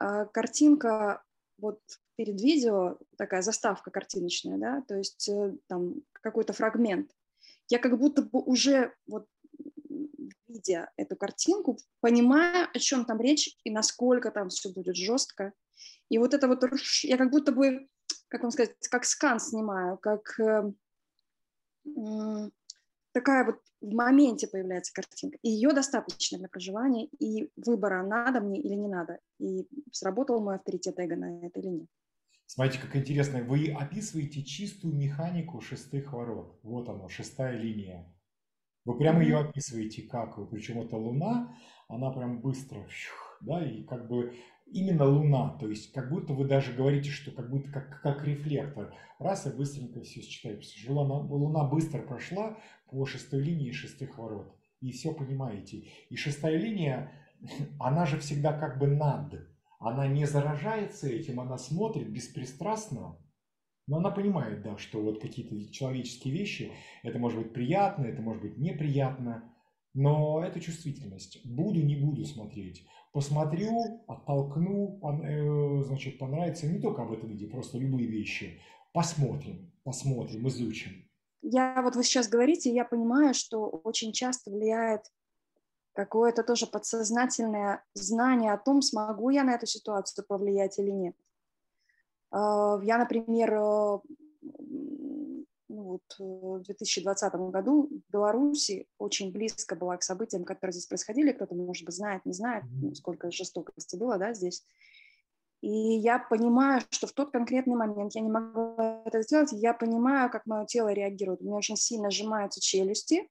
э, 0.00 0.26
картинка 0.32 1.22
вот 1.58 1.80
перед 2.16 2.40
видео, 2.40 2.98
такая 3.16 3.42
заставка 3.42 3.90
картиночная, 3.90 4.58
да, 4.58 4.82
то 4.86 4.96
есть 4.96 5.28
э, 5.28 5.56
там 5.66 5.96
какой-то 6.12 6.52
фрагмент. 6.52 7.10
Я 7.68 7.78
как 7.78 7.98
будто 7.98 8.22
бы 8.22 8.40
уже 8.40 8.94
вот 9.06 9.26
видя 10.48 10.90
эту 10.96 11.16
картинку, 11.16 11.78
понимая, 12.00 12.68
о 12.72 12.78
чем 12.78 13.04
там 13.04 13.20
речь 13.20 13.56
и 13.64 13.70
насколько 13.70 14.30
там 14.30 14.48
все 14.48 14.70
будет 14.70 14.96
жестко. 14.96 15.52
И 16.08 16.18
вот 16.18 16.34
это 16.34 16.48
вот, 16.48 16.62
я 17.02 17.16
как 17.16 17.30
будто 17.30 17.52
бы, 17.52 17.88
как 18.28 18.42
вам 18.42 18.50
сказать, 18.50 18.76
как 18.90 19.04
скан 19.04 19.40
снимаю, 19.40 19.98
как, 19.98 20.38
э, 20.40 20.72
такая 23.12 23.44
вот 23.44 23.60
в 23.80 23.94
моменте 23.94 24.46
появляется 24.46 24.92
картинка. 24.92 25.38
И 25.42 25.50
ее 25.50 25.72
достаточно 25.72 26.38
для 26.38 26.48
проживания 26.48 27.06
и 27.18 27.50
выбора, 27.56 28.02
надо 28.02 28.40
мне 28.40 28.60
или 28.60 28.74
не 28.74 28.88
надо. 28.88 29.18
И 29.38 29.66
сработал 29.92 30.40
мой 30.40 30.56
авторитет 30.56 30.98
эго 30.98 31.16
на 31.16 31.46
это 31.46 31.60
или 31.60 31.68
нет. 31.68 31.88
Смотрите, 32.46 32.80
как 32.80 32.96
интересно. 32.96 33.42
Вы 33.42 33.72
описываете 33.72 34.42
чистую 34.42 34.94
механику 34.94 35.60
шестых 35.60 36.12
ворот. 36.12 36.58
Вот 36.62 36.88
оно, 36.88 37.08
шестая 37.08 37.58
линия. 37.58 38.13
Вы 38.84 38.98
прямо 38.98 39.22
ее 39.22 39.38
описываете 39.38 40.02
как? 40.02 40.36
Причем 40.50 40.80
это 40.80 40.96
Луна, 40.96 41.56
она 41.88 42.10
прям 42.10 42.40
быстро, 42.40 42.86
да, 43.40 43.64
и 43.64 43.82
как 43.82 44.08
бы 44.08 44.34
именно 44.66 45.06
Луна, 45.06 45.56
то 45.58 45.68
есть 45.68 45.92
как 45.92 46.10
будто 46.10 46.32
вы 46.32 46.44
даже 46.46 46.72
говорите, 46.72 47.10
что 47.10 47.30
как 47.30 47.50
будто 47.50 47.70
как, 47.70 48.02
как 48.02 48.24
рефлектор. 48.24 48.94
Раз 49.18 49.46
и 49.46 49.50
быстренько 49.50 50.00
все 50.02 50.20
считаю. 50.20 50.60
Луна, 50.88 51.14
Луна 51.14 51.64
быстро 51.64 52.02
прошла 52.02 52.58
по 52.90 53.06
шестой 53.06 53.40
линии 53.42 53.72
шестых 53.72 54.18
ворот. 54.18 54.54
И 54.80 54.92
все 54.92 55.12
понимаете. 55.12 55.84
И 56.10 56.16
шестая 56.16 56.58
линия, 56.58 57.12
она 57.78 58.04
же 58.06 58.18
всегда 58.18 58.52
как 58.52 58.78
бы 58.78 58.86
над. 58.86 59.34
Она 59.78 60.06
не 60.06 60.26
заражается 60.26 61.08
этим, 61.08 61.40
она 61.40 61.58
смотрит 61.58 62.10
беспристрастно, 62.10 63.18
но 63.86 63.98
она 63.98 64.10
понимает, 64.10 64.62
да, 64.62 64.78
что 64.78 65.02
вот 65.02 65.20
какие-то 65.20 65.72
человеческие 65.72 66.34
вещи, 66.34 66.72
это 67.02 67.18
может 67.18 67.38
быть 67.38 67.52
приятно, 67.52 68.06
это 68.06 68.22
может 68.22 68.42
быть 68.42 68.56
неприятно, 68.56 69.52
но 69.92 70.42
это 70.44 70.60
чувствительность. 70.60 71.40
Буду, 71.44 71.80
не 71.80 71.96
буду 71.96 72.24
смотреть. 72.24 72.86
Посмотрю, 73.12 74.02
оттолкну, 74.08 74.98
э, 75.22 75.84
значит, 75.84 76.18
понравится 76.18 76.66
не 76.66 76.80
только 76.80 77.02
об 77.02 77.12
этом 77.12 77.28
виде, 77.28 77.46
просто 77.46 77.78
любые 77.78 78.08
вещи. 78.08 78.60
Посмотрим, 78.92 79.72
посмотрим, 79.84 80.48
изучим. 80.48 81.08
Я 81.42 81.80
вот 81.82 81.94
вы 81.94 82.02
сейчас 82.02 82.28
говорите, 82.28 82.72
я 82.74 82.84
понимаю, 82.84 83.34
что 83.34 83.68
очень 83.68 84.12
часто 84.12 84.50
влияет 84.50 85.02
какое-то 85.92 86.42
тоже 86.42 86.66
подсознательное 86.66 87.84
знание 87.94 88.52
о 88.52 88.58
том, 88.58 88.82
смогу 88.82 89.30
я 89.30 89.44
на 89.44 89.54
эту 89.54 89.66
ситуацию 89.66 90.24
повлиять 90.26 90.78
или 90.78 90.90
нет. 90.90 91.14
А, 92.34 92.80
я, 92.82 92.98
например, 92.98 93.54
э, 93.54 93.98
ну 95.68 95.82
вот, 95.82 96.02
э, 96.18 96.22
в 96.24 96.62
2020 96.62 97.34
году 97.50 97.88
в 97.88 98.12
Беларуси 98.12 98.88
очень 98.98 99.30
близко 99.30 99.76
была 99.76 99.96
к 99.96 100.02
событиям, 100.02 100.44
которые 100.44 100.72
здесь 100.72 100.86
происходили. 100.86 101.30
Кто-то, 101.30 101.54
может 101.54 101.86
быть, 101.86 101.94
знает, 101.94 102.26
не 102.26 102.32
знает, 102.32 102.64
сколько 102.94 103.30
жестокости 103.30 103.94
было 103.94 104.18
да, 104.18 104.34
здесь. 104.34 104.66
И 105.60 105.70
я 105.70 106.18
понимаю, 106.18 106.82
что 106.90 107.06
в 107.06 107.12
тот 107.12 107.30
конкретный 107.30 107.76
момент 107.76 108.16
я 108.16 108.20
не 108.20 108.30
могла 108.30 109.02
это 109.04 109.22
сделать. 109.22 109.52
Я 109.52 109.72
понимаю, 109.72 110.28
как 110.28 110.44
мое 110.44 110.66
тело 110.66 110.92
реагирует. 110.92 111.40
У 111.40 111.44
меня 111.44 111.56
очень 111.56 111.76
сильно 111.76 112.10
сжимаются 112.10 112.60
челюсти. 112.60 113.30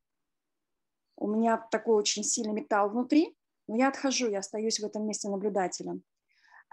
У 1.17 1.27
меня 1.27 1.57
такой 1.71 1.95
очень 1.95 2.23
сильный 2.23 2.53
металл 2.53 2.89
внутри. 2.89 3.35
Но 3.67 3.75
я 3.75 3.89
отхожу, 3.89 4.30
я 4.30 4.39
остаюсь 4.39 4.80
в 4.80 4.85
этом 4.85 5.05
месте 5.05 5.30
наблюдателем. 5.30 6.03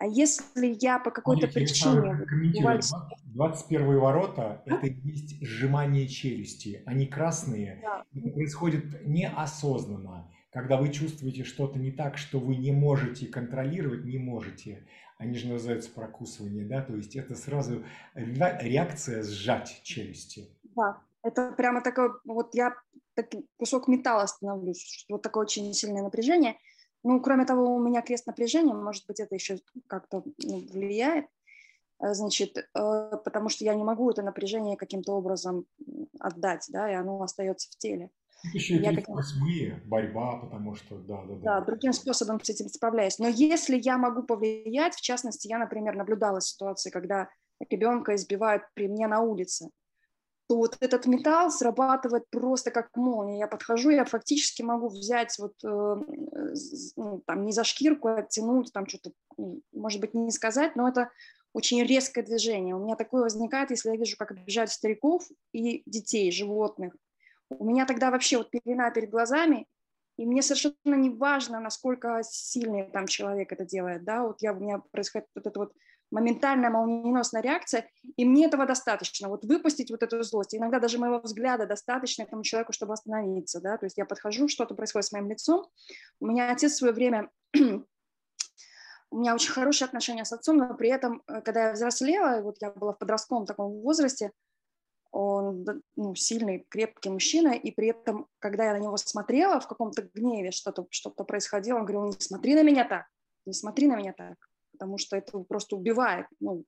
А 0.01 0.07
если 0.07 0.79
я 0.81 0.99
по 0.99 1.11
какой-то 1.11 1.47
причине... 1.47 2.27
21 3.35 3.99
ворота– 3.99 4.63
это 4.67 4.87
есть 4.87 5.43
сжимание 5.43 6.09
челюсти. 6.09 6.83
Они 6.87 7.07
красные. 7.07 7.81
Да. 7.83 8.05
Это 8.15 8.31
происходит 8.31 9.07
неосознанно. 9.07 10.33
Когда 10.53 10.79
вы 10.79 10.89
чувствуете 10.89 11.45
что-то 11.45 11.79
не 11.79 11.93
так, 11.93 12.17
что 12.17 12.41
вы 12.41 12.57
не 12.57 12.73
можете 12.73 13.27
контролировать, 13.27 14.05
не 14.05 14.17
можете. 14.17 14.87
Они 15.19 15.37
же 15.37 15.49
называются 15.49 15.91
прокусывание, 15.91 16.65
да? 16.65 16.81
То 16.81 16.97
есть 16.97 17.15
это 17.15 17.35
сразу 17.35 17.85
реакция 18.15 19.23
сжать 19.23 19.83
челюсти. 19.85 20.49
Да, 20.75 21.03
это 21.23 21.53
прямо 21.53 21.83
такой, 21.83 22.09
вот 22.25 22.55
я 22.55 22.75
так, 23.15 23.31
кусок 23.59 23.87
металла 23.87 24.25
становлюсь, 24.25 25.05
вот 25.11 25.21
такое 25.21 25.45
очень 25.45 25.75
сильное 25.75 26.03
напряжение– 26.03 26.57
ну, 27.03 27.21
кроме 27.21 27.45
того, 27.45 27.75
у 27.75 27.81
меня 27.81 28.03
крест 28.03 28.27
напряжения, 28.27 28.75
может 28.75 29.07
быть, 29.07 29.21
это 29.21 29.35
еще 29.35 29.59
как-то 29.87 30.23
ну, 30.39 30.59
влияет, 30.73 31.27
э, 32.01 32.15
значит, 32.15 32.57
э, 32.57 33.17
потому 33.25 33.49
что 33.49 33.65
я 33.65 33.75
не 33.75 33.85
могу 33.85 34.11
это 34.11 34.23
напряжение 34.23 34.77
каким-то 34.77 35.13
образом 35.13 35.67
отдать, 36.19 36.67
да, 36.69 36.91
и 36.91 36.95
оно 36.95 37.23
остается 37.23 37.71
в 37.71 37.77
теле. 37.77 38.11
Еще 38.55 38.77
и 38.77 38.85
каким... 38.85 39.17
борьба, 39.87 40.39
потому 40.39 40.75
что, 40.75 40.97
да, 40.99 41.23
да, 41.25 41.35
да. 41.35 41.41
Да, 41.43 41.61
другим 41.61 41.93
способом 41.93 42.43
с 42.43 42.49
этим 42.49 42.69
справляюсь. 42.69 43.19
Но 43.19 43.29
если 43.29 43.77
я 43.77 43.99
могу 43.99 44.23
повлиять, 44.23 44.95
в 44.95 45.01
частности, 45.03 45.49
я, 45.49 45.59
например, 45.59 45.95
наблюдала 45.95 46.41
ситуации, 46.41 46.91
когда 46.91 47.29
ребенка 47.69 48.15
избивают 48.15 48.63
при 48.75 48.89
мне 48.89 49.07
на 49.09 49.21
улице, 49.21 49.69
то 50.51 50.57
вот 50.57 50.77
этот 50.81 51.07
металл 51.07 51.53
срабатывает 51.53 52.29
просто 52.29 52.73
как 52.73 52.97
молния. 52.97 53.39
Я 53.39 53.47
подхожу, 53.47 53.91
я 53.91 54.05
фактически 54.05 54.63
могу 54.63 54.89
взять 54.89 55.39
вот 55.39 55.55
э, 55.63 55.97
ну, 56.97 57.23
там 57.25 57.45
не 57.47 57.53
за 57.53 57.63
шкирку, 57.63 58.09
а 58.09 58.17
оттянуть, 58.17 58.73
там 58.73 58.89
что-то, 58.89 59.13
может 59.73 60.01
быть, 60.01 60.13
не 60.13 60.33
сказать, 60.33 60.75
но 60.75 60.89
это 60.89 61.09
очень 61.53 61.85
резкое 61.85 62.25
движение. 62.25 62.75
У 62.75 62.81
меня 62.81 62.97
такое 62.97 63.23
возникает, 63.23 63.71
если 63.71 63.91
я 63.91 63.97
вижу, 63.97 64.17
как 64.19 64.33
обижают 64.33 64.73
стариков 64.73 65.23
и 65.53 65.85
детей, 65.87 66.33
животных. 66.33 66.97
У 67.49 67.65
меня 67.65 67.87
тогда 67.87 68.11
вообще 68.11 68.39
вот 68.39 68.51
пелена 68.51 68.91
перед 68.91 69.09
глазами, 69.09 69.69
и 70.17 70.27
мне 70.27 70.43
совершенно 70.43 70.97
не 70.97 71.11
важно, 71.11 71.61
насколько 71.61 72.23
сильный 72.25 72.91
там 72.91 73.07
человек 73.07 73.53
это 73.53 73.65
делает, 73.65 74.03
да, 74.03 74.25
вот 74.25 74.43
я, 74.43 74.53
у 74.53 74.59
меня 74.59 74.83
происходит 74.91 75.29
вот 75.37 75.47
это 75.47 75.61
вот 75.61 75.73
моментальная 76.11 76.71
молниеносная 76.71 77.43
реакция, 77.43 77.89
и 78.17 78.25
мне 78.25 78.47
этого 78.47 78.67
достаточно, 78.67 79.29
вот 79.29 79.45
выпустить 79.45 79.91
вот 79.91 80.03
эту 80.03 80.23
злость. 80.23 80.55
Иногда 80.55 80.81
даже 80.81 80.99
моего 80.99 81.21
взгляда 81.21 81.67
достаточно 81.67 82.23
этому 82.23 82.43
человеку, 82.43 82.73
чтобы 82.73 82.95
остановиться, 82.95 83.61
да, 83.61 83.77
то 83.77 83.87
есть 83.87 83.97
я 83.97 84.05
подхожу, 84.05 84.49
что-то 84.49 84.75
происходит 84.75 85.07
с 85.07 85.13
моим 85.13 85.29
лицом. 85.29 85.67
У 86.21 86.27
меня 86.27 86.51
отец 86.51 86.73
в 86.73 86.77
свое 86.77 86.93
время, 86.93 87.31
у 87.55 89.19
меня 89.19 89.35
очень 89.35 89.53
хорошие 89.53 89.87
отношения 89.87 90.25
с 90.25 90.33
отцом, 90.33 90.57
но 90.57 90.75
при 90.75 90.91
этом, 90.91 91.23
э, 91.27 91.41
когда 91.43 91.69
я 91.69 91.73
взрослела, 91.73 92.43
вот 92.43 92.57
я 92.61 92.71
была 92.71 92.93
в 92.93 92.99
подростковом 92.99 93.47
таком 93.47 93.81
возрасте, 93.81 94.33
он 95.13 95.67
ну, 95.97 96.15
сильный, 96.15 96.65
крепкий 96.69 97.11
мужчина, 97.11 97.49
и 97.49 97.73
при 97.73 97.89
этом, 97.89 98.29
когда 98.39 98.67
я 98.67 98.75
на 98.75 98.79
него 98.79 98.97
смотрела 98.97 99.59
в 99.59 99.67
каком-то 99.67 100.03
гневе, 100.15 100.53
что-то 100.53 100.87
что 100.91 101.11
происходило, 101.11 101.79
он 101.79 101.85
говорил, 101.85 102.07
не 102.07 102.13
смотри 102.13 102.55
на 102.55 102.63
меня 102.63 102.85
так, 102.85 103.07
не 103.45 103.53
смотри 103.53 103.89
на 103.89 103.97
меня 103.97 104.13
так 104.13 104.50
потому 104.81 104.97
что 104.97 105.17
это 105.17 105.39
просто 105.41 105.77
убивает. 105.77 106.27
Ну, 106.41 106.65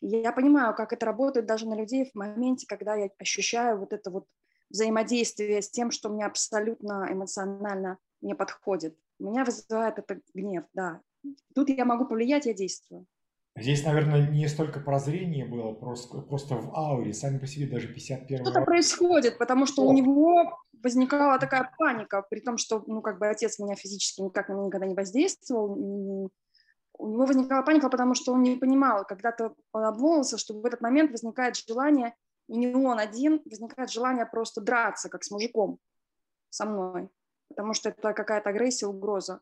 я 0.00 0.30
понимаю, 0.30 0.76
как 0.76 0.92
это 0.92 1.04
работает 1.04 1.46
даже 1.46 1.68
на 1.68 1.74
людей 1.74 2.08
в 2.08 2.14
моменте, 2.14 2.66
когда 2.68 2.94
я 2.94 3.10
ощущаю 3.18 3.80
вот 3.80 3.92
это 3.92 4.10
вот 4.12 4.26
взаимодействие 4.70 5.60
с 5.60 5.68
тем, 5.68 5.90
что 5.90 6.08
мне 6.08 6.24
абсолютно 6.24 7.08
эмоционально 7.10 7.98
не 8.20 8.34
подходит. 8.34 8.96
Меня 9.18 9.44
вызывает 9.44 9.98
это 9.98 10.20
гнев, 10.34 10.64
да. 10.72 11.00
Тут 11.52 11.68
я 11.68 11.84
могу 11.84 12.06
повлиять, 12.06 12.46
я 12.46 12.54
действую. 12.54 13.06
Здесь, 13.56 13.84
наверное, 13.84 14.28
не 14.28 14.46
столько 14.46 14.78
прозрение 14.78 15.44
было, 15.44 15.72
просто, 15.72 16.20
просто 16.20 16.54
в 16.54 16.72
ауре, 16.76 17.12
сами 17.12 17.38
по 17.38 17.46
себе 17.48 17.66
даже 17.66 17.88
51 17.88 18.44
Что-то 18.44 18.60
происходит, 18.60 19.36
потому 19.36 19.66
что 19.66 19.82
О. 19.82 19.86
у 19.86 19.92
него 19.92 20.60
возникала 20.80 21.40
такая 21.40 21.68
паника, 21.76 22.22
при 22.22 22.38
том, 22.38 22.56
что, 22.56 22.84
ну, 22.86 23.02
как 23.02 23.18
бы 23.18 23.26
отец 23.26 23.58
меня 23.58 23.74
физически 23.74 24.20
никак 24.20 24.48
на 24.48 24.52
меня 24.52 24.66
никогда 24.66 24.86
не 24.86 24.94
воздействовал, 24.94 26.30
у 26.98 27.08
него 27.08 27.26
возникала 27.26 27.62
паника, 27.62 27.88
потому 27.88 28.14
что 28.14 28.32
он 28.32 28.42
не 28.42 28.56
понимал, 28.56 29.04
когда-то 29.04 29.54
он 29.72 29.84
обмолвился, 29.84 30.36
что 30.36 30.54
в 30.54 30.64
этот 30.64 30.80
момент 30.80 31.10
возникает 31.12 31.56
желание, 31.56 32.14
и 32.48 32.56
не 32.56 32.74
он 32.74 32.98
один, 32.98 33.40
возникает 33.44 33.90
желание 33.90 34.26
просто 34.26 34.60
драться, 34.60 35.08
как 35.08 35.22
с 35.22 35.30
мужиком, 35.30 35.78
со 36.50 36.66
мной, 36.66 37.08
потому 37.48 37.72
что 37.72 37.90
это 37.90 38.12
какая-то 38.12 38.50
агрессия, 38.50 38.86
угроза. 38.86 39.40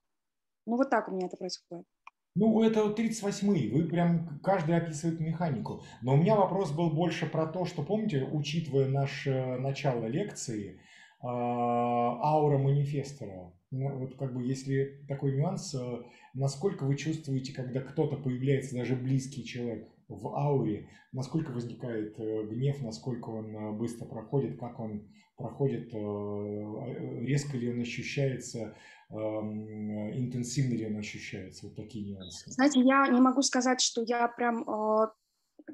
Ну, 0.66 0.76
вот 0.76 0.90
так 0.90 1.08
у 1.08 1.12
меня 1.12 1.26
это 1.26 1.36
происходит. 1.36 1.86
Ну, 2.34 2.62
это 2.62 2.80
38-й, 2.80 3.70
вы 3.70 3.88
прям, 3.88 4.40
каждый 4.40 4.76
описывает 4.76 5.20
механику. 5.20 5.82
Но 6.02 6.12
у 6.12 6.16
меня 6.16 6.36
вопрос 6.36 6.70
был 6.70 6.90
больше 6.90 7.24
про 7.24 7.46
то, 7.46 7.64
что, 7.64 7.82
помните, 7.82 8.28
учитывая 8.30 8.88
наше 8.88 9.56
начало 9.58 10.04
лекции, 10.04 10.78
а, 11.22 11.28
аура 11.30 12.58
манифестора, 12.58 13.55
вот 13.70 14.16
как 14.16 14.32
бы 14.32 14.44
если 14.44 15.04
такой 15.08 15.36
нюанс, 15.36 15.74
э, 15.74 16.02
насколько 16.34 16.84
вы 16.84 16.96
чувствуете, 16.96 17.52
когда 17.52 17.80
кто-то 17.80 18.16
появляется, 18.16 18.76
даже 18.76 18.94
близкий 18.94 19.44
человек 19.44 19.88
в 20.08 20.28
ауре, 20.28 20.88
насколько 21.12 21.50
возникает 21.50 22.18
э, 22.18 22.46
гнев, 22.46 22.80
насколько 22.82 23.30
он 23.30 23.54
э, 23.54 23.72
быстро 23.72 24.06
проходит, 24.06 24.58
как 24.58 24.78
он 24.78 25.08
проходит, 25.36 25.92
резко 25.92 27.58
ли 27.58 27.70
он 27.70 27.78
ощущается, 27.82 28.74
эм, 29.10 30.10
интенсивно 30.16 30.72
ли 30.72 30.86
он 30.86 30.96
ощущается, 30.96 31.66
вот 31.66 31.76
такие 31.76 32.10
нюансы. 32.10 32.50
Знаете, 32.50 32.80
я 32.80 33.06
не 33.08 33.20
могу 33.20 33.42
сказать, 33.42 33.82
что 33.82 34.02
я 34.02 34.28
прям 34.28 34.64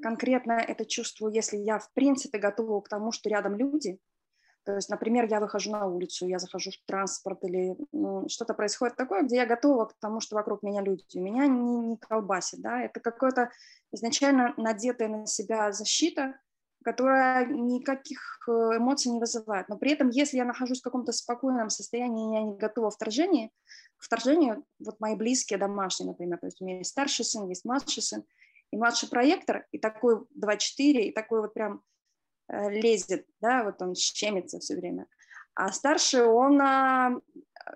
конкретно 0.01 0.53
это 0.53 0.85
чувствую, 0.85 1.33
если 1.33 1.55
я 1.55 1.79
в 1.79 1.93
принципе 1.93 2.39
готова 2.39 2.81
к 2.81 2.89
тому, 2.89 3.13
что 3.13 3.29
рядом 3.29 3.55
люди, 3.55 3.99
то 4.65 4.75
есть, 4.75 4.89
например, 4.89 5.27
я 5.29 5.39
выхожу 5.39 5.71
на 5.71 5.85
улицу, 5.85 6.27
я 6.27 6.39
захожу 6.39 6.71
в 6.71 6.85
транспорт 6.85 7.43
или 7.43 7.75
ну, 7.91 8.27
что-то 8.29 8.53
происходит 8.53 8.95
такое, 8.95 9.23
где 9.23 9.37
я 9.37 9.45
готова 9.45 9.85
к 9.85 9.93
тому, 9.99 10.21
что 10.21 10.35
вокруг 10.35 10.63
меня 10.63 10.81
люди. 10.81 11.17
Меня 11.17 11.47
не, 11.47 11.77
не 11.77 11.97
колбасит, 11.97 12.61
да, 12.61 12.81
это 12.81 12.99
какое-то 12.99 13.51
изначально 13.91 14.53
надетая 14.57 15.09
на 15.09 15.25
себя 15.25 15.71
защита, 15.73 16.35
которая 16.83 17.45
никаких 17.47 18.19
э, 18.47 18.51
эмоций 18.77 19.11
не 19.11 19.19
вызывает. 19.19 19.69
Но 19.69 19.77
при 19.77 19.91
этом, 19.91 20.09
если 20.09 20.37
я 20.37 20.45
нахожусь 20.45 20.79
в 20.79 20.83
каком-то 20.83 21.11
спокойном 21.11 21.69
состоянии, 21.69 22.35
я 22.35 22.43
не 22.43 22.57
готова 22.57 22.89
к 22.89 22.95
вторжению, 22.95 23.49
к 23.97 24.03
вторжению, 24.03 24.63
вот 24.79 24.99
мои 24.99 25.15
близкие, 25.15 25.59
домашние, 25.59 26.11
например, 26.11 26.37
то 26.39 26.47
есть 26.47 26.61
у 26.61 26.65
меня 26.65 26.77
есть 26.77 26.91
старший 26.91 27.25
сын, 27.25 27.47
есть 27.47 27.65
младший 27.65 28.03
сын, 28.03 28.23
и 28.71 28.77
младший 28.77 29.09
проектор, 29.09 29.65
и 29.71 29.77
такой 29.77 30.25
2-4, 30.39 30.79
и 30.79 31.11
такой 31.11 31.41
вот 31.41 31.53
прям 31.53 31.81
лезет, 32.49 33.25
да, 33.41 33.63
вот 33.63 33.81
он 33.81 33.95
щемится 33.95 34.59
все 34.59 34.75
время. 34.75 35.07
А 35.55 35.71
старший, 35.71 36.25
он 36.25 36.59
а, 36.61 37.19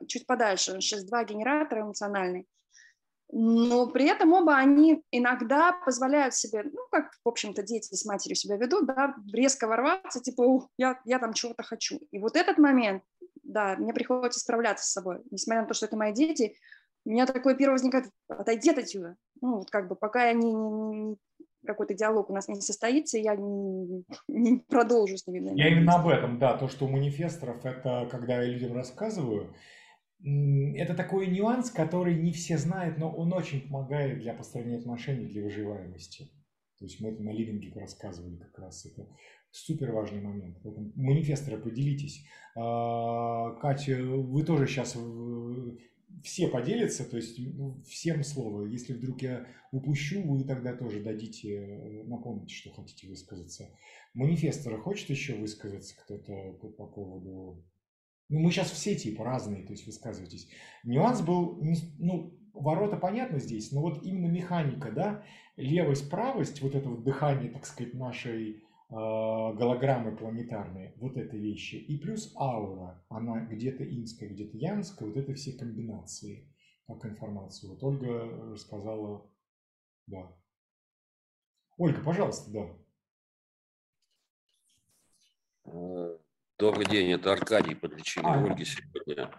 чуть 0.08 0.26
подальше, 0.26 0.74
он 0.74 0.80
6-2 0.80 1.26
генератор 1.26 1.82
эмоциональный, 1.82 2.48
но 3.30 3.88
при 3.88 4.06
этом 4.06 4.32
оба 4.34 4.56
они 4.56 5.04
иногда 5.12 5.74
позволяют 5.74 6.34
себе, 6.34 6.64
ну, 6.64 6.80
как, 6.90 7.12
в 7.24 7.28
общем-то, 7.28 7.62
дети 7.62 7.94
с 7.94 8.06
матерью 8.06 8.36
себя 8.36 8.56
ведут, 8.56 8.86
да, 8.86 9.16
резко 9.34 9.68
ворваться, 9.68 10.22
типа, 10.22 10.70
я, 10.78 11.00
я 11.04 11.20
там 11.20 11.34
чего-то 11.34 11.64
хочу. 11.64 12.00
И 12.12 12.20
вот 12.20 12.38
этот 12.38 12.58
момент, 12.58 13.04
да, 13.44 13.76
мне 13.76 13.94
приходится 13.94 14.40
справляться 14.40 14.86
с 14.86 14.92
собой. 14.92 15.22
Несмотря 15.30 15.62
на 15.62 15.68
то, 15.68 15.74
что 15.74 15.88
это 15.88 15.98
мои 15.98 16.14
дети, 16.14 16.56
у 17.06 17.10
меня 17.10 17.26
такое 17.26 17.56
первое 17.56 17.74
возникает, 17.74 18.10
отойди 18.30 18.70
от 18.70 18.78
отсюда. 18.78 19.18
Ну, 19.42 19.58
вот 19.58 19.72
как 19.72 19.90
бы 19.90 19.96
пока 19.96 20.28
я 20.28 20.34
не, 20.34 20.54
не 20.54 21.18
какой-то 21.68 21.94
диалог 21.94 22.30
у 22.30 22.34
нас 22.34 22.48
не 22.48 22.62
состоится, 22.62 23.18
я 23.18 23.36
не, 23.36 24.04
не 24.28 24.58
продолжу 24.68 25.18
с 25.18 25.28
ними. 25.28 25.52
Я 25.56 25.70
именно 25.70 25.96
об 25.96 26.08
этом, 26.08 26.40
да, 26.40 26.58
то, 26.58 26.68
что 26.68 26.86
у 26.86 26.90
манифесторов, 26.90 27.64
это 27.66 28.08
когда 28.10 28.42
я 28.42 28.50
людям 28.50 28.74
рассказываю, 28.74 29.54
это 30.24 30.96
такой 30.96 31.28
нюанс, 31.28 31.70
который 31.70 32.16
не 32.16 32.32
все 32.32 32.58
знают, 32.58 32.98
но 32.98 33.12
он 33.12 33.34
очень 33.34 33.62
помогает 33.62 34.20
для 34.20 34.34
построения 34.34 34.78
отношений, 34.78 35.28
для 35.28 35.44
выживаемости. 35.44 36.32
То 36.80 36.86
есть 36.86 37.02
мы 37.02 37.10
это 37.10 37.24
на 37.24 37.32
ливинге 37.32 37.72
рассказывали 37.76 38.36
как 38.38 38.58
раз. 38.60 38.86
Это 38.86 39.08
супер 39.52 39.92
важный 39.92 40.22
момент. 40.22 40.58
Поэтому 40.64 40.92
манифесторы, 40.96 41.58
поделитесь. 41.58 42.26
А, 42.56 43.52
Катя, 43.56 43.98
вы 44.02 44.44
тоже 44.44 44.68
сейчас 44.68 44.96
все 46.28 46.48
поделятся, 46.50 47.06
то 47.06 47.18
есть 47.18 47.40
ну, 47.40 47.82
всем 47.84 48.24
слово. 48.24 48.66
Если 48.66 48.94
вдруг 48.94 49.22
я 49.22 49.48
упущу, 49.72 50.22
вы 50.24 50.44
тогда 50.44 50.76
тоже 50.76 51.02
дадите, 51.02 51.56
э, 51.56 52.04
напомните, 52.04 52.54
что 52.54 52.72
хотите 52.72 53.08
высказаться. 53.08 53.70
Манифесторы 54.14 54.78
хочет 54.78 55.10
еще 55.10 55.36
высказаться 55.36 55.96
кто-то 55.98 56.54
по 56.54 56.86
поводу 56.86 57.64
ну, 58.30 58.40
мы 58.40 58.52
сейчас 58.52 58.72
все 58.72 58.94
типа 58.94 59.24
разные, 59.24 59.64
то 59.64 59.72
есть 59.72 59.86
высказывайтесь. 59.86 60.50
Нюанс 60.84 61.22
был, 61.22 61.62
ну, 61.98 62.38
ворота 62.54 62.98
понятно 62.98 63.40
здесь, 63.40 63.72
но 63.72 63.82
вот 63.82 64.04
именно 64.04 64.30
механика, 64.30 64.92
да, 64.92 65.24
левость, 65.56 66.10
правость, 66.10 66.62
вот 66.62 66.76
это 66.76 66.90
вот 66.90 67.04
дыхание, 67.04 67.50
так 67.52 67.66
сказать, 67.66 67.94
нашей 67.94 68.64
голограммы 68.90 70.16
планетарной, 70.16 70.94
вот 70.98 71.18
это 71.18 71.36
вещи. 71.36 71.76
И 71.76 71.98
плюс 71.98 72.34
аура, 72.38 73.04
она 73.10 73.46
где-то 73.46 73.84
инская, 73.84 74.30
где-то 74.30 74.58
янская, 74.58 75.10
вот 75.10 75.18
это 75.18 75.34
все 75.34 75.58
комбинации, 75.58 76.54
как 76.86 77.06
информацию. 77.06 77.72
Вот 77.72 77.84
Ольга 77.84 78.52
рассказала, 78.52 79.30
да. 80.08 80.34
Ольга, 81.78 82.02
пожалуйста, 82.02 82.52
да. 82.52 82.78
Э, 85.66 86.18
Добрый 86.60 86.88
день, 86.88 87.12
это 87.12 87.34
Аркадий 87.34 87.76
подлечили 87.76 88.26
а, 88.26 88.44
Ольги 88.44 88.66
сегодня. 88.66 89.30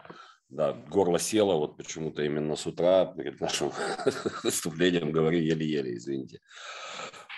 Да, 0.49 0.73
горло 0.73 1.19
село, 1.19 1.59
вот 1.59 1.77
почему-то 1.77 2.23
именно 2.23 2.55
с 2.55 2.65
утра 2.65 3.07
перед 3.07 3.41
нашим 3.41 3.73
выступлением 4.45 5.11
говорю 5.11 5.41
еле-еле, 5.41 5.97
извините. 5.97 6.39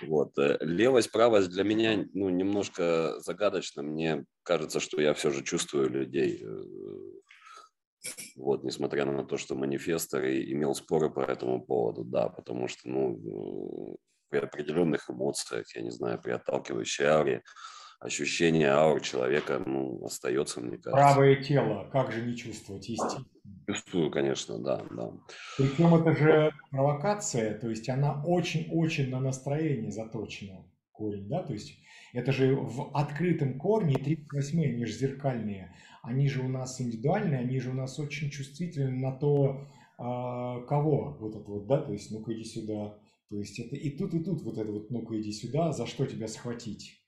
Вот. 0.02 0.38
Э, 0.38 0.58
левость, 0.60 1.10
правость 1.10 1.50
для 1.50 1.64
меня 1.64 2.04
ну, 2.14 2.28
немножко 2.28 3.18
загадочно. 3.20 3.82
Мне 3.82 4.24
кажется, 4.42 4.80
что 4.80 5.00
я 5.00 5.14
все 5.14 5.30
же 5.30 5.42
чувствую 5.42 5.90
людей. 5.90 6.42
Э, 6.42 6.62
вот, 8.36 8.64
несмотря 8.64 9.04
на 9.04 9.24
то, 9.24 9.36
что 9.36 9.54
манифестор 9.54 10.24
и 10.24 10.52
имел 10.52 10.74
споры 10.74 11.10
по 11.10 11.20
этому 11.20 11.64
поводу, 11.64 12.02
да, 12.04 12.28
потому 12.28 12.66
что, 12.66 12.88
ну, 12.88 13.98
при 14.30 14.38
определенных 14.38 15.10
эмоциях, 15.10 15.74
я 15.74 15.82
не 15.82 15.90
знаю, 15.90 16.20
при 16.22 16.30
отталкивающей 16.30 17.06
ауре, 17.06 17.42
ощущение 18.00 18.70
аур 18.70 19.00
человека 19.00 19.62
ну, 19.64 20.04
остается, 20.04 20.60
мне 20.60 20.78
кажется. 20.78 20.90
Правое 20.90 21.36
тело, 21.36 21.88
как 21.92 22.10
же 22.10 22.22
не 22.22 22.34
чувствовать, 22.34 22.88
естественно. 22.88 23.26
Чувствую, 23.66 24.10
конечно, 24.10 24.58
да, 24.58 24.82
да. 24.90 25.12
Причем 25.58 25.94
это 25.94 26.16
же 26.16 26.52
провокация, 26.70 27.58
то 27.58 27.68
есть 27.68 27.88
она 27.88 28.24
очень-очень 28.24 29.10
на 29.10 29.20
настроение 29.20 29.92
заточена, 29.92 30.66
корень, 30.92 31.28
да, 31.28 31.42
то 31.42 31.52
есть 31.52 31.78
это 32.14 32.32
же 32.32 32.56
в 32.56 32.90
открытом 32.94 33.58
корне, 33.58 33.94
38 33.94 34.64
они 34.64 34.84
же 34.86 34.92
зеркальные, 34.92 35.74
они 36.02 36.28
же 36.28 36.42
у 36.42 36.48
нас 36.48 36.80
индивидуальные, 36.80 37.40
они 37.40 37.60
же 37.60 37.70
у 37.70 37.74
нас 37.74 37.98
очень 37.98 38.30
чувствительны 38.30 38.90
на 38.90 39.12
то, 39.12 39.68
а, 39.98 40.62
кого, 40.62 41.18
вот 41.20 41.36
это 41.36 41.50
вот, 41.50 41.66
да, 41.66 41.82
то 41.82 41.92
есть 41.92 42.10
ну-ка 42.10 42.32
иди 42.32 42.44
сюда, 42.44 42.98
то 43.28 43.36
есть 43.36 43.60
это 43.60 43.76
и 43.76 43.90
тут, 43.90 44.14
и 44.14 44.20
тут 44.20 44.42
вот 44.42 44.56
это 44.56 44.72
вот 44.72 44.90
ну-ка 44.90 45.20
иди 45.20 45.32
сюда, 45.32 45.72
за 45.72 45.86
что 45.86 46.06
тебя 46.06 46.26
схватить. 46.26 46.99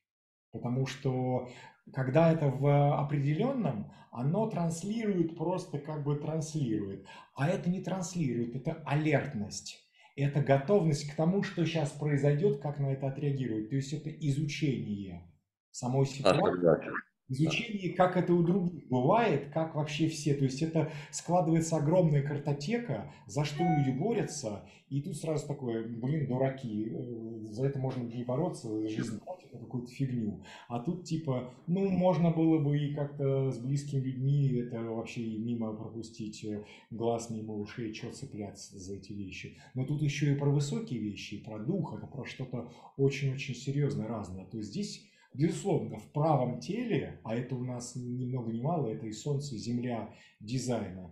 Потому 0.52 0.86
что 0.86 1.48
когда 1.92 2.30
это 2.30 2.46
в 2.46 2.98
определенном, 2.98 3.90
оно 4.10 4.48
транслирует, 4.48 5.36
просто 5.36 5.78
как 5.78 6.04
бы 6.04 6.16
транслирует. 6.16 7.06
А 7.34 7.48
это 7.48 7.70
не 7.70 7.82
транслирует, 7.82 8.54
это 8.54 8.82
алертность. 8.86 9.78
Это 10.14 10.42
готовность 10.42 11.10
к 11.10 11.16
тому, 11.16 11.42
что 11.42 11.64
сейчас 11.64 11.90
произойдет, 11.90 12.60
как 12.60 12.78
на 12.78 12.92
это 12.92 13.08
отреагирует. 13.08 13.70
То 13.70 13.76
есть 13.76 13.94
это 13.94 14.10
изучение 14.10 15.32
самой 15.70 16.04
ситуации 16.04 17.02
изучении, 17.28 17.88
как 17.88 18.16
это 18.16 18.34
у 18.34 18.42
других 18.42 18.88
бывает, 18.88 19.50
как 19.52 19.74
вообще 19.74 20.08
все. 20.08 20.34
То 20.34 20.44
есть 20.44 20.62
это 20.62 20.92
складывается 21.10 21.76
огромная 21.76 22.22
картотека, 22.22 23.12
за 23.26 23.44
что 23.44 23.64
люди 23.64 23.96
борются, 23.96 24.64
и 24.92 25.00
тут 25.00 25.16
сразу 25.16 25.46
такое, 25.46 25.88
блин, 25.88 26.26
дураки, 26.26 26.90
э, 26.90 27.44
за 27.44 27.66
это 27.66 27.78
можно 27.78 28.02
не 28.02 28.24
бороться, 28.24 28.68
жизнь 28.88 29.20
платит 29.20 29.50
на 29.50 29.60
какую-то 29.60 29.90
фигню. 29.90 30.44
А 30.68 30.80
тут 30.80 31.04
типа, 31.04 31.54
ну, 31.66 31.88
можно 31.88 32.30
было 32.30 32.58
бы 32.58 32.78
и 32.78 32.94
как-то 32.94 33.50
с 33.50 33.58
близкими 33.58 34.00
людьми 34.00 34.52
это 34.58 34.82
вообще 34.82 35.38
мимо 35.38 35.72
пропустить, 35.72 36.44
э, 36.44 36.64
глаз 36.90 37.30
мимо 37.30 37.54
ушей, 37.54 37.94
что 37.94 38.12
цепляться 38.12 38.78
за 38.78 38.96
эти 38.96 39.14
вещи. 39.14 39.56
Но 39.72 39.86
тут 39.86 40.02
еще 40.02 40.32
и 40.32 40.36
про 40.36 40.50
высокие 40.50 41.00
вещи, 41.00 41.36
и 41.36 41.42
про 41.42 41.58
дух, 41.58 41.94
это 41.96 42.06
про 42.06 42.26
что-то 42.26 42.70
очень-очень 42.98 43.54
серьезное, 43.54 44.08
разное. 44.08 44.44
То 44.44 44.58
есть 44.58 44.68
здесь 44.72 45.10
Безусловно, 45.34 45.98
в 45.98 46.12
правом 46.12 46.60
теле, 46.60 47.20
а 47.24 47.34
это 47.34 47.56
у 47.56 47.64
нас 47.64 47.96
ни 47.96 48.26
много 48.26 48.52
ни 48.52 48.60
мало, 48.60 48.88
это 48.88 49.06
и 49.06 49.12
Солнце, 49.12 49.54
и 49.54 49.58
Земля 49.58 50.14
дизайна, 50.40 51.10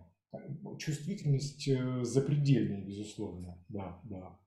чувствительность 0.78 1.66
э, 1.68 2.04
запредельная, 2.04 2.84
безусловно, 2.84 3.58
да, 3.68 4.00
да. 4.04 4.38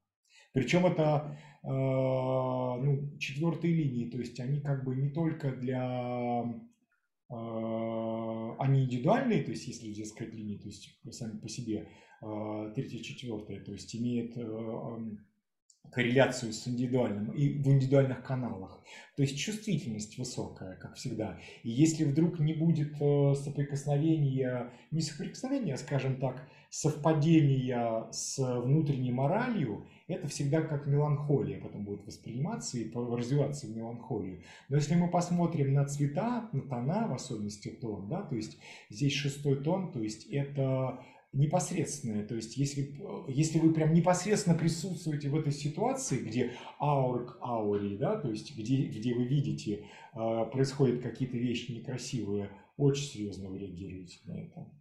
Причем 0.54 0.86
это 0.86 1.38
э, 1.64 1.68
ну, 1.68 3.18
четвертые 3.18 3.74
линии, 3.74 4.10
то 4.12 4.20
есть 4.20 4.40
они 4.40 4.62
как 4.62 4.84
бы 4.84 4.96
не 4.96 5.10
только 5.10 5.52
для 5.52 6.44
э, 7.30 8.56
они 8.60 8.84
индивидуальные, 8.84 9.44
то 9.44 9.52
есть 9.52 9.68
если 9.68 10.04
сказать 10.04 10.36
линии, 10.36 10.58
то 10.58 10.68
есть 10.68 11.00
сами 11.10 11.40
по 11.40 11.50
себе, 11.50 11.90
э, 12.22 12.72
третья, 12.76 13.00
четвертая, 13.00 13.60
то 13.62 13.72
есть 13.72 13.96
имеет 13.96 14.38
э, 14.38 15.18
корреляцию 15.92 16.54
с 16.54 16.68
индивидуальным 16.68 17.32
и 17.32 17.50
в 17.50 17.68
индивидуальных 17.68 18.24
каналах. 18.24 18.84
То 19.16 19.22
есть 19.22 19.38
чувствительность 19.38 20.18
высокая, 20.18 20.76
как 20.78 20.96
всегда. 20.96 21.40
И 21.62 21.70
если 21.70 22.04
вдруг 22.04 22.40
не 22.40 22.54
будет 22.54 22.94
э, 23.00 23.34
соприкосновения, 23.36 24.72
не 24.92 25.02
соприкосновения, 25.02 25.76
а, 25.76 25.78
скажем 25.78 26.20
так, 26.20 26.48
совпадения 26.72 28.08
с 28.12 28.40
внутренней 28.40 29.12
моралью, 29.12 29.86
это 30.08 30.28
всегда 30.28 30.62
как 30.62 30.88
меланхолия 30.88 31.62
потом 31.62 31.86
будет 31.86 32.04
восприниматься 32.08 32.80
и 32.80 32.92
развиваться 32.92 33.68
в 33.68 33.76
меланхолию. 33.76 34.42
Но 34.70 34.78
если 34.78 34.96
мы 34.96 35.08
посмотрим 35.10 35.74
на 35.74 35.86
цвета, 35.86 36.50
на 36.52 36.62
тона, 36.62 37.08
в 37.08 37.14
особенности 37.14 37.70
тон, 37.70 38.10
да, 38.10 38.24
то 38.24 38.36
есть 38.36 38.58
здесь 38.90 39.14
шестой 39.14 39.64
тон, 39.64 39.92
то 39.92 40.02
есть 40.02 40.26
это 40.26 41.00
непосредственное. 41.34 42.26
То 42.26 42.36
есть, 42.36 42.58
если, 42.58 42.96
если 43.28 43.60
вы 43.60 43.74
прям 43.74 43.94
непосредственно 43.94 44.58
присутствуете 44.58 45.30
в 45.30 45.36
этой 45.36 45.52
ситуации, 45.52 46.18
где 46.18 46.54
аур 46.80 47.26
к 47.26 47.38
ауре, 47.42 47.98
да, 47.98 48.16
то 48.16 48.30
есть, 48.30 48.56
где, 48.58 48.84
где 48.84 49.14
вы 49.14 49.26
видите, 49.26 49.86
э, 50.14 50.46
происходят 50.52 51.02
какие-то 51.02 51.38
вещи 51.38 51.72
некрасивые, 51.72 52.50
очень 52.78 53.06
серьезно 53.06 53.50
вы 53.50 53.60
реагируете 53.60 54.20
на 54.26 54.40
это. 54.40 54.72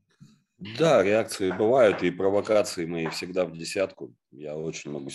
Да, 0.78 1.02
реакции 1.02 1.50
бывают, 1.50 2.04
и 2.04 2.10
провокации 2.12 2.86
мои 2.86 3.08
всегда 3.08 3.44
в 3.44 3.56
десятку. 3.56 4.14
Я 4.30 4.56
очень 4.56 4.92
могу 4.92 5.10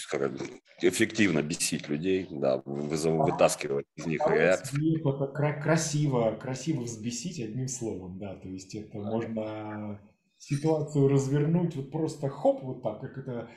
эффективно 0.81 1.41
бесить 1.41 1.87
людей, 1.87 2.27
да, 2.29 2.61
вызов, 2.65 3.13
вытаскивать 3.13 3.85
из 3.95 4.05
них 4.05 4.21
реакции. 4.27 4.99
Это 4.99 5.53
красиво, 5.61 6.31
красиво 6.35 6.81
взбесить 6.81 7.39
одним 7.39 7.69
словом, 7.69 8.19
да, 8.19 8.35
то 8.35 8.49
есть 8.49 8.75
это 8.75 8.97
можно 8.97 10.01
ситуацию 10.37 11.07
развернуть 11.07 11.75
вот 11.75 11.91
просто 11.91 12.29
хоп, 12.29 12.63
вот 12.63 12.83
так, 12.83 13.01
как 13.01 13.17
это... 13.17 13.49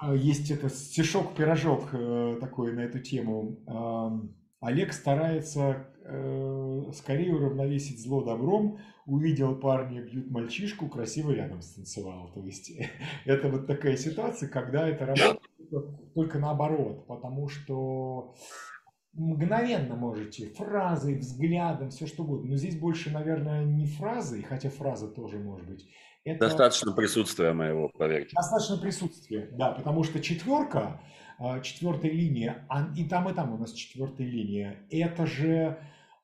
А, 0.00 0.14
есть 0.14 0.50
это 0.50 0.68
стишок-пирожок 0.68 1.90
э, 1.92 2.38
такой 2.40 2.72
на 2.72 2.80
эту 2.80 2.98
тему. 2.98 3.58
Олег 4.60 4.92
старается 4.92 5.88
э, 6.04 6.82
скорее 6.94 7.34
уравновесить 7.34 8.02
зло 8.02 8.22
добром. 8.22 8.78
Увидел 9.06 9.56
парня, 9.56 10.02
бьют 10.02 10.30
мальчишку, 10.30 10.88
красиво 10.88 11.32
рядом 11.32 11.62
станцевал. 11.62 12.32
То 12.32 12.40
есть 12.40 12.72
это 13.24 13.48
вот 13.48 13.66
такая 13.66 13.96
ситуация, 13.96 14.48
когда 14.48 14.88
это 14.88 15.06
работает 15.06 15.40
только 16.14 16.38
наоборот, 16.38 17.06
потому 17.06 17.48
что 17.48 18.34
мгновенно 19.12 19.94
можете 19.94 20.46
фразой, 20.50 21.16
взглядом, 21.16 21.90
все 21.90 22.06
что 22.06 22.22
угодно. 22.22 22.50
Но 22.50 22.56
здесь 22.56 22.76
больше, 22.76 23.10
наверное, 23.10 23.64
не 23.64 23.86
фразы, 23.86 24.42
хотя 24.42 24.70
фраза 24.70 25.08
тоже 25.08 25.38
может 25.38 25.66
быть. 25.66 25.88
Это... 26.24 26.46
Достаточно 26.46 26.92
присутствия 26.92 27.52
моего, 27.52 27.88
поверьте. 27.88 28.34
Достаточно 28.34 28.78
присутствия, 28.78 29.48
да, 29.52 29.72
потому 29.72 30.04
что 30.04 30.20
четверка, 30.20 31.00
четвертая 31.62 32.12
линия, 32.12 32.64
а 32.68 32.88
и 32.96 33.04
там, 33.04 33.28
и 33.28 33.34
там 33.34 33.52
у 33.52 33.58
нас 33.58 33.72
четвертая 33.72 34.26
линия, 34.26 34.86
это 34.88 35.26
же 35.26 35.78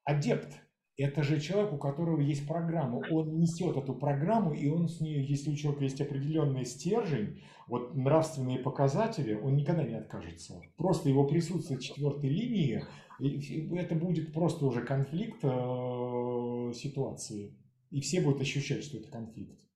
адепт, 0.04 0.52
это 0.98 1.22
же 1.22 1.40
человек, 1.40 1.72
у 1.72 1.78
которого 1.78 2.20
есть 2.20 2.46
программа, 2.46 2.96
он 3.10 3.38
несет 3.38 3.76
эту 3.76 3.94
программу, 3.94 4.52
и 4.52 4.68
он 4.68 4.88
с 4.88 5.00
ней, 5.00 5.24
если 5.24 5.50
у 5.50 5.54
человека 5.54 5.84
есть 5.84 6.00
определенный 6.00 6.64
стержень, 6.64 7.40
вот 7.68 7.94
нравственные 7.94 8.58
показатели, 8.58 9.34
он 9.34 9.54
никогда 9.54 9.84
не 9.84 9.94
откажется. 9.94 10.60
Просто 10.76 11.08
его 11.08 11.24
присутствие 11.24 11.80
четвертой 11.80 12.30
линии, 12.30 12.84
это 13.20 13.94
будет 13.94 14.32
просто 14.32 14.66
уже 14.66 14.84
конфликт 14.84 15.38
э, 15.42 16.72
ситуации. 16.74 17.56
И 17.90 18.00
все 18.00 18.20
будут 18.20 18.40
ощущать, 18.40 18.82
что 18.82 18.98
это 18.98 19.08
конфликт. 19.08 19.67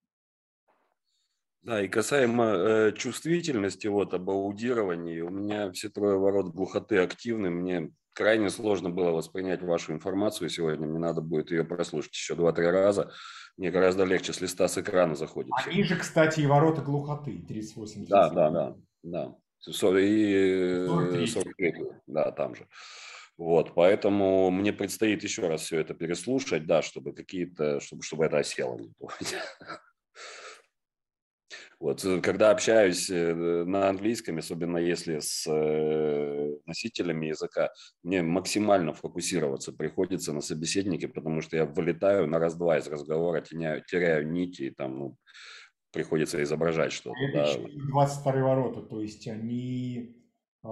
Да, 1.63 1.81
и 1.81 1.87
касаемо 1.87 2.45
э, 2.45 2.93
чувствительности, 2.93 3.87
вот, 3.87 4.15
об 4.15 4.29
аудировании, 4.31 5.21
у 5.21 5.31
меня 5.31 5.71
все 5.71 5.89
трое 5.89 6.19
ворот 6.19 6.53
глухоты 6.53 6.99
активны, 6.99 7.51
мне 7.51 7.93
крайне 8.15 8.51
сложно 8.51 8.91
было 8.91 9.11
воспринять 9.13 9.63
вашу 9.63 9.93
информацию 9.93 10.51
сегодня, 10.51 10.89
мне 10.89 10.99
надо 10.99 11.21
будет 11.21 11.53
ее 11.53 11.65
прослушать 11.65 12.15
еще 12.15 12.35
два-три 12.35 12.67
раза, 12.67 13.13
мне 13.57 13.71
гораздо 13.71 14.05
легче 14.05 14.33
с 14.33 14.41
листа 14.41 14.67
с 14.67 14.77
экрана 14.77 15.15
заходит. 15.15 15.53
Они 15.65 15.85
же, 15.85 15.97
кстати, 15.97 16.41
и 16.41 16.47
ворота 16.47 16.83
глухоты, 16.83 17.45
38. 17.47 18.07
Да, 18.07 18.31
да, 18.31 18.51
да, 18.51 18.77
да. 19.05 19.35
И 19.65 19.73
43. 19.73 21.27
43, 21.29 21.75
да, 22.09 22.33
там 22.33 22.57
же. 22.57 22.67
Вот, 23.39 23.75
поэтому 23.75 24.51
мне 24.51 24.73
предстоит 24.73 25.23
еще 25.23 25.47
раз 25.47 25.63
все 25.63 25.79
это 25.79 25.95
переслушать, 25.95 26.67
да, 26.67 26.83
чтобы 26.83 27.13
какие-то, 27.13 27.79
чтобы, 27.81 28.03
чтобы 28.03 28.25
это 28.25 28.39
осело. 28.39 28.81
Вот, 31.83 32.05
э, 32.05 32.21
когда 32.21 32.53
общаюсь 32.53 33.11
э, 33.11 33.35
на 33.35 33.89
английском, 33.89 34.39
особенно 34.39 34.79
если 34.79 35.19
с 35.19 35.45
э, 35.49 36.57
носителями 36.65 37.27
языка, 37.27 37.71
мне 38.05 38.23
максимально 38.23 38.93
фокусироваться 38.93 39.73
приходится 39.73 40.33
на 40.33 40.43
собеседнике, 40.43 41.09
потому 41.09 41.41
что 41.41 41.57
я 41.57 41.67
вылетаю 41.67 42.29
на 42.29 42.39
раз-два 42.39 42.79
из 42.79 42.87
разговора, 42.87 43.41
теряю, 43.41 43.83
теряю 43.85 44.31
нити, 44.31 44.63
и 44.63 44.71
там 44.71 44.97
ну, 44.97 45.17
приходится 45.93 46.41
изображать 46.45 46.93
что-то. 46.93 47.19
Это 47.19 47.59
да. 47.59 47.69
22 47.89 48.33
ворота, 48.33 48.83
то 48.83 49.01
есть 49.01 49.27
они 49.27 50.15
э, 50.63 50.69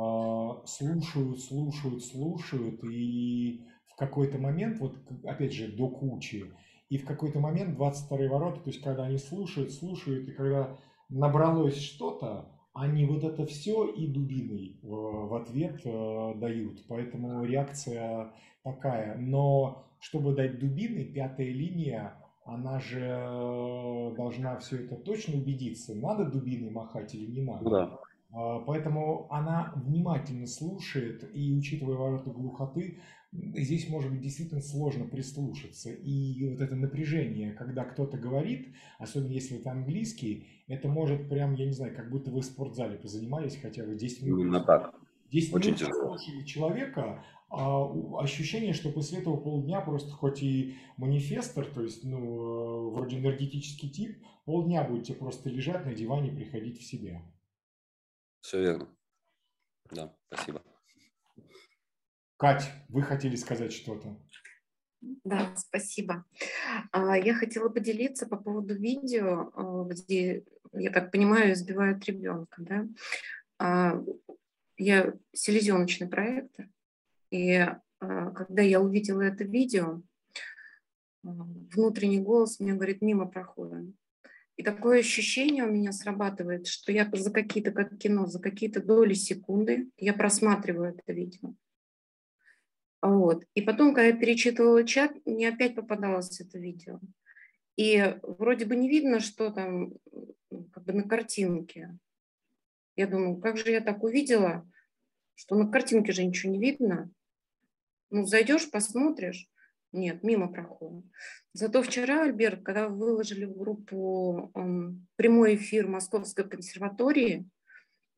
слушают, 0.64 1.40
слушают, 1.40 2.04
слушают, 2.04 2.84
и 2.84 3.66
в 3.88 3.96
какой-то 3.96 4.38
момент, 4.38 4.78
вот 4.78 4.96
опять 5.24 5.54
же, 5.54 5.72
до 5.72 5.88
кучи, 5.88 6.54
и 6.88 6.98
в 6.98 7.04
какой-то 7.04 7.40
момент 7.40 7.74
22 7.74 8.28
ворота, 8.28 8.60
то 8.60 8.70
есть 8.70 8.80
когда 8.80 9.06
они 9.06 9.18
слушают, 9.18 9.72
слушают, 9.72 10.28
и 10.28 10.32
когда 10.32 10.78
набралось 11.10 11.80
что-то, 11.80 12.46
они 12.72 13.04
вот 13.04 13.24
это 13.24 13.44
все 13.46 13.86
и 13.86 14.06
дубиной 14.06 14.78
э, 14.82 14.86
в 14.86 15.34
ответ 15.34 15.80
э, 15.84 16.34
дают. 16.36 16.84
Поэтому 16.88 17.44
реакция 17.44 18.32
такая. 18.62 19.16
Но 19.18 19.84
чтобы 19.98 20.34
дать 20.34 20.58
дубины, 20.58 21.04
пятая 21.04 21.50
линия, 21.50 22.14
она 22.44 22.78
же 22.78 23.00
э, 23.00 24.14
должна 24.16 24.56
все 24.58 24.84
это 24.84 24.96
точно 24.96 25.38
убедиться, 25.38 25.94
надо 25.94 26.24
дубиной 26.24 26.70
махать 26.70 27.14
или 27.14 27.30
не 27.30 27.42
надо. 27.42 27.70
Да. 27.70 27.98
Поэтому 28.64 29.26
она 29.28 29.72
внимательно 29.74 30.46
слушает, 30.46 31.28
и 31.34 31.52
учитывая 31.52 31.96
ворота 31.96 32.30
глухоты, 32.30 33.00
здесь 33.32 33.88
может 33.88 34.10
быть 34.10 34.20
действительно 34.20 34.60
сложно 34.60 35.06
прислушаться. 35.06 35.90
И 35.90 36.48
вот 36.48 36.60
это 36.60 36.74
напряжение, 36.74 37.52
когда 37.52 37.84
кто-то 37.84 38.18
говорит, 38.18 38.74
особенно 38.98 39.32
если 39.32 39.58
это 39.58 39.70
английский, 39.70 40.46
это 40.66 40.88
может 40.88 41.28
прям, 41.28 41.54
я 41.54 41.66
не 41.66 41.72
знаю, 41.72 41.94
как 41.94 42.10
будто 42.10 42.30
вы 42.30 42.40
в 42.40 42.44
спортзале 42.44 42.98
позанимались 42.98 43.56
хотя 43.56 43.84
бы 43.84 43.94
10 43.94 44.22
минут. 44.22 44.40
Именно 44.40 44.60
так. 44.60 44.94
10 45.30 45.54
Очень 45.54 45.74
минут 45.74 45.94
слушали 45.94 46.44
человека, 46.44 47.24
а 47.50 47.84
ощущение, 48.20 48.72
что 48.72 48.90
после 48.90 49.18
этого 49.18 49.36
полдня 49.36 49.80
просто 49.80 50.10
хоть 50.10 50.42
и 50.42 50.76
манифестор, 50.96 51.66
то 51.66 51.82
есть, 51.82 52.04
ну, 52.04 52.18
э, 52.18 52.90
вроде 52.94 53.18
энергетический 53.18 53.88
тип, 53.90 54.24
полдня 54.44 54.84
будете 54.84 55.14
просто 55.14 55.50
лежать 55.50 55.84
на 55.84 55.94
диване, 55.94 56.32
приходить 56.32 56.80
в 56.80 56.84
себя. 56.84 57.22
Все 58.40 58.60
верно. 58.60 58.88
Да, 59.90 60.16
спасибо. 60.28 60.62
Кать, 62.40 62.72
вы 62.88 63.02
хотели 63.02 63.36
сказать 63.36 63.70
что-то? 63.70 64.18
Да, 65.24 65.54
спасибо. 65.56 66.24
А, 66.90 67.18
я 67.18 67.34
хотела 67.34 67.68
поделиться 67.68 68.26
по 68.26 68.38
поводу 68.38 68.74
видео, 68.74 69.50
а, 69.54 69.84
где, 69.84 70.44
я 70.72 70.90
так 70.90 71.12
понимаю, 71.12 71.52
избивают 71.52 72.02
ребенка. 72.06 72.62
Да? 72.62 72.88
А, 73.58 74.02
я 74.78 75.12
селезеночный 75.34 76.08
проектор, 76.08 76.66
и 77.30 77.68
когда 77.98 78.62
я 78.62 78.80
увидела 78.80 79.20
это 79.20 79.44
видео, 79.44 80.00
внутренний 81.22 82.20
голос 82.20 82.58
мне 82.58 82.72
говорит, 82.72 83.02
мимо 83.02 83.26
проходим. 83.26 83.98
И 84.56 84.62
такое 84.62 85.00
ощущение 85.00 85.64
у 85.64 85.70
меня 85.70 85.92
срабатывает, 85.92 86.66
что 86.68 86.90
я 86.90 87.06
за 87.12 87.30
какие-то, 87.30 87.72
как 87.72 87.98
кино, 87.98 88.24
за 88.24 88.40
какие-то 88.40 88.82
доли 88.82 89.12
секунды 89.12 89.90
я 89.98 90.14
просматриваю 90.14 90.94
это 90.96 91.12
видео. 91.12 91.54
Вот. 93.02 93.44
И 93.54 93.62
потом, 93.62 93.94
когда 93.94 94.08
я 94.08 94.12
перечитывала 94.12 94.84
чат, 94.84 95.12
мне 95.24 95.48
опять 95.48 95.74
попадалось 95.74 96.40
это 96.40 96.58
видео. 96.58 97.00
И 97.76 98.16
вроде 98.22 98.66
бы 98.66 98.76
не 98.76 98.88
видно, 98.88 99.20
что 99.20 99.50
там 99.50 99.94
как 100.72 100.84
бы 100.84 100.92
на 100.92 101.04
картинке. 101.04 101.96
Я 102.96 103.06
думаю, 103.06 103.38
как 103.38 103.56
же 103.56 103.70
я 103.70 103.80
так 103.80 104.02
увидела, 104.02 104.68
что 105.34 105.54
на 105.56 105.70
картинке 105.70 106.12
же 106.12 106.24
ничего 106.24 106.52
не 106.52 106.58
видно. 106.58 107.10
Ну, 108.10 108.26
зайдешь, 108.26 108.70
посмотришь. 108.70 109.48
Нет, 109.92 110.22
мимо 110.22 110.52
проходим. 110.52 111.10
Зато 111.52 111.82
вчера, 111.82 112.22
Альберт, 112.22 112.62
когда 112.62 112.88
выложили 112.88 113.44
в 113.44 113.56
группу 113.56 114.52
эм, 114.54 115.08
прямой 115.16 115.56
эфир 115.56 115.88
Московской 115.88 116.48
консерватории, 116.48 117.48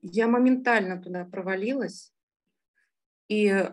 я 0.03 0.27
моментально 0.27 1.01
туда 1.01 1.25
провалилась. 1.25 2.13
И 3.29 3.71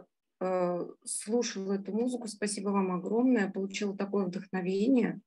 слушала 1.06 1.74
эту 1.74 1.92
музыку, 1.92 2.28
спасибо 2.28 2.70
вам 2.70 2.92
огромное, 2.92 3.52
получила 3.52 3.96
такое 3.98 4.26
вдохновение, 4.26 5.20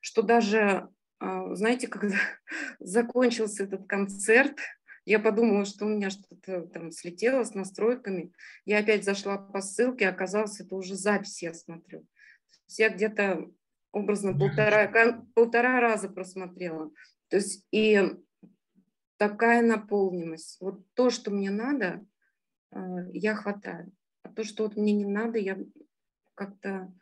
что 0.00 0.22
даже, 0.22 0.88
а, 1.18 1.54
знаете, 1.54 1.88
когда 1.88 2.16
закончился 2.78 3.64
этот 3.64 3.86
концерт, 3.86 4.58
я 5.06 5.18
подумала, 5.18 5.64
что 5.64 5.84
у 5.84 5.88
меня 5.88 6.08
что-то 6.10 6.62
там 6.62 6.90
слетело 6.90 7.44
с 7.44 7.54
настройками. 7.54 8.32
Я 8.64 8.78
опять 8.78 9.04
зашла 9.04 9.36
по 9.36 9.60
ссылке, 9.60 10.08
оказалось, 10.08 10.60
это 10.60 10.74
уже 10.76 10.94
запись 10.94 11.42
я 11.42 11.52
смотрю. 11.52 12.06
Я 12.68 12.88
где-то 12.88 13.50
образно 13.92 14.32
полтора, 14.36 15.22
полтора 15.34 15.80
раза 15.80 16.08
просмотрела. 16.08 16.90
То 17.28 17.36
есть 17.36 17.66
и 17.70 18.02
такая 19.18 19.62
наполненность. 19.62 20.58
Вот 20.60 20.80
то, 20.94 21.10
что 21.10 21.30
мне 21.30 21.50
надо, 21.50 22.04
э, 22.72 22.78
я 23.12 23.34
хватаю. 23.34 23.92
А 24.24 24.30
то, 24.30 24.42
что 24.42 24.64
вот 24.64 24.76
мне 24.76 24.92
не 24.92 25.04
надо, 25.04 25.38
я 25.38 25.58
как-то 26.34 26.92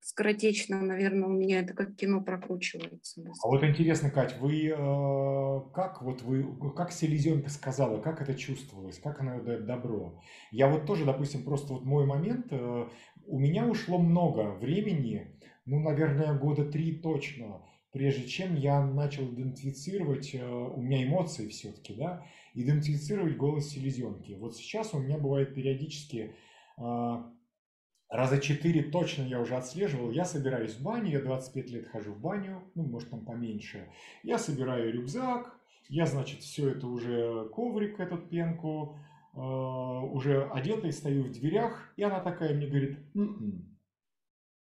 скоротечно, 0.00 0.82
наверное, 0.82 1.28
у 1.30 1.32
меня 1.32 1.60
это 1.60 1.72
как 1.72 1.96
кино 1.96 2.22
прокручивается. 2.22 3.22
А 3.42 3.48
вот 3.48 3.64
интересно, 3.64 4.10
Кать, 4.10 4.38
вы 4.38 4.66
э, 4.66 5.60
как 5.72 6.02
вот 6.02 6.20
вы, 6.20 6.44
как 6.74 6.92
селезенка 6.92 7.48
сказала, 7.48 8.02
как 8.02 8.20
это 8.20 8.34
чувствовалось, 8.34 8.98
как 8.98 9.20
она 9.20 9.40
дает 9.40 9.64
добро? 9.64 10.20
Я 10.50 10.68
вот 10.68 10.84
тоже, 10.84 11.06
допустим, 11.06 11.42
просто 11.42 11.72
вот 11.72 11.84
мой 11.84 12.04
момент, 12.04 12.48
э, 12.50 12.86
у 13.26 13.38
меня 13.38 13.66
ушло 13.66 13.96
много 13.96 14.50
времени, 14.50 15.38
ну, 15.64 15.80
наверное, 15.80 16.38
года 16.38 16.66
три 16.70 16.96
точно, 16.96 17.62
прежде 17.90 18.28
чем 18.28 18.56
я 18.56 18.84
начал 18.84 19.24
идентифицировать, 19.32 20.34
э, 20.34 20.46
у 20.46 20.82
меня 20.82 21.02
эмоции 21.02 21.48
все-таки, 21.48 21.94
да, 21.94 22.26
идентифицировать 22.52 23.38
голос 23.38 23.70
селезенки. 23.70 24.32
Вот 24.32 24.54
сейчас 24.54 24.92
у 24.92 24.98
меня 24.98 25.16
бывает 25.16 25.54
периодически 25.54 26.34
раза 26.76 28.38
четыре 28.40 28.82
точно 28.82 29.22
я 29.22 29.40
уже 29.40 29.56
отслеживал. 29.56 30.10
Я 30.10 30.24
собираюсь 30.24 30.74
в 30.74 30.82
баню, 30.82 31.10
я 31.10 31.20
25 31.20 31.70
лет 31.70 31.88
хожу 31.88 32.12
в 32.12 32.20
баню, 32.20 32.62
ну, 32.74 32.84
может, 32.84 33.10
там 33.10 33.24
поменьше. 33.24 33.88
Я 34.22 34.38
собираю 34.38 34.92
рюкзак, 34.92 35.58
я, 35.88 36.06
значит, 36.06 36.40
все 36.40 36.70
это 36.70 36.86
уже 36.86 37.48
коврик, 37.50 38.00
этот 38.00 38.30
пенку, 38.30 38.98
уже 39.34 40.48
одетый, 40.52 40.92
стою 40.92 41.24
в 41.24 41.32
дверях, 41.32 41.92
и 41.96 42.04
она 42.04 42.20
такая 42.20 42.54
мне 42.54 42.68
говорит, 42.68 42.98
«М-м». 43.14 43.76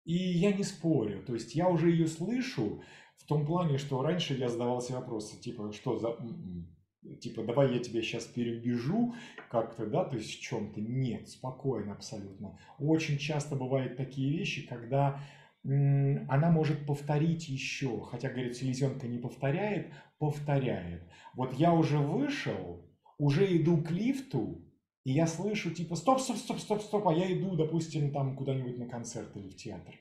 и 0.04 0.14
я 0.14 0.52
не 0.52 0.62
спорю, 0.62 1.22
то 1.24 1.34
есть 1.34 1.54
я 1.54 1.68
уже 1.68 1.90
ее 1.90 2.06
слышу 2.06 2.82
в 3.16 3.26
том 3.26 3.44
плане, 3.44 3.76
что 3.76 4.02
раньше 4.02 4.34
я 4.34 4.48
задавался 4.48 4.94
вопросы, 4.94 5.38
типа, 5.38 5.72
что 5.72 5.98
за 5.98 6.08
«М-м»? 6.08 6.75
Типа, 7.20 7.42
давай 7.42 7.74
я 7.74 7.78
тебя 7.78 8.02
сейчас 8.02 8.24
перебежу 8.24 9.14
как-то, 9.50 9.86
да, 9.86 10.04
то 10.04 10.16
есть 10.16 10.38
в 10.38 10.40
чем-то. 10.40 10.80
Нет, 10.80 11.28
спокойно 11.28 11.92
абсолютно. 11.92 12.58
Очень 12.78 13.18
часто 13.18 13.56
бывают 13.56 13.96
такие 13.96 14.36
вещи, 14.36 14.66
когда 14.66 15.20
она 15.64 16.50
может 16.50 16.86
повторить 16.86 17.48
еще, 17.48 18.00
хотя, 18.02 18.28
говорит, 18.28 18.56
селезенка 18.56 19.08
не 19.08 19.18
повторяет, 19.18 19.92
повторяет. 20.18 21.02
Вот 21.34 21.54
я 21.54 21.72
уже 21.72 21.98
вышел, 21.98 22.88
уже 23.18 23.56
иду 23.56 23.78
к 23.78 23.90
лифту, 23.90 24.64
и 25.04 25.12
я 25.12 25.26
слышу 25.26 25.70
типа 25.72 25.96
стоп, 25.96 26.20
стоп, 26.20 26.36
стоп, 26.36 26.60
стоп, 26.60 26.82
стоп, 26.82 27.08
а 27.08 27.14
я 27.14 27.32
иду, 27.32 27.56
допустим, 27.56 28.12
там 28.12 28.36
куда-нибудь 28.36 28.78
на 28.78 28.88
концерт 28.88 29.36
или 29.36 29.48
в 29.48 29.56
театр. 29.56 29.94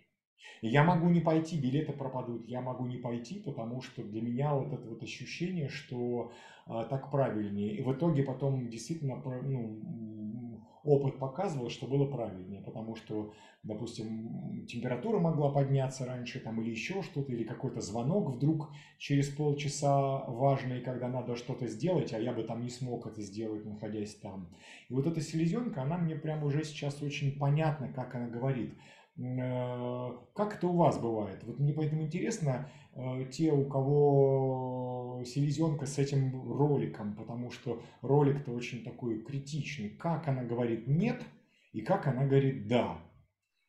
Я 0.61 0.83
могу 0.83 1.09
не 1.09 1.21
пойти, 1.21 1.59
билеты 1.59 1.93
пропадут, 1.93 2.47
я 2.47 2.61
могу 2.61 2.85
не 2.85 2.97
пойти, 2.97 3.39
потому 3.39 3.81
что 3.81 4.03
для 4.03 4.21
меня 4.21 4.53
вот 4.53 4.73
это 4.73 4.87
вот 4.87 5.03
ощущение, 5.03 5.69
что 5.69 6.31
а, 6.65 6.83
так 6.85 7.11
правильнее. 7.11 7.75
И 7.75 7.81
в 7.83 7.91
итоге 7.93 8.23
потом 8.23 8.67
действительно 8.69 9.21
ну, 9.43 10.61
опыт 10.85 11.17
показывал, 11.17 11.69
что 11.69 11.87
было 11.87 12.05
правильнее, 12.05 12.61
потому 12.61 12.95
что, 12.95 13.33
допустим, 13.63 14.65
температура 14.67 15.19
могла 15.19 15.51
подняться 15.51 16.05
раньше 16.05 16.39
там 16.39 16.61
или 16.61 16.69
еще 16.69 17.01
что-то, 17.01 17.31
или 17.31 17.43
какой-то 17.43 17.81
звонок 17.81 18.29
вдруг 18.29 18.69
через 18.99 19.29
полчаса 19.29 20.23
важный, 20.27 20.81
когда 20.81 21.09
надо 21.09 21.35
что-то 21.35 21.67
сделать, 21.67 22.13
а 22.13 22.19
я 22.19 22.33
бы 22.33 22.43
там 22.43 22.61
не 22.61 22.69
смог 22.69 23.07
это 23.07 23.21
сделать, 23.21 23.65
находясь 23.65 24.15
там. 24.15 24.47
И 24.89 24.93
вот 24.93 25.07
эта 25.07 25.21
селезенка, 25.21 25.81
она 25.81 25.97
мне 25.97 26.15
прямо 26.15 26.45
уже 26.45 26.63
сейчас 26.63 27.01
очень 27.01 27.37
понятна, 27.37 27.91
как 27.91 28.13
она 28.15 28.27
говорит. 28.27 28.73
Э, 29.17 30.11
как 30.33 30.55
это 30.55 30.67
у 30.67 30.75
вас 30.75 30.99
бывает? 30.99 31.43
Вот 31.43 31.59
мне 31.59 31.73
поэтому 31.73 32.03
интересно, 32.03 32.69
э, 32.93 33.25
те, 33.31 33.51
у 33.51 33.65
кого 33.65 35.23
селезенка 35.25 35.85
с 35.85 35.97
этим 35.97 36.51
роликом, 36.51 37.15
потому 37.15 37.49
что 37.49 37.81
ролик-то 38.01 38.51
очень 38.51 38.83
такой 38.83 39.21
критичный. 39.21 39.89
Как 39.89 40.27
она 40.27 40.43
говорит 40.43 40.87
«нет» 40.87 41.23
и 41.71 41.81
как 41.81 42.07
она 42.07 42.25
говорит 42.25 42.67
«да». 42.67 42.99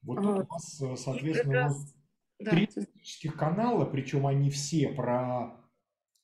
Вот 0.02 0.16
тут 0.16 0.26
у 0.26 0.46
вас, 0.48 0.82
э, 0.82 0.96
соответственно, 0.96 1.72
да. 2.40 2.50
три 2.50 2.66
политических 2.66 3.36
канала, 3.36 3.84
причем 3.84 4.26
они 4.26 4.50
все 4.50 4.88
про... 4.88 5.60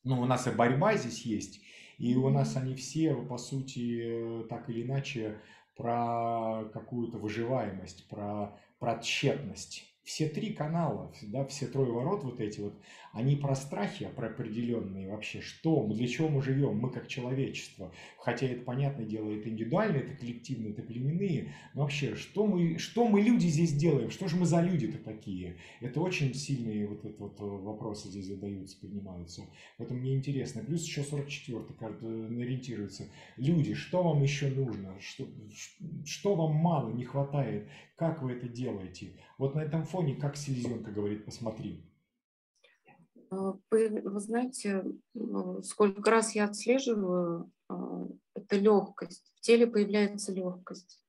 Ну, 0.04 0.20
у 0.20 0.24
нас 0.24 0.48
и 0.48 0.50
борьба 0.50 0.96
здесь 0.96 1.24
есть, 1.24 1.60
и 1.96 2.16
у 2.16 2.28
нас 2.28 2.56
они 2.56 2.74
все, 2.74 3.14
по 3.14 3.38
сути, 3.38 4.44
так 4.50 4.68
или 4.68 4.82
иначе, 4.82 5.40
про 5.76 6.64
какую-то 6.72 7.18
выживаемость, 7.18 8.08
про 8.08 8.58
про 8.82 8.98
тщетность. 8.98 9.84
Все 10.02 10.28
три 10.28 10.52
канала, 10.52 11.14
да, 11.22 11.46
все 11.46 11.68
трое 11.68 11.92
ворот 11.92 12.24
вот 12.24 12.40
эти 12.40 12.58
вот, 12.58 12.74
они 13.12 13.36
про 13.36 13.54
страхи, 13.54 14.08
про 14.16 14.28
определенные 14.28 15.10
вообще, 15.10 15.40
что 15.40 15.86
мы, 15.86 15.94
для 15.94 16.08
чего 16.08 16.28
мы 16.28 16.42
живем, 16.42 16.78
мы 16.78 16.90
как 16.90 17.08
человечество. 17.08 17.92
Хотя 18.18 18.46
это, 18.46 18.62
понятное 18.62 19.04
дело, 19.04 19.30
это 19.30 19.50
индивидуально, 19.50 19.98
это 19.98 20.16
коллективно, 20.16 20.68
это 20.68 20.82
племенные. 20.82 21.54
Но 21.74 21.82
вообще, 21.82 22.14
что 22.14 22.46
мы, 22.46 22.78
что 22.78 23.06
мы 23.06 23.20
люди 23.20 23.46
здесь 23.46 23.74
делаем? 23.74 24.10
Что 24.10 24.28
же 24.28 24.36
мы 24.36 24.46
за 24.46 24.62
люди-то 24.62 24.98
такие? 24.98 25.56
Это 25.80 26.00
очень 26.00 26.32
сильные 26.34 26.86
вот, 26.86 27.04
это 27.04 27.22
вот 27.22 27.38
вопросы 27.38 28.08
здесь 28.08 28.26
задаются, 28.26 28.80
поднимаются. 28.80 29.42
Это 29.78 29.92
мне 29.92 30.16
интересно. 30.16 30.62
Плюс 30.64 30.84
еще 30.84 31.02
44-й 31.02 31.74
карта 31.74 32.06
ориентируется. 32.06 33.10
Люди, 33.36 33.74
что 33.74 34.02
вам 34.02 34.22
еще 34.22 34.48
нужно? 34.48 34.98
Что, 35.00 35.28
что 36.06 36.34
вам 36.34 36.54
мало, 36.54 36.90
не 36.90 37.04
хватает? 37.04 37.68
Как 37.96 38.22
вы 38.22 38.32
это 38.32 38.48
делаете? 38.48 39.12
Вот 39.36 39.54
на 39.54 39.60
этом 39.60 39.84
фоне, 39.84 40.14
как 40.14 40.36
селезенка 40.36 40.90
говорит, 40.90 41.26
посмотри. 41.26 41.91
А, 43.32 43.54
вы 43.70 44.20
знаете, 44.20 44.84
ну, 45.14 45.62
сколько 45.62 46.10
раз 46.10 46.34
я 46.34 46.44
отслеживаю, 46.44 47.50
а, 47.68 48.06
это 48.34 48.56
легкость. 48.56 49.32
В 49.36 49.40
теле 49.40 49.66
появляется 49.66 50.32
легкость. 50.32 51.01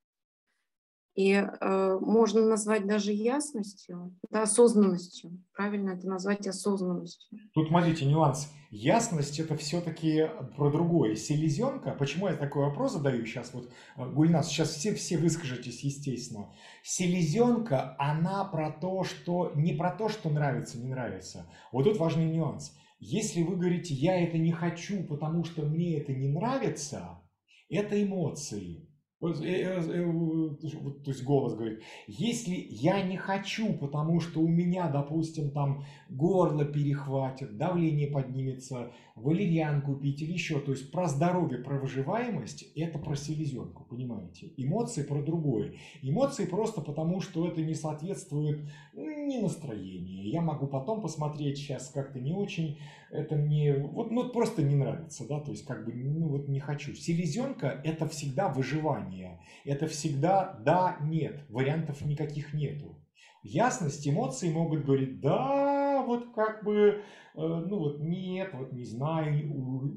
И 1.16 1.32
э, 1.32 1.98
можно 2.02 2.42
назвать 2.42 2.88
даже 2.88 3.12
ясностью, 3.12 4.16
да, 4.32 4.44
осознанностью. 4.44 5.40
Правильно 5.56 5.92
это 5.92 6.08
назвать 6.08 6.48
осознанностью. 6.48 7.38
Тут, 7.54 7.68
смотрите, 7.68 8.06
нюанс. 8.06 8.52
Ясность 8.72 9.40
это 9.40 9.56
все-таки 9.56 10.28
про 10.58 10.72
другое. 10.72 11.14
Селезенка, 11.14 11.92
почему 11.92 12.30
я 12.30 12.36
такой 12.36 12.66
вопрос 12.66 12.94
задаю 12.94 13.24
сейчас, 13.28 13.54
вот, 13.54 13.70
э, 13.96 14.10
Гульнас, 14.10 14.48
сейчас 14.48 14.72
все, 14.72 14.96
все 14.96 15.20
выскажетесь, 15.20 15.84
естественно. 15.84 16.52
Селезенка, 16.82 17.96
она 18.00 18.44
про 18.46 18.72
то, 18.72 19.04
что, 19.04 19.52
не 19.54 19.74
про 19.74 19.92
то, 19.92 20.10
что 20.10 20.32
нравится, 20.32 20.80
не 20.80 20.88
нравится. 20.88 21.48
Вот 21.72 21.84
тут 21.84 21.98
важный 21.98 22.26
нюанс. 22.26 22.76
Если 23.00 23.44
вы 23.44 23.58
говорите, 23.58 23.94
я 23.94 24.20
это 24.20 24.40
не 24.40 24.52
хочу, 24.52 25.04
потому 25.04 25.44
что 25.44 25.62
мне 25.62 26.00
это 26.00 26.12
не 26.12 26.30
нравится, 26.30 27.22
это 27.70 28.02
эмоции. 28.02 28.90
Э, 29.24 29.32
э, 29.42 29.82
э, 29.82 30.56
то 31.04 31.12
есть 31.12 31.24
голос 31.24 31.56
говорит, 31.56 31.82
если 32.08 32.56
я 32.70 33.02
не 33.04 33.16
хочу, 33.16 33.74
потому 33.74 34.20
что 34.20 34.42
у 34.42 34.48
меня, 34.48 34.90
допустим, 34.90 35.52
там 35.52 35.86
горло 36.10 36.66
перехватит, 36.66 37.58
давление 37.58 38.08
поднимется, 38.08 38.92
валерьянку 39.16 39.96
пить 39.96 40.22
или 40.22 40.34
еще, 40.34 40.60
то 40.60 40.72
есть 40.72 40.92
про 40.92 41.08
здоровье, 41.08 41.60
про 41.60 41.80
выживаемость, 41.80 42.64
это 42.76 43.00
про 43.00 43.16
селезенку, 43.16 43.86
понимаете? 43.86 44.52
Эмоции 44.58 45.04
про 45.04 45.22
другое. 45.22 45.76
Эмоции 46.02 46.46
просто 46.46 46.82
потому, 46.82 47.22
что 47.22 47.48
это 47.48 47.62
не 47.62 47.76
соответствует 47.76 48.70
не 48.94 49.40
настроению. 49.40 50.30
Я 50.30 50.42
могу 50.42 50.68
потом 50.68 51.02
посмотреть 51.02 51.58
сейчас 51.58 51.90
как-то 51.90 52.20
не 52.20 52.34
очень, 52.34 52.78
это 53.14 53.36
мне 53.36 53.78
вот 53.78 54.12
ну, 54.12 54.30
просто 54.30 54.64
не 54.64 54.76
нравится, 54.76 55.28
да, 55.28 55.40
то 55.40 55.52
есть 55.52 55.66
как 55.66 55.86
бы 55.86 55.94
ну 55.94 56.28
вот 56.28 56.48
не 56.48 56.60
хочу. 56.60 56.94
Селезенка 56.96 57.82
это 57.84 58.08
всегда 58.08 58.50
выживание, 58.50 59.40
это 59.66 59.88
всегда 59.88 60.60
да, 60.66 60.98
нет, 61.02 61.46
вариантов 61.50 62.02
никаких 62.02 62.54
нету. 62.54 63.00
Ясность, 63.44 64.08
эмоции 64.08 64.52
могут 64.52 64.86
говорить 64.86 65.20
да, 65.20 66.02
вот 66.06 66.34
как 66.34 66.64
бы, 66.64 66.80
э, 66.80 67.02
ну 67.36 67.78
вот 67.78 68.00
нет, 68.00 68.52
вот 68.54 68.72
не 68.72 68.86
знаю, 68.86 69.34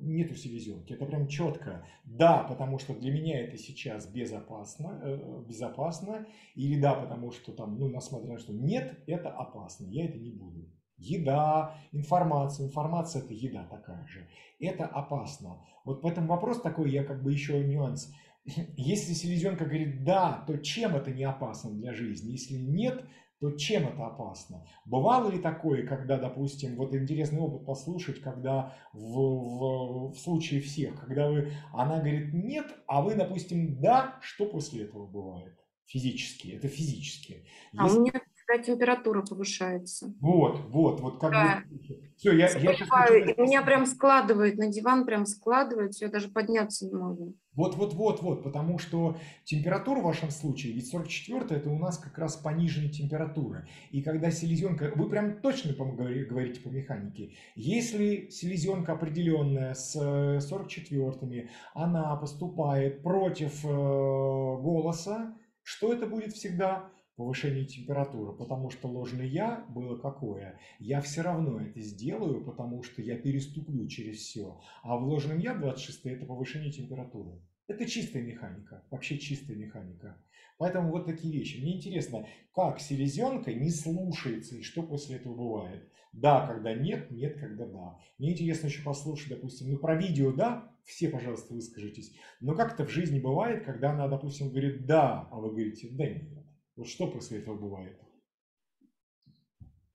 нету 0.02 0.34
селезенки. 0.34 0.92
Это 0.92 1.06
прям 1.06 1.28
четко. 1.28 1.86
Да, 2.04 2.42
потому 2.42 2.78
что 2.78 2.92
для 2.94 3.12
меня 3.12 3.40
это 3.40 3.56
сейчас 3.56 4.06
безопасно, 4.06 5.00
э, 5.02 5.44
безопасно. 5.48 6.26
Или 6.54 6.80
да, 6.80 6.94
потому 6.94 7.30
что 7.30 7.52
там, 7.52 7.78
ну, 7.78 7.88
несмотря 7.88 8.32
на 8.32 8.38
что 8.38 8.52
нет, 8.52 8.98
это 9.06 9.30
опасно, 9.30 9.86
я 9.86 10.06
это 10.06 10.18
не 10.18 10.32
буду. 10.32 10.68
Еда, 10.98 11.78
информация. 11.92 12.66
Информация– 12.66 13.22
это 13.24 13.34
еда 13.34 13.64
такая 13.64 14.06
же. 14.06 14.26
Это 14.58 14.86
опасно. 14.86 15.64
Вот 15.84 16.02
поэтому 16.02 16.28
вопрос 16.28 16.60
такой, 16.60 16.90
я 16.90 17.04
как 17.04 17.22
бы 17.22 17.32
еще 17.32 17.62
нюанс. 17.62 18.12
Если 18.76 19.12
селезенка 19.12 19.64
говорит 19.64 20.04
«да», 20.04 20.44
то 20.46 20.56
чем 20.58 20.96
это 20.96 21.12
не 21.12 21.24
опасно 21.24 21.70
для 21.72 21.92
жизни? 21.92 22.32
Если 22.32 22.56
нет, 22.56 23.04
то 23.40 23.52
чем 23.52 23.86
это 23.86 24.06
опасно? 24.06 24.66
Бывало 24.86 25.30
ли 25.30 25.38
такое, 25.38 25.86
когда, 25.86 26.16
допустим, 26.16 26.76
вот 26.76 26.94
интересный 26.94 27.40
опыт 27.40 27.66
послушать, 27.66 28.20
когда 28.20 28.74
в, 28.94 28.98
в, 28.98 30.12
в 30.12 30.18
случае 30.18 30.60
всех, 30.60 30.98
когда 30.98 31.28
вы, 31.28 31.52
она 31.72 31.98
говорит 31.98 32.32
нет, 32.32 32.66
а 32.86 33.02
вы, 33.02 33.14
допустим, 33.14 33.78
да, 33.80 34.18
что 34.22 34.46
после 34.46 34.84
этого 34.84 35.06
бывает? 35.06 35.54
Физически, 35.84 36.48
это 36.48 36.68
физически. 36.68 37.44
Если... 37.72 37.78
А 37.78 37.86
у 37.86 38.04
меня 38.04 38.20
когда 38.46 38.62
температура 38.62 39.22
повышается. 39.22 40.14
Вот, 40.20 40.60
вот, 40.68 41.00
вот 41.00 41.20
как 41.20 41.32
да. 41.32 41.62
бы... 41.68 41.78
Все, 42.16 42.32
я, 42.32 42.46
я 42.46 42.48
сейчас 42.48 42.88
хочу... 42.88 43.14
И 43.14 43.40
меня 43.40 43.62
прям 43.62 43.84
складывает, 43.84 44.56
на 44.56 44.68
диван 44.68 45.04
прям 45.04 45.26
складывает, 45.26 45.94
все, 45.94 46.08
даже 46.08 46.28
подняться 46.28 46.86
не 46.86 46.94
могу. 46.94 47.34
Вот, 47.54 47.74
вот, 47.74 47.94
вот, 47.94 48.22
вот, 48.22 48.42
потому 48.42 48.78
что 48.78 49.16
температура 49.44 50.00
в 50.00 50.04
вашем 50.04 50.30
случае, 50.30 50.74
ведь 50.74 50.88
44 50.88 51.46
это 51.58 51.70
у 51.70 51.78
нас 51.78 51.98
как 51.98 52.18
раз 52.18 52.36
пониженная 52.36 52.90
температура. 52.90 53.66
И 53.90 54.02
когда 54.02 54.30
селезенка, 54.30 54.92
вы 54.94 55.08
прям 55.08 55.40
точно 55.40 55.74
говорите 55.74 56.60
по 56.60 56.68
механике, 56.68 57.32
если 57.54 58.28
селезенка 58.28 58.92
определенная 58.92 59.74
с 59.74 59.96
44-ми, 59.96 61.48
она 61.74 62.14
поступает 62.16 63.02
против 63.02 63.64
э, 63.64 63.68
голоса, 63.68 65.34
что 65.62 65.92
это 65.92 66.06
будет 66.06 66.32
всегда? 66.32 66.90
Повышение 67.16 67.64
температуры, 67.64 68.32
потому 68.32 68.70
что 68.70 68.88
ложное 68.88 69.26
«я» 69.26 69.64
было 69.70 69.96
какое? 69.96 70.60
Я 70.78 71.00
все 71.00 71.22
равно 71.22 71.60
это 71.60 71.80
сделаю, 71.80 72.44
потому 72.44 72.82
что 72.82 73.02
я 73.02 73.16
переступлю 73.16 73.86
через 73.88 74.18
все. 74.18 74.60
А 74.82 74.96
в 74.96 75.04
ложном 75.04 75.38
«я» 75.38 75.54
26 75.54 76.06
это 76.06 76.26
повышение 76.26 76.70
температуры. 76.70 77.40
Это 77.66 77.86
чистая 77.86 78.22
механика, 78.22 78.84
вообще 78.90 79.18
чистая 79.18 79.56
механика. 79.56 80.16
Поэтому 80.58 80.90
вот 80.90 81.06
такие 81.06 81.32
вещи. 81.32 81.60
Мне 81.60 81.76
интересно, 81.76 82.26
как 82.54 82.80
селезенка 82.80 83.52
не 83.52 83.70
слушается 83.70 84.56
и 84.56 84.62
что 84.62 84.82
после 84.82 85.16
этого 85.16 85.34
бывает. 85.34 85.90
Да, 86.12 86.46
когда 86.46 86.72
нет, 86.72 87.10
нет, 87.10 87.38
когда 87.38 87.66
да. 87.66 87.98
Мне 88.18 88.32
интересно 88.32 88.68
еще 88.68 88.82
послушать, 88.82 89.28
допустим, 89.30 89.70
ну 89.70 89.78
про 89.78 89.96
видео 89.96 90.32
да, 90.32 90.72
все, 90.84 91.10
пожалуйста, 91.10 91.52
выскажитесь. 91.52 92.14
Но 92.40 92.54
как 92.54 92.74
это 92.74 92.86
в 92.86 92.90
жизни 92.90 93.20
бывает, 93.20 93.64
когда 93.64 93.90
она, 93.90 94.08
допустим, 94.08 94.48
говорит 94.48 94.86
да, 94.86 95.28
а 95.30 95.40
вы 95.40 95.50
говорите 95.50 95.88
да 95.90 96.06
нет. 96.06 96.45
Вот 96.76 96.88
что 96.88 97.06
после 97.10 97.38
этого 97.38 97.56
бывает? 97.56 97.98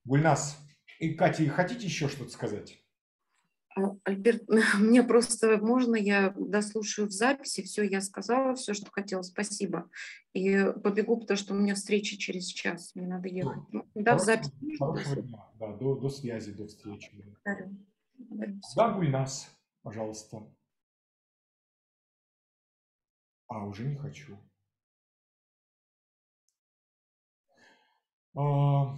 Гульнас 0.03 0.57
и 0.99 1.13
Катя, 1.13 1.47
хотите 1.49 1.85
еще 1.85 2.07
что-то 2.07 2.31
сказать? 2.31 2.83
А, 3.75 3.95
Альберт, 4.03 4.43
мне 4.79 5.03
просто 5.03 5.57
можно 5.57 5.95
я 5.95 6.33
дослушаю 6.37 7.07
в 7.07 7.11
записи, 7.11 7.61
все, 7.61 7.83
я 7.83 8.01
сказала 8.01 8.55
все, 8.55 8.73
что 8.73 8.89
хотела, 8.91 9.21
спасибо. 9.21 9.89
И 10.33 10.65
побегу, 10.83 11.17
потому 11.17 11.37
что 11.37 11.53
у 11.53 11.57
меня 11.57 11.75
встреча 11.75 12.17
через 12.17 12.47
час, 12.47 12.95
мне 12.95 13.07
надо 13.07 13.29
ехать. 13.29 13.61
Ну, 13.71 13.87
да, 13.93 14.17
в 14.17 14.19
записи. 14.19 14.51
Да, 15.59 15.67
до, 15.77 15.95
до 15.95 16.09
связи, 16.09 16.51
до 16.51 16.67
встречи. 16.67 17.11
Да, 18.75 18.89
Гульнас, 18.91 19.55
пожалуйста. 19.83 20.51
А, 23.47 23.65
уже 23.65 23.87
не 23.87 23.95
хочу. 23.95 24.37
А, 28.35 28.97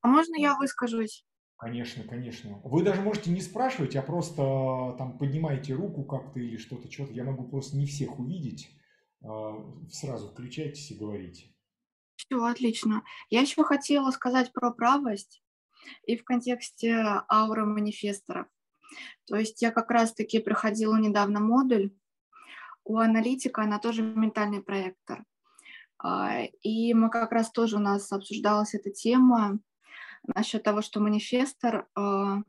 а 0.00 0.08
можно 0.08 0.36
я 0.36 0.56
выскажусь? 0.56 1.24
Конечно, 1.56 2.04
конечно. 2.04 2.60
Вы 2.64 2.82
даже 2.82 3.00
можете 3.00 3.30
не 3.30 3.40
спрашивать, 3.40 3.96
а 3.96 4.02
просто 4.02 4.94
там 4.98 5.16
поднимайте 5.18 5.72
руку 5.74 6.04
как-то 6.04 6.40
или 6.40 6.56
что-то, 6.56 6.90
что-то. 6.90 7.12
Я 7.12 7.24
могу 7.24 7.48
просто 7.48 7.76
не 7.76 7.86
всех 7.86 8.18
увидеть. 8.18 8.70
А, 9.22 9.54
сразу 9.90 10.28
включайтесь 10.28 10.90
и 10.90 10.98
говорите. 10.98 11.54
Все, 12.16 12.42
отлично. 12.44 13.02
Я 13.30 13.40
еще 13.40 13.64
хотела 13.64 14.10
сказать 14.10 14.52
про 14.52 14.70
правость 14.70 15.42
и 16.06 16.16
в 16.16 16.24
контексте 16.24 17.22
ауры 17.30 17.64
манифесторов. 17.64 18.46
То 19.26 19.36
есть 19.36 19.62
я 19.62 19.70
как 19.70 19.90
раз-таки 19.90 20.38
проходила 20.38 20.96
недавно 20.96 21.40
модуль 21.40 21.92
у 22.84 22.98
аналитика, 22.98 23.62
она 23.62 23.78
тоже 23.78 24.02
ментальный 24.02 24.62
проектор. 24.62 25.24
А, 26.04 26.42
и 26.62 26.92
мы 26.92 27.08
как 27.08 27.32
раз 27.32 27.50
тоже 27.50 27.76
у 27.76 27.80
нас 27.80 28.12
обсуждалась 28.12 28.74
эта 28.74 28.90
тема 28.90 29.58
насчет 30.34 30.62
того, 30.62 30.82
что 30.82 31.00
манифестор, 31.00 31.88
а, 31.94 32.42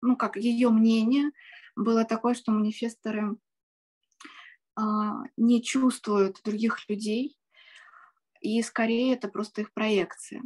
ну 0.00 0.16
как 0.16 0.36
ее 0.36 0.70
мнение 0.70 1.30
было 1.76 2.06
такое, 2.06 2.32
что 2.32 2.52
манифесторы 2.52 3.36
а, 4.76 5.24
не 5.36 5.62
чувствуют 5.62 6.40
других 6.42 6.88
людей, 6.88 7.36
и 8.40 8.62
скорее 8.62 9.14
это 9.14 9.28
просто 9.28 9.60
их 9.60 9.74
проекция. 9.74 10.42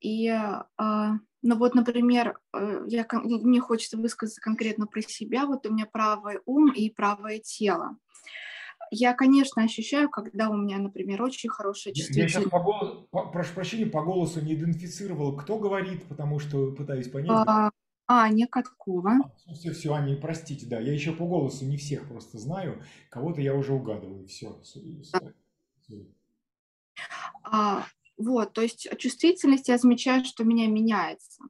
И, 0.00 0.34
ну 0.78 1.56
вот, 1.56 1.74
например, 1.74 2.40
э, 2.54 2.84
я, 2.86 3.06
мне 3.12 3.60
хочется 3.60 3.98
высказаться 3.98 4.40
конкретно 4.40 4.86
про 4.86 5.02
себя. 5.02 5.44
Вот 5.44 5.66
у 5.66 5.70
меня 5.70 5.84
правый 5.84 6.38
ум 6.46 6.72
и 6.72 6.88
правое 6.88 7.38
тело 7.40 7.98
я, 8.90 9.14
конечно, 9.14 9.62
ощущаю, 9.62 10.10
когда 10.10 10.48
у 10.50 10.56
меня, 10.56 10.78
например, 10.78 11.22
очень 11.22 11.48
хорошая 11.48 11.94
чувствительность. 11.94 12.34
Я 12.34 12.40
сейчас 12.40 12.50
по 12.50 12.60
голосу, 12.60 13.08
по, 13.10 13.26
прошу 13.26 13.54
прощения, 13.54 13.86
по 13.86 14.02
голосу 14.02 14.40
не 14.40 14.54
идентифицировал, 14.54 15.36
кто 15.36 15.58
говорит, 15.58 16.04
потому 16.04 16.38
что 16.38 16.72
пытаюсь 16.72 17.08
понять. 17.08 17.30
А, 17.30 17.70
Аня 18.06 18.48
Каткова. 18.48 19.12
А, 19.46 19.54
все, 19.54 19.72
все, 19.72 19.92
Аня, 19.92 20.16
простите, 20.16 20.66
да, 20.66 20.80
я 20.80 20.92
еще 20.92 21.12
по 21.12 21.26
голосу 21.26 21.64
не 21.64 21.76
всех 21.76 22.08
просто 22.08 22.38
знаю, 22.38 22.82
кого-то 23.08 23.40
я 23.40 23.54
уже 23.54 23.72
угадываю, 23.72 24.26
все. 24.26 24.60
А, 27.44 27.86
вот, 28.16 28.52
то 28.52 28.62
есть 28.62 28.88
чувствительность 28.98 29.68
я 29.68 29.78
замечаю, 29.78 30.24
что 30.24 30.44
меня 30.44 30.66
меняется. 30.66 31.44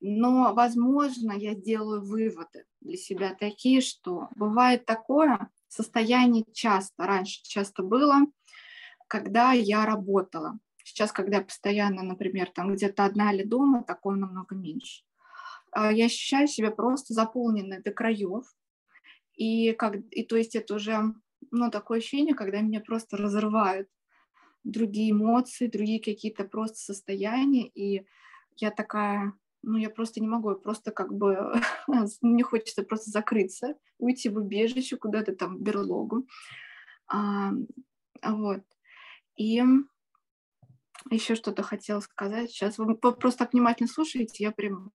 Но, 0.00 0.52
возможно, 0.54 1.32
я 1.32 1.54
делаю 1.54 2.02
выводы 2.02 2.64
для 2.80 2.96
себя 2.96 3.36
такие, 3.38 3.80
что 3.80 4.28
бывает 4.34 4.84
такое, 4.84 5.48
состояние 5.72 6.44
часто, 6.52 7.06
раньше 7.06 7.40
часто 7.44 7.82
было, 7.82 8.26
когда 9.08 9.52
я 9.52 9.86
работала. 9.86 10.58
Сейчас, 10.84 11.12
когда 11.12 11.38
я 11.38 11.44
постоянно, 11.44 12.02
например, 12.02 12.50
там 12.50 12.74
где-то 12.74 13.04
одна 13.04 13.32
или 13.32 13.42
дома, 13.42 13.82
такого 13.82 14.14
намного 14.16 14.54
меньше. 14.54 15.04
А 15.70 15.90
я 15.90 16.06
ощущаю 16.06 16.46
себя 16.46 16.70
просто 16.70 17.14
заполненной 17.14 17.82
до 17.82 17.92
краев. 17.92 18.44
И, 19.34 19.72
как, 19.72 19.96
и 20.10 20.24
то 20.24 20.36
есть 20.36 20.54
это 20.54 20.74
уже 20.74 21.14
ну, 21.50 21.70
такое 21.70 21.98
ощущение, 21.98 22.34
когда 22.34 22.60
меня 22.60 22.80
просто 22.80 23.16
разрывают 23.16 23.88
другие 24.64 25.12
эмоции, 25.12 25.68
другие 25.68 26.00
какие-то 26.00 26.44
просто 26.44 26.76
состояния. 26.76 27.68
И 27.68 28.04
я 28.56 28.70
такая, 28.70 29.32
ну, 29.62 29.78
я 29.78 29.90
просто 29.90 30.20
не 30.20 30.28
могу, 30.28 30.50
я 30.50 30.56
просто 30.56 30.90
как 30.90 31.14
бы, 31.14 31.54
мне 32.20 32.42
хочется 32.42 32.82
просто 32.82 33.10
закрыться, 33.10 33.74
уйти 33.98 34.28
в 34.28 34.36
убежище, 34.36 34.96
куда-то 34.96 35.34
там, 35.34 35.56
в 35.56 35.60
берлогу. 35.60 36.26
А, 37.08 37.52
вот. 38.22 38.62
И 39.36 39.62
еще 41.10 41.34
что-то 41.34 41.62
хотела 41.62 42.00
сказать. 42.00 42.50
Сейчас 42.50 42.78
вы 42.78 42.96
просто 42.96 43.38
так 43.38 43.52
внимательно 43.52 43.88
слушаете, 43.88 44.44
я 44.44 44.52
прям 44.52 44.92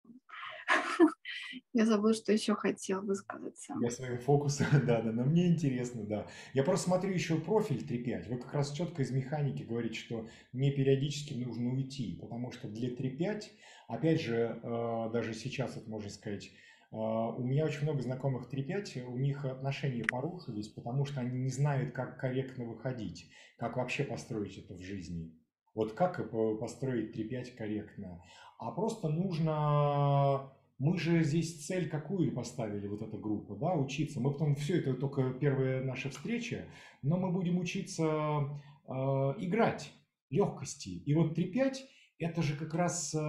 я 1.74 1.86
забыла, 1.86 2.14
что 2.14 2.34
еще 2.34 2.56
хотел 2.56 3.02
высказаться. 3.02 3.76
Я 3.82 3.90
своим 3.90 4.20
фокусом, 4.20 4.68
да, 4.86 5.02
да, 5.02 5.12
но 5.12 5.24
мне 5.24 5.48
интересно, 5.48 6.04
да. 6.04 6.28
Я 6.54 6.64
просто 6.64 6.86
смотрю 6.86 7.12
еще 7.12 7.40
профиль 7.40 7.86
3.5. 7.86 8.30
Вы 8.30 8.38
как 8.38 8.54
раз 8.54 8.72
четко 8.72 9.02
из 9.02 9.12
механики 9.12 9.64
говорите, 9.64 10.00
что 10.00 10.28
мне 10.54 10.72
периодически 10.72 11.34
нужно 11.34 11.72
уйти, 11.72 12.18
потому 12.20 12.52
что 12.52 12.68
для 12.68 12.90
3.5, 12.90 13.44
опять 13.88 14.22
же, 14.22 14.60
э, 14.62 15.10
даже 15.14 15.34
сейчас 15.34 15.78
это 15.78 15.90
можно 15.90 16.10
сказать, 16.10 16.48
э, 16.48 16.96
у 16.96 17.44
меня 17.44 17.66
очень 17.66 17.84
много 17.84 18.02
знакомых 18.02 18.50
3.5, 18.52 19.06
у 19.06 19.18
них 19.18 19.46
отношения 19.46 20.04
порушились, 20.04 20.70
потому 20.70 21.06
что 21.06 21.22
они 21.22 21.38
не 21.38 21.50
знают, 21.50 21.94
как 21.94 22.20
корректно 22.20 22.66
выходить, 22.66 23.30
как 23.58 23.78
вообще 23.78 24.04
построить 24.04 24.58
это 24.58 24.74
в 24.74 24.82
жизни. 24.82 25.34
Вот 25.76 25.94
как 25.94 26.32
построить 26.60 27.16
3.5 27.16 27.56
корректно. 27.56 28.24
А 28.58 28.72
просто 28.72 29.10
нужно 29.10 30.52
мы 30.80 30.98
же 30.98 31.24
здесь 31.24 31.66
цель 31.66 31.90
какую 31.90 32.34
поставили, 32.34 32.88
вот 32.88 33.02
эта 33.02 33.18
группа, 33.18 33.56
да, 33.56 33.74
учиться. 33.74 34.20
Мы 34.20 34.32
потом, 34.32 34.56
все 34.56 34.80
это 34.80 34.94
только 34.94 35.34
первая 35.34 35.84
наша 35.84 36.10
встреча, 36.10 36.66
но 37.02 37.18
мы 37.18 37.32
будем 37.32 37.58
учиться 37.58 38.04
э, 38.04 38.92
играть, 38.92 39.92
легкости. 40.30 40.90
И 41.06 41.14
вот 41.16 41.38
3-5 41.38 41.74
это 42.20 42.42
же 42.42 42.56
как 42.56 42.74
раз 42.74 43.14
э, 43.14 43.20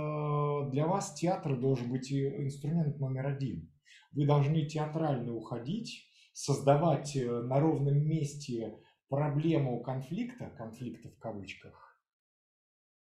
для 0.71 0.87
вас 0.87 1.15
театр 1.15 1.59
должен 1.59 1.91
быть 1.91 2.13
инструмент 2.13 2.99
номер 2.99 3.27
один. 3.27 3.71
Вы 4.13 4.27
должны 4.27 4.67
театрально 4.67 5.35
уходить, 5.35 6.07
создавать 6.33 7.17
э, 7.17 7.27
на 7.27 7.61
ровном 7.61 7.99
месте 8.07 8.79
проблему 9.09 9.83
конфликта, 9.83 10.51
конфликта 10.57 11.11
в 11.11 11.19
кавычках, 11.19 11.99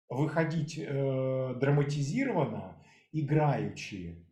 выходить 0.08 0.78
э, 0.78 1.54
драматизированно, 1.60 2.84
играючи, 3.12 4.27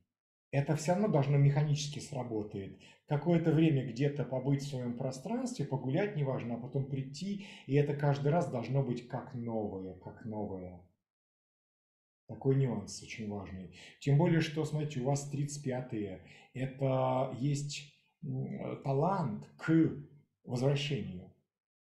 это 0.56 0.74
все 0.74 0.92
равно 0.92 1.08
должно 1.08 1.36
механически 1.36 1.98
сработать. 1.98 2.78
Какое-то 3.06 3.52
время 3.52 3.86
где-то 3.86 4.24
побыть 4.24 4.62
в 4.62 4.68
своем 4.68 4.96
пространстве, 4.96 5.66
погулять 5.66 6.16
неважно, 6.16 6.54
а 6.54 6.58
потом 6.58 6.86
прийти, 6.86 7.46
и 7.66 7.74
это 7.74 7.94
каждый 7.94 8.32
раз 8.32 8.50
должно 8.50 8.82
быть 8.82 9.06
как 9.06 9.34
новое, 9.34 9.94
как 9.98 10.24
новое. 10.24 10.80
Такой 12.26 12.56
нюанс 12.56 13.02
очень 13.02 13.28
важный. 13.28 13.76
Тем 14.00 14.16
более, 14.16 14.40
что, 14.40 14.64
смотрите, 14.64 15.00
у 15.00 15.04
вас 15.04 15.30
35-е. 15.32 16.22
Это 16.54 17.36
есть 17.38 17.94
талант 18.82 19.46
к 19.58 19.92
возвращению. 20.44 21.30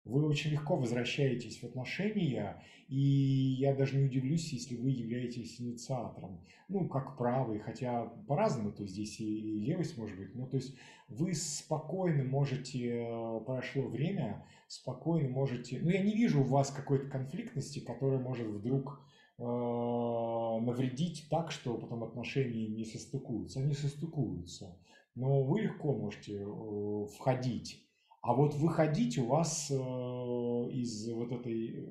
Вы 0.04 0.26
очень 0.26 0.50
легко 0.50 0.76
возвращаетесь 0.76 1.60
в 1.60 1.64
отношения, 1.64 2.60
и 2.88 2.98
я 2.98 3.72
даже 3.72 3.96
не 3.96 4.06
удивлюсь, 4.06 4.52
если 4.52 4.74
вы 4.74 4.90
являетесь 4.90 5.60
инициатором. 5.60 6.40
Ну, 6.68 6.88
как 6.88 7.16
правый, 7.16 7.60
хотя 7.60 8.06
по-разному, 8.26 8.72
то 8.72 8.84
здесь 8.84 9.20
и 9.20 9.60
левость 9.60 9.96
может 9.96 10.18
быть. 10.18 10.34
Ну, 10.34 10.48
то 10.48 10.56
есть 10.56 10.76
вы 11.08 11.34
спокойно 11.34 12.24
можете, 12.24 13.06
прошло 13.46 13.82
время, 13.82 14.44
спокойно 14.66 15.28
можете... 15.28 15.78
Ну, 15.80 15.90
я 15.90 16.02
не 16.02 16.14
вижу 16.14 16.40
у 16.40 16.44
вас 16.44 16.72
какой-то 16.72 17.08
конфликтности, 17.08 17.78
которая 17.78 18.18
может 18.18 18.48
вдруг 18.48 19.00
э, 19.38 19.42
навредить 19.42 21.28
так, 21.30 21.52
что 21.52 21.78
потом 21.78 22.02
отношения 22.02 22.66
не 22.66 22.84
состыкуются. 22.84 23.60
Они 23.60 23.74
состыкуются. 23.74 24.76
Но 25.14 25.44
вы 25.44 25.60
легко 25.60 25.94
можете 25.94 26.42
э, 26.42 27.06
входить 27.16 27.86
а 28.22 28.34
вот 28.34 28.54
выходить 28.54 29.18
у 29.18 29.26
вас 29.26 29.68
э, 29.68 29.74
из 29.74 31.08
вот 31.10 31.32
этой, 31.32 31.88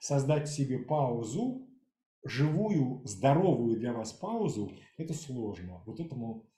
создать 0.00 0.48
себе 0.48 0.80
паузу, 0.80 1.68
живую, 2.24 3.02
здоровую 3.04 3.78
для 3.78 3.92
вас 3.92 4.12
паузу, 4.12 4.72
это 4.98 5.14
сложно. 5.14 5.80
Вот 5.86 6.00
этому, 6.00 6.50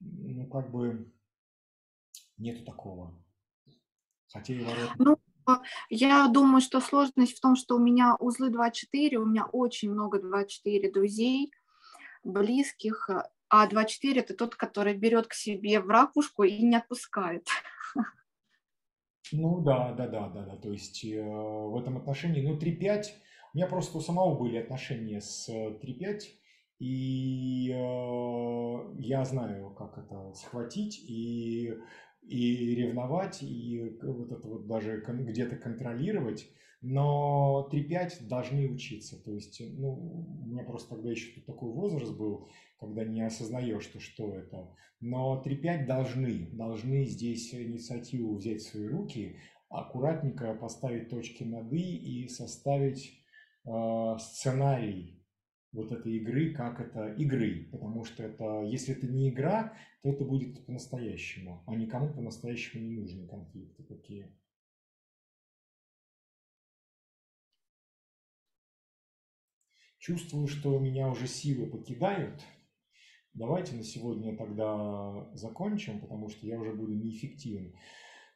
ну, 0.00 0.46
как 0.48 0.70
бы, 0.70 1.12
нету 2.38 2.64
такого. 2.64 3.22
Хотя 4.32 4.54
и 4.54 4.64
ворот... 4.64 4.90
Ну, 4.98 5.18
я 5.90 6.26
думаю, 6.28 6.62
что 6.62 6.80
сложность 6.80 7.36
в 7.36 7.40
том, 7.40 7.56
что 7.56 7.76
у 7.76 7.78
меня 7.78 8.16
узлы 8.18 8.48
2-4, 8.48 9.16
у 9.16 9.26
меня 9.26 9.44
очень 9.44 9.90
много 9.90 10.18
2-4 10.18 10.90
друзей, 10.90 11.52
близких, 12.24 13.10
а 13.50 13.68
2-4 13.68 14.20
это 14.20 14.34
тот, 14.34 14.56
который 14.56 14.94
берет 14.94 15.26
к 15.26 15.34
себе 15.34 15.80
в 15.80 15.88
ракушку 15.88 16.44
и 16.44 16.62
не 16.62 16.76
отпускает. 16.76 17.46
Ну 19.32 19.60
да, 19.60 19.92
да, 19.92 20.06
да, 20.06 20.28
да, 20.28 20.44
да. 20.44 20.56
То 20.56 20.70
есть 20.70 21.04
э, 21.04 21.20
в 21.22 21.76
этом 21.78 21.96
отношении, 21.96 22.42
ну 22.42 22.58
3-5, 22.58 23.14
у 23.54 23.56
меня 23.56 23.66
просто 23.66 23.98
у 23.98 24.00
самого 24.00 24.38
были 24.38 24.58
отношения 24.58 25.20
с 25.20 25.48
3-5, 25.48 26.36
и 26.78 27.70
э, 27.70 28.94
я 28.98 29.24
знаю, 29.24 29.70
как 29.70 29.98
это 29.98 30.32
схватить, 30.34 30.98
и 31.08 31.74
и 32.26 32.74
ревновать, 32.74 33.42
и 33.42 33.98
вот 34.02 34.32
это 34.32 34.48
вот 34.48 34.66
даже 34.66 35.02
где-то 35.06 35.56
контролировать, 35.56 36.48
но 36.84 37.66
3-5 37.72 38.26
должны 38.28 38.68
учиться. 38.68 39.22
То 39.24 39.32
есть, 39.32 39.60
ну, 39.78 40.26
у 40.42 40.46
меня 40.46 40.64
просто 40.64 40.90
тогда 40.94 41.10
еще 41.10 41.40
такой 41.40 41.72
возраст 41.72 42.14
был, 42.14 42.46
когда 42.78 43.04
не 43.04 43.22
осознаешь, 43.22 43.84
что, 43.84 44.00
что 44.00 44.34
это. 44.34 44.70
Но 45.00 45.42
3-5 45.44 45.86
должны, 45.86 46.50
должны 46.52 47.06
здесь 47.06 47.54
инициативу 47.54 48.36
взять 48.36 48.60
в 48.60 48.68
свои 48.68 48.86
руки, 48.86 49.36
аккуратненько 49.70 50.54
поставить 50.54 51.08
точки 51.08 51.42
над 51.42 51.72
«и» 51.72 51.96
и 52.24 52.28
составить 52.28 53.18
э, 53.64 54.16
сценарий 54.20 55.24
вот 55.72 55.90
этой 55.90 56.12
игры, 56.18 56.52
как 56.52 56.80
это 56.80 57.14
игры, 57.14 57.68
потому 57.72 58.04
что 58.04 58.22
это, 58.22 58.62
если 58.62 58.94
это 58.94 59.06
не 59.06 59.30
игра, 59.30 59.72
то 60.02 60.10
это 60.10 60.24
будет 60.24 60.64
по-настоящему, 60.66 61.64
а 61.66 61.74
никому 61.74 62.12
по-настоящему 62.12 62.84
не 62.84 62.96
нужны 63.00 63.26
конфликты 63.26 63.82
такие. 63.82 64.30
Чувствую, 70.04 70.48
что 70.48 70.78
меня 70.78 71.08
уже 71.08 71.26
силы 71.26 71.64
покидают. 71.64 72.42
Давайте 73.32 73.74
на 73.74 73.82
сегодня 73.82 74.36
тогда 74.36 75.26
закончим, 75.32 75.98
потому 75.98 76.28
что 76.28 76.46
я 76.46 76.60
уже 76.60 76.72
буду 76.74 76.92
неэффективен. 76.92 77.74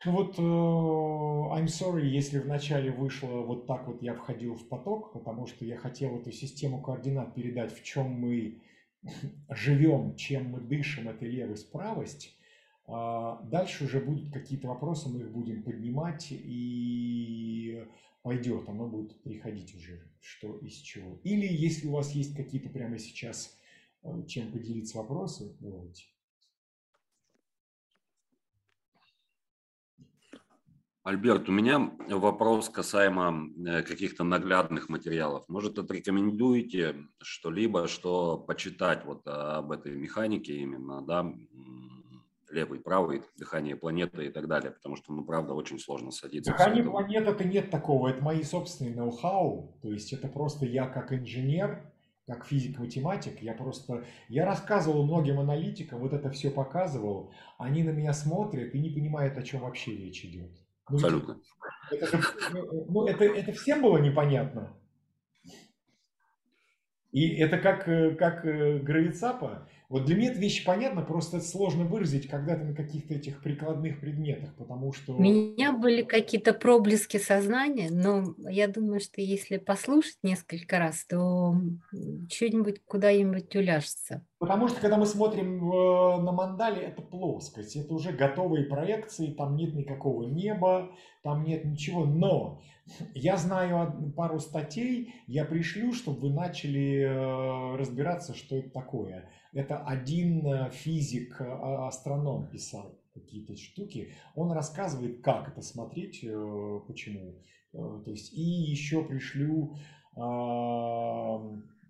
Ну 0.06 0.12
вот, 0.12 0.38
uh, 0.38 1.58
I'm 1.58 1.66
sorry, 1.66 2.06
если 2.06 2.38
вначале 2.38 2.90
вышло 2.90 3.42
вот 3.42 3.66
так 3.66 3.86
вот 3.86 4.00
я 4.00 4.14
входил 4.14 4.54
в 4.54 4.66
поток, 4.66 5.12
потому 5.12 5.46
что 5.46 5.66
я 5.66 5.76
хотел 5.76 6.18
эту 6.18 6.32
систему 6.32 6.80
координат 6.80 7.34
передать, 7.34 7.78
в 7.78 7.84
чем 7.84 8.12
мы 8.12 8.62
живем, 9.50 10.16
чем 10.16 10.52
мы 10.52 10.60
дышим, 10.62 11.10
это 11.10 11.26
левость, 11.26 11.70
правость. 11.70 12.34
Uh, 12.86 13.46
дальше 13.46 13.84
уже 13.84 14.00
будут 14.00 14.32
какие-то 14.32 14.68
вопросы, 14.68 15.10
мы 15.10 15.20
их 15.20 15.30
будем 15.30 15.62
поднимать, 15.62 16.28
и 16.30 17.84
пойдет, 18.22 18.66
оно 18.70 18.88
будет 18.88 19.22
приходить 19.22 19.74
уже, 19.74 20.07
что 20.20 20.56
из 20.58 20.74
чего. 20.74 21.20
Или 21.24 21.46
если 21.46 21.86
у 21.86 21.92
вас 21.92 22.12
есть 22.12 22.34
какие-то 22.36 22.68
прямо 22.68 22.98
сейчас, 22.98 23.58
э, 24.02 24.08
чем 24.26 24.52
поделиться 24.52 24.98
вопросы, 24.98 25.56
давайте. 25.60 26.04
Альберт, 31.08 31.48
у 31.48 31.52
меня 31.52 31.90
вопрос 32.10 32.68
касаемо 32.68 33.48
э, 33.66 33.82
каких-то 33.82 34.24
наглядных 34.24 34.90
материалов. 34.90 35.48
Может, 35.48 35.78
отрекомендуете 35.78 37.08
что-либо, 37.22 37.88
что 37.88 38.36
почитать 38.36 39.06
вот 39.06 39.26
об 39.26 39.72
этой 39.72 39.96
механике 39.96 40.56
именно, 40.56 41.00
да, 41.00 41.34
левый, 42.50 42.80
правый, 42.80 43.22
дыхание 43.36 43.76
планеты 43.76 44.26
и 44.26 44.30
так 44.30 44.48
далее, 44.48 44.72
потому 44.72 44.96
что, 44.96 45.12
ну, 45.12 45.24
правда, 45.24 45.54
очень 45.54 45.78
сложно 45.78 46.10
садиться. 46.10 46.52
Дыхание 46.52 46.84
планеты 46.84 47.30
это 47.30 47.44
нет 47.44 47.70
такого, 47.70 48.08
это 48.08 48.22
мои 48.22 48.42
собственные 48.42 48.94
ноу-хау, 48.94 49.78
то 49.82 49.92
есть 49.92 50.12
это 50.12 50.28
просто 50.28 50.66
я 50.66 50.86
как 50.86 51.12
инженер, 51.12 51.90
как 52.26 52.44
физик-математик, 52.46 53.42
я 53.42 53.54
просто, 53.54 54.04
я 54.28 54.44
рассказывал 54.44 55.04
многим 55.04 55.40
аналитикам, 55.40 56.00
вот 56.00 56.12
это 56.12 56.30
все 56.30 56.50
показывал, 56.50 57.32
они 57.58 57.82
на 57.82 57.90
меня 57.90 58.12
смотрят 58.12 58.74
и 58.74 58.78
не 58.78 58.90
понимают, 58.90 59.36
о 59.38 59.42
чем 59.42 59.62
вообще 59.62 59.96
речь 59.96 60.24
идет. 60.24 60.50
Ну, 60.90 60.96
Абсолютно. 60.96 61.40
Это, 61.90 62.20
ну, 62.88 63.06
это, 63.06 63.24
это 63.24 63.52
всем 63.52 63.82
было 63.82 63.98
непонятно. 63.98 64.77
И 67.18 67.36
это 67.38 67.58
как, 67.58 67.88
э, 67.88 68.14
как 68.14 68.46
э, 68.46 68.78
гравицапа. 68.78 69.66
Вот 69.88 70.04
для 70.04 70.14
меня 70.14 70.30
эта 70.30 70.38
вещь 70.38 70.64
понятна, 70.64 71.02
просто 71.02 71.38
это 71.38 71.46
сложно 71.46 71.84
выразить 71.84 72.28
когда-то 72.28 72.62
на 72.62 72.74
каких-то 72.74 73.14
этих 73.14 73.42
прикладных 73.42 74.00
предметах, 74.00 74.54
потому 74.54 74.92
что... 74.92 75.16
У 75.16 75.20
меня 75.20 75.72
были 75.72 76.02
какие-то 76.02 76.52
проблески 76.52 77.16
сознания, 77.16 77.88
но 77.90 78.34
я 78.48 78.68
думаю, 78.68 79.00
что 79.00 79.20
если 79.20 79.56
послушать 79.56 80.18
несколько 80.22 80.78
раз, 80.78 81.06
то 81.06 81.56
что-нибудь 82.30 82.84
куда-нибудь 82.84 83.56
уляжется. 83.56 84.24
Потому 84.38 84.68
что 84.68 84.80
когда 84.80 84.98
мы 84.98 85.06
смотрим 85.06 85.58
на 85.68 86.32
мандале, 86.32 86.82
это 86.82 87.02
плоскость, 87.02 87.74
это 87.74 87.94
уже 87.94 88.12
готовые 88.12 88.66
проекции, 88.66 89.32
там 89.32 89.56
нет 89.56 89.74
никакого 89.74 90.24
неба, 90.24 90.90
там 91.22 91.44
нет 91.44 91.64
ничего. 91.64 92.04
Но 92.04 92.60
я 93.14 93.36
знаю 93.36 94.12
пару 94.16 94.38
статей, 94.38 95.14
я 95.26 95.44
пришлю, 95.44 95.92
чтобы 95.92 96.20
вы 96.20 96.30
начали 96.30 97.02
э, 97.02 97.76
разбираться, 97.76 98.34
что 98.34 98.56
это 98.56 98.70
такое. 98.70 99.30
Это 99.52 99.78
один 99.78 100.46
э, 100.46 100.70
физик, 100.70 101.40
э, 101.40 101.44
а, 101.44 101.88
астроном 101.88 102.48
писал 102.48 102.98
какие-то 103.14 103.56
штуки. 103.56 104.14
Он 104.34 104.52
рассказывает, 104.52 105.22
как 105.22 105.48
это 105.48 105.60
смотреть, 105.60 106.24
почему. 106.86 107.42
То 107.72 108.10
есть, 108.10 108.32
и 108.32 108.40
еще 108.40 109.04
пришлю, 109.04 109.76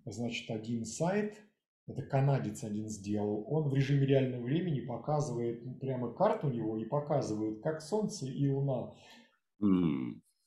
значит, 0.05 0.49
один 0.49 0.85
сайт, 0.85 1.37
это 1.85 2.01
канадец 2.01 2.63
один 2.63 2.89
сделал. 2.89 3.45
Он 3.47 3.69
в 3.69 3.73
режиме 3.75 4.07
реального 4.07 4.41
времени 4.41 4.81
показывает 4.81 5.79
прямо 5.79 6.11
карту 6.11 6.47
у 6.47 6.51
него 6.51 6.77
и 6.77 6.85
показывает, 6.85 7.61
как 7.61 7.81
Солнце 7.81 8.25
и 8.25 8.49
Луна 8.49 8.95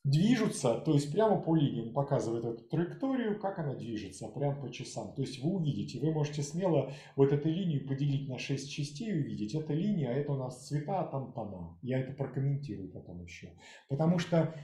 движутся, 0.04 0.80
то 0.80 0.94
есть 0.94 1.12
прямо 1.12 1.40
по 1.40 1.54
линии. 1.54 1.82
Он 1.82 1.92
показывает 1.92 2.44
эту 2.44 2.64
траекторию, 2.64 3.38
как 3.38 3.58
она 3.60 3.74
движется, 3.74 4.28
прямо 4.28 4.60
по 4.60 4.70
часам. 4.70 5.14
То 5.14 5.22
есть 5.22 5.42
вы 5.42 5.50
увидите, 5.50 6.00
вы 6.00 6.12
можете 6.12 6.42
смело 6.42 6.92
вот 7.14 7.32
эту 7.32 7.48
линию 7.48 7.86
поделить 7.86 8.28
на 8.28 8.38
6 8.38 8.70
частей 8.70 9.10
и 9.10 9.20
увидеть. 9.20 9.54
Это 9.54 9.72
линия, 9.72 10.10
а 10.10 10.14
это 10.14 10.32
у 10.32 10.36
нас 10.36 10.66
цвета, 10.66 11.00
а 11.00 11.06
там 11.06 11.32
тона. 11.32 11.78
Я 11.82 12.00
это 12.00 12.12
прокомментирую 12.12 12.90
потом 12.90 13.22
еще. 13.22 13.52
Потому 13.88 14.18
что 14.18 14.54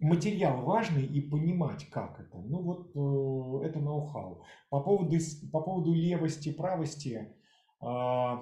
материал 0.00 0.62
важный 0.62 1.06
и 1.06 1.22
понимать, 1.22 1.88
как 1.88 2.20
это. 2.20 2.38
Ну 2.38 2.62
вот 2.62 2.90
э, 2.94 3.66
это 3.66 3.78
ноу-хау. 3.78 4.44
По 4.68 4.80
поводу, 4.80 5.16
по 5.52 5.60
поводу 5.62 5.94
левости, 5.94 6.52
правости, 6.52 7.34
э, 7.80 8.36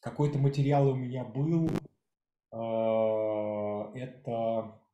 какой-то 0.00 0.38
материал 0.38 0.88
у 0.88 0.94
меня 0.94 1.24
был. 1.24 1.68
Э, 2.52 3.90
это 3.98 4.85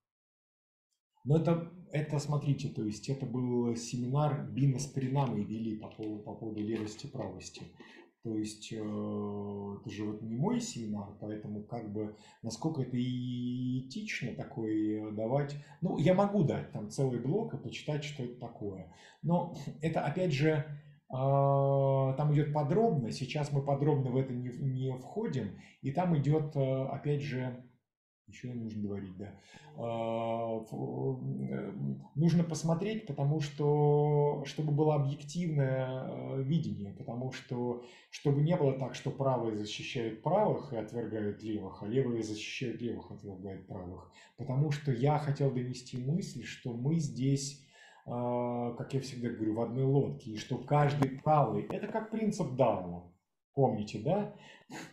но 1.24 1.36
это, 1.36 1.72
это, 1.92 2.18
смотрите, 2.18 2.68
то 2.68 2.84
есть 2.84 3.08
это 3.08 3.26
был 3.26 3.74
семинар 3.76 4.48
Бина 4.50 4.78
с 4.78 4.86
Принамой 4.86 5.44
вели 5.44 5.76
по 5.76 5.88
поводу, 5.88 6.22
по 6.22 6.34
поводу 6.34 6.60
левости 6.60 7.06
и 7.06 7.10
правости. 7.10 7.62
То 8.24 8.36
есть 8.36 8.72
э, 8.72 8.76
это 8.76 9.90
же 9.90 10.04
вот 10.04 10.22
не 10.22 10.36
мой 10.36 10.60
семинар, 10.60 11.08
поэтому 11.20 11.64
как 11.64 11.92
бы 11.92 12.14
насколько 12.42 12.82
это 12.82 12.96
и 12.96 13.80
этично 13.80 14.32
такое 14.34 15.10
давать. 15.10 15.56
Ну, 15.80 15.98
я 15.98 16.14
могу 16.14 16.44
дать 16.44 16.70
там 16.70 16.88
целый 16.88 17.18
блок 17.18 17.54
и 17.54 17.58
почитать, 17.58 18.04
что 18.04 18.22
это 18.22 18.38
такое. 18.38 18.92
Но 19.22 19.56
это 19.80 20.04
опять 20.04 20.32
же 20.32 20.50
э, 20.50 20.64
там 21.10 22.32
идет 22.32 22.52
подробно. 22.52 23.10
Сейчас 23.10 23.50
мы 23.50 23.60
подробно 23.62 24.12
в 24.12 24.16
это 24.16 24.32
не, 24.32 24.50
не 24.50 24.96
входим. 24.98 25.58
И 25.80 25.90
там 25.90 26.16
идет, 26.16 26.54
э, 26.54 26.84
опять 26.86 27.22
же, 27.22 27.64
еще 28.26 28.48
нужно 28.48 28.82
говорить, 28.82 29.16
да. 29.16 29.34
А, 29.76 30.58
э, 30.60 31.72
нужно 32.14 32.44
посмотреть, 32.44 33.06
потому 33.06 33.40
что, 33.40 34.42
чтобы 34.46 34.72
было 34.72 34.94
объективное 34.94 36.04
э, 36.04 36.42
видение, 36.42 36.92
потому 36.92 37.32
что, 37.32 37.84
чтобы 38.10 38.40
не 38.42 38.56
было 38.56 38.72
так, 38.78 38.94
что 38.94 39.10
правые 39.10 39.56
защищают 39.56 40.22
правых 40.22 40.72
и 40.72 40.76
отвергают 40.76 41.42
левых, 41.42 41.82
а 41.82 41.86
левые 41.86 42.22
защищают 42.22 42.80
левых 42.80 43.10
и 43.10 43.14
отвергают 43.14 43.66
правых. 43.66 44.10
Потому 44.36 44.70
что 44.70 44.92
я 44.92 45.18
хотел 45.18 45.50
донести 45.50 45.98
мысль, 45.98 46.44
что 46.44 46.72
мы 46.72 46.96
здесь 46.96 47.66
а, 48.04 48.72
как 48.74 48.94
я 48.94 49.00
всегда 49.00 49.28
говорю, 49.28 49.54
в 49.54 49.60
одной 49.60 49.84
лодке, 49.84 50.32
и 50.32 50.36
что 50.36 50.58
каждый 50.58 51.20
правый, 51.20 51.66
это 51.70 51.86
как 51.86 52.10
принцип 52.10 52.56
Дауна, 52.56 53.04
помните, 53.54 54.00
да? 54.00 54.34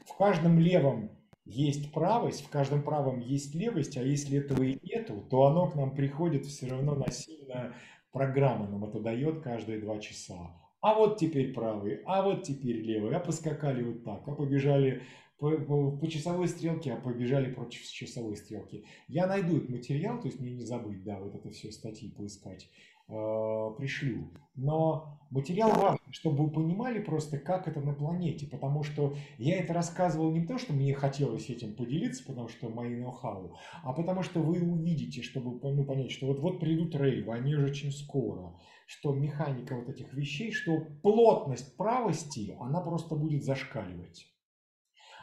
В 0.06 0.16
каждом 0.18 0.60
левом 0.60 1.10
есть 1.50 1.92
правость, 1.92 2.46
в 2.46 2.50
каждом 2.50 2.84
правом 2.84 3.20
есть 3.20 3.56
левость, 3.56 3.98
а 3.98 4.04
если 4.04 4.38
этого 4.38 4.62
и 4.64 4.80
нету, 4.84 5.26
то 5.30 5.46
оно 5.46 5.68
к 5.68 5.76
нам 5.76 5.96
приходит 5.96 6.46
все 6.46 6.68
равно 6.68 6.96
насильно, 6.96 7.74
программа 8.12 8.68
нам 8.68 8.86
это 8.86 9.00
дает 9.00 9.42
каждые 9.42 9.80
два 9.80 10.00
часа. 10.00 10.56
А 10.82 10.94
вот 10.94 11.18
теперь 11.18 11.54
правый, 11.54 12.02
а 12.06 12.22
вот 12.22 12.44
теперь 12.44 12.78
левый, 12.78 13.16
а 13.16 13.20
поскакали 13.20 13.84
вот 13.84 14.04
так, 14.04 14.28
а 14.28 14.32
побежали 14.32 15.02
по, 15.40 15.52
по, 15.52 15.92
по 15.92 16.08
часовой 16.08 16.48
стрелке, 16.48 16.94
а 16.94 16.98
побежали 16.98 17.52
против 17.52 17.82
часовой 17.82 18.38
стрелки. 18.38 18.86
Я 19.08 19.26
найду 19.26 19.58
этот 19.58 19.70
материал, 19.70 20.20
то 20.20 20.28
есть 20.28 20.40
мне 20.40 20.52
не 20.52 20.64
забыть, 20.64 21.04
да, 21.04 21.20
вот 21.20 21.34
это 21.34 21.50
все 21.50 21.72
статьи 21.72 22.12
поискать, 22.12 22.70
э, 23.08 23.72
пришлю. 23.78 24.30
Но 24.60 25.20
материал 25.30 25.72
важен, 25.72 26.00
чтобы 26.12 26.46
вы 26.46 26.52
понимали 26.52 27.00
просто, 27.00 27.38
как 27.38 27.68
это 27.68 27.80
на 27.80 27.94
планете, 27.94 28.46
потому 28.48 28.84
что 28.84 29.16
я 29.38 29.60
это 29.60 29.74
рассказывал 29.74 30.32
не 30.32 30.42
потому, 30.42 30.60
что 30.60 30.74
мне 30.74 30.94
хотелось 30.94 31.50
этим 31.50 31.76
поделиться, 31.76 32.26
потому 32.26 32.50
что 32.50 32.70
мои 32.70 32.96
ноу-хау, 32.96 33.56
а 33.84 33.94
потому 33.94 34.22
что 34.22 34.42
вы 34.42 34.62
увидите, 34.62 35.22
чтобы 35.22 35.60
ну, 35.64 35.86
понять, 35.86 36.12
что 36.12 36.28
вот-вот 36.28 36.60
придут 36.60 36.96
рейвы, 36.96 37.34
они 37.34 37.56
уже 37.56 37.68
очень 37.68 37.92
скоро, 37.92 38.60
что 38.86 39.14
механика 39.14 39.76
вот 39.76 39.88
этих 39.90 40.14
вещей, 40.14 40.52
что 40.52 40.80
плотность 41.04 41.78
правости, 41.78 42.58
она 42.60 42.82
просто 42.82 43.16
будет 43.16 43.44
зашкаливать. 43.44 44.28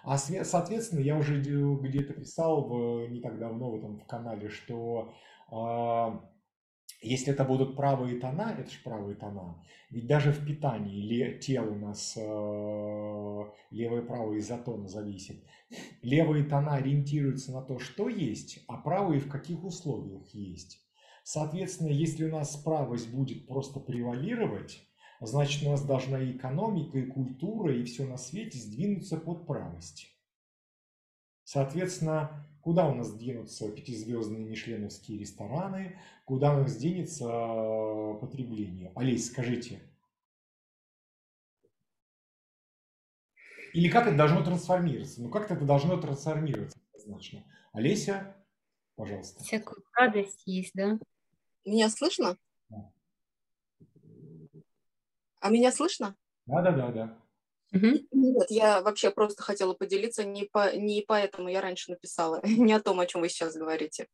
А 0.03 0.17
соответственно, 0.19 1.01
я 1.01 1.19
уже 1.19 1.41
где-то 1.41 2.15
писал 2.15 2.69
в, 2.69 3.09
не 3.09 3.21
так 3.21 3.41
давно 3.41 3.73
в 3.73 3.75
этом 3.75 3.99
в 3.99 4.07
канале, 4.07 4.49
что 4.49 5.13
э, 5.51 6.36
если 7.03 7.33
это 7.33 7.45
будут 7.45 7.77
правые 7.77 8.19
тона, 8.19 8.55
это 8.59 8.71
же 8.71 8.79
правые 8.83 9.17
тона, 9.17 9.63
ведь 9.91 10.07
даже 10.07 10.33
в 10.33 10.45
питании 10.47 11.39
тело 11.39 11.71
у 11.71 11.79
нас 11.79 12.17
э, 12.17 13.45
левое 13.71 14.03
и 14.03 14.07
правое 14.07 14.39
из 14.39 14.49
тона 14.65 14.89
зависит. 14.89 15.45
Левые 16.03 16.45
тона 16.45 16.75
ориентируются 16.75 17.53
на 17.53 17.63
то, 17.63 17.79
что 17.79 18.09
есть, 18.09 18.65
а 18.69 18.77
правые 18.77 19.21
в 19.21 19.29
каких 19.29 19.65
условиях 19.65 20.27
есть. 20.35 20.83
Соответственно, 21.23 21.89
если 21.89 22.25
у 22.25 22.31
нас 22.31 22.57
правость 22.57 23.11
будет 23.11 23.47
просто 23.49 23.81
превалировать, 23.81 24.87
значит 25.21 25.67
у 25.67 25.71
нас 25.71 25.85
должна 25.85 26.21
и 26.21 26.37
экономика, 26.37 26.99
и 26.99 27.07
культура, 27.07 27.75
и 27.75 27.85
все 27.85 28.07
на 28.07 28.17
свете 28.17 28.59
сдвинуться 28.59 29.17
под 29.17 29.47
правость. 29.47 30.09
Соответственно, 31.43 32.47
куда 32.67 32.89
у 32.89 32.95
нас 32.97 33.17
денутся 33.17 33.71
пятизвездные 33.71 34.45
мишленовские 34.45 35.21
рестораны, 35.21 36.01
куда 36.25 36.53
у 36.53 36.63
нас 36.63 36.77
денется 36.77 37.25
э, 37.25 38.15
потребление? 38.21 38.91
Олесь, 38.97 39.29
скажите. 39.29 39.81
Или 43.73 43.89
как 43.89 44.09
это 44.09 44.17
должно 44.17 44.43
трансформироваться? 44.43 45.23
Ну, 45.23 45.31
как-то 45.31 45.55
это 45.55 45.65
должно 45.65 45.97
трансформироваться 45.97 46.81
однозначно. 46.93 47.45
Олеся, 47.73 48.35
пожалуйста. 48.97 49.45
Всякую 49.45 49.85
радость 49.93 50.43
есть, 50.45 50.73
да? 50.75 50.99
Меня 51.65 51.89
слышно? 51.89 52.37
А 55.39 55.51
меня 55.51 55.71
слышно? 55.71 56.17
Да, 56.47 56.63
да, 56.63 56.73
да, 56.73 56.91
да. 56.91 57.19
Нет, 57.73 58.47
я 58.51 58.81
вообще 58.81 59.11
просто 59.11 59.43
хотела 59.43 59.75
поделиться, 59.75 60.25
не, 60.25 60.45
по, 60.45 60.75
не 60.75 61.03
поэтому 61.07 61.49
я 61.49 61.61
раньше 61.61 61.91
написала, 61.91 62.41
не 62.45 62.73
о 62.73 62.81
том, 62.81 63.01
о 63.01 63.07
чем 63.07 63.21
вы 63.21 63.29
сейчас 63.29 63.57
говорите. 63.57 64.07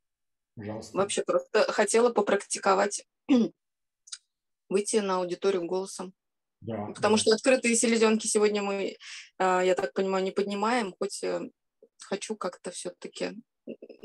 Пожалуйста. 0.55 0.97
Вообще 0.97 1.23
просто 1.23 1.71
хотела 1.73 2.13
попрактиковать, 2.13 3.07
выйти 4.69 4.97
на 4.97 5.17
аудиторию 5.17 5.67
голосом. 5.67 6.13
Да, 6.61 6.87
Потому 6.95 7.17
да. 7.17 7.23
что 7.23 7.35
открытые 7.35 7.75
селезенки 7.75 8.27
сегодня 8.27 8.63
мы, 8.63 8.97
а, 9.39 9.63
я 9.63 9.75
так 9.75 9.93
понимаю, 9.95 10.23
не 10.23 10.31
поднимаем, 10.31 10.95
хоть 10.99 11.23
э, 11.25 11.51
хочу 11.99 12.37
как-то 12.37 12.71
все-таки 12.71 13.33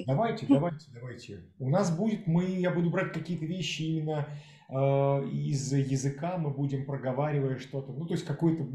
Давайте, 0.06 0.46
давайте, 0.48 0.86
давайте. 0.92 1.44
У 1.58 1.70
нас 1.70 1.96
будет, 1.96 2.28
мы, 2.28 2.46
я 2.46 2.72
буду 2.72 2.90
брать 2.90 3.12
какие-то 3.12 3.46
вещи 3.46 3.82
именно 3.82 4.30
из 4.70 5.72
языка, 5.72 6.38
мы 6.38 6.50
будем 6.50 6.86
проговаривая 6.86 7.58
что-то, 7.58 7.94
ну, 7.94 8.06
то 8.06 8.14
есть 8.14 8.26
какой-то, 8.26 8.68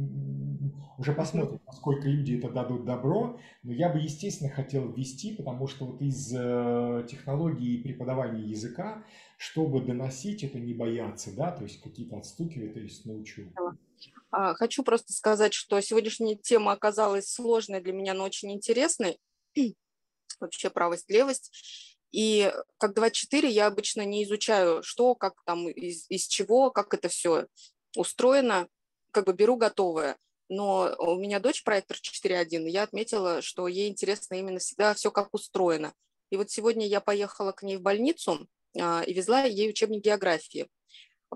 уже 0.98 1.12
посмотрим, 1.12 1.60
насколько 1.66 2.09
люди 2.09 2.39
это 2.39 2.48
дадут 2.48 2.85
добро, 2.85 3.39
но 3.62 3.73
я 3.73 3.90
бы, 3.90 3.98
естественно, 3.98 4.51
хотел 4.51 4.90
ввести, 4.90 5.35
потому 5.35 5.66
что 5.66 5.86
вот 5.86 6.01
из 6.01 6.32
э, 6.35 7.06
технологии 7.10 7.82
преподавания 7.82 8.43
языка, 8.43 9.05
чтобы 9.36 9.81
доносить 9.81 10.44
это, 10.44 10.59
не 10.59 10.73
бояться, 10.73 11.35
да, 11.36 11.51
то 11.51 11.64
есть 11.64 11.82
какие-то 11.82 12.16
отстукивать, 12.16 12.74
то 12.74 12.81
есть 12.81 13.05
научу. 13.05 13.52
А, 14.31 14.55
Хочу 14.55 14.82
просто 14.82 15.12
сказать, 15.12 15.52
что 15.52 15.81
сегодняшняя 15.81 16.36
тема 16.36 16.73
оказалась 16.73 17.31
сложной 17.31 17.82
для 17.82 17.93
меня, 17.93 18.14
но 18.14 18.24
очень 18.24 18.52
интересной. 18.52 19.19
Вообще 20.40 20.70
правость, 20.70 21.10
левость. 21.10 21.91
И 22.12 22.52
как 22.78 22.94
24 22.94 23.48
я 23.48 23.66
обычно 23.66 24.02
не 24.05 24.24
изучаю, 24.24 24.82
что, 24.82 25.14
как 25.14 25.34
там, 25.44 25.68
из, 25.68 26.06
из 26.10 26.26
чего, 26.26 26.70
как 26.70 26.94
это 26.94 27.09
все 27.09 27.47
устроено. 27.97 28.68
Как 29.10 29.26
бы 29.26 29.32
беру 29.32 29.56
готовое. 29.56 30.16
Но 30.48 30.94
у 30.98 31.18
меня 31.18 31.40
дочь 31.40 31.64
проектор 31.64 31.97
4.1, 31.97 32.66
и 32.66 32.70
я 32.70 32.82
отметила, 32.82 33.40
что 33.40 33.68
ей 33.68 33.89
интересно 33.89 34.34
именно 34.34 34.59
всегда 34.59 34.94
все 34.94 35.10
как 35.10 35.32
устроено. 35.32 35.94
И 36.30 36.36
вот 36.36 36.51
сегодня 36.51 36.86
я 36.86 37.01
поехала 37.01 37.52
к 37.52 37.62
ней 37.62 37.76
в 37.76 37.82
больницу 37.82 38.47
а, 38.78 39.02
и 39.02 39.12
везла 39.14 39.44
ей 39.44 39.70
учебник 39.70 40.02
географии 40.02 40.68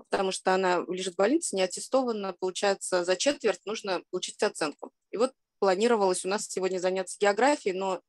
потому 0.09 0.31
что 0.31 0.53
она 0.53 0.83
лежит 0.87 1.15
в 1.15 1.17
больнице, 1.17 1.55
не 1.55 1.63
аттестована, 1.63 2.33
получается, 2.33 3.03
за 3.03 3.15
четверть 3.15 3.65
нужно 3.65 4.03
получить 4.11 4.41
оценку. 4.43 4.91
И 5.11 5.17
вот 5.17 5.33
планировалось 5.59 6.25
у 6.25 6.29
нас 6.29 6.47
сегодня 6.47 6.79
заняться 6.79 7.17
географией, 7.19 7.75
но 7.75 8.01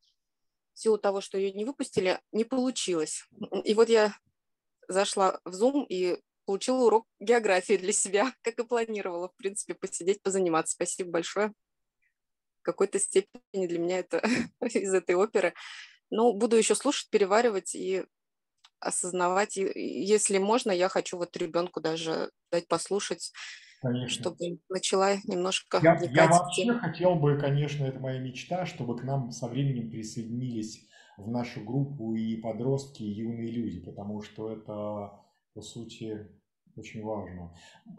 в 0.79 0.81
силу 0.81 0.97
того, 0.97 1.21
что 1.21 1.37
ее 1.37 1.53
не 1.53 1.65
выпустили, 1.65 2.21
не 2.31 2.45
получилось. 2.45 3.27
И 3.65 3.75
вот 3.75 3.89
я 3.89 4.17
зашла 4.87 5.41
в 5.45 5.61
Zoom 5.61 5.85
и 5.89 6.23
получила 6.45 6.85
урок 6.85 7.05
географии 7.19 7.77
для 7.77 7.93
себя, 7.93 8.33
как 8.43 8.61
и 8.61 8.65
планировала, 8.65 9.29
в 9.29 9.35
принципе, 9.35 9.75
посидеть, 9.75 10.23
позаниматься. 10.23 10.75
Спасибо 10.75 11.11
большое. 11.11 11.53
В 12.61 12.63
какой-то 12.63 13.01
степени 13.01 13.67
для 13.67 13.81
меня 13.81 13.99
это 13.99 14.19
из 14.63 14.95
этой 14.95 15.17
оперы. 15.17 15.53
Но 16.11 16.33
буду 16.33 16.57
еще 16.57 16.77
слушать, 16.77 17.11
переваривать 17.11 17.75
и 17.75 18.05
осознавать. 18.79 19.57
И 19.57 19.65
если 19.75 20.39
можно, 20.39 20.71
я 20.71 20.89
хочу 20.89 21.19
вот 21.19 21.37
ребенку 21.37 21.81
даже 21.81 22.31
дать 22.53 22.69
послушать, 22.69 23.33
Конечно. 23.81 24.25
чтобы 24.25 24.59
начала 24.69 25.17
немножко 25.25 25.79
Я, 25.83 25.95
вникать 25.95 26.15
я 26.15 26.27
вообще 26.29 26.73
хотел 26.75 27.15
бы, 27.15 27.39
конечно, 27.39 27.85
это 27.85 28.01
моя 28.01 28.19
мечта, 28.19 28.67
чтобы 28.67 28.97
к 28.97 29.05
нам 29.05 29.31
со 29.31 29.47
временем 29.49 29.91
присоединились 29.91 30.89
в 31.17 31.29
нашу 31.29 31.65
группу 31.65 32.15
и 32.15 32.37
подростки, 32.37 33.03
и 33.03 33.11
юные 33.11 33.51
люди, 33.51 33.81
потому 33.81 34.23
что 34.23 34.51
это, 34.53 35.21
по 35.55 35.63
сути, 35.63 36.29
очень 36.79 37.03
важно. 37.03 37.55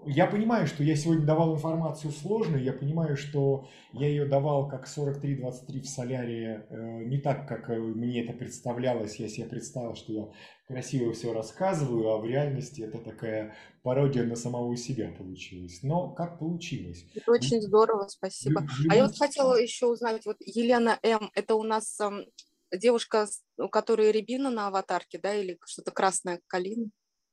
Я 0.05 0.27
понимаю, 0.27 0.67
что 0.67 0.83
я 0.83 0.95
сегодня 0.95 1.25
давал 1.25 1.55
информацию 1.55 2.11
сложную, 2.11 2.63
я 2.63 2.73
понимаю, 2.73 3.17
что 3.17 3.67
я 3.91 4.07
ее 4.07 4.25
давал 4.25 4.67
как 4.69 4.87
43-23 4.87 5.81
в 5.81 5.87
соляре, 5.89 6.65
э, 6.69 7.03
не 7.05 7.17
так, 7.19 7.47
как 7.47 7.69
э, 7.69 7.77
мне 7.77 8.23
это 8.23 8.33
представлялось. 8.33 9.15
Я 9.17 9.27
себе 9.29 9.47
представил, 9.47 9.95
что 9.95 10.13
я 10.13 10.31
красиво 10.67 11.13
все 11.13 11.33
рассказываю, 11.33 12.09
а 12.09 12.17
в 12.19 12.25
реальности 12.25 12.81
это 12.81 12.99
такая 12.99 13.55
пародия 13.83 14.23
на 14.23 14.35
самого 14.35 14.75
себя 14.77 15.09
получилась. 15.17 15.81
Но 15.83 16.09
как 16.13 16.39
получилось? 16.39 17.05
Это 17.15 17.31
очень 17.31 17.61
здорово, 17.61 18.07
спасибо. 18.07 18.65
В 18.67 18.85
А 18.87 18.95
я 18.95 19.03
вот 19.03 19.17
хотела 19.17 19.55
еще 19.59 19.87
узнать, 19.87 20.25
вот 20.25 20.37
Елена 20.39 20.99
М, 21.03 21.31
это 21.33 21.55
у 21.55 21.63
нас 21.63 21.99
эм, 21.99 22.25
девушка, 22.71 23.27
у 23.57 23.67
которой 23.69 24.11
рябина 24.11 24.49
на 24.51 24.67
аватарке, 24.67 25.17
да, 25.17 25.33
или 25.35 25.57
что-то 25.65 25.91
красная 25.91 26.41
калина? 26.47 26.89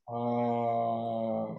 А. 0.07 1.55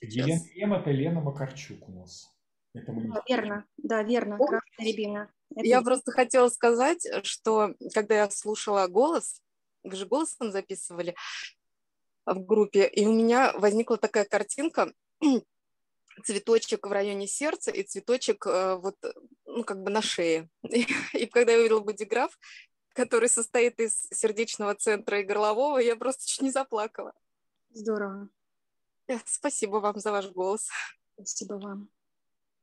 Елена 0.00 0.40
М. 0.56 0.72
это 0.72 0.90
Лена 0.90 1.20
Макарчук 1.20 1.88
у 1.88 1.92
нас. 1.92 2.32
Это 2.74 2.92
мы 2.92 3.02
не 3.02 3.08
Да, 3.08 3.22
верно, 3.28 3.64
да, 3.76 4.02
верно, 4.02 4.36
О, 4.36 4.46
красная 4.46 4.86
рябина. 4.86 5.32
Это 5.54 5.66
Я 5.66 5.82
просто 5.82 6.12
хотела 6.12 6.48
сказать, 6.48 7.06
что 7.24 7.74
когда 7.94 8.16
я 8.16 8.30
слушала 8.30 8.86
голос, 8.86 9.42
вы 9.82 9.96
же 9.96 10.06
голосом 10.06 10.50
записывали 10.50 11.14
в 12.26 12.40
группе, 12.44 12.86
и 12.86 13.06
у 13.06 13.12
меня 13.12 13.52
возникла 13.54 13.96
такая 13.96 14.24
картинка, 14.24 14.92
цветочек 16.24 16.86
в 16.86 16.92
районе 16.92 17.26
сердца 17.26 17.70
и 17.70 17.82
цветочек 17.82 18.46
э, 18.46 18.76
вот, 18.76 18.96
ну, 19.46 19.64
как 19.64 19.82
бы 19.82 19.90
на 19.90 20.02
шее. 20.02 20.48
И, 20.62 20.86
и 21.14 21.26
когда 21.26 21.52
я 21.52 21.58
увидела 21.58 21.80
бодиграф, 21.80 22.38
который 22.94 23.28
состоит 23.28 23.78
из 23.80 24.06
сердечного 24.10 24.74
центра 24.74 25.20
и 25.20 25.24
горлового, 25.24 25.78
я 25.78 25.96
просто 25.96 26.26
чуть 26.26 26.42
не 26.42 26.50
заплакала. 26.50 27.12
Здорово. 27.72 28.28
Э, 29.08 29.18
Спасибо 29.26 29.76
вам 29.76 29.98
за 29.98 30.12
ваш 30.12 30.30
голос. 30.30 30.68
Спасибо 31.14 31.54
вам. 31.54 31.88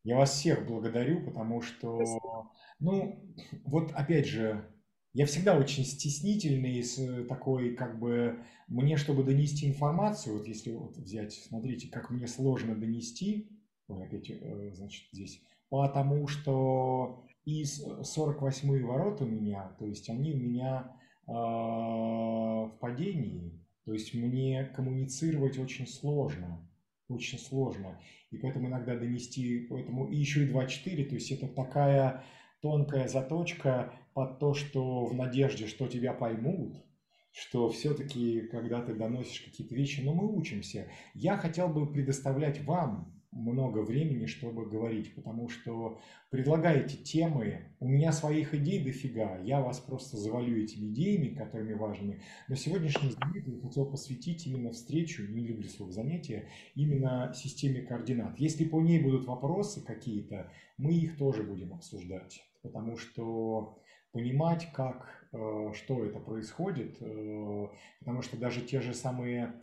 Я 0.03 0.17
вас 0.17 0.33
всех 0.33 0.67
благодарю, 0.67 1.25
потому 1.25 1.61
что, 1.61 2.51
ну, 2.79 3.19
вот 3.63 3.91
опять 3.93 4.27
же, 4.27 4.71
я 5.13 5.25
всегда 5.25 5.57
очень 5.57 5.83
стеснительный, 5.83 6.83
с 6.83 6.99
э, 6.99 7.23
такой, 7.23 7.73
как 7.73 7.97
бы, 7.99 8.43
мне, 8.67 8.97
чтобы 8.97 9.23
донести 9.23 9.67
информацию, 9.67 10.37
вот 10.37 10.47
если 10.47 10.73
вот 10.73 10.95
взять, 10.97 11.33
смотрите, 11.33 11.87
как 11.87 12.11
мне 12.11 12.27
сложно 12.27 12.75
донести, 12.75 13.49
ой, 13.87 14.05
опять, 14.05 14.29
э, 14.29 14.73
значит, 14.75 15.09
здесь, 15.11 15.41
потому 15.69 16.27
что 16.27 17.25
из 17.45 17.81
48 18.03 18.85
ворот 18.85 19.21
у 19.21 19.25
меня, 19.25 19.75
то 19.79 19.85
есть 19.85 20.09
они 20.09 20.33
у 20.33 20.37
меня 20.37 20.95
э, 21.27 21.31
в 21.31 22.77
падении, 22.79 23.64
то 23.85 23.93
есть 23.93 24.13
мне 24.13 24.65
коммуницировать 24.75 25.57
очень 25.59 25.87
сложно, 25.87 26.67
очень 27.07 27.37
сложно. 27.37 27.99
И 28.31 28.37
поэтому 28.37 28.67
иногда 28.67 28.95
донести, 28.97 29.67
поэтому 29.69 30.07
и 30.07 30.15
еще 30.15 30.43
и 30.43 30.49
2.4, 30.49 31.05
то 31.05 31.15
есть 31.15 31.31
это 31.31 31.47
такая 31.47 32.23
тонкая 32.61 33.07
заточка 33.07 33.93
под 34.13 34.39
то, 34.39 34.53
что 34.53 35.05
в 35.05 35.13
надежде, 35.13 35.67
что 35.67 35.87
тебя 35.87 36.13
поймут, 36.13 36.83
что 37.31 37.69
все-таки, 37.69 38.41
когда 38.47 38.81
ты 38.81 38.95
доносишь 38.95 39.41
какие-то 39.41 39.75
вещи, 39.75 40.01
но 40.01 40.13
мы 40.13 40.35
учимся. 40.35 40.89
Я 41.13 41.37
хотел 41.37 41.67
бы 41.67 41.91
предоставлять 41.91 42.63
вам 42.63 43.14
много 43.35 43.79
времени, 43.79 44.25
чтобы 44.25 44.65
говорить, 44.65 45.13
потому 45.13 45.49
что 45.49 45.99
предлагаете 46.31 46.97
темы, 46.97 47.65
у 47.79 47.87
меня 47.87 48.11
своих 48.11 48.53
идей 48.53 48.83
дофига, 48.83 49.39
я 49.39 49.61
вас 49.61 49.79
просто 49.79 50.17
завалю 50.17 50.57
этими 50.57 50.87
идеями, 50.87 51.35
которыми 51.35 51.73
важны, 51.73 52.21
но 52.47 52.55
сегодняшний 52.55 53.11
занятие 53.11 53.57
я 53.57 53.61
хотел 53.61 53.85
посвятить 53.85 54.47
именно 54.47 54.71
встречу, 54.71 55.23
не 55.27 55.45
люблю 55.45 55.67
слово 55.67 55.91
занятие, 55.91 56.47
именно 56.75 57.33
системе 57.35 57.81
координат. 57.81 58.39
Если 58.39 58.63
по 58.63 58.79
ней 58.81 59.03
будут 59.03 59.27
вопросы 59.27 59.85
какие-то, 59.85 60.49
мы 60.77 60.93
их 60.93 61.17
тоже 61.17 61.43
будем 61.43 61.73
обсуждать, 61.73 62.41
потому 62.63 62.95
что 62.95 63.77
понимать, 64.13 64.71
как, 64.71 65.27
э, 65.33 65.71
что 65.73 66.05
это 66.05 66.19
происходит, 66.19 66.95
э, 67.01 67.67
потому 67.99 68.21
что 68.21 68.37
даже 68.37 68.61
те 68.61 68.79
же 68.79 68.93
самые 68.93 69.53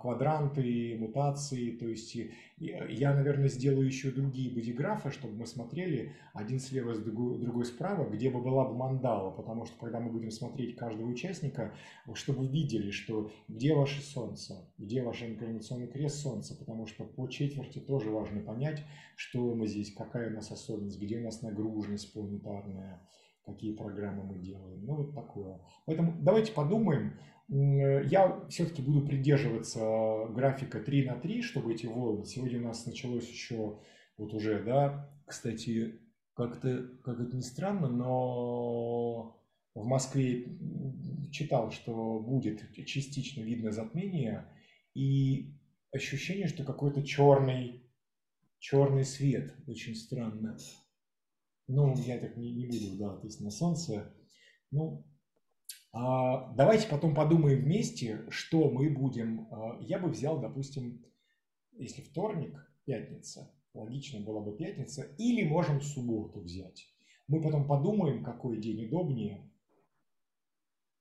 квадранты, 0.00 0.96
мутации. 0.98 1.70
То 1.70 1.88
есть 1.88 2.14
я, 2.58 3.14
наверное, 3.14 3.48
сделаю 3.48 3.86
еще 3.86 4.10
другие 4.10 4.50
бодиграфы, 4.50 5.10
чтобы 5.10 5.34
мы 5.34 5.46
смотрели 5.46 6.12
один 6.34 6.60
слева, 6.60 6.94
другой, 6.94 7.64
справа, 7.64 8.08
где 8.08 8.28
бы 8.30 8.42
была 8.42 8.66
бы 8.66 8.74
мандала, 8.74 9.30
потому 9.30 9.64
что 9.64 9.74
когда 9.78 9.98
мы 9.98 10.10
будем 10.10 10.30
смотреть 10.30 10.76
каждого 10.76 11.08
участника, 11.08 11.72
чтобы 12.12 12.46
видели, 12.46 12.90
что 12.90 13.30
где 13.48 13.74
ваше 13.74 14.02
солнце, 14.02 14.68
где 14.76 15.02
ваш 15.02 15.22
инкарнационный 15.22 15.86
крест 15.86 16.20
солнца, 16.20 16.54
потому 16.54 16.86
что 16.86 17.04
по 17.04 17.26
четверти 17.26 17.78
тоже 17.78 18.10
важно 18.10 18.40
понять, 18.40 18.84
что 19.16 19.54
мы 19.54 19.66
здесь, 19.66 19.92
какая 19.94 20.30
у 20.30 20.34
нас 20.34 20.50
особенность, 20.50 21.00
где 21.00 21.18
у 21.18 21.24
нас 21.24 21.40
нагруженность 21.40 22.12
планетарная, 22.12 23.00
какие 23.46 23.74
программы 23.74 24.24
мы 24.24 24.38
делаем. 24.38 24.84
Ну, 24.84 24.96
вот 24.96 25.14
такое. 25.14 25.60
Поэтому 25.86 26.14
давайте 26.20 26.52
подумаем, 26.52 27.18
Э, 27.48 28.04
я 28.06 28.44
все-таки 28.48 28.82
буду 28.82 29.06
придерживаться 29.06 30.26
графика 30.30 30.80
3 30.80 31.04
на 31.06 31.16
3, 31.16 31.42
чтобы 31.42 31.74
эти 31.74 31.86
волны. 31.86 32.24
Сегодня 32.26 32.60
у 32.60 32.64
нас 32.64 32.86
началось 32.86 33.28
еще, 33.28 33.78
вот 34.16 34.34
уже, 34.34 34.62
да, 34.62 35.10
кстати, 35.26 36.00
как-то, 36.34 36.88
как 37.04 37.20
это 37.20 37.36
ни 37.36 37.42
странно, 37.42 37.88
но 37.88 39.40
в 39.74 39.86
Москве 39.86 40.58
читал, 41.30 41.70
что 41.70 42.20
будет 42.20 42.62
частично 42.86 43.42
видно 43.42 43.72
затмение, 43.72 44.46
и 44.94 45.54
ощущение, 45.92 46.48
что 46.48 46.64
какой-то 46.64 47.02
черный, 47.02 47.82
черный 48.58 49.04
свет, 49.04 49.54
очень 49.66 49.94
странно. 49.94 50.56
Ну, 51.68 51.96
я 51.96 52.18
так 52.18 52.36
не, 52.36 52.52
не 52.52 52.66
буду, 52.66 52.96
да, 52.98 53.16
то 53.16 53.26
есть 53.26 53.40
на 53.40 53.50
солнце. 53.50 54.14
Ну, 54.70 55.04
а, 55.92 56.52
давайте 56.54 56.88
потом 56.88 57.14
подумаем 57.14 57.62
вместе, 57.62 58.24
что 58.28 58.70
мы 58.70 58.90
будем. 58.90 59.48
А, 59.50 59.78
я 59.80 59.98
бы 59.98 60.08
взял, 60.08 60.40
допустим, 60.40 61.04
если 61.72 62.02
вторник, 62.02 62.54
пятница, 62.84 63.52
логично 63.74 64.20
было 64.20 64.40
бы 64.40 64.56
пятница, 64.56 65.02
или 65.18 65.48
можем 65.48 65.80
субботу 65.80 66.40
взять. 66.40 66.86
Мы 67.28 67.42
потом 67.42 67.66
подумаем, 67.66 68.22
какой 68.22 68.60
день 68.60 68.86
удобнее. 68.86 69.50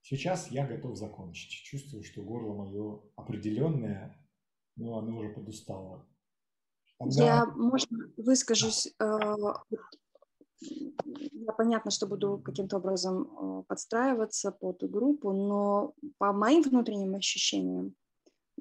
Сейчас 0.01 0.49
я 0.51 0.65
готов 0.67 0.97
закончить. 0.97 1.51
Чувствую, 1.63 2.03
что 2.03 2.23
горло 2.23 2.53
мое 2.53 3.01
определенное, 3.15 4.17
но 4.75 4.99
оно 4.99 5.17
уже 5.17 5.29
подустало. 5.29 6.07
Тогда... 6.97 7.25
Я, 7.25 7.45
можно, 7.45 7.97
выскажусь 8.17 8.87
э, 8.87 9.19
я 10.61 11.53
понятно, 11.53 11.91
что 11.91 12.07
буду 12.07 12.41
каким-то 12.43 12.77
образом 12.77 13.23
э, 13.23 13.63
подстраиваться 13.67 14.51
под 14.51 14.89
группу, 14.89 15.31
но 15.31 15.93
по 16.17 16.33
моим 16.33 16.63
внутренним 16.63 17.15
ощущениям 17.15 17.95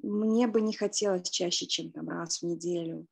мне 0.03 0.47
бы 0.47 0.61
не 0.61 0.73
хотелось 0.73 1.31
чаще, 1.31 1.67
чем 1.67 1.93
там 1.93 2.09
раз 2.09 2.43
в 2.43 2.47
неделю, 2.47 3.07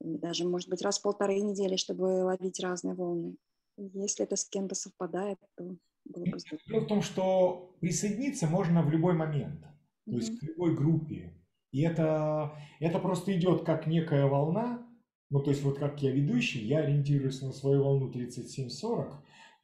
даже, 0.00 0.46
может 0.46 0.68
быть, 0.68 0.82
раз 0.82 0.98
в 0.98 1.02
полторы 1.02 1.40
недели, 1.40 1.76
чтобы 1.76 2.24
ловить 2.24 2.60
разные 2.60 2.94
волны. 2.94 3.36
Если 3.76 4.24
это 4.24 4.36
с 4.36 4.44
кем-то 4.44 4.74
совпадает, 4.74 5.38
то 5.56 5.76
было 6.04 6.24
бы 6.24 6.38
здорово. 6.38 6.62
Дело 6.66 6.80
в 6.80 6.86
том, 6.86 7.02
что 7.02 7.76
присоединиться 7.80 8.46
можно 8.46 8.82
в 8.82 8.90
любой 8.90 9.14
момент, 9.14 9.60
то 9.60 10.10
mm-hmm. 10.10 10.14
есть 10.14 10.38
к 10.38 10.42
любой 10.42 10.74
группе. 10.74 11.34
И 11.72 11.82
это, 11.82 12.58
это 12.80 12.98
просто 12.98 13.36
идет 13.36 13.64
как 13.64 13.86
некая 13.86 14.26
волна, 14.26 14.85
ну, 15.30 15.40
то 15.40 15.50
есть 15.50 15.62
вот 15.62 15.78
как 15.78 16.02
я 16.02 16.10
ведущий, 16.10 16.64
я 16.64 16.80
ориентируюсь 16.80 17.42
на 17.42 17.52
свою 17.52 17.82
волну 17.82 18.10
37-40, 18.10 19.14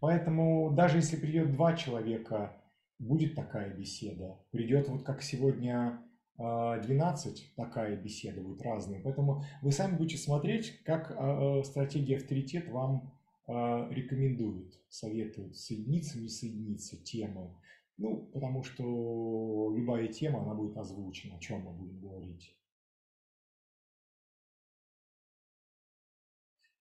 поэтому 0.00 0.72
даже 0.72 0.98
если 0.98 1.16
придет 1.16 1.52
два 1.52 1.74
человека, 1.74 2.56
будет 3.02 3.34
такая 3.34 3.74
беседа. 3.74 4.38
Придет 4.50 4.88
вот 4.88 5.02
как 5.02 5.22
сегодня 5.22 6.00
12, 6.36 7.52
а, 7.56 7.62
такая 7.64 7.96
беседа 7.96 8.40
будет 8.40 8.62
разная. 8.62 9.00
Поэтому 9.02 9.44
вы 9.60 9.72
сами 9.72 9.96
будете 9.96 10.18
смотреть, 10.18 10.82
как 10.84 11.10
а, 11.10 11.60
а, 11.60 11.64
стратегия 11.64 12.16
авторитет 12.16 12.68
вам 12.68 13.12
рекомендует, 13.48 14.80
советует 14.88 15.56
соединиться, 15.56 16.16
не 16.18 16.28
соединиться, 16.28 16.96
темы. 16.96 17.50
Ну, 17.98 18.30
потому 18.32 18.62
что 18.62 19.74
любая 19.76 20.06
тема, 20.06 20.42
она 20.42 20.54
будет 20.54 20.76
озвучена, 20.76 21.36
о 21.36 21.40
чем 21.40 21.62
мы 21.62 21.72
будем 21.72 22.00
говорить. 22.00 22.56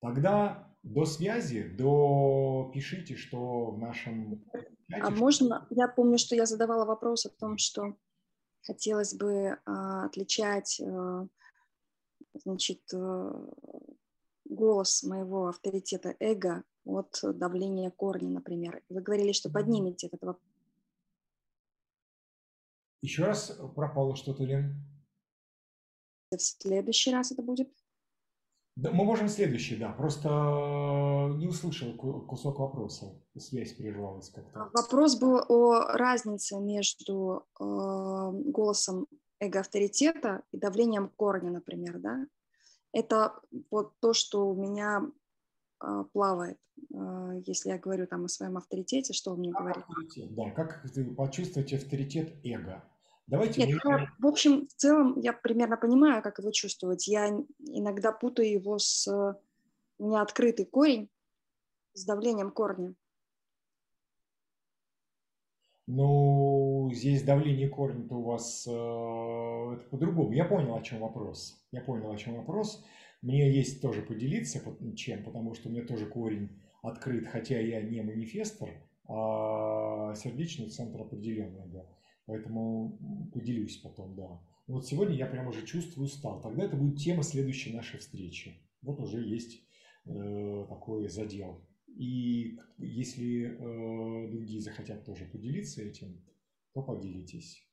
Тогда 0.02 0.68
до 0.82 1.06
связи, 1.06 1.62
до 1.64 2.72
пишите, 2.74 3.16
что 3.16 3.72
в 3.72 3.78
нашем. 3.78 4.44
А 4.92 5.10
можно, 5.12 5.68
я 5.70 5.88
помню, 5.88 6.18
что 6.18 6.36
я 6.36 6.46
задавала 6.48 6.86
вопрос 6.86 7.28
о 7.28 7.30
том, 7.30 7.58
что 7.60 7.96
хотелось 8.64 9.14
бы 9.14 9.60
а, 9.66 10.06
отличать, 10.06 10.82
а, 10.82 11.28
значит, 12.34 12.82
а, 12.94 13.48
голос 14.46 15.04
моего 15.04 15.48
авторитета 15.48 16.16
эго 16.20 16.64
от 16.84 17.20
давления 17.22 17.92
корня, 17.92 18.30
например. 18.30 18.82
Вы 18.90 19.02
говорили, 19.02 19.34
что 19.34 19.52
поднимете 19.52 20.08
этот 20.08 20.24
вопрос. 20.24 20.44
Еще 23.04 23.24
раз 23.24 23.56
пропало 23.76 24.16
что-то, 24.16 24.44
Лен? 24.44 24.84
В 26.32 26.40
следующий 26.40 27.12
раз 27.12 27.32
это 27.32 27.44
будет? 27.44 27.72
Да, 28.76 28.92
мы 28.92 29.04
можем 29.04 29.28
следующий, 29.28 29.76
да. 29.76 29.92
Просто 29.92 30.30
э, 30.30 31.38
не 31.38 31.48
услышал 31.48 31.94
кусок 31.96 32.60
вопроса. 32.60 33.22
Связь 33.38 33.74
прервалась 33.74 34.30
как-то. 34.30 34.70
Вопрос 34.74 35.20
был 35.20 35.42
о 35.50 35.98
разнице 35.98 36.58
между 36.58 37.46
э, 37.60 37.64
голосом 37.64 39.08
эго-авторитета 39.40 40.44
и 40.54 40.58
давлением 40.58 41.10
корня, 41.10 41.52
например, 41.52 42.00
да. 42.00 42.26
Это 42.94 43.40
вот 43.70 43.94
то, 44.00 44.14
что 44.14 44.48
у 44.50 44.56
меня 44.56 45.02
э, 45.84 46.04
плавает, 46.14 46.60
э, 46.94 47.42
если 47.46 47.70
я 47.70 47.78
говорю 47.78 48.08
там 48.08 48.26
о 48.26 48.30
своем 48.30 48.58
авторитете, 48.58 49.14
что 49.14 49.32
он 49.32 49.40
мне 49.40 49.52
как 49.52 49.62
говорит. 49.62 49.84
Авторитет, 49.84 50.36
да, 50.36 50.50
как 50.52 50.86
почувствовать 51.18 51.74
авторитет 51.74 52.34
эго? 52.46 52.84
Давайте 53.32 53.66
Нет, 53.66 53.80
я, 53.86 54.14
в 54.20 54.28
общем, 54.28 54.68
в 54.68 54.74
целом 54.74 55.18
я 55.22 55.32
примерно 55.32 55.78
понимаю, 55.78 56.22
как 56.22 56.40
его 56.40 56.52
чувствовать. 56.52 57.08
Я 57.08 57.30
иногда 57.60 58.12
путаю 58.12 58.52
его 58.52 58.78
с... 58.78 59.08
У 59.98 60.10
меня 60.10 60.22
открытый 60.22 60.66
корень 60.66 61.10
с 61.94 62.06
давлением 62.06 62.52
корня. 62.52 62.94
Ну, 65.88 66.92
здесь 66.94 67.24
давление 67.24 67.70
корня-то 67.70 68.16
у 68.16 68.24
вас 68.24 68.68
э, 68.68 68.72
это 68.72 69.90
по-другому. 69.90 70.34
Я 70.34 70.44
понял, 70.44 70.76
о 70.76 70.82
чем 70.82 71.00
вопрос. 71.00 71.66
Я 71.72 71.80
понял, 71.80 72.12
о 72.12 72.18
чем 72.18 72.36
вопрос. 72.36 72.84
Мне 73.22 73.50
есть 73.50 73.82
тоже 73.82 74.02
поделиться 74.02 74.62
чем, 74.98 75.24
потому 75.24 75.54
что 75.54 75.70
у 75.70 75.72
меня 75.72 75.86
тоже 75.86 76.06
корень 76.06 76.50
открыт, 76.82 77.28
хотя 77.28 77.62
я 77.62 77.82
не 77.82 78.02
манифестор, 78.02 78.72
а 79.08 80.14
сердечный 80.16 80.70
центр 80.70 81.00
определенный. 81.00 81.68
Да. 81.68 81.86
Поэтому 82.26 83.30
поделюсь 83.34 83.78
потом, 83.78 84.16
да. 84.16 84.42
Вот 84.68 84.86
сегодня 84.88 85.16
я 85.16 85.26
прям 85.28 85.48
уже 85.48 85.66
чувствую 85.66 86.06
устал. 86.06 86.42
Тогда 86.42 86.64
это 86.64 86.78
будет 86.78 87.00
тема 87.00 87.24
следующей 87.24 87.74
нашей 87.74 88.00
встречи. 88.00 88.62
Вот 88.82 89.00
уже 89.00 89.22
есть 89.22 89.64
э, 90.06 90.66
такой 90.70 91.08
задел. 91.10 91.68
И 91.88 92.58
если 92.78 93.48
э, 93.48 94.32
другие 94.32 94.62
захотят 94.62 95.06
тоже 95.06 95.26
поделиться 95.26 95.82
этим, 95.82 96.24
то 96.74 96.84
поделитесь. 96.84 97.68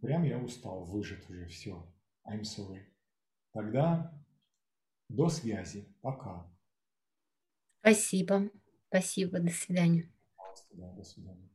Прям 0.00 0.22
я 0.22 0.38
устал, 0.38 0.84
выжат 0.84 1.28
уже, 1.28 1.46
все. 1.46 1.92
I'm 2.24 2.42
sorry. 2.42 2.84
Тогда 3.52 4.24
до 5.08 5.28
связи. 5.28 5.92
Пока. 6.00 6.48
Спасибо. 7.80 8.50
Спасибо. 8.88 9.40
До 9.40 9.50
свидания. 9.50 10.12
Да, 10.72 10.92
до 10.92 11.02
свидания. 11.02 11.50